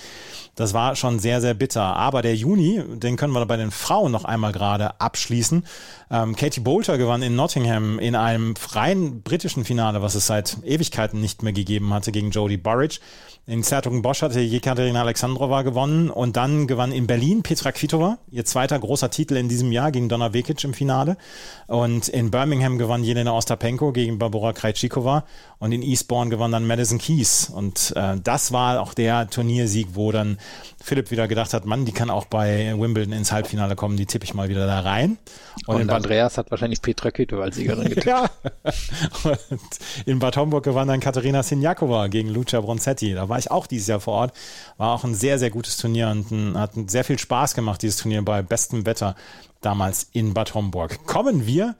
Das 0.59 0.73
war 0.73 0.97
schon 0.97 1.19
sehr, 1.19 1.39
sehr 1.39 1.53
bitter. 1.53 1.95
Aber 1.95 2.21
der 2.21 2.35
Juni, 2.35 2.83
den 2.85 3.15
können 3.15 3.31
wir 3.31 3.45
bei 3.45 3.55
den 3.55 3.71
Frauen 3.71 4.11
noch 4.11 4.25
einmal 4.25 4.51
gerade 4.51 4.99
abschließen. 4.99 5.65
Ähm, 6.11 6.35
Katie 6.35 6.59
Bolter 6.59 6.97
gewann 6.97 7.21
in 7.21 7.33
Nottingham 7.33 7.97
in 7.97 8.13
einem 8.13 8.57
freien 8.57 9.21
britischen 9.21 9.63
Finale, 9.63 10.01
was 10.01 10.15
es 10.15 10.27
seit 10.27 10.57
Ewigkeiten 10.65 11.21
nicht 11.21 11.43
mehr 11.43 11.53
gegeben 11.53 11.93
hatte, 11.93 12.11
gegen 12.11 12.31
Jodie 12.31 12.57
Burridge. 12.57 12.99
In 13.49 13.63
Bosch 14.03 14.21
hatte 14.21 14.41
Jekaterina 14.41 15.01
Alexandrova 15.01 15.63
gewonnen 15.63 16.11
und 16.11 16.37
dann 16.37 16.67
gewann 16.67 16.91
in 16.91 17.07
Berlin 17.07 17.41
Petra 17.41 17.71
Kvitova, 17.71 18.19
ihr 18.29 18.45
zweiter 18.45 18.77
großer 18.77 19.09
Titel 19.09 19.37
in 19.37 19.49
diesem 19.49 19.71
Jahr 19.71 19.91
gegen 19.91 20.07
Donna 20.07 20.33
Vekic 20.33 20.63
im 20.63 20.75
Finale. 20.75 21.17
Und 21.65 22.09
in 22.09 22.29
Birmingham 22.29 22.77
gewann 22.77 23.03
Jelena 23.03 23.31
Ostapenko 23.31 23.91
gegen 23.91 24.19
Barbara 24.19 24.53
Krejcikova 24.53 25.23
und 25.57 25.71
in 25.71 25.81
Eastbourne 25.81 26.29
gewann 26.29 26.51
dann 26.51 26.67
Madison 26.67 26.99
Keys. 26.99 27.49
Und 27.49 27.91
äh, 27.95 28.17
das 28.23 28.51
war 28.51 28.81
auch 28.81 28.93
der 28.93 29.27
Turniersieg, 29.31 29.87
wo 29.93 30.11
dann 30.11 30.37
Philipp 30.81 31.11
wieder 31.11 31.27
gedacht 31.27 31.53
hat, 31.53 31.65
Mann, 31.65 31.85
die 31.85 31.91
kann 31.91 32.09
auch 32.09 32.25
bei 32.25 32.73
Wimbledon 32.77 33.13
ins 33.13 33.31
Halbfinale 33.31 33.75
kommen, 33.75 33.97
die 33.97 34.05
tippe 34.05 34.23
ich 34.23 34.33
mal 34.33 34.49
wieder 34.49 34.65
da 34.65 34.79
rein. 34.79 35.17
Und, 35.67 35.81
und 35.81 35.89
Andreas 35.89 36.37
hat 36.37 36.51
wahrscheinlich 36.51 36.81
Petra 36.81 37.11
Kvitova 37.11 37.43
als 37.43 37.57
Siegerin 37.57 37.89
getippt. 37.89 38.05
ja. 38.05 38.29
Und 39.23 39.59
in 40.05 40.19
Bad 40.19 40.37
Homburg 40.37 40.63
gewann 40.63 40.87
dann 40.87 40.99
Katharina 40.99 41.43
Sinjakova 41.43 42.07
gegen 42.07 42.29
Lucia 42.29 42.61
Bronzetti. 42.61 43.13
Da 43.13 43.27
war 43.27 43.37
ich 43.37 43.51
auch 43.51 43.67
dieses 43.67 43.87
Jahr 43.87 43.99
vor 43.99 44.13
Ort. 44.13 44.33
War 44.77 44.93
auch 44.95 45.03
ein 45.03 45.15
sehr, 45.15 45.37
sehr 45.37 45.49
gutes 45.49 45.77
Turnier 45.77 46.07
und 46.09 46.31
ein, 46.31 46.57
hat 46.57 46.71
sehr 46.87 47.03
viel 47.03 47.19
Spaß 47.19 47.55
gemacht, 47.55 47.81
dieses 47.81 47.97
Turnier 47.97 48.23
bei 48.23 48.41
bestem 48.41 48.85
Wetter 48.85 49.15
damals 49.61 50.09
in 50.13 50.33
Bad 50.33 50.53
Homburg. 50.53 51.05
Kommen 51.05 51.45
wir 51.45 51.75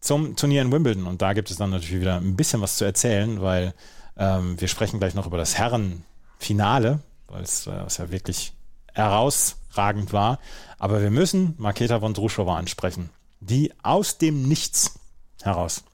zum 0.00 0.36
Turnier 0.36 0.62
in 0.62 0.70
Wimbledon 0.70 1.06
und 1.06 1.22
da 1.22 1.32
gibt 1.32 1.50
es 1.50 1.56
dann 1.56 1.70
natürlich 1.70 2.00
wieder 2.00 2.18
ein 2.18 2.36
bisschen 2.36 2.60
was 2.60 2.76
zu 2.76 2.84
erzählen, 2.84 3.40
weil 3.40 3.74
ähm, 4.16 4.60
wir 4.60 4.68
sprechen 4.68 5.00
gleich 5.00 5.14
noch 5.14 5.26
über 5.26 5.38
das 5.38 5.58
Herrenfinale, 5.58 7.00
weil 7.34 7.42
es 7.42 7.66
äh, 7.66 7.72
ja 7.72 8.10
wirklich 8.10 8.54
herausragend 8.94 10.12
war. 10.12 10.38
Aber 10.78 11.02
wir 11.02 11.10
müssen 11.10 11.54
Marketa 11.58 12.00
Vondrushova 12.00 12.56
ansprechen, 12.56 13.10
die 13.40 13.72
aus 13.82 14.18
dem 14.18 14.48
Nichts 14.48 14.98
heraus 15.42 15.84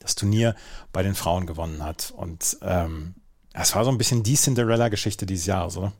das 0.00 0.14
Turnier 0.16 0.56
bei 0.92 1.02
den 1.02 1.14
Frauen 1.14 1.46
gewonnen 1.46 1.84
hat. 1.84 2.12
Und 2.16 2.56
ähm, 2.62 3.14
es 3.52 3.76
war 3.76 3.84
so 3.84 3.90
ein 3.90 3.98
bisschen 3.98 4.22
die 4.22 4.34
Cinderella-Geschichte 4.34 5.26
dieses 5.26 5.46
Jahres, 5.46 5.76
oder? 5.76 5.92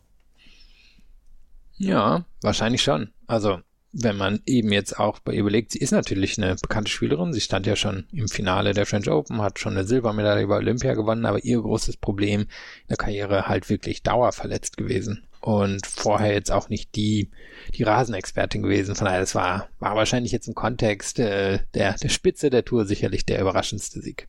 Ja, 1.77 2.25
wahrscheinlich 2.41 2.83
schon. 2.83 3.13
Also, 3.27 3.61
wenn 3.93 4.17
man 4.17 4.41
eben 4.47 4.73
jetzt 4.73 4.99
auch 4.99 5.21
überlegt, 5.27 5.73
sie 5.73 5.79
ist 5.79 5.91
natürlich 5.91 6.39
eine 6.39 6.57
bekannte 6.57 6.91
Spielerin. 6.91 7.33
Sie 7.33 7.41
stand 7.41 7.67
ja 7.67 7.77
schon 7.77 8.07
im 8.13 8.29
Finale 8.29 8.73
der 8.73 8.87
French 8.87 9.09
Open, 9.09 9.43
hat 9.43 9.59
schon 9.59 9.77
eine 9.77 9.87
Silbermedaille 9.87 10.47
bei 10.47 10.57
Olympia 10.57 10.95
gewonnen, 10.95 11.27
aber 11.27 11.45
ihr 11.45 11.61
großes 11.61 11.99
Problem 11.99 12.43
in 12.43 12.89
der 12.89 12.97
Karriere 12.97 13.49
halt 13.49 13.69
wirklich 13.69 14.03
dauerverletzt 14.03 14.77
gewesen. 14.79 15.25
Und 15.41 15.87
vorher 15.87 16.33
jetzt 16.33 16.53
auch 16.53 16.69
nicht 16.69 16.95
die, 16.95 17.31
die 17.75 17.83
Rasenexpertin 17.83 18.63
gewesen. 18.63 18.95
Von 18.95 19.07
daher, 19.07 19.21
das 19.21 19.35
war, 19.35 19.69
war 19.81 19.97
wahrscheinlich 19.97 20.33
jetzt 20.33 20.47
im 20.47 20.55
Kontext 20.55 21.19
äh, 21.19 21.59
der, 21.75 21.95
der 21.95 22.09
Spitze 22.09 22.49
der 22.49 22.65
Tour 22.65 22.87
sicherlich 22.87 23.27
der 23.27 23.41
überraschendste 23.41 24.01
Sieg. 24.01 24.29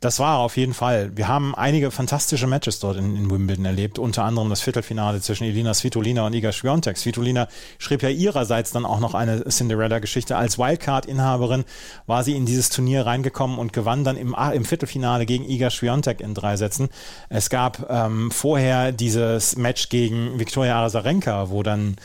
Das 0.00 0.20
war 0.20 0.38
auf 0.38 0.56
jeden 0.56 0.74
Fall. 0.74 1.10
Wir 1.16 1.26
haben 1.26 1.54
einige 1.54 1.90
fantastische 1.90 2.46
Matches 2.46 2.78
dort 2.78 2.96
in, 2.96 3.16
in 3.16 3.30
Wimbledon 3.30 3.64
erlebt, 3.64 3.98
unter 3.98 4.24
anderem 4.24 4.48
das 4.48 4.60
Viertelfinale 4.60 5.20
zwischen 5.20 5.44
Elina 5.44 5.74
Svitolina 5.74 6.24
und 6.26 6.34
Iga 6.34 6.52
Swiatek. 6.52 6.96
Svitolina 6.96 7.48
schrieb 7.78 8.02
ja 8.02 8.08
ihrerseits 8.08 8.70
dann 8.70 8.86
auch 8.86 9.00
noch 9.00 9.14
eine 9.14 9.44
Cinderella-Geschichte. 9.44 10.36
Als 10.36 10.58
Wildcard-Inhaberin 10.58 11.64
war 12.06 12.22
sie 12.22 12.36
in 12.36 12.46
dieses 12.46 12.70
Turnier 12.70 13.06
reingekommen 13.06 13.58
und 13.58 13.72
gewann 13.72 14.04
dann 14.04 14.16
im, 14.16 14.36
im 14.52 14.64
Viertelfinale 14.64 15.26
gegen 15.26 15.48
Iga 15.48 15.70
Swiatek 15.70 16.20
in 16.20 16.34
drei 16.34 16.56
Sätzen. 16.56 16.88
Es 17.28 17.50
gab 17.50 17.90
ähm, 17.90 18.30
vorher 18.30 18.92
dieses 18.92 19.56
Match 19.56 19.88
gegen 19.88 20.38
Viktoria 20.38 20.84
Azarenka, 20.84 21.50
wo 21.50 21.62
dann 21.62 21.96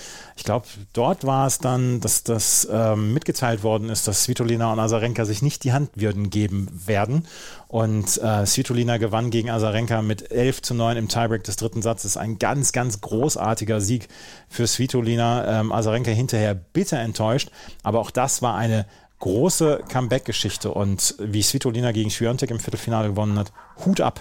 ich 0.43 0.45
glaube, 0.45 0.65
dort 0.91 1.25
war 1.25 1.47
es 1.47 1.59
dann, 1.59 2.01
dass 2.01 2.23
das 2.23 2.67
ähm, 2.69 3.13
mitgeteilt 3.13 3.63
worden 3.63 3.87
ist, 3.87 4.09
dass 4.09 4.25
Svitolina 4.25 4.73
und 4.73 4.79
Azarenka 4.79 5.23
sich 5.23 5.41
nicht 5.41 5.63
die 5.63 5.71
Hand 5.71 5.91
würden 5.95 6.29
geben 6.29 6.67
werden. 6.85 7.25
Und 7.69 8.21
äh, 8.21 8.45
Svitolina 8.45 8.97
gewann 8.97 9.29
gegen 9.29 9.49
Azarenka 9.49 10.01
mit 10.01 10.31
11 10.33 10.61
zu 10.61 10.73
9 10.73 10.97
im 10.97 11.07
Tiebreak 11.07 11.45
des 11.45 11.55
dritten 11.55 11.81
Satzes. 11.81 12.17
Ein 12.17 12.39
ganz, 12.39 12.73
ganz 12.73 12.99
großartiger 12.99 13.79
Sieg 13.79 14.09
für 14.49 14.67
Svitolina. 14.67 15.61
Ähm, 15.61 15.71
Azarenka 15.71 16.11
hinterher 16.11 16.55
bitter 16.55 16.99
enttäuscht. 16.99 17.49
Aber 17.81 18.01
auch 18.01 18.11
das 18.11 18.41
war 18.41 18.57
eine 18.57 18.85
große 19.19 19.85
Comeback-Geschichte. 19.87 20.73
Und 20.73 21.15
wie 21.19 21.41
Svitolina 21.41 21.93
gegen 21.93 22.09
Schwiontek 22.09 22.51
im 22.51 22.59
Viertelfinale 22.59 23.07
gewonnen 23.07 23.39
hat, 23.39 23.53
Hut 23.85 24.01
ab. 24.01 24.19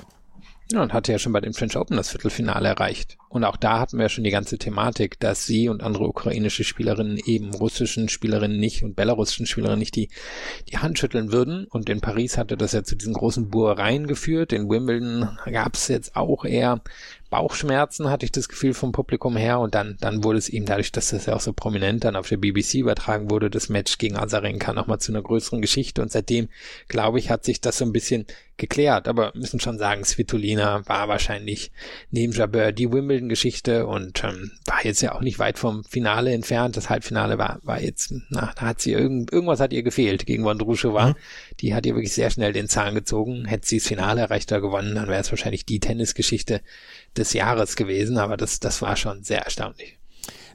Ja, 0.73 0.81
und 0.83 0.95
hatte 0.95 1.13
ja 1.13 1.19
schon 1.19 1.35
bei 1.35 1.43
den 1.43 1.53
French 1.53 1.77
Open 1.77 1.99
das 1.99 2.09
Viertelfinale 2.09 2.67
erreicht. 2.67 3.19
Und 3.29 3.45
auch 3.45 3.59
da 3.59 3.79
hatten 3.79 3.99
wir 3.99 4.09
schon 4.09 4.25
die 4.25 4.31
ganze 4.31 4.57
Thematik, 4.57 5.21
dass 5.21 5.45
sie 5.45 5.69
und 5.69 5.83
andere 5.83 6.07
ukrainische 6.07 6.65
Spielerinnen 6.65 7.19
eben 7.19 7.53
russischen 7.53 8.09
Spielerinnen 8.09 8.59
nicht 8.59 8.83
und 8.83 8.97
belarussischen 8.97 9.45
Spielerinnen 9.45 9.81
nicht 9.81 9.97
die, 9.97 10.09
die 10.71 10.79
Hand 10.79 10.99
schütteln 10.99 11.31
würden. 11.31 11.67
Und 11.69 11.91
in 11.91 12.01
Paris 12.01 12.39
hatte 12.39 12.57
das 12.57 12.73
ja 12.73 12.85
zu 12.85 12.97
diesen 12.97 13.13
großen 13.13 13.51
Buereien 13.51 14.07
geführt. 14.07 14.55
In 14.55 14.71
Wimbledon 14.71 15.39
gab 15.45 15.75
es 15.75 15.89
jetzt 15.89 16.17
auch 16.17 16.47
eher 16.47 16.81
Bauchschmerzen, 17.33 18.11
hatte 18.11 18.27
ich 18.27 18.31
das 18.31 18.51
Gefühl 18.51 18.75
vom 18.75 18.93
Publikum 18.93 19.39
her. 19.39 19.59
Und 19.59 19.75
dann, 19.75 19.97
dann 20.01 20.23
wurde 20.23 20.37
es 20.37 20.51
eben 20.51 20.67
dadurch, 20.67 20.93
dass 20.93 21.09
das 21.09 21.25
ja 21.25 21.35
auch 21.35 21.41
so 21.41 21.55
prominent 21.55 22.05
dann 22.05 22.15
auf 22.15 22.29
der 22.29 22.37
BBC 22.37 22.75
übertragen 22.75 23.31
wurde, 23.31 23.49
das 23.49 23.71
Match 23.71 23.97
gegen 23.97 24.19
Azarenka 24.19 24.75
nochmal 24.75 25.01
zu 25.01 25.13
einer 25.13 25.23
größeren 25.23 25.63
Geschichte. 25.63 26.03
Und 26.03 26.13
seitdem, 26.13 26.51
glaube 26.89 27.19
ich, 27.19 27.31
hat 27.31 27.45
sich 27.45 27.63
das 27.63 27.79
so 27.79 27.87
ein 27.87 27.93
bisschen 27.93 28.27
geklärt. 28.59 29.09
Aber 29.09 29.33
müssen 29.35 29.61
schon 29.61 29.79
sagen, 29.79 30.05
Svitolina 30.05 30.87
war 30.87 31.09
wahrscheinlich 31.09 31.73
neben 32.11 32.35
Jabeur 32.35 32.71
die 32.71 32.93
Wimbledon-Geschichte 32.93 33.87
und 33.87 34.23
ähm, 34.25 34.53
war 34.67 34.85
jetzt 34.85 35.01
ja 35.01 35.15
auch 35.15 35.23
nicht 35.23 35.39
weit 35.39 35.59
vom 35.59 35.85
Finale 35.85 36.33
entfernt. 36.33 36.77
Das 36.77 36.91
Halbfinale 36.91 37.39
war, 37.39 37.61
war 37.63 37.81
jetzt, 37.81 38.13
na, 38.29 38.53
da 38.55 38.67
hat 38.67 38.83
sie 38.83 38.93
irgend, 38.93 39.33
irgendwas 39.33 39.59
hat 39.59 39.73
ihr 39.73 39.83
gefehlt 39.83 40.27
gegen 40.27 40.45
Wondruschewa. 40.45 41.09
Mhm. 41.09 41.15
Die 41.63 41.75
hat 41.75 41.87
ihr 41.87 41.95
wirklich 41.95 42.13
sehr 42.13 42.31
schnell 42.31 42.53
den 42.53 42.69
Zahn 42.69 42.95
gezogen. 42.95 43.45
Hätte 43.47 43.69
sie 43.69 43.79
das 43.79 43.87
Finale 43.87 44.21
erreicht 44.21 44.51
oder 44.51 44.61
gewonnen, 44.61 44.97
dann 44.97 45.07
wäre 45.07 45.21
es 45.21 45.31
wahrscheinlich 45.31 45.65
die 45.65 45.81
Tennisgeschichte 45.81 46.61
des 47.17 47.33
Jahres 47.33 47.77
gewesen, 47.77 48.19
aber 48.19 48.37
das, 48.37 48.59
das 48.59 48.83
war 48.83 48.97
schon 48.97 49.23
sehr 49.23 49.43
erstaunlich. 49.43 49.99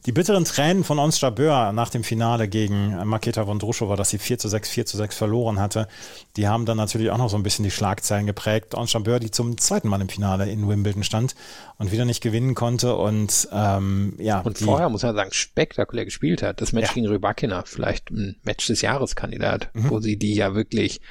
Die 0.06 0.12
bitteren 0.12 0.46
Tränen 0.46 0.84
von 0.84 1.00
Ons 1.00 1.20
Jabeur 1.20 1.72
nach 1.74 1.90
dem 1.90 2.04
Finale 2.04 2.48
gegen 2.48 2.96
Maketa 3.06 3.48
Vondrushova, 3.48 3.96
dass 3.96 4.10
sie 4.10 4.20
4 4.20 4.38
zu 4.38 4.48
6, 4.48 4.70
4 4.70 4.86
zu 4.86 4.98
6 4.98 5.16
verloren 5.16 5.60
hatte, 5.60 5.88
die 6.36 6.48
haben 6.48 6.66
dann 6.66 6.78
natürlich 6.78 7.10
auch 7.10 7.18
noch 7.18 7.30
so 7.30 7.38
ein 7.38 7.44
bisschen 7.44 7.64
die 7.64 7.72
Schlagzeilen 7.72 8.26
geprägt. 8.26 8.76
Ons 8.76 8.94
Jabeur, 8.94 9.20
die 9.20 9.32
zum 9.32 9.58
zweiten 9.58 9.88
Mal 9.88 10.02
im 10.02 10.10
Finale 10.10 10.50
in 10.50 10.68
Wimbledon 10.68 11.04
stand 11.04 11.36
und 11.78 11.92
wieder 11.92 12.06
nicht 12.06 12.22
gewinnen 12.22 12.56
konnte 12.56 12.96
und 12.96 13.48
ähm, 13.52 14.14
ja. 14.18 14.42
Und 14.42 14.58
vorher 14.58 14.90
muss 14.90 15.04
man 15.04 15.16
sagen, 15.16 15.32
spektakulär 15.34 16.06
gespielt 16.06 16.42
hat. 16.42 16.62
Das 16.62 16.74
Match 16.74 16.90
ja. 16.90 16.94
gegen 16.94 17.08
Rybakina, 17.08 17.64
vielleicht 17.66 18.12
ein 18.12 18.38
Match 18.44 18.68
des 18.68 18.82
Jahreskandidat, 18.82 19.70
mhm. 19.74 19.90
wo 19.90 20.00
sie 20.00 20.18
die 20.18 20.36
ja 20.36 20.56
wirklich 20.56 21.02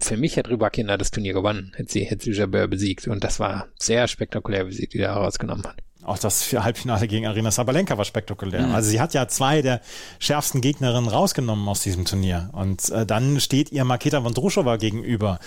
für 0.00 0.16
mich 0.16 0.36
hätte 0.36 0.50
Rybakina 0.50 0.96
das 0.96 1.10
Turnier 1.10 1.32
gewonnen, 1.32 1.72
hätte 1.76 1.92
sie, 1.92 2.04
hätte 2.04 2.24
sie 2.24 2.32
Jabeur 2.32 2.68
besiegt. 2.68 3.06
Und 3.08 3.24
das 3.24 3.40
war 3.40 3.68
sehr 3.78 4.06
spektakulär, 4.08 4.66
wie 4.66 4.72
sie 4.72 4.86
die 4.86 4.98
da 4.98 5.14
rausgenommen 5.14 5.64
hat. 5.64 5.82
Auch 6.08 6.18
das 6.18 6.52
Halbfinale 6.52 7.06
gegen 7.06 7.26
Arina 7.26 7.50
Sabalenka 7.50 7.98
war 7.98 8.04
spektakulär. 8.04 8.66
Mhm. 8.66 8.74
Also 8.74 8.90
sie 8.90 9.00
hat 9.00 9.14
ja 9.14 9.28
zwei 9.28 9.62
der 9.62 9.80
schärfsten 10.18 10.60
Gegnerinnen 10.60 11.08
rausgenommen 11.08 11.68
aus 11.68 11.80
diesem 11.80 12.04
Turnier. 12.04 12.50
Und 12.52 12.90
äh, 12.90 13.06
dann 13.06 13.40
steht 13.40 13.70
ihr 13.72 13.84
Maketa 13.84 14.24
Vondrushova 14.24 14.76
gegenüber. 14.76 15.38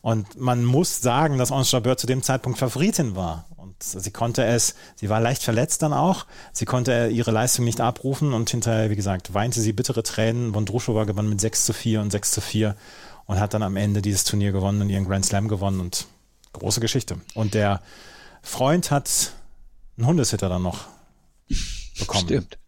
Und 0.00 0.38
man 0.38 0.64
muss 0.64 1.00
sagen, 1.00 1.36
dass 1.36 1.50
Ons 1.50 1.72
Jabeur 1.72 1.96
zu 1.96 2.06
dem 2.06 2.22
Zeitpunkt 2.22 2.58
Favoritin 2.58 3.16
war. 3.16 3.46
Und 3.56 3.82
sie 3.82 4.10
konnte 4.10 4.44
es, 4.44 4.74
sie 4.94 5.08
war 5.08 5.20
leicht 5.20 5.42
verletzt 5.42 5.82
dann 5.82 5.92
auch, 5.92 6.26
sie 6.52 6.64
konnte 6.64 7.08
ihre 7.08 7.32
Leistung 7.32 7.64
nicht 7.64 7.80
abrufen 7.80 8.32
und 8.32 8.48
hinterher, 8.48 8.88
wie 8.88 8.96
gesagt, 8.96 9.34
weinte 9.34 9.60
sie 9.60 9.72
bittere 9.72 10.02
Tränen. 10.02 10.54
Vondrushova 10.54 11.04
gewann 11.04 11.28
mit 11.28 11.40
6 11.40 11.66
zu 11.66 11.72
4 11.72 12.00
und 12.00 12.10
6 12.10 12.30
zu 12.30 12.40
4 12.40 12.76
und 13.26 13.40
hat 13.40 13.52
dann 13.52 13.62
am 13.62 13.76
Ende 13.76 14.00
dieses 14.00 14.24
Turnier 14.24 14.52
gewonnen 14.52 14.80
und 14.80 14.88
ihren 14.88 15.06
Grand 15.06 15.26
Slam 15.26 15.48
gewonnen 15.48 15.80
und 15.80 16.06
große 16.52 16.80
Geschichte. 16.80 17.16
Und 17.34 17.54
der 17.54 17.82
Freund 18.42 18.90
hat 18.90 19.32
einen 19.96 20.06
Hundesitter 20.06 20.48
dann 20.48 20.62
noch 20.62 20.86
bekommen. 21.98 22.24
Stimmt. 22.26 22.58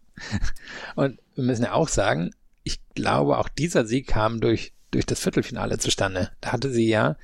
Und 0.95 1.19
wir 1.35 1.43
müssen 1.43 1.63
ja 1.63 1.73
auch 1.73 1.87
sagen, 1.87 2.31
ich 2.63 2.79
glaube, 2.95 3.37
auch 3.37 3.47
dieser 3.49 3.85
Sieg 3.85 4.07
kam 4.07 4.41
durch, 4.41 4.73
durch 4.91 5.05
das 5.05 5.19
Viertelfinale 5.19 5.77
zustande. 5.77 6.31
Da 6.41 6.51
hatte 6.51 6.71
sie 6.71 6.87
ja 6.89 7.15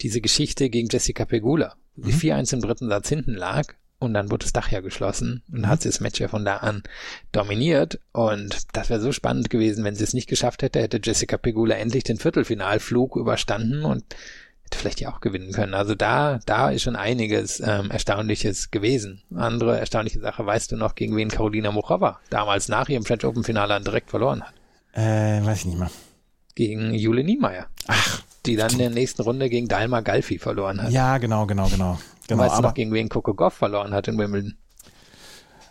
diese 0.00 0.20
Geschichte 0.20 0.68
gegen 0.70 0.88
Jessica 0.90 1.24
Pegula, 1.24 1.74
wo 1.96 2.08
sie 2.10 2.14
Mhm. 2.28 2.32
4-1 2.34 2.52
im 2.54 2.60
dritten 2.60 2.88
Satz 2.88 3.08
hinten 3.08 3.34
lag 3.34 3.74
und 3.98 4.14
dann 4.14 4.30
wurde 4.30 4.44
das 4.44 4.52
Dach 4.52 4.70
ja 4.70 4.80
geschlossen 4.80 5.42
und 5.52 5.60
Mhm. 5.60 5.66
hat 5.68 5.82
sie 5.82 5.88
das 5.90 6.00
Match 6.00 6.18
ja 6.20 6.28
von 6.28 6.44
da 6.44 6.56
an 6.56 6.82
dominiert 7.32 8.00
und 8.12 8.56
das 8.72 8.88
wäre 8.88 9.00
so 9.00 9.12
spannend 9.12 9.50
gewesen, 9.50 9.84
wenn 9.84 9.94
sie 9.94 10.04
es 10.04 10.14
nicht 10.14 10.28
geschafft 10.28 10.62
hätte, 10.62 10.80
hätte 10.80 11.00
Jessica 11.02 11.36
Pegula 11.36 11.76
endlich 11.76 12.02
den 12.04 12.16
Viertelfinalflug 12.18 13.16
überstanden 13.16 13.84
und 13.84 14.04
vielleicht 14.74 15.00
ja 15.00 15.12
auch 15.12 15.20
gewinnen 15.20 15.52
können. 15.52 15.74
Also 15.74 15.94
da, 15.94 16.38
da 16.46 16.70
ist 16.70 16.82
schon 16.82 16.96
einiges 16.96 17.60
ähm, 17.60 17.90
Erstaunliches 17.90 18.70
gewesen. 18.70 19.22
Andere 19.34 19.78
erstaunliche 19.78 20.20
Sache, 20.20 20.44
weißt 20.44 20.72
du 20.72 20.76
noch, 20.76 20.94
gegen 20.94 21.16
wen 21.16 21.28
Carolina 21.28 21.72
Muchova 21.72 22.20
damals 22.30 22.68
nach 22.68 22.88
ihrem 22.88 23.04
French 23.04 23.24
Open 23.24 23.44
Finale 23.44 23.74
dann 23.74 23.84
direkt 23.84 24.10
verloren 24.10 24.42
hat? 24.42 24.54
Äh, 24.92 25.44
weiß 25.44 25.60
ich 25.60 25.64
nicht 25.66 25.78
mehr. 25.78 25.90
Gegen 26.54 26.92
Jule 26.94 27.24
Niemeyer. 27.24 27.66
Ach, 27.86 28.22
die 28.46 28.56
dann 28.56 28.72
in 28.72 28.78
der 28.78 28.90
nächsten 28.90 29.22
Runde 29.22 29.48
gegen 29.48 29.68
Dalma 29.68 30.00
Galfi 30.00 30.38
verloren 30.38 30.82
hat. 30.82 30.90
ja, 30.90 31.18
genau, 31.18 31.46
genau, 31.46 31.68
genau. 31.68 31.98
genau 32.26 32.42
weißt 32.42 32.58
du 32.58 32.62
noch, 32.62 32.74
gegen 32.74 32.92
wen 32.92 33.08
Coco 33.08 33.34
Goff 33.34 33.54
verloren 33.54 33.92
hat 33.92 34.08
in 34.08 34.18
Wimbledon? 34.18 34.56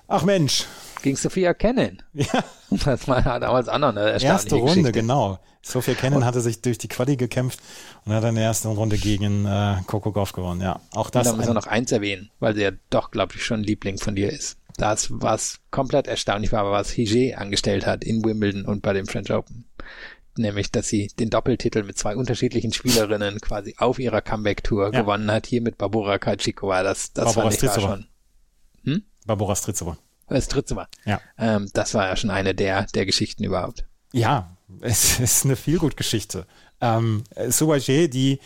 ach 0.07 0.23
Mensch, 0.23 0.65
Gegen 1.01 1.15
Sophia 1.15 1.53
Kennen. 1.53 2.01
ja, 2.13 2.43
Das 2.85 3.07
war 3.07 3.21
damals 3.39 3.67
auch 3.69 3.77
noch 3.79 3.89
eine 3.89 4.01
erstaunliche 4.01 4.25
erste 4.27 4.55
Runde, 4.55 4.69
Geschichte. 4.73 4.91
genau. 4.91 5.39
Sophia 5.61 5.93
Cannon 5.93 6.23
hatte 6.23 6.39
sich 6.39 6.61
durch 6.61 6.77
die 6.77 6.87
Quali 6.87 7.17
gekämpft 7.17 7.59
und 8.05 8.13
hat 8.13 8.23
dann 8.23 8.29
in 8.29 8.35
der 8.35 8.45
ersten 8.45 8.69
Runde 8.69 8.97
gegen 8.97 9.45
äh, 9.45 9.77
Coco 9.87 10.11
Goff 10.13 10.31
gewonnen. 10.31 10.61
Ja, 10.61 10.79
auch 10.93 11.07
Und 11.07 11.15
das. 11.15 11.25
da 11.27 11.33
müssen 11.33 11.47
wir 11.47 11.51
ein- 11.51 11.55
noch 11.55 11.67
eins 11.67 11.91
erwähnen, 11.91 12.31
weil 12.39 12.55
sie 12.55 12.61
ja 12.61 12.71
doch, 12.89 13.11
glaube 13.11 13.33
ich, 13.35 13.43
schon 13.43 13.59
ein 13.61 13.63
Liebling 13.63 13.97
von 13.97 14.15
dir 14.15 14.31
ist. 14.31 14.57
Das, 14.77 15.07
was 15.11 15.59
komplett 15.71 16.07
erstaunlich 16.07 16.53
war, 16.53 16.71
was 16.71 16.89
Hige 16.91 17.37
angestellt 17.37 17.85
hat 17.85 18.05
in 18.05 18.23
Wimbledon 18.23 18.65
und 18.65 18.81
bei 18.81 18.93
dem 18.93 19.05
French 19.07 19.31
Open. 19.33 19.65
Nämlich, 20.37 20.71
dass 20.71 20.87
sie 20.87 21.07
den 21.19 21.29
Doppeltitel 21.29 21.83
mit 21.83 21.97
zwei 21.97 22.15
unterschiedlichen 22.15 22.71
Spielerinnen 22.71 23.41
quasi 23.41 23.75
auf 23.77 23.99
ihrer 23.99 24.21
Comeback-Tour 24.21 24.93
Ja. 24.93 25.01
gewonnen 25.01 25.29
hat, 25.29 25.47
hier 25.47 25.61
mit 25.61 25.77
Barbora 25.77 26.17
Krejcikova. 26.17 26.83
Das, 26.83 27.11
das 27.11 27.25
Barbora 27.35 27.51
fand 27.51 27.61
ich 27.63 27.81
schon, 27.83 28.05
Barbara 29.25 29.55
Strizova. 29.57 29.97
Das 30.35 30.47
dritte 30.47 30.75
Mal. 30.75 30.87
Ja. 31.05 31.19
Ähm, 31.37 31.69
das 31.73 31.93
war 31.93 32.07
ja 32.07 32.15
schon 32.15 32.29
eine 32.29 32.53
der, 32.55 32.85
der 32.93 33.05
Geschichten 33.05 33.43
überhaupt. 33.43 33.85
Ja, 34.13 34.55
es 34.81 35.19
ist 35.19 35.45
eine 35.45 35.55
Feelgood-Geschichte. 35.55 36.45
Ähm, 36.81 37.23
Suwaje, 37.49 38.07
die 38.07 38.39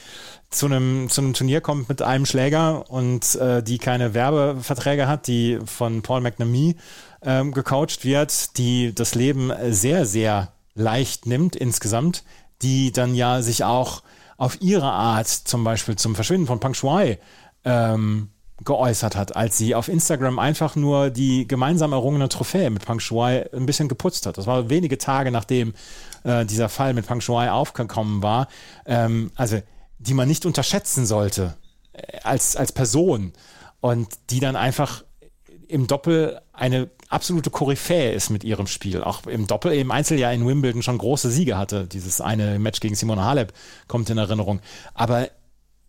zu 0.50 0.66
einem, 0.66 1.10
zu 1.10 1.22
einem 1.22 1.34
Turnier 1.34 1.62
kommt 1.62 1.90
mit 1.90 2.02
einem 2.02 2.26
Schläger 2.26 2.90
und 2.90 3.36
äh, 3.36 3.62
die 3.62 3.78
keine 3.78 4.14
Werbeverträge 4.14 5.08
hat, 5.08 5.28
die 5.28 5.60
von 5.66 6.02
Paul 6.02 6.22
McNamee 6.22 6.76
ähm, 7.22 7.52
gecoacht 7.52 8.04
wird, 8.04 8.58
die 8.58 8.94
das 8.94 9.16
Leben 9.16 9.52
sehr, 9.70 10.06
sehr 10.06 10.52
leicht 10.76 11.26
nimmt 11.26 11.56
insgesamt, 11.56 12.24
die 12.62 12.92
dann 12.92 13.16
ja 13.16 13.42
sich 13.42 13.64
auch 13.64 14.04
auf 14.38 14.62
ihre 14.62 14.92
Art 14.92 15.28
zum 15.28 15.64
Beispiel 15.64 15.96
zum 15.96 16.16
Verschwinden 16.16 16.48
von 16.48 16.60
Pang 16.60 16.74
Shuai 16.74 17.20
ähm, 17.66 18.30
geäußert 18.64 19.16
hat, 19.16 19.36
als 19.36 19.58
sie 19.58 19.76
auf 19.76 19.88
Instagram 19.88 20.40
einfach 20.40 20.76
nur 20.76 21.10
die 21.10 21.48
gemeinsam 21.48 21.92
errungene 21.92 22.30
Trophäe 22.30 22.70
mit 22.70 22.86
Pang 22.86 23.00
Shuai 23.00 23.50
ein 23.54 23.66
bisschen 23.66 23.88
geputzt 23.88 24.26
hat. 24.26 24.38
Das 24.38 24.48
war 24.48 24.70
wenige 24.70 24.98
Tage 24.98 25.32
nachdem 25.32 25.74
äh, 26.24 26.46
dieser 26.46 26.70
Fall 26.70 26.94
mit 26.94 27.08
Pang 27.08 27.22
Shuai 27.22 27.52
aufgekommen 27.52 28.22
war. 28.22 28.48
Ähm, 28.86 29.32
also 29.36 29.62
die 29.98 30.14
man 30.14 30.28
nicht 30.28 30.46
unterschätzen 30.46 31.06
sollte 31.06 31.56
äh, 31.94 32.20
als, 32.24 32.56
als 32.56 32.72
Person 32.72 33.34
und 33.82 34.08
die 34.30 34.40
dann 34.40 34.56
einfach 34.56 35.04
im 35.68 35.88
Doppel 35.88 36.40
eine 36.52 36.90
absolute 37.10 37.50
Koryphäe 37.50 38.12
ist 38.12 38.30
mit 38.30 38.44
ihrem 38.44 38.68
Spiel. 38.68 39.04
Auch 39.04 39.26
im 39.26 39.48
Doppel, 39.48 39.74
im 39.74 39.92
Einzel 39.92 40.20
ja 40.20 40.32
in 40.32 40.46
Wimbledon 40.48 40.84
schon 40.84 40.98
große 40.98 41.30
Siege 41.30 41.58
hatte. 41.58 41.88
Dieses 41.88 42.22
eine 42.22 42.60
Match 42.60 42.80
gegen 42.80 42.96
Simone 42.96 43.24
Halep 43.24 43.54
kommt 43.88 44.10
in 44.10 44.18
Erinnerung. 44.18 44.60
Aber 44.94 45.30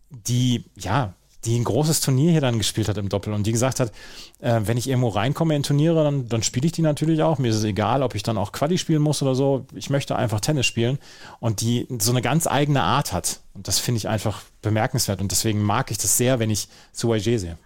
die, 0.09 0.65
ja, 0.75 1.14
die 1.45 1.57
ein 1.57 1.63
großes 1.63 2.01
Turnier 2.01 2.31
hier 2.31 2.41
dann 2.41 2.57
gespielt 2.57 2.89
hat 2.89 2.97
im 2.97 3.09
Doppel 3.09 3.33
und 3.33 3.45
die 3.45 3.51
gesagt 3.51 3.79
hat, 3.79 3.91
äh, 4.39 4.61
wenn 4.63 4.77
ich 4.77 4.89
irgendwo 4.89 5.09
reinkomme 5.09 5.55
in 5.55 5.63
Turniere, 5.63 6.03
dann, 6.03 6.27
dann 6.27 6.43
spiele 6.43 6.65
ich 6.65 6.71
die 6.71 6.81
natürlich 6.81 7.21
auch. 7.21 7.37
Mir 7.37 7.49
ist 7.49 7.57
es 7.57 7.63
egal, 7.63 8.03
ob 8.03 8.15
ich 8.15 8.23
dann 8.23 8.37
auch 8.37 8.51
Quali 8.51 8.77
spielen 8.77 9.01
muss 9.01 9.21
oder 9.21 9.35
so. 9.35 9.65
Ich 9.73 9.89
möchte 9.89 10.15
einfach 10.15 10.39
Tennis 10.39 10.65
spielen 10.65 10.99
und 11.39 11.61
die 11.61 11.87
so 11.99 12.11
eine 12.11 12.21
ganz 12.21 12.47
eigene 12.47 12.83
Art 12.83 13.13
hat. 13.13 13.41
Und 13.53 13.67
das 13.67 13.79
finde 13.79 13.97
ich 13.97 14.07
einfach 14.07 14.41
bemerkenswert 14.61 15.21
und 15.21 15.31
deswegen 15.31 15.61
mag 15.61 15.91
ich 15.91 15.97
das 15.97 16.17
sehr, 16.17 16.39
wenn 16.39 16.49
ich 16.49 16.67
Suwaje 16.91 17.39
sehe. 17.39 17.57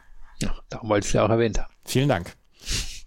Ja, 0.42 0.54
darum 0.70 0.90
wollte 0.90 1.06
ich 1.06 1.10
es 1.10 1.14
ja 1.14 1.26
auch 1.26 1.30
erwähnt 1.30 1.58
haben. 1.58 1.74
Vielen 1.86 2.10
Dank. 2.10 2.36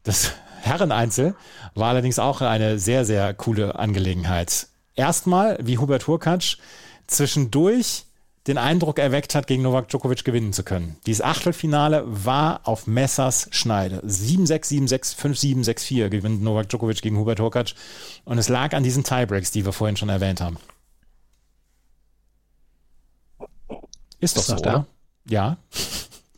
Das 0.02 0.32
Herreneinzel 0.60 1.34
war 1.74 1.90
allerdings 1.90 2.18
auch 2.18 2.40
eine 2.40 2.78
sehr, 2.78 3.04
sehr 3.04 3.34
coole 3.34 3.78
Angelegenheit. 3.78 4.68
Erstmal, 4.94 5.58
wie 5.62 5.78
Hubert 5.78 6.06
Hurkacz 6.06 6.58
zwischendurch 7.06 8.06
den 8.46 8.58
Eindruck 8.58 8.98
erweckt 8.98 9.34
hat, 9.34 9.46
gegen 9.46 9.62
Novak 9.62 9.88
Djokovic 9.88 10.24
gewinnen 10.24 10.52
zu 10.52 10.64
können. 10.64 10.96
Dieses 11.06 11.22
Achtelfinale 11.22 12.02
war 12.06 12.60
auf 12.64 12.86
Messers 12.86 13.48
Schneide. 13.52 14.00
7-6, 14.00 14.88
7-6, 14.88 15.16
5-7, 15.16 15.64
6-4 15.64 16.08
gewinnt 16.08 16.42
Novak 16.42 16.68
Djokovic 16.68 17.02
gegen 17.02 17.18
Hubert 17.18 17.40
Hurkacz. 17.40 17.74
Und 18.24 18.38
es 18.38 18.48
lag 18.48 18.74
an 18.74 18.82
diesen 18.82 19.04
Tiebreaks, 19.04 19.52
die 19.52 19.64
wir 19.64 19.72
vorhin 19.72 19.96
schon 19.96 20.08
erwähnt 20.08 20.40
haben. 20.40 20.56
Ist 24.18 24.36
doch 24.36 24.42
Ist 24.42 24.48
so, 24.48 24.54
noch 24.54 24.60
da? 24.60 24.86
Ja. 25.28 25.56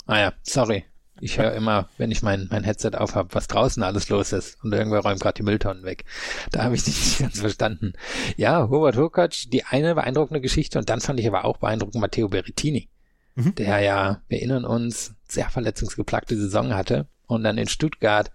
Ah 0.07 0.19
ja, 0.19 0.33
sorry. 0.43 0.85
Ich 1.25 1.39
höre 1.39 1.55
immer, 1.55 1.89
wenn 1.97 2.11
ich 2.11 2.23
mein, 2.23 2.49
mein 2.51 2.65
Headset 2.65 2.91
aufhab, 2.97 3.35
was 3.35 3.47
draußen 3.47 3.83
alles 3.83 4.11
los 4.11 4.33
ist 4.35 4.63
und 4.63 4.75
irgendwer 4.75 5.01
räumt 5.01 5.21
gerade 5.21 5.35
die 5.39 5.43
Mülltonnen 5.43 5.83
weg. 5.85 6.05
Da 6.53 6.65
habe 6.65 6.75
ich 6.75 6.87
nicht 6.87 7.19
ganz 7.21 7.41
verstanden. 7.41 7.95
Ja, 8.37 8.69
Hubert 8.69 8.97
Hurkacz, 8.97 9.49
die 9.49 9.65
eine 9.65 9.95
beeindruckende 9.95 10.43
Geschichte 10.43 10.79
und 10.79 10.91
dann 10.91 11.01
fand 11.01 11.19
ich 11.19 11.27
aber 11.27 11.47
auch 11.47 11.57
beeindruckend 11.57 12.01
Matteo 12.01 12.29
Berrettini, 12.29 12.91
Mhm. 13.37 13.55
der 13.55 13.81
ja, 13.81 14.21
wir 14.29 14.39
erinnern 14.39 14.67
uns, 14.67 15.15
sehr 15.27 15.49
verletzungsgeplagte 15.49 16.37
Saison 16.37 16.75
hatte 16.75 17.07
und 17.27 17.43
dann 17.43 17.57
in 17.57 17.69
Stuttgart 17.69 18.31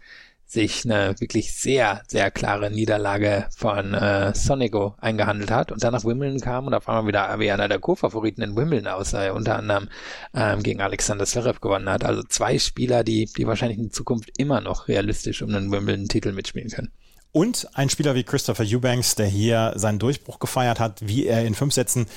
sich 0.49 0.83
eine 0.83 1.13
wirklich 1.19 1.53
sehr, 1.55 2.01
sehr 2.07 2.31
klare 2.31 2.71
Niederlage 2.71 3.45
von 3.55 3.93
äh, 3.93 4.33
Sonego 4.33 4.95
eingehandelt 4.99 5.51
hat 5.51 5.71
und 5.71 5.83
dann 5.83 5.93
nach 5.93 6.03
Wimbledon 6.03 6.39
kam 6.39 6.65
und 6.65 6.73
auf 6.73 6.89
einmal 6.89 7.05
wieder 7.05 7.39
wie 7.39 7.51
einer 7.51 7.67
der 7.67 7.77
Co-Favoriten 7.77 8.41
in 8.41 8.55
Wimbledon 8.55 8.87
er 9.13 9.35
unter 9.35 9.57
anderem 9.57 9.89
ähm, 10.33 10.63
gegen 10.63 10.81
Alexander 10.81 11.27
Zverev 11.27 11.59
gewonnen 11.61 11.87
hat. 11.87 12.03
Also 12.03 12.23
zwei 12.23 12.57
Spieler, 12.57 13.03
die, 13.03 13.25
die 13.25 13.45
wahrscheinlich 13.45 13.77
in 13.77 13.91
Zukunft 13.91 14.31
immer 14.39 14.59
noch 14.59 14.87
realistisch 14.87 15.43
um 15.43 15.53
einen 15.53 15.71
Wimbledon-Titel 15.71 16.31
mitspielen 16.31 16.69
können. 16.69 16.91
Und 17.31 17.67
ein 17.75 17.89
Spieler 17.89 18.15
wie 18.15 18.23
Christopher 18.23 18.65
Eubanks, 18.65 19.13
der 19.15 19.27
hier 19.27 19.73
seinen 19.75 19.99
Durchbruch 19.99 20.39
gefeiert 20.39 20.79
hat, 20.79 21.07
wie 21.07 21.27
er 21.27 21.45
in 21.45 21.53
fünf 21.53 21.73
Sätzen 21.75 22.07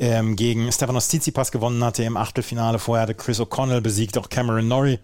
ähm, 0.00 0.36
gegen 0.36 0.72
Stefanos 0.72 1.08
Tsitsipas 1.08 1.52
gewonnen 1.52 1.84
hatte 1.84 2.02
im 2.02 2.16
Achtelfinale. 2.16 2.78
Vorher 2.78 3.02
hatte 3.02 3.14
Chris 3.14 3.40
O'Connell 3.40 3.82
besiegt, 3.82 4.16
auch 4.16 4.30
Cameron 4.30 4.66
Norrie 4.66 5.00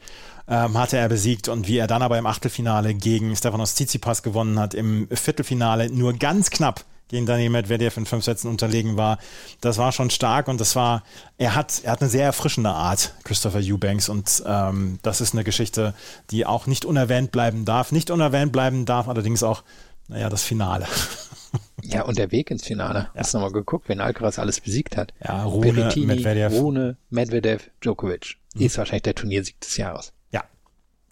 ähm, 0.48 0.78
hatte 0.78 0.96
er 0.96 1.08
besiegt 1.08 1.48
und 1.48 1.68
wie 1.68 1.78
er 1.78 1.86
dann 1.86 2.02
aber 2.02 2.18
im 2.18 2.26
Achtelfinale 2.26 2.94
gegen 2.94 3.36
Stefanos 3.36 3.74
Tsitsipas 3.74 4.22
gewonnen 4.22 4.58
hat, 4.58 4.74
im 4.74 5.08
Viertelfinale 5.12 5.90
nur 5.90 6.14
ganz 6.14 6.50
knapp 6.50 6.84
gegen 7.10 7.26
Daniel 7.26 7.50
Medvedev 7.50 7.96
in 7.98 8.06
fünf 8.06 8.24
Sätzen 8.24 8.48
unterlegen 8.48 8.96
war. 8.96 9.18
Das 9.60 9.76
war 9.78 9.92
schon 9.92 10.10
stark 10.10 10.48
und 10.48 10.60
das 10.60 10.74
war, 10.76 11.02
er 11.38 11.54
hat, 11.54 11.82
er 11.84 11.92
hat 11.92 12.00
eine 12.00 12.08
sehr 12.10 12.24
erfrischende 12.24 12.70
Art, 12.70 13.14
Christopher 13.24 13.60
Eubanks 13.62 14.08
und 14.08 14.42
ähm, 14.46 14.98
das 15.02 15.20
ist 15.20 15.34
eine 15.34 15.44
Geschichte, 15.44 15.92
die 16.30 16.46
auch 16.46 16.66
nicht 16.66 16.84
unerwähnt 16.84 17.32
bleiben 17.32 17.64
darf. 17.64 17.92
Nicht 17.92 18.10
unerwähnt 18.10 18.52
bleiben 18.52 18.86
darf 18.86 19.08
allerdings 19.08 19.42
auch, 19.42 19.62
naja, 20.08 20.28
das 20.28 20.42
Finale. 20.42 20.86
Ja, 21.82 22.02
und 22.02 22.16
der 22.18 22.30
Weg 22.30 22.50
ins 22.52 22.64
Finale. 22.64 23.10
Hast 23.16 23.34
du 23.34 23.38
nochmal 23.38 23.52
geguckt, 23.52 23.88
wen 23.88 24.00
Alcaraz 24.00 24.38
alles 24.38 24.60
besiegt 24.60 24.96
hat? 24.96 25.12
Ja, 25.24 25.42
Rune, 25.44 25.72
Berrettini, 25.72 26.06
Medvedev. 26.06 26.52
Rune, 26.52 26.96
Medvedev, 27.10 27.70
Djokovic. 27.80 28.36
Ist 28.54 28.78
wahrscheinlich 28.78 29.02
der 29.02 29.14
Turniersieg 29.16 29.60
des 29.60 29.76
Jahres. 29.76 30.12
Ja, 30.30 30.44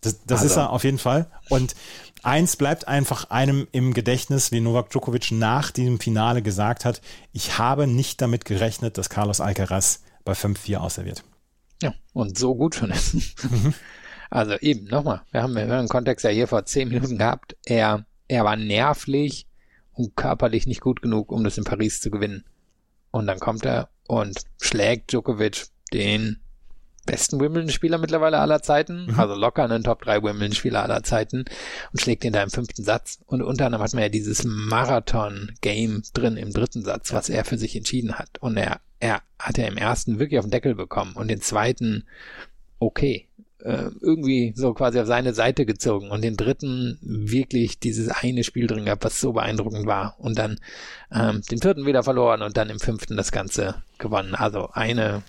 das, 0.01 0.25
das 0.27 0.43
Also- 0.43 0.53
ist 0.53 0.57
er 0.59 0.71
auf 0.71 0.85
jeden 0.85 0.99
Fall. 0.99 1.29
Und 1.49 1.75
eins 2.25 2.57
bleibt 2.57 2.89
einfach 2.89 3.31
einem 3.31 3.69
im 3.73 3.95
Gedächtnis, 3.95 4.53
wie 4.53 4.61
Novak 4.61 4.91
Djokovic 4.91 5.31
nach 5.33 5.71
diesem 5.71 6.01
Finale 6.01 6.43
gesagt 6.43 6.85
hat, 6.85 7.01
ich 7.33 7.59
habe 7.59 7.87
nicht 7.87 8.21
damit 8.21 8.45
gerechnet, 8.45 8.99
dass 8.99 9.11
Carlos 9.11 9.41
Alcaraz 9.41 10.03
bei 10.25 10.33
5-4 10.33 10.77
auserwählt. 10.79 11.25
Ja, 11.83 11.95
und 12.13 12.39
so 12.39 12.55
gut 12.55 12.75
schon 12.75 12.91
ist. 12.91 13.17
Also 14.31 14.57
eben, 14.59 14.85
nochmal, 14.85 15.23
wir 15.31 15.43
haben, 15.43 15.57
einen 15.57 15.89
Kontext 15.89 16.25
ja 16.25 16.31
hier 16.31 16.47
vor 16.47 16.67
zehn 16.67 16.89
Minuten 16.89 17.17
gehabt. 17.17 17.57
Er, 17.65 18.05
er 18.29 18.45
war 18.45 18.57
nervlich 18.57 19.47
und 19.93 20.17
körperlich 20.17 20.67
nicht 20.67 20.81
gut 20.81 21.01
genug, 21.01 21.33
um 21.33 21.45
das 21.45 21.57
in 21.57 21.65
Paris 21.65 22.01
zu 22.01 22.11
gewinnen. 22.11 22.45
Und 23.11 23.27
dann 23.27 23.41
kommt 23.41 23.65
er 23.65 23.89
und 24.07 24.39
schlägt 24.61 25.13
Djokovic, 25.13 25.69
den 25.93 26.41
besten 27.09 27.41
Wimbledon-Spieler 27.41 27.97
mittlerweile 27.97 28.39
aller 28.39 28.63
Zeiten, 28.63 29.07
mhm. 29.07 29.19
also 29.19 29.35
locker 29.35 29.65
einen 29.65 29.83
Top 29.83 30.03
3 30.03 30.23
Wimbledon-Spieler 30.23 30.83
aller 30.83 31.03
Zeiten 31.03 31.47
und 31.93 32.01
schlägt 32.01 32.25
ihn 32.25 32.35
da 32.35 32.43
im 32.43 32.51
fünften 32.51 32.85
Satz. 32.85 33.19
Und 33.27 33.43
unter 33.43 33.67
anderem 33.67 33.83
hat 33.83 33.95
man 33.95 34.03
ja 34.03 34.09
dieses 34.11 34.45
Marathon-Game 34.45 36.03
drin 36.13 36.37
im 36.37 36.53
dritten 36.53 36.83
Satz, 36.83 37.13
was 37.13 37.31
er 37.31 37.45
für 37.45 37.57
sich 37.57 37.75
entschieden 37.75 38.19
hat. 38.19 38.39
Und 38.41 38.59
er, 38.59 38.81
er 39.01 39.23
hat 39.39 39.57
ja 39.57 39.67
im 39.67 39.79
ersten 39.79 40.19
wirklich 40.19 40.39
auf 40.39 40.45
den 40.45 40.51
Deckel 40.51 40.75
bekommen 40.75 41.15
und 41.15 41.29
den 41.29 41.41
zweiten 41.41 42.05
okay 42.79 43.27
äh, 43.61 43.91
irgendwie 44.01 44.53
so 44.55 44.73
quasi 44.75 45.01
auf 45.01 45.07
seine 45.07 45.35
Seite 45.35 45.67
gezogen 45.67 46.11
und 46.11 46.23
den 46.23 46.37
dritten 46.37 46.99
wirklich 47.03 47.81
dieses 47.81 48.09
eine 48.09 48.45
Spiel 48.45 48.67
drin 48.67 48.85
gehabt, 48.85 49.05
was 49.05 49.21
so 49.21 49.33
beeindruckend 49.33 49.87
war 49.87 50.15
und 50.19 50.39
dann 50.39 50.61
ähm, 51.13 51.43
den 51.51 51.61
vierten 51.61 51.87
wieder 51.87 52.03
verloren 52.03 52.43
und 52.43 52.57
dann 52.57 52.71
im 52.71 52.79
fünften 52.79 53.17
das 53.17 53.33
Ganze 53.33 53.83
gewonnen. 53.99 54.35
Also 54.35 54.69
eine 54.73 55.23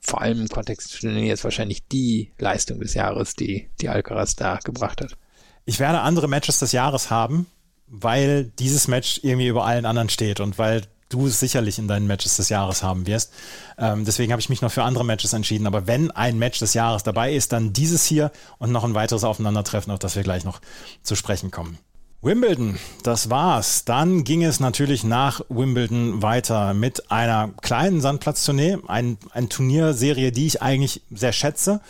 vor 0.00 0.20
allem 0.20 0.40
im 0.40 0.48
Kontext 0.48 0.92
des 0.92 1.00
Turniers 1.00 1.44
wahrscheinlich 1.44 1.86
die 1.88 2.32
Leistung 2.38 2.80
des 2.80 2.94
Jahres, 2.94 3.34
die 3.34 3.68
die 3.80 3.88
Alcaraz 3.88 4.36
da 4.36 4.58
gebracht 4.62 5.00
hat. 5.00 5.16
Ich 5.64 5.80
werde 5.80 6.00
andere 6.00 6.28
Matches 6.28 6.58
des 6.58 6.72
Jahres 6.72 7.10
haben, 7.10 7.46
weil 7.86 8.44
dieses 8.58 8.88
Match 8.88 9.20
irgendwie 9.22 9.48
über 9.48 9.64
allen 9.64 9.86
anderen 9.86 10.10
steht 10.10 10.40
und 10.40 10.58
weil 10.58 10.82
du 11.08 11.28
sicherlich 11.28 11.78
in 11.78 11.88
deinen 11.88 12.06
Matches 12.06 12.36
des 12.36 12.48
Jahres 12.48 12.82
haben 12.82 13.06
wirst. 13.06 13.32
Ähm, 13.78 14.04
deswegen 14.04 14.32
habe 14.32 14.40
ich 14.40 14.48
mich 14.48 14.62
noch 14.62 14.72
für 14.72 14.82
andere 14.82 15.04
Matches 15.04 15.32
entschieden. 15.32 15.66
Aber 15.66 15.86
wenn 15.86 16.10
ein 16.10 16.38
Match 16.38 16.58
des 16.58 16.74
Jahres 16.74 17.02
dabei 17.02 17.32
ist, 17.34 17.52
dann 17.52 17.72
dieses 17.72 18.04
hier 18.04 18.32
und 18.58 18.72
noch 18.72 18.84
ein 18.84 18.94
weiteres 18.94 19.24
Aufeinandertreffen, 19.24 19.92
auf 19.92 19.98
das 19.98 20.16
wir 20.16 20.22
gleich 20.22 20.44
noch 20.44 20.60
zu 21.02 21.14
sprechen 21.14 21.50
kommen. 21.50 21.78
Wimbledon, 22.24 22.78
das 23.02 23.28
war's. 23.28 23.84
Dann 23.84 24.24
ging 24.24 24.42
es 24.44 24.58
natürlich 24.58 25.04
nach 25.04 25.42
Wimbledon 25.50 26.22
weiter 26.22 26.72
mit 26.72 27.10
einer 27.10 27.50
kleinen 27.60 28.00
Sandplatztournee, 28.00 28.78
ein, 28.86 29.18
ein 29.32 29.50
Turnierserie, 29.50 30.32
die 30.32 30.46
ich 30.46 30.62
eigentlich 30.62 31.02
sehr 31.10 31.32
schätze. 31.32 31.82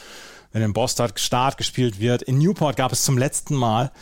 Wenn 0.53 0.62
in 0.62 0.72
Boston 0.72 1.12
Start 1.14 1.57
gespielt 1.57 2.01
wird. 2.01 2.22
In 2.22 2.39
Newport 2.39 2.76
gab 2.76 2.91
es 2.91 3.05
zum 3.05 3.16
letzten 3.16 3.55
Mal 3.55 3.93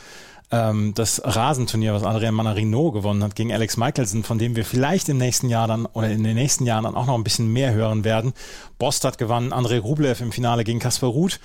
ähm, 0.51 0.95
das 0.95 1.21
Rasenturnier, 1.23 1.93
was 1.93 2.03
Adrian 2.03 2.35
Manarino 2.35 2.93
gewonnen 2.93 3.23
hat 3.23 3.37
gegen 3.37 3.53
Alex 3.53 3.77
Michelson, 3.77 4.23
von 4.23 4.39
dem 4.39 4.57
wir 4.57 4.65
vielleicht 4.65 5.11
im 5.11 5.19
nächsten 5.19 5.51
Jahr 5.51 5.69
dann 5.69 5.85
oder 5.85 6.09
in 6.09 6.25
den 6.25 6.35
nächsten 6.35 6.65
Jahren 6.65 6.85
dann 6.85 6.95
auch 6.95 7.07
noch 7.07 7.15
ein 7.15 7.25
bisschen 7.25 7.53
mehr 7.53 7.75
hören 7.75 8.05
werden. 8.05 8.33
Bostad 8.79 9.19
gewann 9.19 9.53
Andrei 9.53 9.79
Rublev 9.79 10.23
im 10.23 10.33
Finale 10.33 10.65
gegen 10.65 10.79
Kasper 10.79 11.09
Ruth. 11.09 11.41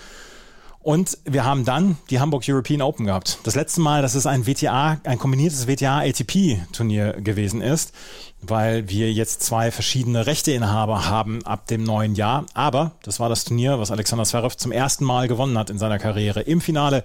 Und 0.79 1.17
wir 1.25 1.43
haben 1.43 1.65
dann 1.65 1.97
die 2.09 2.19
Hamburg 2.19 2.43
European 2.47 2.81
Open 2.81 3.05
gehabt. 3.05 3.39
Das 3.43 3.55
letzte 3.55 3.81
Mal, 3.81 4.01
dass 4.01 4.15
es 4.15 4.25
ein 4.25 4.47
WTA, 4.47 4.99
ein 5.03 5.19
kombiniertes 5.19 5.67
WTA-ATP-Turnier 5.67 7.13
gewesen 7.21 7.61
ist, 7.61 7.93
weil 8.41 8.87
wir 8.87 9.11
jetzt 9.11 9.43
zwei 9.43 9.71
verschiedene 9.71 10.27
Rechteinhaber 10.27 11.09
haben 11.09 11.45
ab 11.45 11.67
dem 11.67 11.83
neuen 11.83 12.15
Jahr. 12.15 12.45
Aber 12.53 12.93
das 13.03 13.19
war 13.19 13.27
das 13.27 13.43
Turnier, 13.43 13.79
was 13.79 13.91
Alexander 13.91 14.23
Zverev 14.23 14.55
zum 14.55 14.71
ersten 14.71 15.03
Mal 15.03 15.27
gewonnen 15.27 15.57
hat 15.57 15.69
in 15.69 15.77
seiner 15.77 15.99
Karriere. 15.99 16.41
Im 16.41 16.61
Finale 16.61 17.03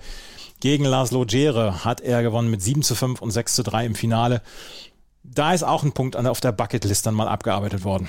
gegen 0.60 0.84
Laszlo 0.84 1.24
Djere 1.24 1.84
hat 1.84 2.00
er 2.00 2.22
gewonnen 2.22 2.50
mit 2.50 2.62
7 2.62 2.82
zu 2.82 2.94
5 2.94 3.20
und 3.20 3.32
6 3.32 3.54
zu 3.54 3.62
3 3.64 3.86
im 3.86 3.94
Finale. 3.96 4.42
Da 5.24 5.54
ist 5.54 5.64
auch 5.64 5.82
ein 5.82 5.92
Punkt 5.92 6.16
auf 6.16 6.40
der 6.40 6.52
Bucketlist 6.52 7.06
dann 7.06 7.14
mal 7.14 7.26
abgearbeitet 7.26 7.82
worden. 7.82 8.08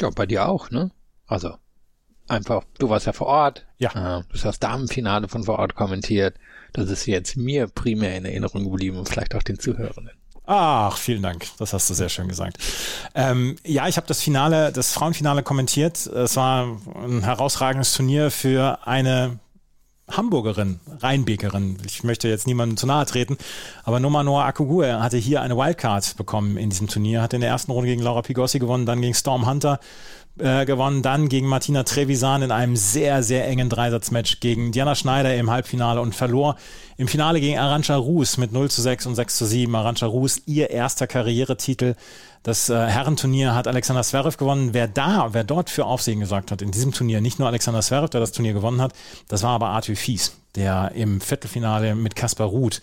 Ja, 0.00 0.10
bei 0.10 0.26
dir 0.26 0.48
auch, 0.48 0.70
ne? 0.70 0.92
Also 1.26 1.54
einfach, 2.32 2.64
du 2.78 2.88
warst 2.88 3.06
ja 3.06 3.12
vor 3.12 3.28
Ort. 3.28 3.66
Ja. 3.78 3.90
Äh, 3.90 4.22
du 4.22 4.34
hast 4.34 4.44
das 4.44 4.58
Damenfinale 4.58 5.28
von 5.28 5.44
vor 5.44 5.58
Ort 5.58 5.74
kommentiert. 5.74 6.34
Das 6.72 6.90
ist 6.90 7.06
jetzt 7.06 7.36
mir 7.36 7.66
primär 7.66 8.16
in 8.16 8.24
Erinnerung 8.24 8.64
geblieben 8.64 8.98
und 8.98 9.08
vielleicht 9.08 9.34
auch 9.34 9.42
den 9.42 9.58
Zuhörenden. 9.58 10.10
Ach, 10.44 10.96
vielen 10.96 11.22
Dank. 11.22 11.46
Das 11.58 11.72
hast 11.72 11.88
du 11.88 11.94
sehr 11.94 12.08
schön 12.08 12.26
gesagt. 12.26 12.58
Ähm, 13.14 13.56
ja, 13.64 13.86
ich 13.86 13.96
habe 13.96 14.06
das 14.08 14.20
Finale, 14.20 14.72
das 14.72 14.92
Frauenfinale 14.92 15.42
kommentiert. 15.42 16.06
Es 16.06 16.36
war 16.36 16.78
ein 16.96 17.22
herausragendes 17.22 17.94
Turnier 17.94 18.30
für 18.30 18.78
eine 18.84 19.38
Hamburgerin, 20.10 20.80
Rheinbekerin. 21.00 21.78
Ich 21.86 22.02
möchte 22.02 22.28
jetzt 22.28 22.46
niemandem 22.46 22.76
zu 22.76 22.86
nahe 22.86 23.06
treten, 23.06 23.38
aber 23.84 24.00
Noma 24.00 24.22
Noah 24.22 24.44
Akugue 24.44 25.00
hatte 25.00 25.16
hier 25.16 25.42
eine 25.42 25.56
Wildcard 25.56 26.16
bekommen 26.16 26.56
in 26.56 26.70
diesem 26.70 26.88
Turnier, 26.88 27.22
hat 27.22 27.34
in 27.34 27.40
der 27.40 27.50
ersten 27.50 27.70
Runde 27.70 27.88
gegen 27.88 28.02
Laura 28.02 28.22
Pigossi 28.22 28.58
gewonnen, 28.58 28.84
dann 28.84 29.00
gegen 29.00 29.14
Storm 29.14 29.46
Hunter 29.46 29.78
äh, 30.38 30.64
gewonnen, 30.64 31.02
dann 31.02 31.28
gegen 31.28 31.46
Martina 31.46 31.82
Trevisan 31.82 32.42
in 32.42 32.50
einem 32.50 32.76
sehr, 32.76 33.22
sehr 33.22 33.46
engen 33.46 33.68
Dreisatzmatch 33.68 34.40
gegen 34.40 34.72
Diana 34.72 34.94
Schneider 34.94 35.34
im 35.34 35.50
Halbfinale 35.50 36.00
und 36.00 36.14
verlor 36.14 36.56
im 36.96 37.08
Finale 37.08 37.40
gegen 37.40 37.58
Arantxa 37.58 37.96
Rus 37.96 38.38
mit 38.38 38.52
0 38.52 38.70
zu 38.70 38.82
6 38.82 39.06
und 39.06 39.14
6 39.14 39.38
zu 39.38 39.46
7. 39.46 39.74
Arantxa 39.74 40.06
Rus, 40.06 40.42
ihr 40.46 40.70
erster 40.70 41.06
Karrieretitel 41.06 41.94
das 42.42 42.68
äh, 42.68 42.74
Herrenturnier 42.74 43.54
hat 43.54 43.68
Alexander 43.68 44.02
Zverev 44.02 44.36
gewonnen. 44.36 44.70
Wer 44.74 44.88
da, 44.88 45.32
wer 45.32 45.44
dort 45.44 45.70
für 45.70 45.86
Aufsehen 45.86 46.20
gesorgt 46.20 46.50
hat 46.50 46.60
in 46.60 46.72
diesem 46.72 46.92
Turnier, 46.92 47.20
nicht 47.20 47.38
nur 47.38 47.48
Alexander 47.48 47.82
Zverev, 47.82 48.10
der 48.10 48.20
das 48.20 48.32
Turnier 48.32 48.52
gewonnen 48.52 48.80
hat, 48.80 48.92
das 49.28 49.42
war 49.42 49.50
aber 49.50 49.68
Arthur 49.68 49.94
Fies, 49.94 50.32
der 50.56 50.92
im 50.94 51.20
Viertelfinale 51.20 51.94
mit 51.94 52.16
Kaspar 52.16 52.48
Ruth 52.48 52.80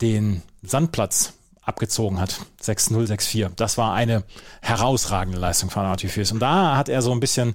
den 0.00 0.42
Sandplatz 0.62 1.34
abgezogen 1.68 2.20
hat. 2.20 2.40
6-0, 2.62 3.06
6-4. 3.06 3.50
Das 3.54 3.78
war 3.78 3.94
eine 3.94 4.24
herausragende 4.62 5.38
Leistung 5.38 5.70
von 5.70 5.84
Arthur 5.84 6.10
Fies. 6.10 6.32
Und 6.32 6.40
da 6.40 6.76
hat 6.76 6.88
er 6.88 7.02
so 7.02 7.12
ein 7.12 7.20
bisschen 7.20 7.54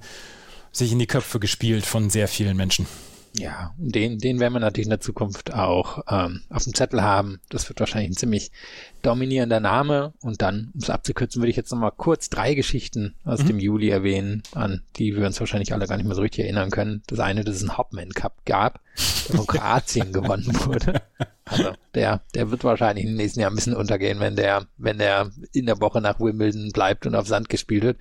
sich 0.72 0.92
in 0.92 1.00
die 1.00 1.08
Köpfe 1.08 1.40
gespielt 1.40 1.86
von 1.86 2.10
sehr 2.10 2.28
vielen 2.28 2.56
Menschen. 2.56 2.88
Ja, 3.36 3.74
den, 3.78 4.20
den 4.20 4.40
werden 4.40 4.54
wir 4.54 4.60
natürlich 4.60 4.86
in 4.86 4.92
der 4.92 5.00
Zukunft 5.00 5.54
auch 5.54 6.04
ähm, 6.08 6.44
auf 6.50 6.66
dem 6.66 6.76
Zettel 6.76 7.02
haben. 7.02 7.40
Das 7.50 7.68
wird 7.68 7.80
wahrscheinlich 7.80 8.12
ein 8.12 8.16
ziemlich 8.16 8.52
dominierender 9.02 9.60
Name. 9.60 10.14
Und 10.22 10.44
dann, 10.44 10.70
um 10.74 10.80
es 10.80 10.92
abzukürzen, 10.92 11.42
würde 11.42 11.50
ich 11.50 11.58
jetzt 11.58 11.72
nochmal 11.72 11.94
kurz 11.98 12.30
drei 12.30 12.54
Geschichten 12.54 13.16
aus 13.24 13.42
mhm. 13.42 13.48
dem 13.48 13.60
Juli 13.60 13.90
erwähnen, 13.90 14.44
an 14.54 14.84
die 14.98 15.16
wir 15.16 15.26
uns 15.26 15.40
wahrscheinlich 15.40 15.74
alle 15.74 15.88
gar 15.88 15.98
nicht 15.98 16.06
mehr 16.06 16.16
so 16.16 16.22
richtig 16.22 16.46
erinnern 16.46 16.70
können. 16.70 17.02
Das 17.08 17.20
eine, 17.20 17.44
dass 17.44 17.56
es 17.56 17.62
einen 17.62 17.78
Hopman 17.78 18.12
Cup 18.12 18.46
gab, 18.46 18.80
der 19.30 19.38
von 19.38 19.48
Kroatien 19.48 20.14
gewonnen 20.14 20.56
wurde. 20.66 21.02
Also 21.46 21.74
der, 21.94 22.24
der 22.34 22.52
wird 22.52 22.64
wahrscheinlich 22.64 23.06
im 23.06 23.16
nächsten 23.16 23.42
Jahr 23.42 23.52
ein 23.52 23.56
bisschen 23.56 23.76
untergehen, 23.76 24.20
wenn 24.20 24.36
der, 24.36 24.68
wenn 24.78 24.98
der 24.98 25.32
in 25.52 25.66
der 25.66 25.82
Woche 25.82 26.00
nach 26.00 26.20
Wimbledon 26.20 26.72
bleibt 26.72 27.06
und 27.06 27.16
auf 27.16 27.28
Sand 27.28 27.50
gespielt 27.50 27.84
wird. 27.84 27.98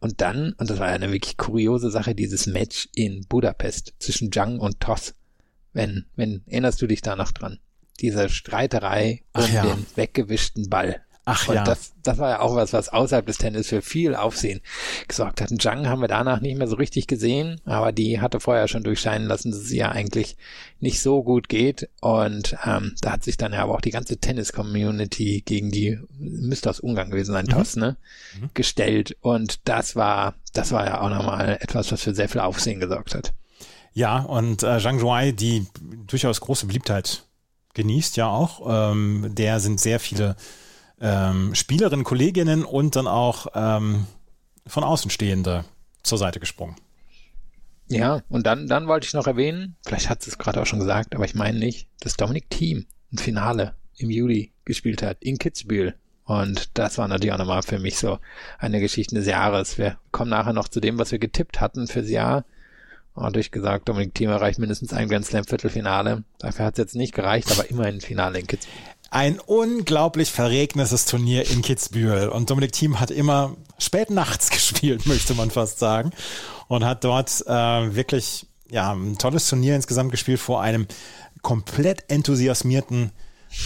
Und 0.00 0.20
dann, 0.20 0.54
und 0.58 0.70
das 0.70 0.78
war 0.78 0.88
ja 0.88 0.94
eine 0.94 1.12
wirklich 1.12 1.36
kuriose 1.36 1.90
Sache, 1.90 2.14
dieses 2.14 2.46
Match 2.46 2.88
in 2.94 3.26
Budapest 3.28 3.94
zwischen 3.98 4.30
Zhang 4.30 4.60
und 4.60 4.80
Toss. 4.80 5.14
Wenn, 5.72 6.06
wenn, 6.14 6.44
erinnerst 6.46 6.80
du 6.82 6.86
dich 6.86 7.02
da 7.02 7.16
noch 7.16 7.32
dran? 7.32 7.58
Diese 8.00 8.28
Streiterei 8.28 9.22
um 9.32 9.52
ja. 9.52 9.62
den 9.62 9.86
weggewischten 9.96 10.70
Ball. 10.70 11.02
Ach 11.26 11.48
und 11.48 11.54
ja. 11.54 11.64
Das, 11.64 11.92
das 12.02 12.18
war 12.18 12.30
ja 12.30 12.40
auch 12.40 12.54
was, 12.54 12.74
was 12.74 12.90
außerhalb 12.90 13.24
des 13.24 13.38
Tennis 13.38 13.68
für 13.68 13.80
viel 13.80 14.14
Aufsehen 14.14 14.60
gesorgt 15.08 15.40
hat. 15.40 15.50
Zhang 15.58 15.88
haben 15.88 16.02
wir 16.02 16.08
danach 16.08 16.40
nicht 16.40 16.58
mehr 16.58 16.68
so 16.68 16.76
richtig 16.76 17.06
gesehen, 17.06 17.62
aber 17.64 17.92
die 17.92 18.20
hatte 18.20 18.40
vorher 18.40 18.68
schon 18.68 18.84
durchscheinen 18.84 19.26
lassen, 19.26 19.50
dass 19.50 19.60
es 19.60 19.70
ihr 19.70 19.90
eigentlich 19.90 20.36
nicht 20.80 21.00
so 21.00 21.22
gut 21.22 21.48
geht. 21.48 21.88
Und 22.02 22.56
ähm, 22.66 22.94
da 23.00 23.12
hat 23.12 23.24
sich 23.24 23.38
dann 23.38 23.54
ja 23.54 23.62
aber 23.62 23.74
auch 23.74 23.80
die 23.80 23.90
ganze 23.90 24.18
Tennis-Community 24.18 25.42
gegen 25.46 25.70
die, 25.70 25.98
müsste 26.18 26.68
aus 26.68 26.80
Ungarn 26.80 27.10
gewesen 27.10 27.32
sein, 27.32 27.46
mhm. 27.46 27.52
Toss, 27.52 27.76
ne? 27.76 27.96
Mhm. 28.38 28.50
Gestellt. 28.52 29.16
Und 29.22 29.66
das 29.66 29.96
war, 29.96 30.34
das 30.52 30.72
war 30.72 30.84
ja 30.84 31.00
auch 31.00 31.10
nochmal 31.10 31.56
etwas, 31.60 31.90
was 31.90 32.02
für 32.02 32.14
sehr 32.14 32.28
viel 32.28 32.42
Aufsehen 32.42 32.80
gesorgt 32.80 33.14
hat. 33.14 33.32
Ja, 33.94 34.18
und 34.18 34.62
äh, 34.62 34.78
Zhang 34.78 34.98
Zhuai, 34.98 35.32
die 35.32 35.66
durchaus 36.06 36.40
große 36.42 36.66
Beliebtheit 36.66 37.24
genießt, 37.72 38.18
ja 38.18 38.28
auch. 38.28 38.92
Ähm, 38.92 39.30
der 39.34 39.60
sind 39.60 39.80
sehr 39.80 40.00
viele 40.00 40.36
ähm, 41.00 41.54
Spielerinnen, 41.54 42.04
Kolleginnen 42.04 42.64
und 42.64 42.96
dann 42.96 43.06
auch 43.06 43.46
ähm, 43.54 44.06
von 44.66 44.84
Außenstehende 44.84 45.64
zur 46.02 46.18
Seite 46.18 46.40
gesprungen. 46.40 46.76
Ja, 47.88 48.22
und 48.28 48.46
dann, 48.46 48.66
dann 48.66 48.86
wollte 48.86 49.06
ich 49.06 49.14
noch 49.14 49.26
erwähnen, 49.26 49.76
vielleicht 49.84 50.08
hat 50.08 50.26
es 50.26 50.38
gerade 50.38 50.60
auch 50.60 50.66
schon 50.66 50.78
gesagt, 50.78 51.14
aber 51.14 51.24
ich 51.24 51.34
meine 51.34 51.58
nicht, 51.58 51.88
dass 52.00 52.16
Dominik 52.16 52.48
Thiem 52.48 52.86
ein 53.12 53.18
Finale 53.18 53.74
im 53.96 54.10
Juli 54.10 54.52
gespielt 54.64 55.02
hat 55.02 55.18
in 55.20 55.38
Kitzbühel. 55.38 55.94
Und 56.24 56.70
das 56.78 56.96
war 56.96 57.06
natürlich 57.06 57.34
auch 57.34 57.38
nochmal 57.38 57.62
für 57.62 57.78
mich 57.78 57.98
so 57.98 58.18
eine 58.58 58.80
Geschichte 58.80 59.14
des 59.14 59.26
Jahres. 59.26 59.76
Wir 59.76 59.98
kommen 60.10 60.30
nachher 60.30 60.54
noch 60.54 60.68
zu 60.68 60.80
dem, 60.80 60.98
was 60.98 61.12
wir 61.12 61.18
getippt 61.18 61.60
hatten 61.60 61.86
fürs 61.86 62.08
Jahr. 62.08 62.46
Und 63.12 63.36
ich 63.36 63.50
gesagt, 63.50 63.88
Dominik 63.88 64.14
Thiem 64.14 64.30
erreicht 64.30 64.58
mindestens 64.58 64.94
ein 64.94 65.08
Grand 65.08 65.26
Slam 65.26 65.44
Viertelfinale. 65.44 66.24
Dafür 66.38 66.64
hat 66.64 66.74
es 66.74 66.78
jetzt 66.78 66.96
nicht 66.96 67.14
gereicht, 67.14 67.52
aber 67.52 67.68
immerhin 67.68 68.00
Finale 68.00 68.40
in 68.40 68.46
Kitzbühel 68.46 68.93
ein 69.14 69.38
unglaublich 69.38 70.32
verregnetes 70.32 71.06
Turnier 71.06 71.48
in 71.48 71.62
Kitzbühel. 71.62 72.28
Und 72.28 72.50
Dominik 72.50 72.72
Thiem 72.72 72.98
hat 72.98 73.12
immer 73.12 73.56
spät 73.78 74.10
nachts 74.10 74.50
gespielt, 74.50 75.06
möchte 75.06 75.34
man 75.34 75.52
fast 75.52 75.78
sagen. 75.78 76.10
Und 76.66 76.84
hat 76.84 77.04
dort 77.04 77.30
äh, 77.46 77.94
wirklich 77.94 78.46
ja, 78.68 78.92
ein 78.92 79.16
tolles 79.16 79.48
Turnier 79.48 79.76
insgesamt 79.76 80.10
gespielt 80.10 80.40
vor 80.40 80.62
einem 80.62 80.88
komplett 81.42 82.10
enthusiasmierten 82.10 83.12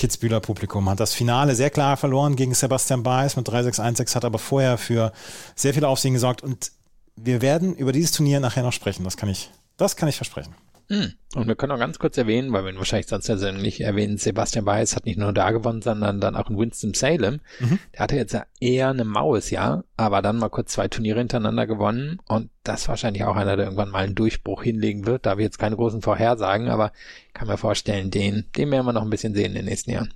Kitzbühler 0.01 0.41
Publikum. 0.41 0.91
Hat 0.91 1.01
das 1.01 1.15
Finale 1.15 1.55
sehr 1.55 1.71
klar 1.71 1.97
verloren 1.97 2.37
gegen 2.37 2.53
Sebastian 2.53 3.03
Baez 3.03 3.37
mit 3.37 3.49
3-6-1-6, 3.49 4.17
hat 4.17 4.27
aber 4.27 4.39
vorher 4.39 4.77
für 4.77 5.13
sehr 5.55 5.73
viel 5.73 5.87
Aufsehen 5.87 6.13
gesorgt. 6.13 6.43
Und 6.43 6.73
wir 7.17 7.41
werden 7.41 7.75
über 7.75 7.93
dieses 7.93 8.13
Turnier 8.13 8.41
nachher 8.41 8.63
noch 8.63 8.75
sprechen. 8.75 9.05
Das 9.05 9.17
kann 9.17 9.31
ich, 9.31 9.49
das 9.79 9.97
kann 9.97 10.11
ich 10.11 10.17
versprechen. 10.17 10.55
Hm. 10.91 11.13
Und 11.35 11.47
wir 11.47 11.55
können 11.55 11.73
auch 11.73 11.79
ganz 11.79 11.99
kurz 11.99 12.17
erwähnen, 12.17 12.53
weil 12.53 12.65
wir 12.65 12.73
ihn 12.73 12.79
wahrscheinlich 12.79 13.09
sonst 13.09 13.29
ja 13.29 13.53
nicht 13.53 13.83
erwähnen, 13.83 14.17
Sebastian 14.17 14.65
Weiß 14.65 14.97
hat 14.97 15.05
nicht 15.05 15.19
nur 15.19 15.35
da 15.35 15.51
gewonnen, 15.51 15.83
sondern 15.83 16.21
dann 16.21 16.35
auch 16.35 16.49
in 16.49 16.57
Winston-Salem. 16.57 17.41
Mhm. 17.61 17.79
Der 17.93 18.01
hatte 18.01 18.17
jetzt 18.17 18.33
ja 18.33 18.47
eher 18.59 18.89
eine 18.89 19.05
maues 19.05 19.51
Jahr, 19.51 19.85
aber 19.99 20.23
dann 20.23 20.39
mal 20.39 20.49
kurz 20.49 20.73
zwei 20.73 20.89
Turniere 20.89 21.19
hintereinander 21.19 21.67
gewonnen 21.67 22.19
und 22.25 22.49
das 22.65 22.83
ist 22.83 22.89
wahrscheinlich 22.89 23.25
auch 23.25 23.37
einer, 23.37 23.57
der 23.57 23.67
irgendwann 23.67 23.91
mal 23.91 24.05
einen 24.05 24.15
Durchbruch 24.15 24.63
hinlegen 24.63 25.07
wird. 25.07 25.27
Da 25.27 25.37
wir 25.37 25.45
jetzt 25.45 25.59
keine 25.59 25.77
großen 25.77 26.01
Vorhersagen, 26.01 26.69
aber 26.69 26.93
kann 27.35 27.49
mir 27.49 27.59
vorstellen, 27.59 28.11
den, 28.11 28.47
den 28.57 28.71
werden 28.71 28.87
wir 28.87 28.93
noch 28.95 29.03
ein 29.03 29.11
bisschen 29.11 29.35
sehen 29.35 29.51
in 29.51 29.57
den 29.57 29.65
nächsten 29.67 29.91
Jahren. 29.91 30.15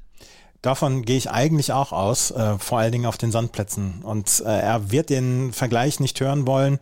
Davon 0.62 1.02
gehe 1.02 1.16
ich 1.16 1.28
eigentlich 1.28 1.72
auch 1.72 1.90
aus, 1.90 2.30
äh, 2.30 2.56
vor 2.56 2.78
allen 2.78 2.92
Dingen 2.92 3.06
auf 3.06 3.18
den 3.18 3.32
Sandplätzen. 3.32 4.02
Und 4.04 4.42
äh, 4.46 4.60
er 4.60 4.92
wird 4.92 5.10
den 5.10 5.52
Vergleich 5.52 5.98
nicht 5.98 6.20
hören 6.20 6.46
wollen 6.46 6.78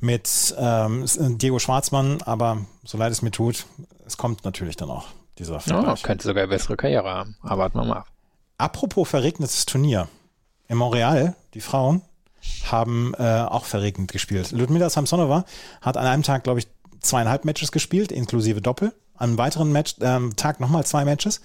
mit 0.00 0.54
ähm, 0.58 1.06
Diego 1.38 1.58
Schwarzmann, 1.58 2.20
aber 2.22 2.58
so 2.84 2.98
leid 2.98 3.10
es 3.10 3.22
mir 3.22 3.30
tut, 3.30 3.64
es 4.06 4.18
kommt 4.18 4.44
natürlich 4.44 4.76
dann 4.76 4.90
auch 4.90 5.06
dieser 5.38 5.60
Vergleich. 5.60 6.00
Ja, 6.00 6.06
könnte 6.06 6.24
sogar 6.24 6.42
eine 6.42 6.52
bessere 6.52 6.76
Karriere 6.76 7.08
haben, 7.08 7.36
aber 7.42 7.62
warten 7.62 7.78
wir 7.78 7.84
mal 7.86 7.96
ab. 7.98 8.08
Apropos 8.58 9.08
verregnetes 9.08 9.64
Turnier. 9.64 10.08
In 10.68 10.76
Montreal, 10.76 11.34
die 11.54 11.60
Frauen, 11.60 12.02
haben 12.66 13.14
äh, 13.18 13.22
auch 13.22 13.64
verregnet 13.64 14.12
gespielt. 14.12 14.52
Ludmila 14.52 14.90
Samsonova 14.90 15.44
hat 15.80 15.96
an 15.96 16.06
einem 16.06 16.22
Tag, 16.22 16.44
glaube 16.44 16.60
ich, 16.60 16.68
zweieinhalb 17.00 17.44
Matches 17.44 17.72
gespielt, 17.72 18.12
inklusive 18.12 18.60
Doppel. 18.60 18.92
An 19.16 19.30
einem 19.30 19.38
weiteren 19.38 19.72
Match, 19.72 19.96
ähm, 20.00 20.36
Tag 20.36 20.60
nochmal 20.60 20.84
zwei 20.84 21.04
Matches 21.04 21.40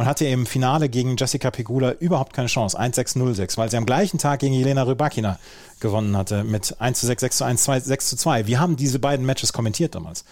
und 0.00 0.06
hatte 0.06 0.24
im 0.24 0.46
Finale 0.46 0.88
gegen 0.88 1.18
Jessica 1.18 1.50
Pegula 1.50 1.92
überhaupt 1.92 2.32
keine 2.32 2.48
Chance. 2.48 2.80
1-6-0-6, 2.80 3.58
weil 3.58 3.70
sie 3.70 3.76
am 3.76 3.84
gleichen 3.84 4.16
Tag 4.16 4.40
gegen 4.40 4.54
Jelena 4.54 4.84
Rybakina 4.84 5.38
gewonnen 5.78 6.16
hatte 6.16 6.42
mit 6.42 6.74
1 6.80 7.00
zu 7.00 7.06
6, 7.06 7.20
6 7.20 7.36
zu 7.36 7.44
1, 7.44 7.62
2, 7.64 7.80
6 7.80 8.08
zu 8.08 8.16
2. 8.16 8.46
Wir 8.46 8.60
haben 8.60 8.76
diese 8.76 8.98
beiden 8.98 9.26
Matches 9.26 9.52
kommentiert 9.52 9.94
damals. 9.94 10.24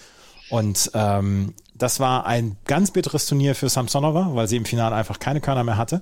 Und 0.48 0.90
ähm, 0.94 1.52
das 1.74 2.00
war 2.00 2.24
ein 2.24 2.56
ganz 2.64 2.92
bitteres 2.92 3.26
Turnier 3.26 3.54
für 3.54 3.68
Samsonova, 3.68 4.30
weil 4.32 4.48
sie 4.48 4.56
im 4.56 4.64
Finale 4.64 4.96
einfach 4.96 5.18
keine 5.18 5.42
Körner 5.42 5.64
mehr 5.64 5.76
hatte. 5.76 6.00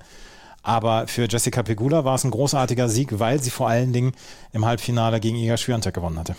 Aber 0.63 1.09
für 1.09 1.27
Jessica 1.29 1.65
Pegula 1.65 2.05
war 2.05 2.15
es 2.15 2.23
ein 2.23 2.31
großartiger 2.31 2.89
Sieg, 2.89 3.19
weil 3.19 3.43
sie 3.43 3.51
vor 3.51 3.69
allen 3.69 3.93
Dingen 3.93 4.13
im 4.53 4.65
Halbfinale 4.65 5.19
gegen 5.19 5.39
Iga 5.39 5.57
Swiatek 5.57 5.93
gewonnen 5.93 6.21
hatte. 6.21 6.37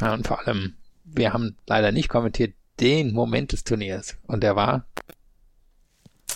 Ja, 0.00 0.14
und 0.14 0.26
vor 0.26 0.38
allem, 0.38 0.72
wir 1.04 1.34
haben 1.34 1.56
leider 1.66 1.92
nicht 1.92 2.08
kommentiert 2.08 2.54
den 2.80 3.12
Moment 3.12 3.52
des 3.52 3.64
Turniers. 3.64 4.16
Und 4.26 4.42
der 4.42 4.56
war 4.56 4.86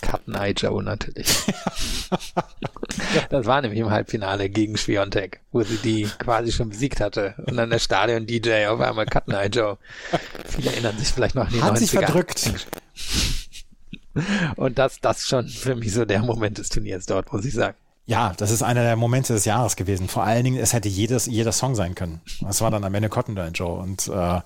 Cutten 0.01 0.35
Eye 0.35 0.51
Joe 0.51 0.83
natürlich. 0.83 1.27
das 3.29 3.45
war 3.45 3.61
nämlich 3.61 3.79
im 3.79 3.89
Halbfinale 3.89 4.49
gegen 4.49 4.77
Schwiontek, 4.77 5.41
wo 5.51 5.61
sie 5.63 5.77
die 5.77 6.09
quasi 6.19 6.51
schon 6.51 6.69
besiegt 6.69 6.99
hatte. 6.99 7.35
Und 7.45 7.57
dann 7.57 7.69
der 7.69 7.79
Stadion-DJ 7.79 8.67
auf 8.67 8.79
einmal 8.79 9.05
Cutten 9.05 9.33
Eye 9.33 9.47
Joe. 9.47 9.77
Viele 10.45 10.71
erinnern 10.71 10.97
sich 10.97 11.09
vielleicht 11.09 11.35
noch 11.35 11.47
an 11.47 11.53
die 11.53 11.61
Hat 11.61 11.73
90er. 11.73 11.77
sich 11.77 11.91
verdrückt. 11.91 12.51
Und 14.55 14.79
das, 14.79 14.99
das 14.99 15.27
schon 15.27 15.47
für 15.47 15.75
mich 15.75 15.93
so 15.93 16.05
der 16.05 16.21
Moment 16.23 16.57
des 16.57 16.69
Turniers 16.69 17.05
dort, 17.05 17.31
muss 17.31 17.45
ich 17.45 17.53
sagen. 17.53 17.75
Ja, 18.05 18.33
das 18.35 18.49
ist 18.49 18.63
einer 18.63 18.81
der 18.81 18.95
Momente 18.95 19.33
des 19.33 19.45
Jahres 19.45 19.75
gewesen. 19.75 20.07
Vor 20.07 20.23
allen 20.23 20.43
Dingen, 20.43 20.57
es 20.57 20.73
hätte 20.73 20.89
jedes, 20.89 21.27
jeder 21.27 21.51
Song 21.51 21.75
sein 21.75 21.93
können. 21.93 22.21
Das 22.41 22.59
war 22.59 22.71
dann 22.71 22.83
am 22.83 22.95
Ende 22.95 23.07
Cotton 23.07 23.37
Eye 23.37 23.51
Joe. 23.53 23.79
Und 23.79 24.07
äh, 24.07 24.41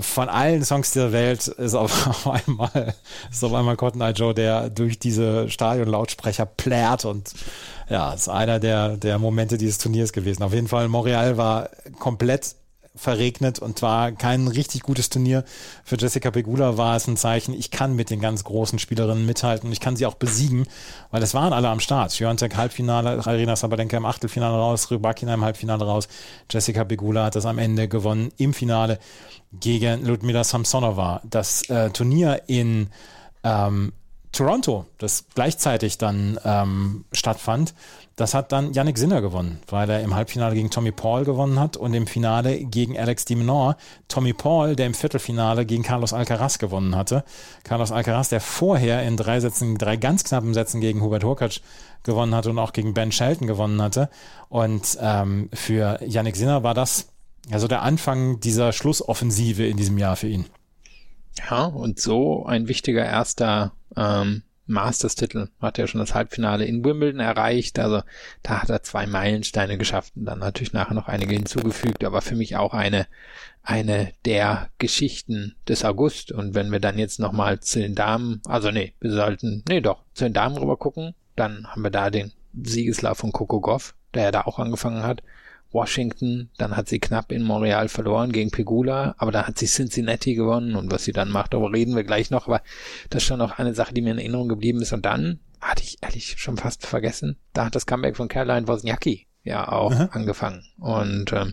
von 0.00 0.28
allen 0.28 0.64
Songs 0.64 0.92
der 0.92 1.12
Welt 1.12 1.48
ist 1.48 1.74
auf 1.74 2.26
einmal, 2.26 2.94
ist 3.30 3.44
auf 3.44 3.52
einmal 3.52 3.76
Cotton 3.76 4.00
Eye 4.00 4.12
Joe, 4.12 4.34
der 4.34 4.70
durch 4.70 4.98
diese 4.98 5.48
Stadionlautsprecher 5.50 6.46
plärt 6.46 7.04
und 7.04 7.32
ja, 7.88 8.12
ist 8.12 8.28
einer 8.28 8.58
der, 8.58 8.96
der 8.96 9.18
Momente 9.18 9.58
dieses 9.58 9.78
Turniers 9.78 10.12
gewesen. 10.12 10.42
Auf 10.42 10.52
jeden 10.52 10.68
Fall, 10.68 10.88
Montreal 10.88 11.36
war 11.36 11.70
komplett 11.98 12.56
verregnet 12.96 13.58
und 13.58 13.82
war 13.82 14.12
kein 14.12 14.48
richtig 14.48 14.82
gutes 14.82 15.08
Turnier. 15.08 15.44
Für 15.84 15.96
Jessica 15.96 16.30
Pegula 16.30 16.76
war 16.76 16.96
es 16.96 17.06
ein 17.06 17.16
Zeichen, 17.16 17.54
ich 17.54 17.70
kann 17.70 17.94
mit 17.94 18.10
den 18.10 18.20
ganz 18.20 18.44
großen 18.44 18.78
Spielerinnen 18.78 19.26
mithalten, 19.26 19.70
ich 19.72 19.80
kann 19.80 19.96
sie 19.96 20.06
auch 20.06 20.14
besiegen, 20.14 20.66
weil 21.10 21.22
es 21.22 21.34
waren 21.34 21.52
alle 21.52 21.68
am 21.68 21.80
Start. 21.80 22.12
Schiontek 22.12 22.56
Halbfinale, 22.56 23.24
Arena 23.26 23.56
Sabalenka 23.56 23.96
im 23.96 24.06
Achtelfinale 24.06 24.56
raus, 24.56 24.90
Rybakina 24.90 25.34
im 25.34 25.44
Halbfinale 25.44 25.84
raus, 25.84 26.08
Jessica 26.50 26.84
Pegula 26.84 27.26
hat 27.26 27.36
das 27.36 27.46
am 27.46 27.58
Ende 27.58 27.88
gewonnen 27.88 28.32
im 28.38 28.54
Finale 28.54 28.98
gegen 29.52 30.04
Ludmila 30.04 30.44
Samsonova. 30.44 31.20
Das 31.24 31.62
äh, 31.68 31.90
Turnier 31.90 32.42
in 32.46 32.88
ähm, 33.44 33.92
Toronto, 34.32 34.86
das 34.98 35.24
gleichzeitig 35.34 35.98
dann 35.98 36.38
ähm, 36.44 37.04
stattfand, 37.12 37.74
das 38.16 38.32
hat 38.32 38.50
dann 38.50 38.72
Yannick 38.72 38.96
Sinner 38.96 39.20
gewonnen, 39.20 39.60
weil 39.68 39.88
er 39.90 40.00
im 40.00 40.14
Halbfinale 40.14 40.54
gegen 40.54 40.70
Tommy 40.70 40.90
Paul 40.90 41.24
gewonnen 41.24 41.60
hat 41.60 41.76
und 41.76 41.92
im 41.92 42.06
Finale 42.06 42.64
gegen 42.64 42.98
Alex 42.98 43.26
de 43.26 43.36
Minaur. 43.36 43.76
Tommy 44.08 44.32
Paul, 44.32 44.74
der 44.74 44.86
im 44.86 44.94
Viertelfinale 44.94 45.66
gegen 45.66 45.82
Carlos 45.82 46.14
Alcaraz 46.14 46.58
gewonnen 46.58 46.96
hatte. 46.96 47.24
Carlos 47.62 47.92
Alcaraz, 47.92 48.30
der 48.30 48.40
vorher 48.40 49.02
in 49.02 49.18
drei 49.18 49.38
Sätzen, 49.40 49.76
drei 49.76 49.96
ganz 49.96 50.24
knappen 50.24 50.54
Sätzen 50.54 50.80
gegen 50.80 51.02
Hubert 51.02 51.24
Hurkacz 51.24 51.60
gewonnen 52.04 52.34
hatte 52.34 52.48
und 52.48 52.58
auch 52.58 52.72
gegen 52.72 52.94
Ben 52.94 53.12
Shelton 53.12 53.46
gewonnen 53.46 53.82
hatte. 53.82 54.08
Und 54.48 54.96
ähm, 55.00 55.50
für 55.52 56.00
Yannick 56.02 56.36
Sinner 56.36 56.62
war 56.62 56.72
das 56.72 57.08
also 57.50 57.68
der 57.68 57.82
Anfang 57.82 58.40
dieser 58.40 58.72
Schlussoffensive 58.72 59.66
in 59.66 59.76
diesem 59.76 59.98
Jahr 59.98 60.16
für 60.16 60.28
ihn. 60.28 60.46
Ja, 61.50 61.66
und 61.66 62.00
so 62.00 62.46
ein 62.46 62.66
wichtiger 62.66 63.04
erster 63.04 63.72
ähm, 63.94 64.42
Masters-Titel. 64.66 65.48
Hat 65.60 65.78
er 65.78 65.86
schon 65.86 66.00
das 66.00 66.14
Halbfinale 66.14 66.64
in 66.64 66.84
Wimbledon 66.84 67.20
erreicht. 67.20 67.78
Also 67.78 68.02
da 68.42 68.62
hat 68.62 68.70
er 68.70 68.82
zwei 68.82 69.06
Meilensteine 69.06 69.78
geschafft 69.78 70.12
und 70.16 70.24
dann 70.24 70.38
natürlich 70.38 70.72
nachher 70.72 70.94
noch 70.94 71.08
einige 71.08 71.34
hinzugefügt, 71.34 72.04
aber 72.04 72.22
für 72.22 72.34
mich 72.36 72.56
auch 72.56 72.74
eine, 72.74 73.06
eine 73.62 74.12
der 74.24 74.68
Geschichten 74.78 75.54
des 75.68 75.84
August. 75.84 76.32
Und 76.32 76.54
wenn 76.54 76.70
wir 76.70 76.80
dann 76.80 76.98
jetzt 76.98 77.20
nochmal 77.20 77.60
zu 77.60 77.80
den 77.80 77.94
Damen, 77.94 78.40
also 78.46 78.70
nee, 78.70 78.94
wir 79.00 79.12
sollten, 79.12 79.62
nee 79.68 79.80
doch, 79.80 80.02
zu 80.14 80.24
den 80.24 80.32
Damen 80.32 80.56
rüber 80.56 80.76
gucken, 80.76 81.14
dann 81.36 81.66
haben 81.68 81.82
wir 81.82 81.90
da 81.90 82.10
den 82.10 82.32
Siegeslauf 82.54 83.18
von 83.18 83.32
Coco 83.32 83.60
Goff, 83.60 83.94
der 84.14 84.24
ja 84.24 84.30
da 84.30 84.42
auch 84.42 84.58
angefangen 84.58 85.02
hat. 85.02 85.22
Washington, 85.76 86.50
dann 86.56 86.76
hat 86.76 86.88
sie 86.88 86.98
knapp 86.98 87.30
in 87.30 87.42
Montreal 87.42 87.88
verloren 87.88 88.32
gegen 88.32 88.50
Pegula, 88.50 89.14
aber 89.18 89.30
dann 89.30 89.46
hat 89.46 89.58
sie 89.58 89.66
Cincinnati 89.66 90.34
gewonnen 90.34 90.74
und 90.74 90.90
was 90.90 91.04
sie 91.04 91.12
dann 91.12 91.30
macht, 91.30 91.52
darüber 91.52 91.72
reden 91.72 91.94
wir 91.94 92.02
gleich 92.02 92.30
noch, 92.30 92.48
aber 92.48 92.62
das 93.10 93.22
ist 93.22 93.28
schon 93.28 93.38
noch 93.38 93.58
eine 93.58 93.74
Sache, 93.74 93.92
die 93.94 94.00
mir 94.00 94.12
in 94.12 94.18
Erinnerung 94.18 94.48
geblieben 94.48 94.80
ist 94.80 94.92
und 94.92 95.04
dann 95.04 95.40
hatte 95.60 95.82
ich 95.82 95.98
ehrlich 96.02 96.36
schon 96.38 96.56
fast 96.56 96.86
vergessen, 96.86 97.36
da 97.52 97.66
hat 97.66 97.74
das 97.74 97.86
Comeback 97.86 98.16
von 98.16 98.28
Caroline 98.28 98.66
Wozniacki 98.66 99.26
ja 99.44 99.70
auch 99.70 99.92
mhm. 99.92 100.08
angefangen 100.10 100.64
und 100.78 101.32
ähm, 101.32 101.52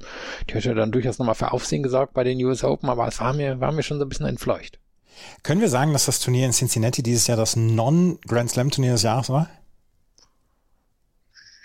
die 0.49 0.55
hat 0.55 0.63
ja 0.63 0.73
dann 0.73 0.91
durchaus 0.91 1.19
nochmal 1.19 1.35
für 1.35 1.51
Aufsehen 1.51 1.83
gesorgt 1.83 2.13
bei 2.13 2.23
den 2.23 2.43
US 2.45 2.63
Open, 2.63 2.89
aber 2.89 3.07
es 3.07 3.19
war 3.19 3.33
mir, 3.33 3.59
war 3.59 3.73
mir 3.73 3.83
schon 3.83 3.99
so 3.99 4.05
ein 4.05 4.09
bisschen 4.09 4.25
entfleucht. 4.25 4.79
Können 5.43 5.61
wir 5.61 5.69
sagen, 5.69 5.93
dass 5.93 6.05
das 6.05 6.19
Turnier 6.19 6.45
in 6.45 6.53
Cincinnati 6.53 7.03
dieses 7.03 7.27
Jahr 7.27 7.37
das 7.37 7.55
Non-Grand 7.55 8.49
Slam 8.49 8.71
Turnier 8.71 8.93
des 8.93 9.03
Jahres 9.03 9.29
war? 9.29 9.49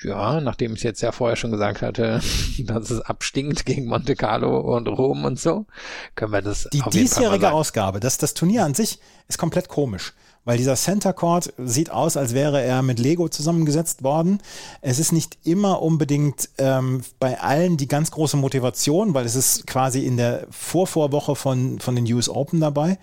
Ja, 0.02 0.40
nachdem 0.40 0.74
ich 0.74 0.82
jetzt 0.82 1.00
ja 1.00 1.12
vorher 1.12 1.36
schon 1.36 1.50
gesagt 1.50 1.82
hatte, 1.82 2.20
dass 2.58 2.90
es 2.90 3.00
abstinkt 3.00 3.66
gegen 3.66 3.86
Monte 3.86 4.16
Carlo 4.16 4.76
und 4.76 4.86
Rom 4.88 5.24
und 5.24 5.38
so, 5.38 5.66
können 6.14 6.32
wir 6.32 6.42
das 6.42 6.68
Die 6.72 6.82
diesjährige 6.82 7.52
Ausgabe, 7.52 8.00
das, 8.00 8.18
das 8.18 8.34
Turnier 8.34 8.64
an 8.64 8.74
sich 8.74 8.98
ist 9.28 9.38
komplett 9.38 9.68
komisch. 9.68 10.14
Weil 10.44 10.56
dieser 10.56 10.76
Center 10.76 11.12
Court 11.12 11.52
sieht 11.58 11.90
aus, 11.90 12.16
als 12.16 12.32
wäre 12.32 12.62
er 12.62 12.80
mit 12.80 12.98
Lego 12.98 13.28
zusammengesetzt 13.28 14.02
worden. 14.02 14.38
Es 14.80 14.98
ist 14.98 15.12
nicht 15.12 15.36
immer 15.44 15.82
unbedingt 15.82 16.48
ähm, 16.56 17.02
bei 17.18 17.38
allen 17.38 17.76
die 17.76 17.86
ganz 17.86 18.10
große 18.10 18.38
Motivation, 18.38 19.12
weil 19.12 19.26
es 19.26 19.34
ist 19.34 19.66
quasi 19.66 20.06
in 20.06 20.16
der 20.16 20.46
Vorvorwoche 20.50 21.36
von, 21.36 21.80
von 21.80 21.96
den 21.96 22.10
US 22.14 22.30
Open 22.30 22.60
dabei. 22.60 22.96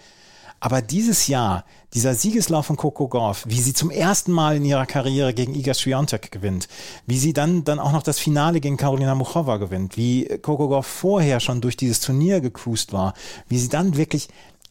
Aber 0.65 0.81
dieses 0.81 1.27
Jahr, 1.27 1.63
dieser 1.93 2.15
Siegeslauf 2.15 2.65
von 2.65 2.75
Coco 2.75 3.07
Gauff, 3.07 3.43
wie 3.47 3.61
sie 3.61 3.75
zum 3.75 3.91
ersten 3.91 4.31
Mal 4.31 4.55
in 4.55 4.65
ihrer 4.65 4.87
Karriere 4.87 5.31
gegen 5.31 5.53
Iga 5.53 5.75
Swiatek 5.75 6.31
gewinnt, 6.31 6.67
wie 7.05 7.19
sie 7.19 7.33
dann, 7.33 7.63
dann 7.63 7.77
auch 7.77 7.91
noch 7.91 8.01
das 8.01 8.17
Finale 8.17 8.59
gegen 8.59 8.75
Karolina 8.75 9.13
Muchova 9.13 9.57
gewinnt, 9.57 9.95
wie 9.95 10.25
Coco 10.41 10.67
Gauff 10.67 10.87
vorher 10.87 11.39
schon 11.39 11.61
durch 11.61 11.77
dieses 11.77 11.99
Turnier 11.99 12.41
gecruised 12.41 12.93
war, 12.93 13.13
wie 13.47 13.59
sie 13.59 13.69
dann 13.69 13.95
wirklich 13.95 14.27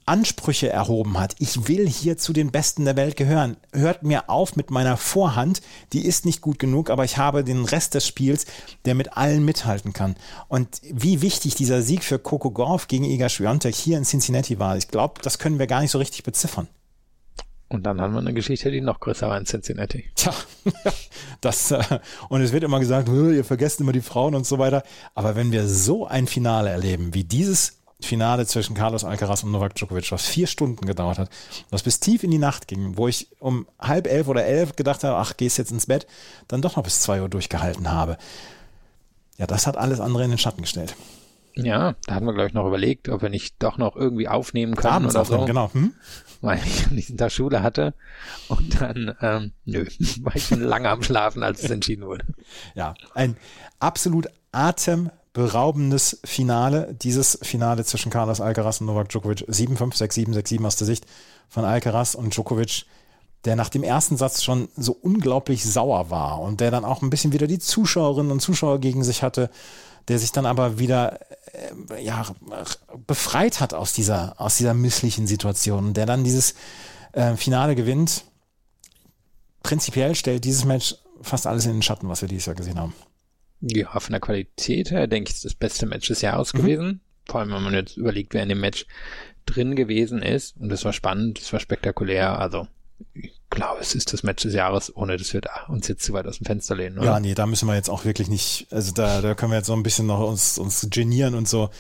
Ansprüche 0.07 0.69
erhoben 0.69 1.19
hat. 1.19 1.35
Ich 1.39 1.69
will 1.69 1.89
hier 1.89 2.17
zu 2.19 2.33
den 2.33 2.51
Besten 2.51 2.85
der 2.85 2.97
Welt 2.97 3.17
gehören. 3.17 3.57
Hört 3.73 4.03
mir 4.03 4.29
auf 4.29 4.57
mit 4.57 4.71
meiner 4.71 4.97
Vorhand. 4.97 5.63
Die 5.93 6.05
ist 6.05 6.27
nicht 6.27 6.41
gut 6.41 6.59
genug, 6.59 6.91
aber 6.91 7.05
ich 7.05 7.17
habe 7.17 7.45
den 7.45 7.65
Rest 7.65 7.95
des 7.95 8.07
Spiels, 8.07 8.47
der 8.85 8.95
mit 8.95 9.17
allen 9.17 9.45
mithalten 9.45 9.93
kann. 9.93 10.17
Und 10.49 10.81
wie 10.83 11.23
wichtig 11.23 11.55
dieser 11.55 11.83
Sieg 11.83 12.05
für 12.05 12.19
Coco 12.19 12.51
Gauff 12.51 12.89
gegen 12.89 13.05
Iga 13.05 13.29
Swiatek 13.29 13.75
hier 13.75 13.99
in 13.99 14.05
Cincinnati 14.05 14.59
war, 14.59 14.77
ich 14.77 14.89
glaube, 14.89 15.23
das 15.23 15.39
können 15.39 15.59
wir 15.59 15.67
gar 15.67 15.81
nicht 15.81 15.91
so 15.91 15.99
richtig 15.99 16.23
beziffern. 16.23 16.69
Und 17.69 17.85
dann 17.85 18.01
haben 18.01 18.13
wir 18.13 18.21
eine 18.21 18.35
Geschichte, 18.35 18.71
die 18.71 18.81
noch 18.81 19.01
größer 19.01 19.29
war 19.29 19.39
in 19.39 19.47
Cincinnati. 19.47 20.05
Tja, 20.15 20.33
das, 21.41 21.71
äh, 21.71 21.83
und 22.29 22.41
es 22.41 22.53
wird 22.53 22.63
immer 22.63 22.79
gesagt, 22.79 23.09
ihr 23.09 23.45
vergesst 23.45 23.81
immer 23.81 23.93
die 23.93 24.01
Frauen 24.01 24.35
und 24.35 24.47
so 24.47 24.59
weiter. 24.59 24.83
Aber 25.15 25.35
wenn 25.35 25.51
wir 25.51 25.67
so 25.67 26.07
ein 26.07 26.27
Finale 26.27 26.71
erleben, 26.71 27.15
wie 27.15 27.25
dieses 27.25 27.84
Finale 28.05 28.47
zwischen 28.47 28.75
Carlos 28.75 29.05
Alcaraz 29.05 29.43
und 29.43 29.53
Novak 29.53 29.75
Djokovic, 29.75 30.11
was 30.13 30.27
vier 30.27 30.47
Stunden 30.47 30.87
gedauert 30.87 31.19
hat, 31.19 31.31
was 31.71 31.83
bis 31.83 32.01
tief 32.01 32.23
in 32.23 32.31
die 32.31 32.39
Nacht 32.39 32.69
ging, 32.69 32.97
wo 32.97 33.09
ich 33.09 33.29
um 33.39 33.67
halb 33.79 34.07
elf 34.07 34.29
oder 34.29 34.45
elf 34.45 34.77
gedacht 34.77 35.05
habe, 35.05 35.17
ach, 35.17 35.37
gehst 35.37 35.59
jetzt 35.59 35.73
ins 35.73 35.87
Bett, 35.87 36.07
dann 36.49 36.63
doch 36.63 36.77
noch 36.77 36.85
bis 36.85 37.01
zwei 37.01 37.21
Uhr 37.23 37.29
durchgehalten 37.29 37.91
habe. 37.91 38.17
Ja, 39.39 39.47
das 39.47 39.67
hat 39.67 39.77
alles 39.77 40.01
andere 40.01 40.25
in 40.25 40.31
den 40.31 40.39
Schatten 40.39 40.63
gestellt. 40.63 40.95
Ja, 41.57 41.95
da 42.07 42.15
hatten 42.15 42.27
wir, 42.27 42.35
glaube 42.35 42.49
ich, 42.49 42.55
noch 42.55 42.67
überlegt, 42.67 43.09
ob 43.09 43.23
wir 43.23 43.29
nicht 43.29 43.55
doch 43.61 43.79
noch 43.79 43.95
irgendwie 43.95 44.27
aufnehmen 44.27 44.75
können 44.75 44.93
Abends 44.93 45.15
oder 45.15 45.23
aufnehmen, 45.23 45.43
so. 45.43 45.47
genau. 45.47 45.73
Hm? 45.73 45.95
Weil 46.41 46.59
ich 46.65 46.87
am 46.87 46.95
nächsten 46.95 47.17
Tag 47.17 47.31
Schule 47.31 47.63
hatte. 47.63 47.95
Und 48.49 48.81
dann, 48.81 49.15
ähm, 49.21 49.53
nö, 49.65 49.87
war 50.23 50.35
ich 50.35 50.47
schon 50.47 50.61
lange 50.61 50.89
am 50.89 51.03
Schlafen, 51.03 51.43
als 51.43 51.63
es 51.63 51.71
entschieden 51.71 52.07
wurde. 52.07 52.25
Ja, 52.75 52.95
ein 53.15 53.37
absolut 53.79 54.29
atemberaubendes 55.35 56.20
Finale. 56.24 56.94
Dieses 57.01 57.39
Finale 57.43 57.85
zwischen 57.85 58.11
Carlos 58.11 58.40
Alcaraz 58.40 58.81
und 58.81 58.86
Novak 58.86 59.09
Djokovic. 59.09 59.48
7-5, 59.48 59.97
6-7, 59.97 60.35
6-7 60.35 60.66
aus 60.66 60.77
der 60.77 60.86
Sicht 60.86 61.06
von 61.48 61.65
Alcaraz 61.65 62.15
und 62.15 62.35
Djokovic, 62.35 62.86
der 63.44 63.56
nach 63.56 63.69
dem 63.69 63.82
ersten 63.82 64.16
Satz 64.16 64.43
schon 64.43 64.69
so 64.77 64.93
unglaublich 64.93 65.65
sauer 65.65 66.11
war 66.11 66.40
und 66.40 66.61
der 66.61 66.70
dann 66.70 66.85
auch 66.85 67.02
ein 67.02 67.11
bisschen 67.11 67.32
wieder 67.32 67.47
die 67.47 67.59
Zuschauerinnen 67.59 68.32
und 68.32 68.40
Zuschauer 68.40 68.78
gegen 68.78 69.05
sich 69.05 69.23
hatte, 69.23 69.51
der 70.09 70.19
sich 70.19 70.32
dann 70.32 70.47
aber 70.47 70.78
wieder 70.78 71.19
äh, 71.90 72.02
ja, 72.02 72.27
befreit 73.06 73.61
hat 73.61 73.74
aus 73.74 73.93
dieser, 73.93 74.40
aus 74.40 74.56
dieser 74.56 74.74
misslichen 74.74 75.27
Situation 75.27 75.86
und 75.86 75.97
der 75.97 76.06
dann 76.06 76.24
dieses 76.24 76.55
äh, 77.12 77.35
Finale 77.36 77.74
gewinnt. 77.74 78.24
Prinzipiell 79.62 80.15
stellt 80.15 80.44
dieses 80.44 80.65
Match 80.65 80.97
fast 81.23 81.47
alles 81.47 81.65
in 81.65 81.73
den 81.73 81.82
Schatten, 81.82 82.09
was 82.09 82.20
wir 82.20 82.28
dieses 82.28 82.47
Jahr 82.47 82.55
gesehen 82.55 82.78
haben. 82.78 82.94
Ja, 83.66 83.99
von 83.99 84.12
der 84.12 84.20
Qualität 84.20 84.91
her 84.91 85.07
denke 85.07 85.31
ich, 85.31 85.36
ist 85.36 85.45
das 85.45 85.55
beste 85.55 85.86
Match 85.86 86.09
des 86.09 86.20
Jahres 86.20 86.53
Mhm. 86.53 86.59
gewesen. 86.59 87.01
Vor 87.27 87.41
allem, 87.41 87.53
wenn 87.53 87.62
man 87.62 87.74
jetzt 87.74 87.97
überlegt, 87.97 88.35
wer 88.35 88.43
in 88.43 88.51
dem 88.51 88.61
Match 88.61 88.86
drin 89.47 89.74
gewesen 89.77 90.23
ist. 90.23 90.57
Und 90.59 90.69
das 90.69 90.85
war 90.85 90.93
spannend, 90.93 91.41
das 91.41 91.53
war 91.53 91.61
spektakulär. 91.61 92.39
Also, 92.39 92.66
ich 93.15 93.32
glaube, 93.51 93.81
es 93.81 93.95
ist 93.95 94.12
das 94.12 94.23
Match 94.23 94.43
des 94.43 94.55
Jahres, 94.55 94.95
ohne 94.97 95.16
dass 95.16 95.32
wir 95.32 95.41
da 95.41 95.66
uns 95.69 95.89
jetzt 95.89 96.05
zu 96.05 96.12
weit 96.12 96.27
aus 96.27 96.39
dem 96.39 96.47
Fenster 96.47 96.74
lehnen, 96.74 96.99
oder? 96.99 97.07
Ja, 97.07 97.20
nee, 97.20 97.35
da 97.35 97.47
müssen 97.47 97.66
wir 97.69 97.74
jetzt 97.74 97.89
auch 97.91 98.05
wirklich 98.05 98.28
nicht, 98.28 98.66
also 98.70 98.93
da, 98.93 99.20
da 99.20 99.35
können 99.35 99.53
wir 99.53 99.57
jetzt 99.59 99.66
so 99.66 99.74
ein 99.74 99.82
bisschen 99.82 100.07
noch 100.07 100.20
uns, 100.28 100.59
uns 100.59 100.86
genieren 100.91 101.35
und 101.35 101.49
so. 101.49 101.70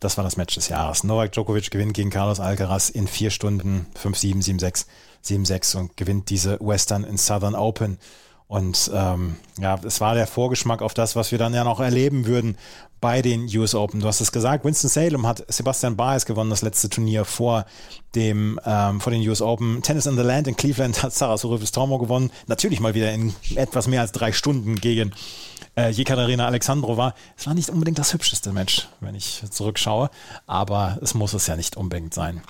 Das 0.00 0.16
war 0.16 0.24
das 0.24 0.36
Match 0.36 0.54
des 0.54 0.68
Jahres. 0.68 1.04
Novak 1.04 1.32
Djokovic 1.32 1.70
gewinnt 1.70 1.94
gegen 1.94 2.10
Carlos 2.10 2.40
Alcaraz 2.40 2.88
in 2.88 3.06
vier 3.08 3.30
Stunden 3.30 3.86
5-7, 4.00 4.42
7-6, 4.60 4.86
7-6 5.24 5.76
und 5.76 5.96
gewinnt 5.96 6.30
diese 6.30 6.58
Western 6.60 7.04
in 7.04 7.16
Southern 7.18 7.54
Open. 7.54 7.98
Und 8.48 8.90
ähm, 8.94 9.36
ja, 9.60 9.78
es 9.84 10.00
war 10.00 10.14
der 10.14 10.26
Vorgeschmack 10.26 10.80
auf 10.80 10.94
das, 10.94 11.14
was 11.14 11.30
wir 11.30 11.38
dann 11.38 11.52
ja 11.52 11.64
noch 11.64 11.80
erleben 11.80 12.24
würden 12.24 12.56
bei 13.00 13.20
den 13.20 13.44
US 13.56 13.74
Open. 13.74 14.00
Du 14.00 14.06
hast 14.06 14.22
es 14.22 14.32
gesagt, 14.32 14.64
Winston 14.64 14.88
Salem 14.88 15.26
hat 15.26 15.44
Sebastian 15.48 15.96
Baez 15.96 16.24
gewonnen, 16.24 16.48
das 16.48 16.62
letzte 16.62 16.88
Turnier 16.88 17.26
vor 17.26 17.66
dem 18.14 18.58
ähm, 18.64 19.00
vor 19.02 19.12
den 19.12 19.26
US 19.28 19.42
Open. 19.42 19.82
Tennis 19.82 20.06
in 20.06 20.16
the 20.16 20.22
Land 20.22 20.48
in 20.48 20.56
Cleveland 20.56 21.02
hat 21.02 21.12
Sarah 21.12 21.36
Sorribes-Tormo 21.36 21.98
gewonnen. 21.98 22.30
Natürlich 22.46 22.80
mal 22.80 22.94
wieder 22.94 23.12
in 23.12 23.34
etwas 23.54 23.86
mehr 23.86 24.00
als 24.00 24.12
drei 24.12 24.32
Stunden 24.32 24.76
gegen 24.76 25.12
äh, 25.76 25.90
Jekaterina 25.90 26.46
Alexandrova. 26.46 27.14
Es 27.36 27.46
war 27.46 27.54
nicht 27.54 27.68
unbedingt 27.68 27.98
das 27.98 28.14
hübscheste 28.14 28.52
Match, 28.52 28.88
wenn 29.00 29.14
ich 29.14 29.42
zurückschaue, 29.50 30.10
aber 30.46 30.98
es 31.02 31.12
muss 31.12 31.34
es 31.34 31.46
ja 31.46 31.54
nicht 31.54 31.76
unbedingt 31.76 32.14
sein. 32.14 32.42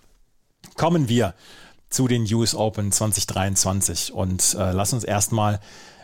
Kommen 0.76 1.08
wir 1.08 1.34
zu 1.90 2.08
den 2.08 2.32
US 2.34 2.54
Open 2.54 2.92
2023 2.92 4.12
und 4.12 4.54
äh, 4.54 4.72
lass 4.72 4.92
uns 4.92 5.04
erstmal 5.04 5.60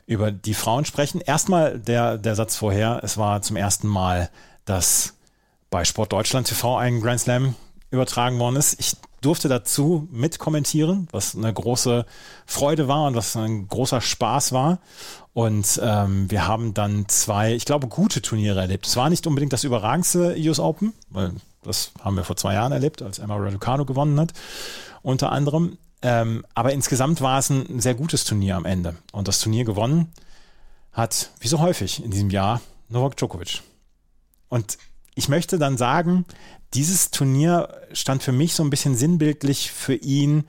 über 0.06 0.30
die 0.32 0.54
Frauen 0.54 0.84
sprechen. 0.84 1.20
Erstmal 1.20 1.78
der, 1.78 2.18
der 2.18 2.34
Satz 2.34 2.56
vorher, 2.56 3.00
es 3.02 3.16
war 3.16 3.42
zum 3.42 3.56
ersten 3.56 3.88
Mal, 3.88 4.30
dass 4.64 5.14
bei 5.70 5.84
Sport 5.84 6.12
Deutschland 6.12 6.46
TV 6.46 6.76
ein 6.76 7.00
Grand 7.00 7.20
Slam 7.20 7.54
übertragen 7.90 8.38
worden 8.38 8.56
ist. 8.56 8.78
Ich 8.78 8.96
durfte 9.20 9.48
dazu 9.48 10.06
mitkommentieren, 10.10 11.08
was 11.10 11.34
eine 11.34 11.52
große 11.52 12.04
Freude 12.44 12.88
war 12.88 13.06
und 13.06 13.14
was 13.14 13.34
ein 13.36 13.68
großer 13.68 14.00
Spaß 14.00 14.52
war. 14.52 14.78
Und 15.32 15.80
ähm, 15.82 16.30
wir 16.30 16.46
haben 16.46 16.74
dann 16.74 17.06
zwei, 17.08 17.54
ich 17.54 17.64
glaube, 17.64 17.88
gute 17.88 18.20
Turniere 18.20 18.60
erlebt. 18.60 18.86
Es 18.86 18.96
war 18.96 19.08
nicht 19.08 19.26
unbedingt 19.26 19.52
das 19.52 19.64
überragendste 19.64 20.36
US 20.38 20.60
Open, 20.60 20.92
weil 21.08 21.32
das 21.62 21.92
haben 22.02 22.16
wir 22.16 22.24
vor 22.24 22.36
zwei 22.36 22.54
Jahren 22.54 22.72
erlebt, 22.72 23.00
als 23.00 23.18
Emma 23.18 23.36
Raducanu 23.36 23.86
gewonnen 23.86 24.20
hat, 24.20 24.32
unter 25.04 25.30
anderem. 25.30 25.78
Ähm, 26.02 26.44
aber 26.54 26.72
insgesamt 26.72 27.20
war 27.20 27.38
es 27.38 27.50
ein 27.50 27.80
sehr 27.80 27.94
gutes 27.94 28.24
Turnier 28.24 28.56
am 28.56 28.64
Ende. 28.64 28.96
Und 29.12 29.28
das 29.28 29.38
Turnier 29.38 29.64
gewonnen 29.64 30.12
hat, 30.92 31.30
wie 31.40 31.48
so 31.48 31.60
häufig 31.60 32.02
in 32.02 32.10
diesem 32.10 32.30
Jahr, 32.30 32.60
Novak 32.88 33.16
Djokovic. 33.16 33.62
Und 34.48 34.78
ich 35.14 35.28
möchte 35.28 35.58
dann 35.58 35.76
sagen, 35.76 36.24
dieses 36.74 37.10
Turnier 37.10 37.68
stand 37.92 38.22
für 38.22 38.32
mich 38.32 38.54
so 38.54 38.64
ein 38.64 38.70
bisschen 38.70 38.96
sinnbildlich 38.96 39.70
für 39.70 39.94
ihn. 39.94 40.44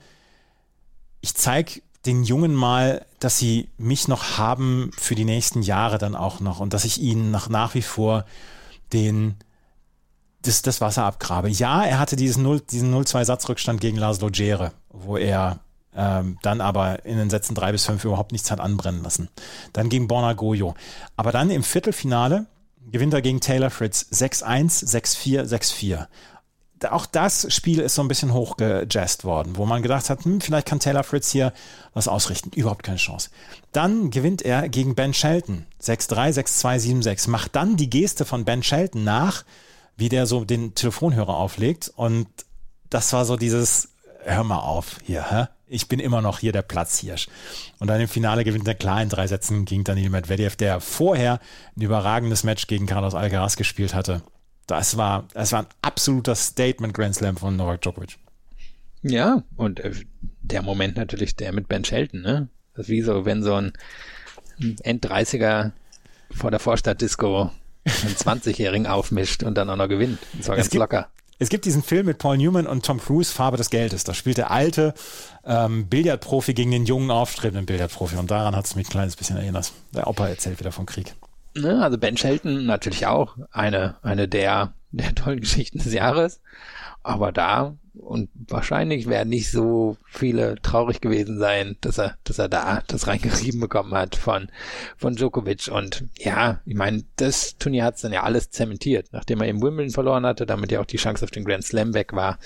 Ich 1.20 1.34
zeige 1.34 1.82
den 2.04 2.24
Jungen 2.24 2.54
mal, 2.54 3.04
dass 3.20 3.38
sie 3.38 3.68
mich 3.78 4.08
noch 4.08 4.38
haben 4.38 4.90
für 4.96 5.14
die 5.14 5.24
nächsten 5.24 5.62
Jahre 5.62 5.98
dann 5.98 6.14
auch 6.14 6.40
noch 6.40 6.60
und 6.60 6.72
dass 6.72 6.84
ich 6.84 7.00
ihnen 7.00 7.30
nach, 7.30 7.48
nach 7.48 7.74
wie 7.74 7.82
vor 7.82 8.24
den, 8.92 9.36
das, 10.46 10.62
das 10.62 10.80
Wasser 10.80 11.04
abgrabe. 11.04 11.48
Ja, 11.48 11.84
er 11.84 11.98
hatte 11.98 12.16
diesen 12.16 12.42
0, 12.42 12.60
diesen 12.60 12.94
0-2-Satzrückstand 12.94 13.80
gegen 13.80 13.96
Laszlo 13.96 14.28
Gere, 14.30 14.72
wo 14.90 15.16
er 15.16 15.60
ähm, 15.94 16.38
dann 16.42 16.60
aber 16.60 17.04
in 17.04 17.16
den 17.16 17.30
Sätzen 17.30 17.54
drei 17.54 17.72
bis 17.72 17.86
fünf 17.86 18.04
überhaupt 18.04 18.32
nichts 18.32 18.50
hat 18.50 18.60
anbrennen 18.60 19.02
lassen. 19.02 19.28
Dann 19.72 19.88
gegen 19.88 20.08
Borna 20.08 20.34
Goyo. 20.34 20.74
Aber 21.16 21.32
dann 21.32 21.50
im 21.50 21.62
Viertelfinale 21.62 22.46
gewinnt 22.90 23.14
er 23.14 23.22
gegen 23.22 23.40
Taylor 23.40 23.70
Fritz 23.70 24.06
6-1, 24.12 24.84
6-4, 24.86 25.42
6-4 25.44 26.06
auch 26.90 27.06
das 27.06 27.52
Spiel 27.52 27.80
ist 27.80 27.94
so 27.94 28.02
ein 28.02 28.08
bisschen 28.08 28.34
hochgejazzt 28.34 29.24
worden, 29.24 29.56
wo 29.56 29.64
man 29.64 29.82
gedacht 29.82 30.10
hat, 30.10 30.24
hm, 30.24 30.40
vielleicht 30.40 30.66
kann 30.66 30.80
Taylor 30.80 31.04
Fritz 31.04 31.30
hier 31.30 31.52
was 31.94 32.08
ausrichten. 32.08 32.50
Überhaupt 32.54 32.82
keine 32.82 32.98
Chance. 32.98 33.30
Dann 33.72 34.10
gewinnt 34.10 34.42
er 34.42 34.68
gegen 34.68 34.94
Ben 34.94 35.14
Shelton 35.14 35.66
6-3, 35.82 36.34
6-2, 36.34 37.02
7-6. 37.02 37.30
Macht 37.30 37.56
dann 37.56 37.76
die 37.76 37.88
Geste 37.88 38.24
von 38.24 38.44
Ben 38.44 38.62
Shelton 38.62 39.04
nach, 39.04 39.44
wie 39.96 40.08
der 40.08 40.26
so 40.26 40.44
den 40.44 40.74
Telefonhörer 40.74 41.36
auflegt. 41.36 41.92
Und 41.94 42.28
das 42.90 43.12
war 43.12 43.24
so 43.24 43.36
dieses, 43.36 43.90
hör 44.24 44.44
mal 44.44 44.60
auf 44.60 44.98
hier, 45.04 45.30
hä? 45.30 45.46
Ich 45.68 45.88
bin 45.88 45.98
immer 45.98 46.22
noch 46.22 46.38
hier 46.38 46.52
der 46.52 46.62
Platzhirsch. 46.62 47.26
Und 47.80 47.88
dann 47.88 48.00
im 48.00 48.06
Finale 48.06 48.44
gewinnt 48.44 48.68
er 48.68 48.76
klar 48.76 49.02
in 49.02 49.08
drei 49.08 49.26
Sätzen 49.26 49.64
gegen 49.64 49.82
Daniel 49.82 50.10
Medvedev, 50.10 50.54
der 50.54 50.80
vorher 50.80 51.40
ein 51.76 51.82
überragendes 51.82 52.44
Match 52.44 52.68
gegen 52.68 52.86
Carlos 52.86 53.16
Alcaraz 53.16 53.56
gespielt 53.56 53.92
hatte 53.92 54.22
das 54.66 54.96
war, 54.96 55.28
das 55.32 55.52
war 55.52 55.62
ein 55.62 55.68
absoluter 55.82 56.34
Statement 56.34 56.94
Grand 56.94 57.14
Slam 57.14 57.36
von 57.36 57.56
Novak 57.56 57.80
Djokovic. 57.82 58.18
Ja, 59.02 59.42
und 59.56 59.80
äh, 59.80 59.92
der 60.42 60.62
Moment 60.62 60.96
natürlich 60.96 61.36
der 61.36 61.52
mit 61.52 61.68
Ben 61.68 61.84
Shelton, 61.84 62.22
ne? 62.22 62.48
Das 62.74 62.86
ist 62.86 62.90
wie 62.90 63.02
so, 63.02 63.24
wenn 63.24 63.42
so 63.42 63.54
ein 63.54 63.72
End-30er 64.82 65.72
vor 66.32 66.50
der 66.50 66.60
Vorstadtdisco 66.60 67.50
einen 67.86 68.14
20-Jährigen 68.14 68.86
aufmischt 68.86 69.42
und 69.42 69.56
dann 69.56 69.70
auch 69.70 69.76
noch 69.76 69.88
gewinnt. 69.88 70.18
Das 70.36 70.48
war 70.48 70.56
ganz 70.56 70.70
gibt, 70.70 70.80
locker. 70.80 71.08
Es 71.38 71.48
gibt 71.50 71.66
diesen 71.66 71.82
Film 71.82 72.06
mit 72.06 72.18
Paul 72.18 72.38
Newman 72.38 72.66
und 72.66 72.84
Tom 72.84 72.98
Cruise, 72.98 73.32
Farbe 73.32 73.56
des 73.56 73.70
Geldes. 73.70 74.04
Da 74.04 74.14
spielt 74.14 74.38
der 74.38 74.50
alte 74.50 74.94
ähm, 75.44 75.86
Billardprofi 75.86 76.54
gegen 76.54 76.70
den 76.70 76.86
jungen, 76.86 77.10
aufstrebenden 77.10 77.66
Billardprofi. 77.66 78.16
Und 78.16 78.30
daran 78.30 78.56
hat 78.56 78.64
es 78.64 78.74
mich 78.74 78.86
ein 78.86 78.90
kleines 78.90 79.16
bisschen 79.16 79.36
erinnert. 79.36 79.72
Der 79.94 80.06
Opa 80.06 80.28
erzählt 80.28 80.58
wieder 80.60 80.72
vom 80.72 80.86
Krieg. 80.86 81.14
Ne, 81.54 81.82
also 81.82 81.98
Ben 81.98 82.16
Shelton 82.16 82.66
natürlich 82.66 83.06
auch 83.06 83.36
eine, 83.50 83.96
eine 84.02 84.28
der, 84.28 84.72
der 84.92 85.14
tollen 85.14 85.40
Geschichten 85.40 85.78
des 85.78 85.92
Jahres. 85.92 86.40
Aber 87.02 87.32
da, 87.32 87.76
und 87.98 88.28
wahrscheinlich 88.34 89.08
werden 89.08 89.30
nicht 89.30 89.50
so 89.50 89.96
viele 90.06 90.56
traurig 90.62 91.00
gewesen 91.00 91.38
sein, 91.38 91.76
dass 91.80 91.98
er, 91.98 92.16
dass 92.24 92.38
er 92.38 92.48
da 92.48 92.82
das 92.86 93.06
reingerieben 93.06 93.60
bekommen 93.60 93.94
hat 93.94 94.16
von, 94.16 94.48
von 94.96 95.14
Djokovic. 95.14 95.68
Und 95.68 96.04
ja, 96.18 96.60
ich 96.64 96.74
meine, 96.74 97.04
das 97.16 97.56
Turnier 97.58 97.84
hat 97.84 97.96
es 97.96 98.02
dann 98.02 98.12
ja 98.12 98.22
alles 98.22 98.50
zementiert. 98.50 99.08
Nachdem 99.12 99.40
er 99.40 99.48
eben 99.48 99.62
Wimbledon 99.62 99.92
verloren 99.92 100.26
hatte, 100.26 100.46
damit 100.46 100.72
ja 100.72 100.80
auch 100.80 100.86
die 100.86 100.98
Chance 100.98 101.24
auf 101.24 101.30
den 101.30 101.44
Grand 101.44 101.64
Slam 101.64 101.94
weg 101.94 102.12
war, 102.12 102.38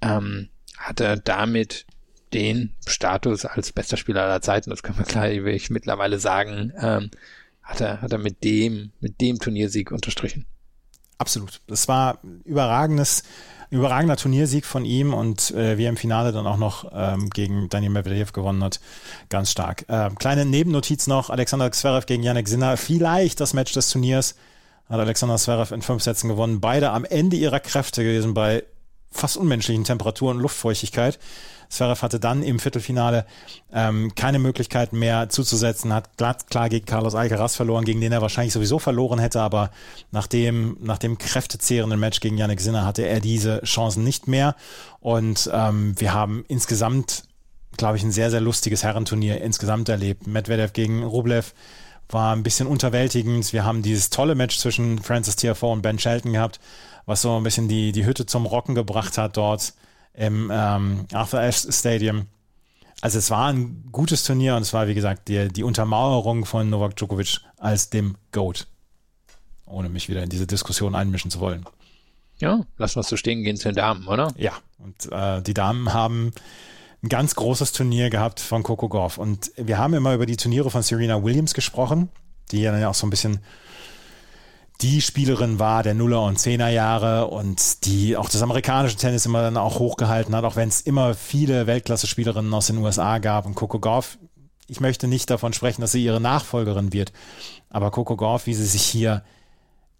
ähm, 0.00 0.48
hat 0.78 1.00
er 1.00 1.16
damit 1.16 1.86
den 2.32 2.74
Status 2.86 3.44
als 3.44 3.72
bester 3.72 3.96
Spieler 3.96 4.24
aller 4.24 4.42
Zeiten, 4.42 4.70
das 4.70 4.82
kann 4.82 4.96
man 4.96 5.04
gleich 5.04 5.70
mittlerweile 5.70 6.18
sagen, 6.18 6.72
ähm, 6.78 7.10
hat 7.62 7.80
er, 7.80 8.02
hat 8.02 8.12
er 8.12 8.18
mit 8.18 8.44
dem, 8.44 8.92
mit 9.00 9.20
dem 9.20 9.38
Turniersieg 9.38 9.92
unterstrichen. 9.92 10.46
Absolut. 11.16 11.60
Das 11.68 11.88
war 11.88 12.18
überragendes, 12.44 13.22
überragender 13.74 14.16
Turniersieg 14.16 14.64
von 14.64 14.84
ihm 14.84 15.14
und 15.14 15.50
äh, 15.52 15.78
wie 15.78 15.84
er 15.84 15.90
im 15.90 15.96
Finale 15.96 16.32
dann 16.32 16.46
auch 16.46 16.56
noch 16.56 16.90
ähm, 16.94 17.30
gegen 17.30 17.68
Daniel 17.68 17.92
Medvedev 17.92 18.32
gewonnen 18.32 18.62
hat. 18.62 18.80
Ganz 19.28 19.50
stark. 19.50 19.84
Äh, 19.88 20.10
kleine 20.18 20.44
Nebennotiz 20.44 21.06
noch, 21.06 21.30
Alexander 21.30 21.70
Zverev 21.72 22.06
gegen 22.06 22.22
Yannick 22.22 22.48
Sinner. 22.48 22.76
Vielleicht 22.76 23.40
das 23.40 23.54
Match 23.54 23.72
des 23.72 23.90
Turniers 23.90 24.34
hat 24.88 25.00
Alexander 25.00 25.36
Zverev 25.36 25.74
in 25.74 25.82
fünf 25.82 26.02
Sätzen 26.02 26.28
gewonnen. 26.28 26.60
Beide 26.60 26.90
am 26.90 27.04
Ende 27.04 27.36
ihrer 27.36 27.60
Kräfte 27.60 28.02
gewesen 28.04 28.34
bei 28.34 28.64
fast 29.14 29.36
unmenschlichen 29.36 29.84
Temperaturen 29.84 30.36
und 30.36 30.42
Luftfeuchtigkeit. 30.42 31.18
Zverev 31.68 32.02
hatte 32.02 32.20
dann 32.20 32.42
im 32.42 32.58
Viertelfinale 32.58 33.26
ähm, 33.72 34.14
keine 34.14 34.38
Möglichkeit 34.38 34.92
mehr 34.92 35.28
zuzusetzen, 35.28 35.92
hat 35.92 36.16
glatt 36.16 36.48
klar 36.48 36.68
gegen 36.68 36.86
Carlos 36.86 37.14
Alcaraz 37.14 37.56
verloren, 37.56 37.84
gegen 37.84 38.00
den 38.00 38.12
er 38.12 38.22
wahrscheinlich 38.22 38.52
sowieso 38.52 38.78
verloren 38.78 39.18
hätte, 39.18 39.40
aber 39.40 39.70
nach 40.10 40.26
dem, 40.26 40.76
nach 40.80 40.98
dem 40.98 41.18
kräftezehrenden 41.18 41.98
Match 41.98 42.20
gegen 42.20 42.38
Yannick 42.38 42.60
Sinner 42.60 42.84
hatte 42.84 43.06
er 43.06 43.20
diese 43.20 43.62
Chancen 43.62 44.04
nicht 44.04 44.28
mehr. 44.28 44.54
Und 45.00 45.50
ähm, 45.52 45.94
wir 45.98 46.12
haben 46.12 46.44
insgesamt, 46.48 47.24
glaube 47.76 47.96
ich, 47.96 48.02
ein 48.02 48.12
sehr, 48.12 48.30
sehr 48.30 48.40
lustiges 48.40 48.84
Herrenturnier 48.84 49.40
insgesamt 49.40 49.88
erlebt. 49.88 50.26
Medvedev 50.26 50.72
gegen 50.72 51.02
Rublev 51.02 51.54
war 52.08 52.34
ein 52.36 52.42
bisschen 52.42 52.66
unterwältigend. 52.66 53.52
Wir 53.52 53.64
haben 53.64 53.82
dieses 53.82 54.10
tolle 54.10 54.34
Match 54.34 54.58
zwischen 54.58 55.00
Francis 55.00 55.36
Tiafoe 55.36 55.72
und 55.72 55.82
Ben 55.82 55.98
Shelton 55.98 56.32
gehabt 56.32 56.60
was 57.06 57.22
so 57.22 57.36
ein 57.36 57.42
bisschen 57.42 57.68
die, 57.68 57.92
die 57.92 58.04
Hütte 58.04 58.26
zum 58.26 58.46
Rocken 58.46 58.74
gebracht 58.74 59.18
hat 59.18 59.36
dort 59.36 59.74
im 60.14 60.50
ähm, 60.52 61.06
Arthur 61.12 61.40
Ashe 61.40 61.70
Stadium. 61.72 62.26
Also 63.00 63.18
es 63.18 63.30
war 63.30 63.52
ein 63.52 63.84
gutes 63.92 64.24
Turnier 64.24 64.56
und 64.56 64.62
es 64.62 64.72
war, 64.72 64.86
wie 64.88 64.94
gesagt, 64.94 65.28
die, 65.28 65.48
die 65.48 65.62
Untermauerung 65.62 66.46
von 66.46 66.70
Novak 66.70 66.96
Djokovic 66.96 67.40
als 67.58 67.90
dem 67.90 68.16
GOAT. 68.32 68.66
Ohne 69.66 69.88
mich 69.88 70.08
wieder 70.08 70.22
in 70.22 70.30
diese 70.30 70.46
Diskussion 70.46 70.94
einmischen 70.94 71.30
zu 71.30 71.40
wollen. 71.40 71.64
Ja, 72.38 72.64
lassen 72.78 72.96
wir 72.96 73.00
es 73.00 73.08
so 73.08 73.16
stehen, 73.16 73.42
gehen 73.42 73.56
zu 73.56 73.68
den 73.68 73.76
Damen, 73.76 74.06
oder? 74.08 74.32
Ja, 74.36 74.52
und 74.78 75.10
äh, 75.12 75.42
die 75.42 75.54
Damen 75.54 75.92
haben 75.92 76.32
ein 77.02 77.08
ganz 77.08 77.34
großes 77.34 77.72
Turnier 77.72 78.10
gehabt 78.10 78.40
von 78.40 78.62
Coco 78.62 78.88
Golf. 78.88 79.18
Und 79.18 79.52
wir 79.56 79.78
haben 79.78 79.94
immer 79.94 80.14
über 80.14 80.26
die 80.26 80.36
Turniere 80.36 80.70
von 80.70 80.82
Serena 80.82 81.22
Williams 81.22 81.54
gesprochen, 81.54 82.08
die 82.50 82.62
ja 82.62 82.72
dann 82.72 82.84
auch 82.84 82.94
so 82.94 83.06
ein 83.06 83.10
bisschen 83.10 83.40
die 84.80 85.00
Spielerin 85.00 85.58
war 85.58 85.82
der 85.82 85.94
Nuller- 85.94 86.24
und 86.24 86.38
Zehner-Jahre 86.38 87.28
und 87.28 87.84
die 87.84 88.16
auch 88.16 88.28
das 88.28 88.42
amerikanische 88.42 88.96
Tennis 88.96 89.24
immer 89.24 89.42
dann 89.42 89.56
auch 89.56 89.78
hochgehalten 89.78 90.34
hat, 90.34 90.44
auch 90.44 90.56
wenn 90.56 90.68
es 90.68 90.80
immer 90.80 91.14
viele 91.14 91.66
Weltklasse-Spielerinnen 91.66 92.52
aus 92.52 92.66
den 92.66 92.78
USA 92.78 93.18
gab. 93.18 93.46
Und 93.46 93.54
Coco 93.54 93.78
Golf, 93.78 94.18
ich 94.66 94.80
möchte 94.80 95.06
nicht 95.06 95.30
davon 95.30 95.52
sprechen, 95.52 95.80
dass 95.80 95.92
sie 95.92 96.04
ihre 96.04 96.20
Nachfolgerin 96.20 96.92
wird, 96.92 97.12
aber 97.70 97.90
Coco 97.90 98.16
Golf, 98.16 98.46
wie 98.46 98.54
sie 98.54 98.66
sich 98.66 98.82
hier, 98.82 99.22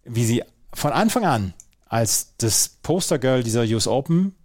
wie 0.03 0.25
sie 0.25 0.43
von 0.73 0.91
Anfang 0.91 1.25
an 1.25 1.53
als 1.87 2.33
das 2.37 2.77
Postergirl 2.81 3.43
dieser 3.43 3.63
US 3.63 3.87
Open 3.87 4.35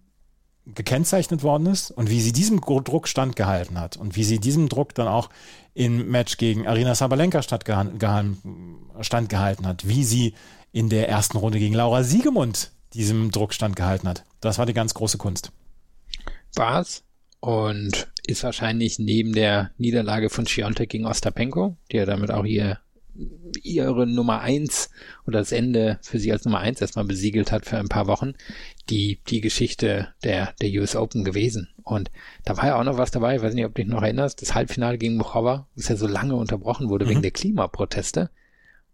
gekennzeichnet 0.67 1.43
worden 1.43 1.67
ist 1.67 1.91
und 1.91 2.11
wie 2.11 2.21
sie 2.21 2.33
diesem 2.33 2.61
Druck 2.61 3.09
standgehalten 3.09 3.79
hat 3.79 3.97
und 3.97 4.17
wie 4.17 4.25
sie 4.25 4.39
diesem 4.39 4.69
Druck 4.69 4.95
dann 4.95 5.09
auch 5.09 5.31
im 5.75 6.11
Match 6.11 6.37
gegen 6.37 6.67
Arina 6.67 6.95
Sabalenka 6.95 7.43
standgehalten 7.43 9.67
hat, 9.67 9.89
wie 9.89 10.05
sie 10.05 10.35
in 10.73 10.89
der 10.89 11.09
ersten 11.09 11.39
Runde 11.39 11.59
gegen 11.59 11.75
Laura 11.75 12.03
Siegemund 12.03 12.71
diesem 12.95 13.31
Druck 13.31 13.55
standgehalten 13.55 14.09
hat. 14.09 14.25
Das 14.41 14.59
war 14.59 14.67
die 14.67 14.75
ganz 14.75 14.95
große 14.95 15.19
Kunst. 15.19 15.53
War's 16.55 17.05
und 17.41 18.09
ist 18.27 18.45
wahrscheinlich 18.45 18.99
neben 18.99 19.33
der 19.33 19.71
Niederlage 19.79 20.31
von 20.31 20.47
Schiontek 20.47 20.91
gegen 20.91 21.07
Ostapenko, 21.07 21.77
die 21.91 21.97
ja 21.97 22.05
damit 22.05 22.31
auch 22.31 22.45
ihr 22.45 22.79
ihre 23.63 24.07
Nummer 24.07 24.41
eins 24.41 24.91
oder 25.27 25.39
das 25.39 25.53
Ende 25.53 25.99
für 26.03 26.19
sie 26.19 26.33
als 26.33 26.45
Nummer 26.45 26.59
eins 26.59 26.81
erstmal 26.81 27.05
besiegelt 27.05 27.53
hat 27.53 27.67
für 27.67 27.79
ein 27.79 27.89
paar 27.89 28.07
Wochen, 28.07 28.35
die, 28.89 29.21
die 29.29 29.41
Geschichte 29.41 30.09
der, 30.25 30.55
der 30.61 30.71
US 30.81 30.97
Open 30.97 31.25
gewesen. 31.25 31.69
Und 31.83 32.11
da 32.45 32.57
war 32.57 32.67
ja 32.67 32.79
auch 32.79 32.85
noch 32.85 32.99
was 32.99 33.11
dabei, 33.11 33.37
ich 33.37 33.43
weiß 33.43 33.55
nicht, 33.55 33.65
ob 33.65 33.75
du 33.75 33.83
dich 33.83 33.91
noch 33.91 34.03
erinnerst, 34.03 34.43
das 34.43 34.55
Halbfinale 34.55 34.99
gegen 34.99 35.17
Muchova, 35.17 35.67
das 35.77 35.89
ja 35.89 35.97
so 35.97 36.07
lange 36.07 36.37
unterbrochen 36.37 36.89
wurde 36.89 37.05
mhm. 37.05 37.11
wegen 37.11 37.23
der 37.23 37.31
Klimaproteste. 37.33 38.31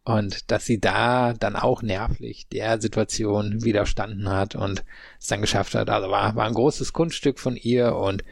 Und 0.05 0.53
dass 0.53 0.65
sie 0.65 0.79
da 0.79 1.33
dann 1.33 1.57
auch 1.57 1.83
nervlich 1.83 2.47
der 2.49 2.81
Situation 2.81 3.65
widerstanden 3.65 4.29
hat 4.29 4.55
und 4.55 4.85
es 5.19 5.27
dann 5.27 5.41
geschafft 5.41 5.75
hat. 5.75 5.91
Also 5.91 6.09
war, 6.11 6.37
war 6.37 6.47
ein 6.47 6.55
großes 6.55 6.93
Kunststück 6.93 7.41
von 7.41 7.57
ihr 7.57 7.97
und 7.97 8.23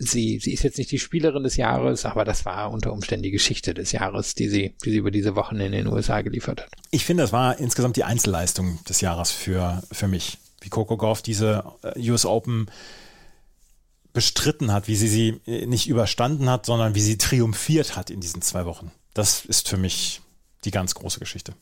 sie, 0.00 0.38
sie 0.40 0.52
ist 0.52 0.62
jetzt 0.62 0.78
nicht 0.78 0.90
die 0.90 0.98
Spielerin 0.98 1.42
des 1.42 1.56
Jahres, 1.56 2.06
aber 2.06 2.24
das 2.24 2.44
war 2.46 2.70
unter 2.70 2.92
Umständen 2.92 3.22
die 3.22 3.30
Geschichte 3.30 3.74
des 3.74 3.92
Jahres, 3.92 4.34
die 4.34 4.48
sie, 4.48 4.74
die 4.84 4.90
sie 4.90 4.96
über 4.96 5.10
diese 5.10 5.36
Wochen 5.36 5.56
in 5.60 5.72
den 5.72 5.86
USA 5.86 6.22
geliefert 6.22 6.62
hat. 6.62 6.70
Ich 6.90 7.04
finde, 7.04 7.22
das 7.22 7.32
war 7.32 7.58
insgesamt 7.58 7.96
die 7.96 8.04
Einzelleistung 8.04 8.82
des 8.88 9.00
Jahres 9.02 9.30
für, 9.30 9.82
für 9.92 10.08
mich. 10.08 10.38
Wie 10.62 10.70
Coco 10.70 10.96
Golf 10.96 11.22
diese 11.22 11.64
äh, 11.82 12.10
US 12.10 12.26
Open 12.26 12.70
bestritten 14.12 14.72
hat, 14.72 14.88
wie 14.88 14.96
sie 14.96 15.08
sie 15.08 15.40
äh, 15.46 15.66
nicht 15.66 15.88
überstanden 15.88 16.48
hat, 16.50 16.66
sondern 16.66 16.94
wie 16.94 17.00
sie 17.00 17.18
triumphiert 17.18 17.96
hat 17.96 18.10
in 18.10 18.20
diesen 18.20 18.42
zwei 18.42 18.64
Wochen. 18.64 18.90
Das 19.14 19.44
ist 19.44 19.68
für 19.68 19.76
mich 19.76 20.20
die 20.64 20.70
ganz 20.70 20.94
große 20.94 21.20
Geschichte. 21.20 21.54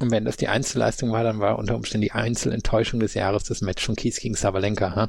Und 0.00 0.10
wenn 0.10 0.24
das 0.24 0.36
die 0.36 0.48
Einzelleistung 0.48 1.12
war, 1.12 1.24
dann 1.24 1.40
war 1.40 1.58
unter 1.58 1.74
Umständen 1.76 2.02
die 2.02 2.12
Einzelenttäuschung 2.12 3.00
des 3.00 3.14
Jahres 3.14 3.44
das 3.44 3.60
Match 3.60 3.84
von 3.84 3.96
Kies 3.96 4.18
gegen 4.18 4.34
Savalenka. 4.34 4.94
Huh? 4.96 5.08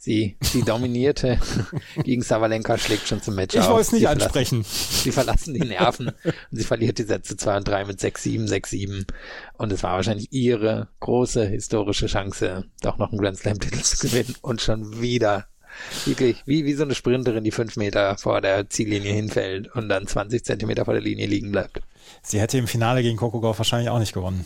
Sie, 0.00 0.36
sie 0.40 0.62
dominierte 0.62 1.40
gegen 2.04 2.22
Savalenka, 2.22 2.78
schlägt 2.78 3.08
schon 3.08 3.20
zum 3.20 3.34
Match 3.34 3.56
Ich 3.56 3.66
wollte 3.66 3.80
es 3.80 3.90
nicht 3.92 4.02
sie 4.02 4.06
ansprechen. 4.06 4.62
Verlassen, 4.62 5.02
sie 5.02 5.12
verlassen 5.12 5.54
die 5.54 5.64
Nerven 5.64 6.06
und 6.08 6.34
sie 6.52 6.62
verliert 6.62 6.98
die 6.98 7.02
Sätze 7.02 7.36
2 7.36 7.56
und 7.56 7.68
3 7.68 7.84
mit 7.84 7.98
6-7, 7.98 8.48
6-7. 8.48 9.08
Und 9.54 9.72
es 9.72 9.82
war 9.82 9.94
wahrscheinlich 9.94 10.32
ihre 10.32 10.86
große 11.00 11.44
historische 11.44 12.06
Chance, 12.06 12.66
doch 12.80 12.96
noch 12.98 13.10
einen 13.10 13.20
Grand 13.20 13.38
Slam-Titel 13.38 13.82
zu 13.82 14.06
gewinnen 14.06 14.36
und 14.40 14.60
schon 14.60 15.00
wieder 15.02 15.48
wirklich 16.04 16.44
wie, 16.46 16.64
wie 16.64 16.74
so 16.74 16.84
eine 16.84 16.94
Sprinterin, 16.94 17.42
die 17.42 17.50
fünf 17.50 17.76
Meter 17.76 18.16
vor 18.18 18.40
der 18.40 18.70
Ziellinie 18.70 19.12
hinfällt 19.12 19.74
und 19.74 19.88
dann 19.88 20.06
20 20.06 20.44
Zentimeter 20.44 20.84
vor 20.84 20.94
der 20.94 21.02
Linie 21.02 21.26
liegen 21.26 21.50
bleibt. 21.50 21.80
Sie 22.22 22.40
hätte 22.40 22.56
im 22.56 22.68
Finale 22.68 23.02
gegen 23.02 23.16
Gauff 23.16 23.58
wahrscheinlich 23.58 23.90
auch 23.90 23.98
nicht 23.98 24.14
gewonnen. 24.14 24.44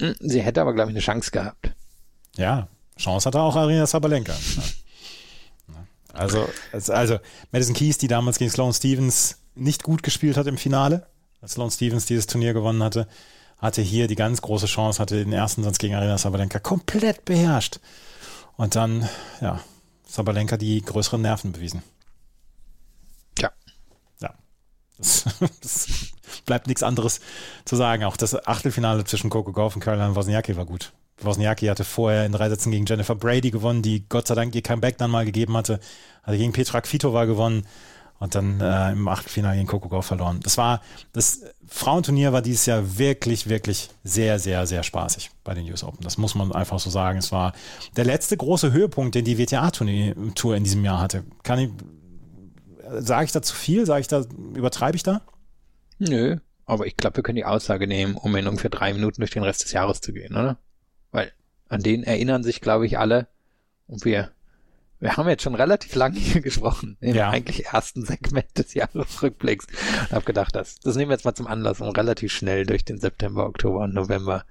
Hm, 0.00 0.14
sie 0.18 0.40
hätte 0.40 0.62
aber, 0.62 0.72
glaube 0.72 0.90
ich, 0.90 0.94
eine 0.94 1.04
Chance 1.04 1.30
gehabt. 1.30 1.72
Ja, 2.36 2.68
Chance 2.98 3.26
hatte 3.26 3.40
auch 3.40 3.56
Arina 3.56 3.86
Sabalenka. 3.86 4.34
Also, 6.14 6.48
also 6.72 7.18
Madison 7.52 7.76
Keys, 7.76 7.96
die 7.96 8.08
damals 8.08 8.38
gegen 8.38 8.50
Sloane 8.50 8.74
Stevens 8.74 9.38
nicht 9.54 9.84
gut 9.84 10.02
gespielt 10.02 10.36
hat 10.36 10.48
im 10.48 10.58
Finale, 10.58 11.06
als 11.40 11.52
Sloane 11.52 11.70
Stevens 11.70 12.06
dieses 12.06 12.26
Turnier 12.26 12.54
gewonnen 12.54 12.82
hatte, 12.82 13.06
hatte 13.58 13.82
hier 13.82 14.08
die 14.08 14.16
ganz 14.16 14.42
große 14.42 14.66
Chance, 14.66 15.00
hatte 15.00 15.22
den 15.22 15.32
ersten 15.32 15.62
Satz 15.62 15.78
gegen 15.78 15.94
Arina 15.94 16.18
Sabalenka 16.18 16.58
komplett 16.58 17.24
beherrscht. 17.24 17.78
Und 18.56 18.74
dann, 18.74 19.08
ja, 19.40 19.60
Sabalenka 20.06 20.56
die 20.56 20.82
größeren 20.82 21.22
Nerven 21.22 21.52
bewiesen. 21.52 21.82
Ja. 23.38 23.52
Ja. 24.20 24.34
Das, 24.96 25.24
das 25.62 25.86
bleibt 26.46 26.66
nichts 26.66 26.82
anderes 26.82 27.20
zu 27.64 27.76
sagen. 27.76 28.04
Auch 28.04 28.16
das 28.16 28.46
Achtelfinale 28.46 29.04
zwischen 29.04 29.30
Coco 29.30 29.52
Gauff 29.52 29.76
und 29.76 29.82
Caroline 29.82 30.16
Wozniacki 30.16 30.56
war 30.56 30.64
gut. 30.64 30.92
Wozniacki 31.20 31.66
hatte 31.66 31.84
vorher 31.84 32.26
in 32.26 32.32
drei 32.32 32.48
Sätzen 32.48 32.70
gegen 32.70 32.86
Jennifer 32.86 33.14
Brady 33.14 33.50
gewonnen, 33.50 33.82
die 33.82 34.08
Gott 34.08 34.26
sei 34.26 34.34
Dank 34.34 34.54
ihr 34.54 34.62
Comeback 34.62 34.98
dann 34.98 35.10
mal 35.10 35.24
gegeben 35.24 35.56
hatte. 35.56 35.80
Hatte 36.22 36.38
gegen 36.38 36.52
Petra 36.52 36.80
Kvitova 36.80 37.24
gewonnen 37.24 37.64
und 38.18 38.34
dann 38.34 38.60
äh, 38.60 38.92
im 38.92 39.06
Achtelfinale 39.08 39.56
gegen 39.56 39.68
Coco 39.68 39.88
Gauff 39.88 40.06
verloren. 40.06 40.40
Das 40.42 40.58
war, 40.58 40.82
das 41.12 41.42
Frauenturnier 41.66 42.32
war 42.32 42.42
dieses 42.42 42.66
Jahr 42.66 42.98
wirklich, 42.98 43.48
wirklich 43.48 43.90
sehr, 44.02 44.38
sehr, 44.38 44.66
sehr 44.66 44.82
spaßig 44.82 45.30
bei 45.44 45.54
den 45.54 45.70
US 45.70 45.84
Open. 45.84 46.02
Das 46.02 46.18
muss 46.18 46.34
man 46.34 46.52
einfach 46.52 46.80
so 46.80 46.90
sagen. 46.90 47.18
Es 47.18 47.30
war 47.30 47.52
der 47.96 48.04
letzte 48.04 48.36
große 48.36 48.72
Höhepunkt, 48.72 49.14
den 49.14 49.24
die 49.24 49.38
WTA-Tour 49.38 50.56
in 50.56 50.64
diesem 50.64 50.84
Jahr 50.84 51.00
hatte. 51.00 51.24
Kann 51.42 51.58
ich, 51.58 51.70
sage 52.98 53.24
ich 53.24 53.32
da 53.32 53.42
zu 53.42 53.54
viel? 53.54 53.86
Sage 53.86 54.00
ich 54.00 54.08
da, 54.08 54.24
übertreibe 54.54 54.96
ich 54.96 55.02
da? 55.02 55.22
Nö, 55.98 56.36
aber 56.64 56.86
ich 56.86 56.96
glaube, 56.96 57.16
wir 57.16 57.22
können 57.22 57.36
die 57.36 57.44
Aussage 57.44 57.86
nehmen, 57.86 58.14
um 58.14 58.34
in 58.36 58.46
ungefähr 58.46 58.70
drei 58.70 58.92
Minuten 58.92 59.20
durch 59.20 59.30
den 59.30 59.42
Rest 59.42 59.64
des 59.64 59.72
Jahres 59.72 60.00
zu 60.00 60.12
gehen, 60.12 60.36
oder? 60.36 60.58
Weil 61.10 61.32
an 61.68 61.82
den 61.82 62.02
erinnern 62.04 62.42
sich, 62.42 62.60
glaube 62.60 62.86
ich, 62.86 62.98
alle. 62.98 63.28
Und 63.86 64.04
wir, 64.04 64.30
wir 65.00 65.16
haben 65.16 65.28
jetzt 65.28 65.42
schon 65.42 65.54
relativ 65.54 65.94
lange 65.94 66.18
hier 66.18 66.40
gesprochen, 66.40 66.96
im 67.00 67.14
ja. 67.14 67.30
eigentlich 67.30 67.66
ersten 67.66 68.04
Segment 68.04 68.56
des 68.56 68.74
Jahresrückblicks. 68.74 69.66
Und 69.66 70.12
habe 70.12 70.24
gedacht, 70.24 70.54
das, 70.54 70.78
das 70.80 70.96
nehmen 70.96 71.10
wir 71.10 71.14
jetzt 71.14 71.24
mal 71.24 71.34
zum 71.34 71.46
Anlass, 71.46 71.80
um 71.80 71.88
relativ 71.88 72.32
schnell 72.32 72.66
durch 72.66 72.84
den 72.84 72.98
September, 72.98 73.46
Oktober 73.46 73.80
und 73.80 73.94
November 73.94 74.44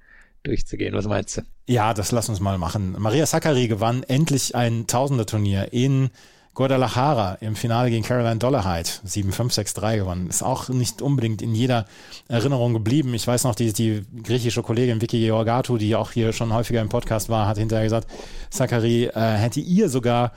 durchzugehen. 0.44 0.94
Was 0.94 1.06
meinst 1.06 1.38
du? 1.38 1.42
Ja, 1.66 1.94
das 1.94 2.12
lass 2.12 2.30
uns 2.30 2.40
mal 2.40 2.58
machen. 2.58 2.96
Maria 2.98 3.26
Sakkari 3.26 3.68
gewann 3.68 4.04
endlich 4.04 4.56
ein 4.56 4.88
Tausender-Turnier 4.88 5.74
in 5.74 6.10
Guadalajara 6.58 7.38
im 7.40 7.56
Finale 7.56 7.92
gegen 7.92 8.04
Caroline 8.04 8.38
Dollarhide 8.38 8.90
7-5-6-3 9.06 9.98
gewonnen. 9.98 10.28
Ist 10.28 10.42
auch 10.42 10.70
nicht 10.70 11.04
unbedingt 11.04 11.44
in 11.44 11.54
jeder 11.54 11.86
Erinnerung 12.28 12.74
geblieben. 12.74 13.14
Ich 13.14 13.28
weiß 13.28 13.44
noch, 13.44 13.54
die, 13.54 13.74
die 13.74 14.04
griechische 14.24 14.64
Kollegin 14.64 15.00
Vicky 15.00 15.20
Georgatou, 15.20 15.78
die 15.78 15.96
auch 15.96 16.10
hier 16.10 16.34
schon 16.34 16.52
häufiger 16.52 16.82
im 16.82 16.90
Podcast 16.90 17.30
war, 17.30 17.48
hat 17.48 17.60
hinterher 17.60 17.84
gesagt, 17.84 18.08
Zachary 18.50 19.04
äh, 19.06 19.12
hätte 19.14 19.60
ihr 19.60 19.88
sogar 19.88 20.32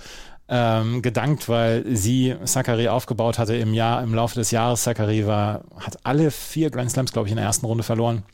ähm, 0.51 1.01
gedankt, 1.01 1.49
weil 1.49 1.87
sie 1.97 2.37
Zachary 2.45 2.89
aufgebaut 2.89 3.39
hatte 3.39 3.57
im 3.57 3.73
Jahr, 3.73 4.03
im 4.03 4.15
Laufe 4.15 4.35
des 4.35 4.51
Jahres. 4.51 4.83
Zachary 4.83 5.27
war, 5.27 5.63
hat 5.79 6.01
alle 6.05 6.31
vier 6.31 6.69
Grand 6.69 6.91
Slams, 6.91 7.13
glaube 7.13 7.29
ich, 7.29 7.33
in 7.33 7.37
der 7.37 7.47
ersten 7.47 7.65
Runde 7.65 7.83
verloren. 7.83 8.25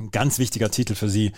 Ein 0.00 0.10
ganz 0.10 0.40
wichtiger 0.40 0.72
Titel 0.72 0.96
für 0.96 1.08
sie. 1.08 1.30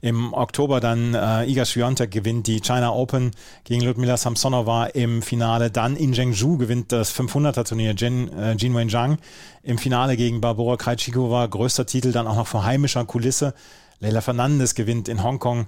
Im 0.00 0.34
Oktober 0.34 0.78
dann 0.78 1.14
äh, 1.14 1.50
Iga 1.50 1.64
Swiatek 1.64 2.12
gewinnt 2.12 2.46
die 2.46 2.60
China 2.60 2.92
Open 2.92 3.32
gegen 3.64 3.80
Ludmila 3.80 4.16
Samsonova 4.16 4.86
im 4.86 5.20
Finale. 5.20 5.72
Dann 5.72 5.96
in 5.96 6.14
Zhengzhou 6.14 6.56
gewinnt 6.56 6.92
das 6.92 7.12
500er 7.12 7.64
Turnier 7.64 7.94
Jin, 7.94 8.32
äh, 8.32 8.52
Jin 8.52 8.76
Wen 8.76 8.88
Zhang 8.88 9.18
im 9.64 9.78
Finale 9.78 10.16
gegen 10.16 10.40
Barbara 10.40 10.76
Krejcikova. 10.76 11.46
Größter 11.46 11.86
Titel 11.86 12.12
dann 12.12 12.28
auch 12.28 12.36
noch 12.36 12.46
vor 12.46 12.64
heimischer 12.64 13.04
Kulisse. 13.04 13.52
Leila 13.98 14.20
Fernandes 14.20 14.76
gewinnt 14.76 15.08
in 15.08 15.24
Hongkong. 15.24 15.66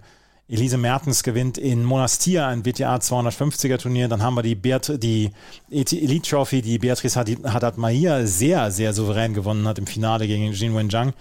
Elise 0.48 0.78
Mertens 0.78 1.24
gewinnt 1.24 1.58
in 1.58 1.82
Monastir 1.82 2.46
ein 2.46 2.64
WTA 2.64 2.98
250er 2.98 3.78
Turnier. 3.78 4.06
Dann 4.06 4.22
haben 4.22 4.36
wir 4.36 4.44
die, 4.44 4.54
Beat 4.54 5.02
die 5.02 5.32
Elite 5.68 6.30
Trophy, 6.30 6.62
die 6.62 6.78
Beatrice 6.78 7.16
Haddad 7.18 7.76
Mahia 7.76 8.24
sehr, 8.24 8.70
sehr 8.70 8.92
souverän 8.92 9.34
gewonnen 9.34 9.66
hat 9.66 9.80
im 9.80 9.88
Finale 9.88 10.28
gegen 10.28 10.52
Jin 10.52 10.76
Wen 10.76 10.90
Zhang. 10.90 11.12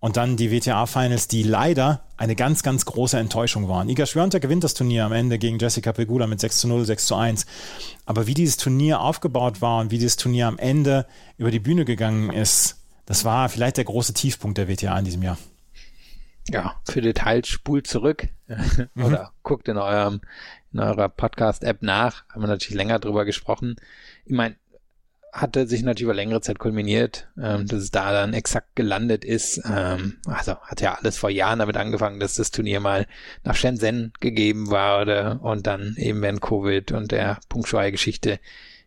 Und 0.00 0.16
dann 0.16 0.36
die 0.38 0.50
WTA-Finals, 0.50 1.28
die 1.28 1.42
leider 1.42 2.02
eine 2.16 2.34
ganz, 2.34 2.62
ganz 2.62 2.86
große 2.86 3.18
Enttäuschung 3.18 3.68
waren. 3.68 3.90
Iga 3.90 4.06
Swiatek 4.06 4.42
gewinnt 4.42 4.64
das 4.64 4.72
Turnier 4.72 5.04
am 5.04 5.12
Ende 5.12 5.38
gegen 5.38 5.58
Jessica 5.58 5.92
Pegula 5.92 6.26
mit 6.26 6.40
6 6.40 6.60
zu 6.60 6.68
0, 6.68 6.86
6 6.86 7.06
zu 7.06 7.14
1. 7.16 7.46
Aber 8.06 8.26
wie 8.26 8.34
dieses 8.34 8.56
Turnier 8.56 9.00
aufgebaut 9.00 9.60
war 9.60 9.80
und 9.80 9.90
wie 9.90 9.98
dieses 9.98 10.16
Turnier 10.16 10.46
am 10.46 10.58
Ende 10.58 11.06
über 11.36 11.50
die 11.50 11.60
Bühne 11.60 11.84
gegangen 11.84 12.30
ist, 12.30 12.78
das 13.04 13.24
war 13.26 13.48
vielleicht 13.50 13.76
der 13.76 13.84
große 13.84 14.14
Tiefpunkt 14.14 14.56
der 14.56 14.68
WTA 14.68 14.98
in 14.98 15.04
diesem 15.04 15.22
Jahr. 15.22 15.36
ja, 16.48 16.74
für 16.84 17.00
Details 17.00 17.48
spult 17.48 17.86
zurück 17.86 18.28
mhm. 18.48 18.88
oder 19.04 19.32
guckt 19.42 19.68
in 19.68 19.76
eurem 19.76 20.20
in 20.72 20.80
eurer 20.80 21.08
Podcast-App 21.08 21.82
nach. 21.82 22.24
Haben 22.28 22.42
wir 22.42 22.48
natürlich 22.48 22.76
länger 22.76 22.98
drüber 22.98 23.24
gesprochen. 23.24 23.76
Ich 24.24 24.32
meine, 24.32 24.56
hatte 25.32 25.66
sich 25.66 25.82
natürlich 25.82 26.04
über 26.04 26.14
längere 26.14 26.40
Zeit 26.40 26.58
kulminiert, 26.58 27.28
ähm, 27.40 27.66
dass 27.66 27.82
es 27.82 27.90
da 27.90 28.12
dann 28.12 28.34
exakt 28.34 28.74
gelandet 28.74 29.24
ist. 29.24 29.62
Ähm, 29.64 30.18
also 30.26 30.56
hat 30.56 30.80
ja 30.80 30.94
alles 30.94 31.18
vor 31.18 31.30
Jahren 31.30 31.60
damit 31.60 31.76
angefangen, 31.76 32.20
dass 32.20 32.34
das 32.34 32.50
Turnier 32.50 32.80
mal 32.80 33.06
nach 33.44 33.54
Shenzhen 33.54 34.12
gegeben 34.20 34.70
wurde 34.70 35.38
und 35.42 35.66
dann 35.66 35.94
eben 35.98 36.22
während 36.22 36.40
Covid 36.40 36.92
und 36.92 37.12
der 37.12 37.38
Punktschwei-Geschichte 37.48 38.40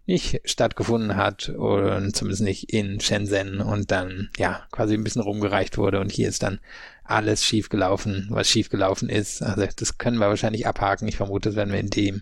nicht 0.06 0.42
stattgefunden 0.44 1.16
hat 1.16 1.50
oder 1.50 2.12
zumindest 2.12 2.44
nicht 2.44 2.74
in 2.74 3.00
Shenzhen 3.00 3.62
und 3.62 3.92
dann 3.92 4.30
ja 4.38 4.66
quasi 4.72 4.96
ein 4.96 5.04
bisschen 5.04 5.22
rumgereicht 5.22 5.78
wurde 5.78 6.02
und 6.02 6.12
hier 6.12 6.28
ist 6.28 6.44
dann 6.44 6.60
alles 7.06 7.46
schief 7.46 7.70
gelaufen, 7.70 8.28
was 8.30 8.50
schief 8.50 8.70
gelaufen 8.70 9.08
ist. 9.08 9.42
Also 9.42 9.66
das 9.76 9.98
können 9.98 10.18
wir 10.18 10.28
wahrscheinlich 10.28 10.68
abhaken. 10.68 11.08
Ich 11.08 11.18
vermute, 11.18 11.50
das 11.50 11.56
werden 11.56 11.72
wir 11.72 11.80
in 11.80 11.90
dem 11.90 12.22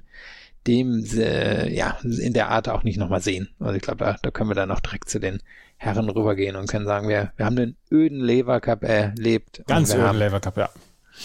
dem 0.68 1.04
äh, 1.16 1.74
ja 1.74 1.98
in 2.04 2.34
der 2.34 2.50
Art 2.50 2.70
auch 2.70 2.84
nicht 2.84 2.98
nochmal 2.98 3.22
sehen. 3.22 3.50
Also 3.60 3.76
ich 3.76 3.82
glaube, 3.82 4.04
da, 4.04 4.18
da 4.22 4.32
können 4.32 4.50
wir 4.50 4.56
dann 4.56 4.70
noch 4.70 4.80
direkt 4.80 5.10
zu 5.10 5.20
den 5.20 5.42
Herren 5.78 6.10
rübergehen 6.10 6.56
und 6.56 6.70
können 6.70 6.86
sagen, 6.86 7.08
wir, 7.08 7.32
wir 7.38 7.46
haben 7.46 7.56
den 7.56 7.76
öden 7.92 8.20
Lever 8.20 8.62
Cup 8.62 8.84
erlebt. 8.84 9.64
Ganz 9.66 9.94
öden 9.94 10.04
haben, 10.04 10.20
Lever 10.20 10.40
Cup, 10.40 10.58
ja. 10.58 10.70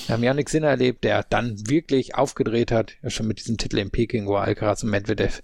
Wir 0.06 0.14
haben 0.14 0.22
Yannick 0.22 0.48
Sinner 0.48 0.68
erlebt, 0.68 1.04
der 1.04 1.22
dann 1.22 1.68
wirklich 1.68 2.14
aufgedreht 2.14 2.72
hat, 2.72 2.94
ja 3.02 3.10
schon 3.10 3.26
mit 3.26 3.38
diesem 3.38 3.56
Titel 3.56 3.78
in 3.78 3.90
Peking, 3.90 4.26
wo 4.26 4.36
Alcaraz 4.36 4.82
und 4.82 4.90
Medvedev 4.90 5.42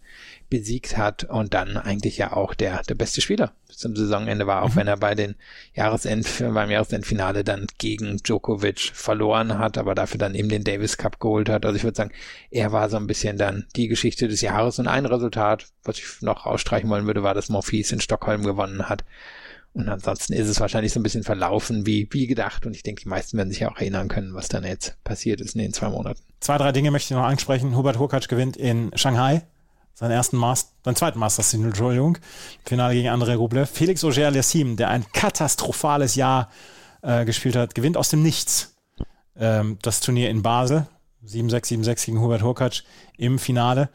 besiegt 0.51 0.97
hat 0.99 1.25
und 1.25 1.55
dann 1.55 1.77
eigentlich 1.77 2.19
ja 2.19 2.35
auch 2.35 2.55
der, 2.55 2.83
der 2.83 2.95
beste 2.95 3.21
Spieler 3.21 3.55
zum 3.69 3.97
Saisonende 3.97 4.47
war, 4.47 4.63
auch 4.63 4.71
mhm. 4.71 4.77
wenn 4.77 4.87
er 4.87 4.97
bei 4.97 5.15
den 5.15 5.35
Jahresend, 5.75 6.27
beim 6.39 6.71
Jahresendfinale 6.71 7.45
dann 7.45 7.67
gegen 7.79 8.19
Djokovic 8.19 8.91
verloren 8.93 9.59
hat, 9.59 9.79
aber 9.79 9.95
dafür 9.95 10.19
dann 10.19 10.35
eben 10.35 10.49
den 10.49 10.65
Davis 10.65 10.99
Cup 10.99 11.21
geholt 11.21 11.49
hat. 11.49 11.65
Also 11.65 11.77
ich 11.77 11.85
würde 11.85 11.97
sagen, 11.97 12.13
er 12.51 12.73
war 12.73 12.91
so 12.91 12.99
ein 12.99 13.07
bisschen 13.07 13.39
dann 13.39 13.67
die 13.77 13.89
Geschichte 13.89 14.29
des 14.29 14.41
Jahres 14.43 14.79
und 14.79 14.89
ein 14.89 15.07
Resultat, 15.07 15.69
was 15.85 15.99
ich 15.99 16.21
noch 16.21 16.45
ausstreichen 16.45 16.91
wollen 16.91 17.07
würde, 17.07 17.23
war, 17.23 17.35
dass 17.35 17.49
Morphis 17.49 17.93
in 17.93 18.01
Stockholm 18.01 18.45
gewonnen 18.45 18.89
hat. 18.89 19.05
Und 19.75 19.89
ansonsten 19.89 20.35
ist 20.35 20.49
es 20.49 20.61
wahrscheinlich 20.61 20.93
so 20.93 21.01
ein 21.01 21.03
bisschen 21.03 21.23
verlaufen 21.23 21.87
wie, 21.87 22.07
wie 22.11 22.27
gedacht. 22.27 22.67
Und 22.67 22.77
ich 22.77 22.83
denke, 22.83 23.03
die 23.03 23.09
meisten 23.09 23.39
werden 23.39 23.49
sich 23.49 23.61
ja 23.61 23.71
auch 23.71 23.79
erinnern 23.79 24.09
können, 24.09 24.35
was 24.35 24.49
dann 24.49 24.65
jetzt 24.65 25.03
passiert 25.03 25.41
ist 25.41 25.55
in 25.55 25.63
den 25.63 25.73
zwei 25.73 25.89
Monaten. 25.89 26.21
Zwei, 26.41 26.59
drei 26.59 26.73
Dinge 26.73 26.91
möchte 26.91 27.15
ich 27.15 27.19
noch 27.19 27.25
ansprechen. 27.27 27.77
Hubert 27.77 27.99
Hurkacz 27.99 28.29
gewinnt 28.29 28.57
in 28.57 28.91
Shanghai 28.97 29.43
seinen 29.95 30.13
ersten 30.13 30.37
Master, 30.37 30.73
seinen 30.85 30.97
zweiten 30.97 31.19
Masters-Titel, 31.19 31.67
Entschuldigung, 31.67 32.19
Finale 32.65 32.95
gegen 32.95 33.09
André 33.09 33.37
Rublev. 33.37 33.71
Felix 33.71 34.03
Auger-Aliassime, 34.05 34.77
der 34.77 34.89
ein 34.89 35.05
katastrophales 35.13 36.15
Jahr 36.15 36.51
äh, 37.03 37.25
gespielt 37.25 37.57
hat, 37.57 37.75
gewinnt 37.75 37.97
aus 37.97 38.09
dem 38.09 38.23
Nichts 38.23 38.75
ähm, 39.37 39.79
das 39.83 40.01
Turnier 40.01 40.31
in 40.31 40.43
Basel. 40.43 40.87
7-6, 41.27 41.85
7-6 41.85 42.07
gegen 42.07 42.21
Hubert 42.21 42.43
Hurkacz 42.43 42.83
im 43.17 43.39
Finale. 43.39 43.91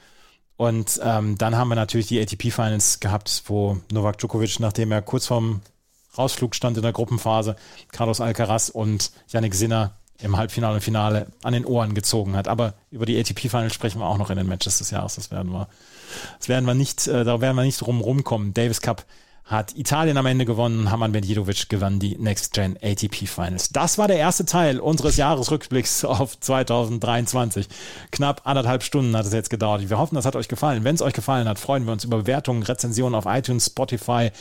Und 0.57 0.99
ähm, 1.03 1.37
dann 1.37 1.55
haben 1.55 1.69
wir 1.69 1.75
natürlich 1.75 2.07
die 2.07 2.19
ATP-Finals 2.19 2.99
gehabt, 2.99 3.43
wo 3.45 3.77
Novak 3.91 4.17
Djokovic, 4.17 4.59
nachdem 4.59 4.91
er 4.91 5.03
kurz 5.03 5.27
vorm 5.27 5.61
Rausflug 6.17 6.55
stand 6.55 6.77
in 6.77 6.83
der 6.83 6.93
Gruppenphase, 6.93 7.55
Carlos 7.91 8.21
Alcaraz 8.21 8.69
und 8.69 9.11
Yannick 9.29 9.53
Sinner 9.53 9.93
im 10.19 10.35
Halbfinale 10.35 10.75
und 10.75 10.81
Finale 10.81 11.27
an 11.43 11.53
den 11.53 11.63
Ohren 11.63 11.93
gezogen 11.93 12.35
hat. 12.35 12.47
Aber 12.47 12.73
über 12.89 13.05
die 13.05 13.19
ATP-Finals 13.19 13.73
sprechen 13.73 13.99
wir 13.99 14.07
auch 14.07 14.17
noch 14.17 14.31
in 14.31 14.37
den 14.37 14.47
Matches 14.47 14.79
des 14.79 14.89
Jahres. 14.89 15.15
Das 15.15 15.29
werden 15.29 15.51
wir, 15.51 15.67
das 16.39 16.49
werden 16.49 16.65
wir 16.65 16.73
nicht, 16.73 17.07
äh, 17.07 17.23
da 17.23 17.39
werden 17.39 17.55
wir 17.55 17.63
nicht 17.63 17.79
drum 17.79 18.01
rumkommen. 18.01 18.55
Davis 18.55 18.81
Cup 18.81 19.05
hat 19.47 19.77
Italien 19.77 20.17
am 20.17 20.25
Ende 20.25 20.43
gewonnen, 20.43 20.91
Haman 20.91 21.11
Medjedovic 21.11 21.69
gewann 21.69 21.99
die 21.99 22.17
Next 22.17 22.53
Gen 22.53 22.77
ATP 22.81 23.27
Finals. 23.27 23.69
Das 23.69 23.97
war 23.97 24.09
der 24.09 24.17
erste 24.17 24.43
Teil 24.43 24.79
unseres 24.79 25.15
Jahresrückblicks 25.15 26.03
auf 26.03 26.37
2023. 26.37 27.67
Knapp 28.11 28.41
anderthalb 28.43 28.83
Stunden 28.83 29.15
hat 29.15 29.25
es 29.25 29.31
jetzt 29.31 29.49
gedauert. 29.49 29.89
Wir 29.89 29.97
hoffen, 29.97 30.15
das 30.15 30.25
hat 30.25 30.35
euch 30.35 30.49
gefallen. 30.49 30.83
Wenn 30.83 30.95
es 30.95 31.01
euch 31.01 31.13
gefallen 31.13 31.47
hat, 31.47 31.59
freuen 31.59 31.85
wir 31.85 31.93
uns 31.93 32.03
über 32.03 32.17
Bewertungen, 32.17 32.61
Rezensionen 32.61 33.15
auf 33.15 33.25
iTunes, 33.25 33.67
Spotify 33.67 34.31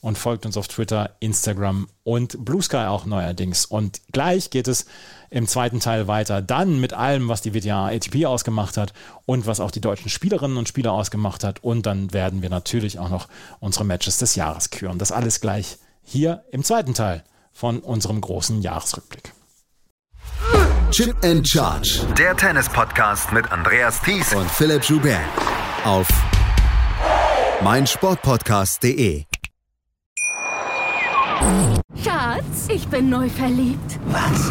und 0.00 0.18
folgt 0.18 0.44
uns 0.46 0.56
auf 0.56 0.66
Twitter, 0.66 1.10
Instagram 1.20 1.88
und 2.02 2.44
Blue 2.44 2.62
Sky 2.62 2.86
auch 2.88 3.06
neuerdings. 3.06 3.66
Und 3.66 4.00
gleich 4.10 4.50
geht 4.50 4.66
es 4.66 4.86
im 5.30 5.46
zweiten 5.46 5.80
Teil 5.80 6.08
weiter. 6.08 6.42
Dann 6.42 6.80
mit 6.80 6.92
allem, 6.92 7.28
was 7.28 7.42
die 7.42 7.54
WTA 7.54 7.86
ATP 7.88 8.26
ausgemacht 8.26 8.76
hat 8.76 8.92
und 9.24 9.46
was 9.46 9.60
auch 9.60 9.70
die 9.70 9.80
deutschen 9.80 10.10
Spielerinnen 10.10 10.56
und 10.56 10.68
Spieler 10.68 10.92
ausgemacht 10.92 11.44
hat. 11.44 11.62
Und 11.62 11.86
dann 11.86 12.12
werden 12.12 12.42
wir 12.42 12.50
natürlich 12.50 12.98
auch 12.98 13.10
noch 13.10 13.28
unsere 13.60 13.84
Matches 13.84 14.18
des 14.18 14.34
Jahres 14.34 14.70
küren. 14.70 14.98
Das 14.98 15.12
alles 15.12 15.40
gleich 15.40 15.78
hier 16.02 16.44
im 16.52 16.62
zweiten 16.62 16.94
Teil 16.94 17.24
von 17.52 17.80
unserem 17.80 18.20
großen 18.20 18.62
Jahresrückblick. 18.62 19.32
Chip 20.90 21.16
and 21.24 21.46
Charge. 21.46 22.06
Der 22.16 22.36
Tennis-Podcast 22.36 23.32
mit 23.32 23.50
Andreas 23.50 24.00
Thies 24.02 24.32
und 24.34 24.48
Philipp 24.50 24.84
Joubert. 24.84 25.20
Auf 25.84 26.06
meinsportpodcast.de. 27.62 29.24
Schatz, 32.02 32.68
ich 32.68 32.86
bin 32.88 33.08
neu 33.08 33.28
verliebt. 33.28 33.98
Was? 34.06 34.50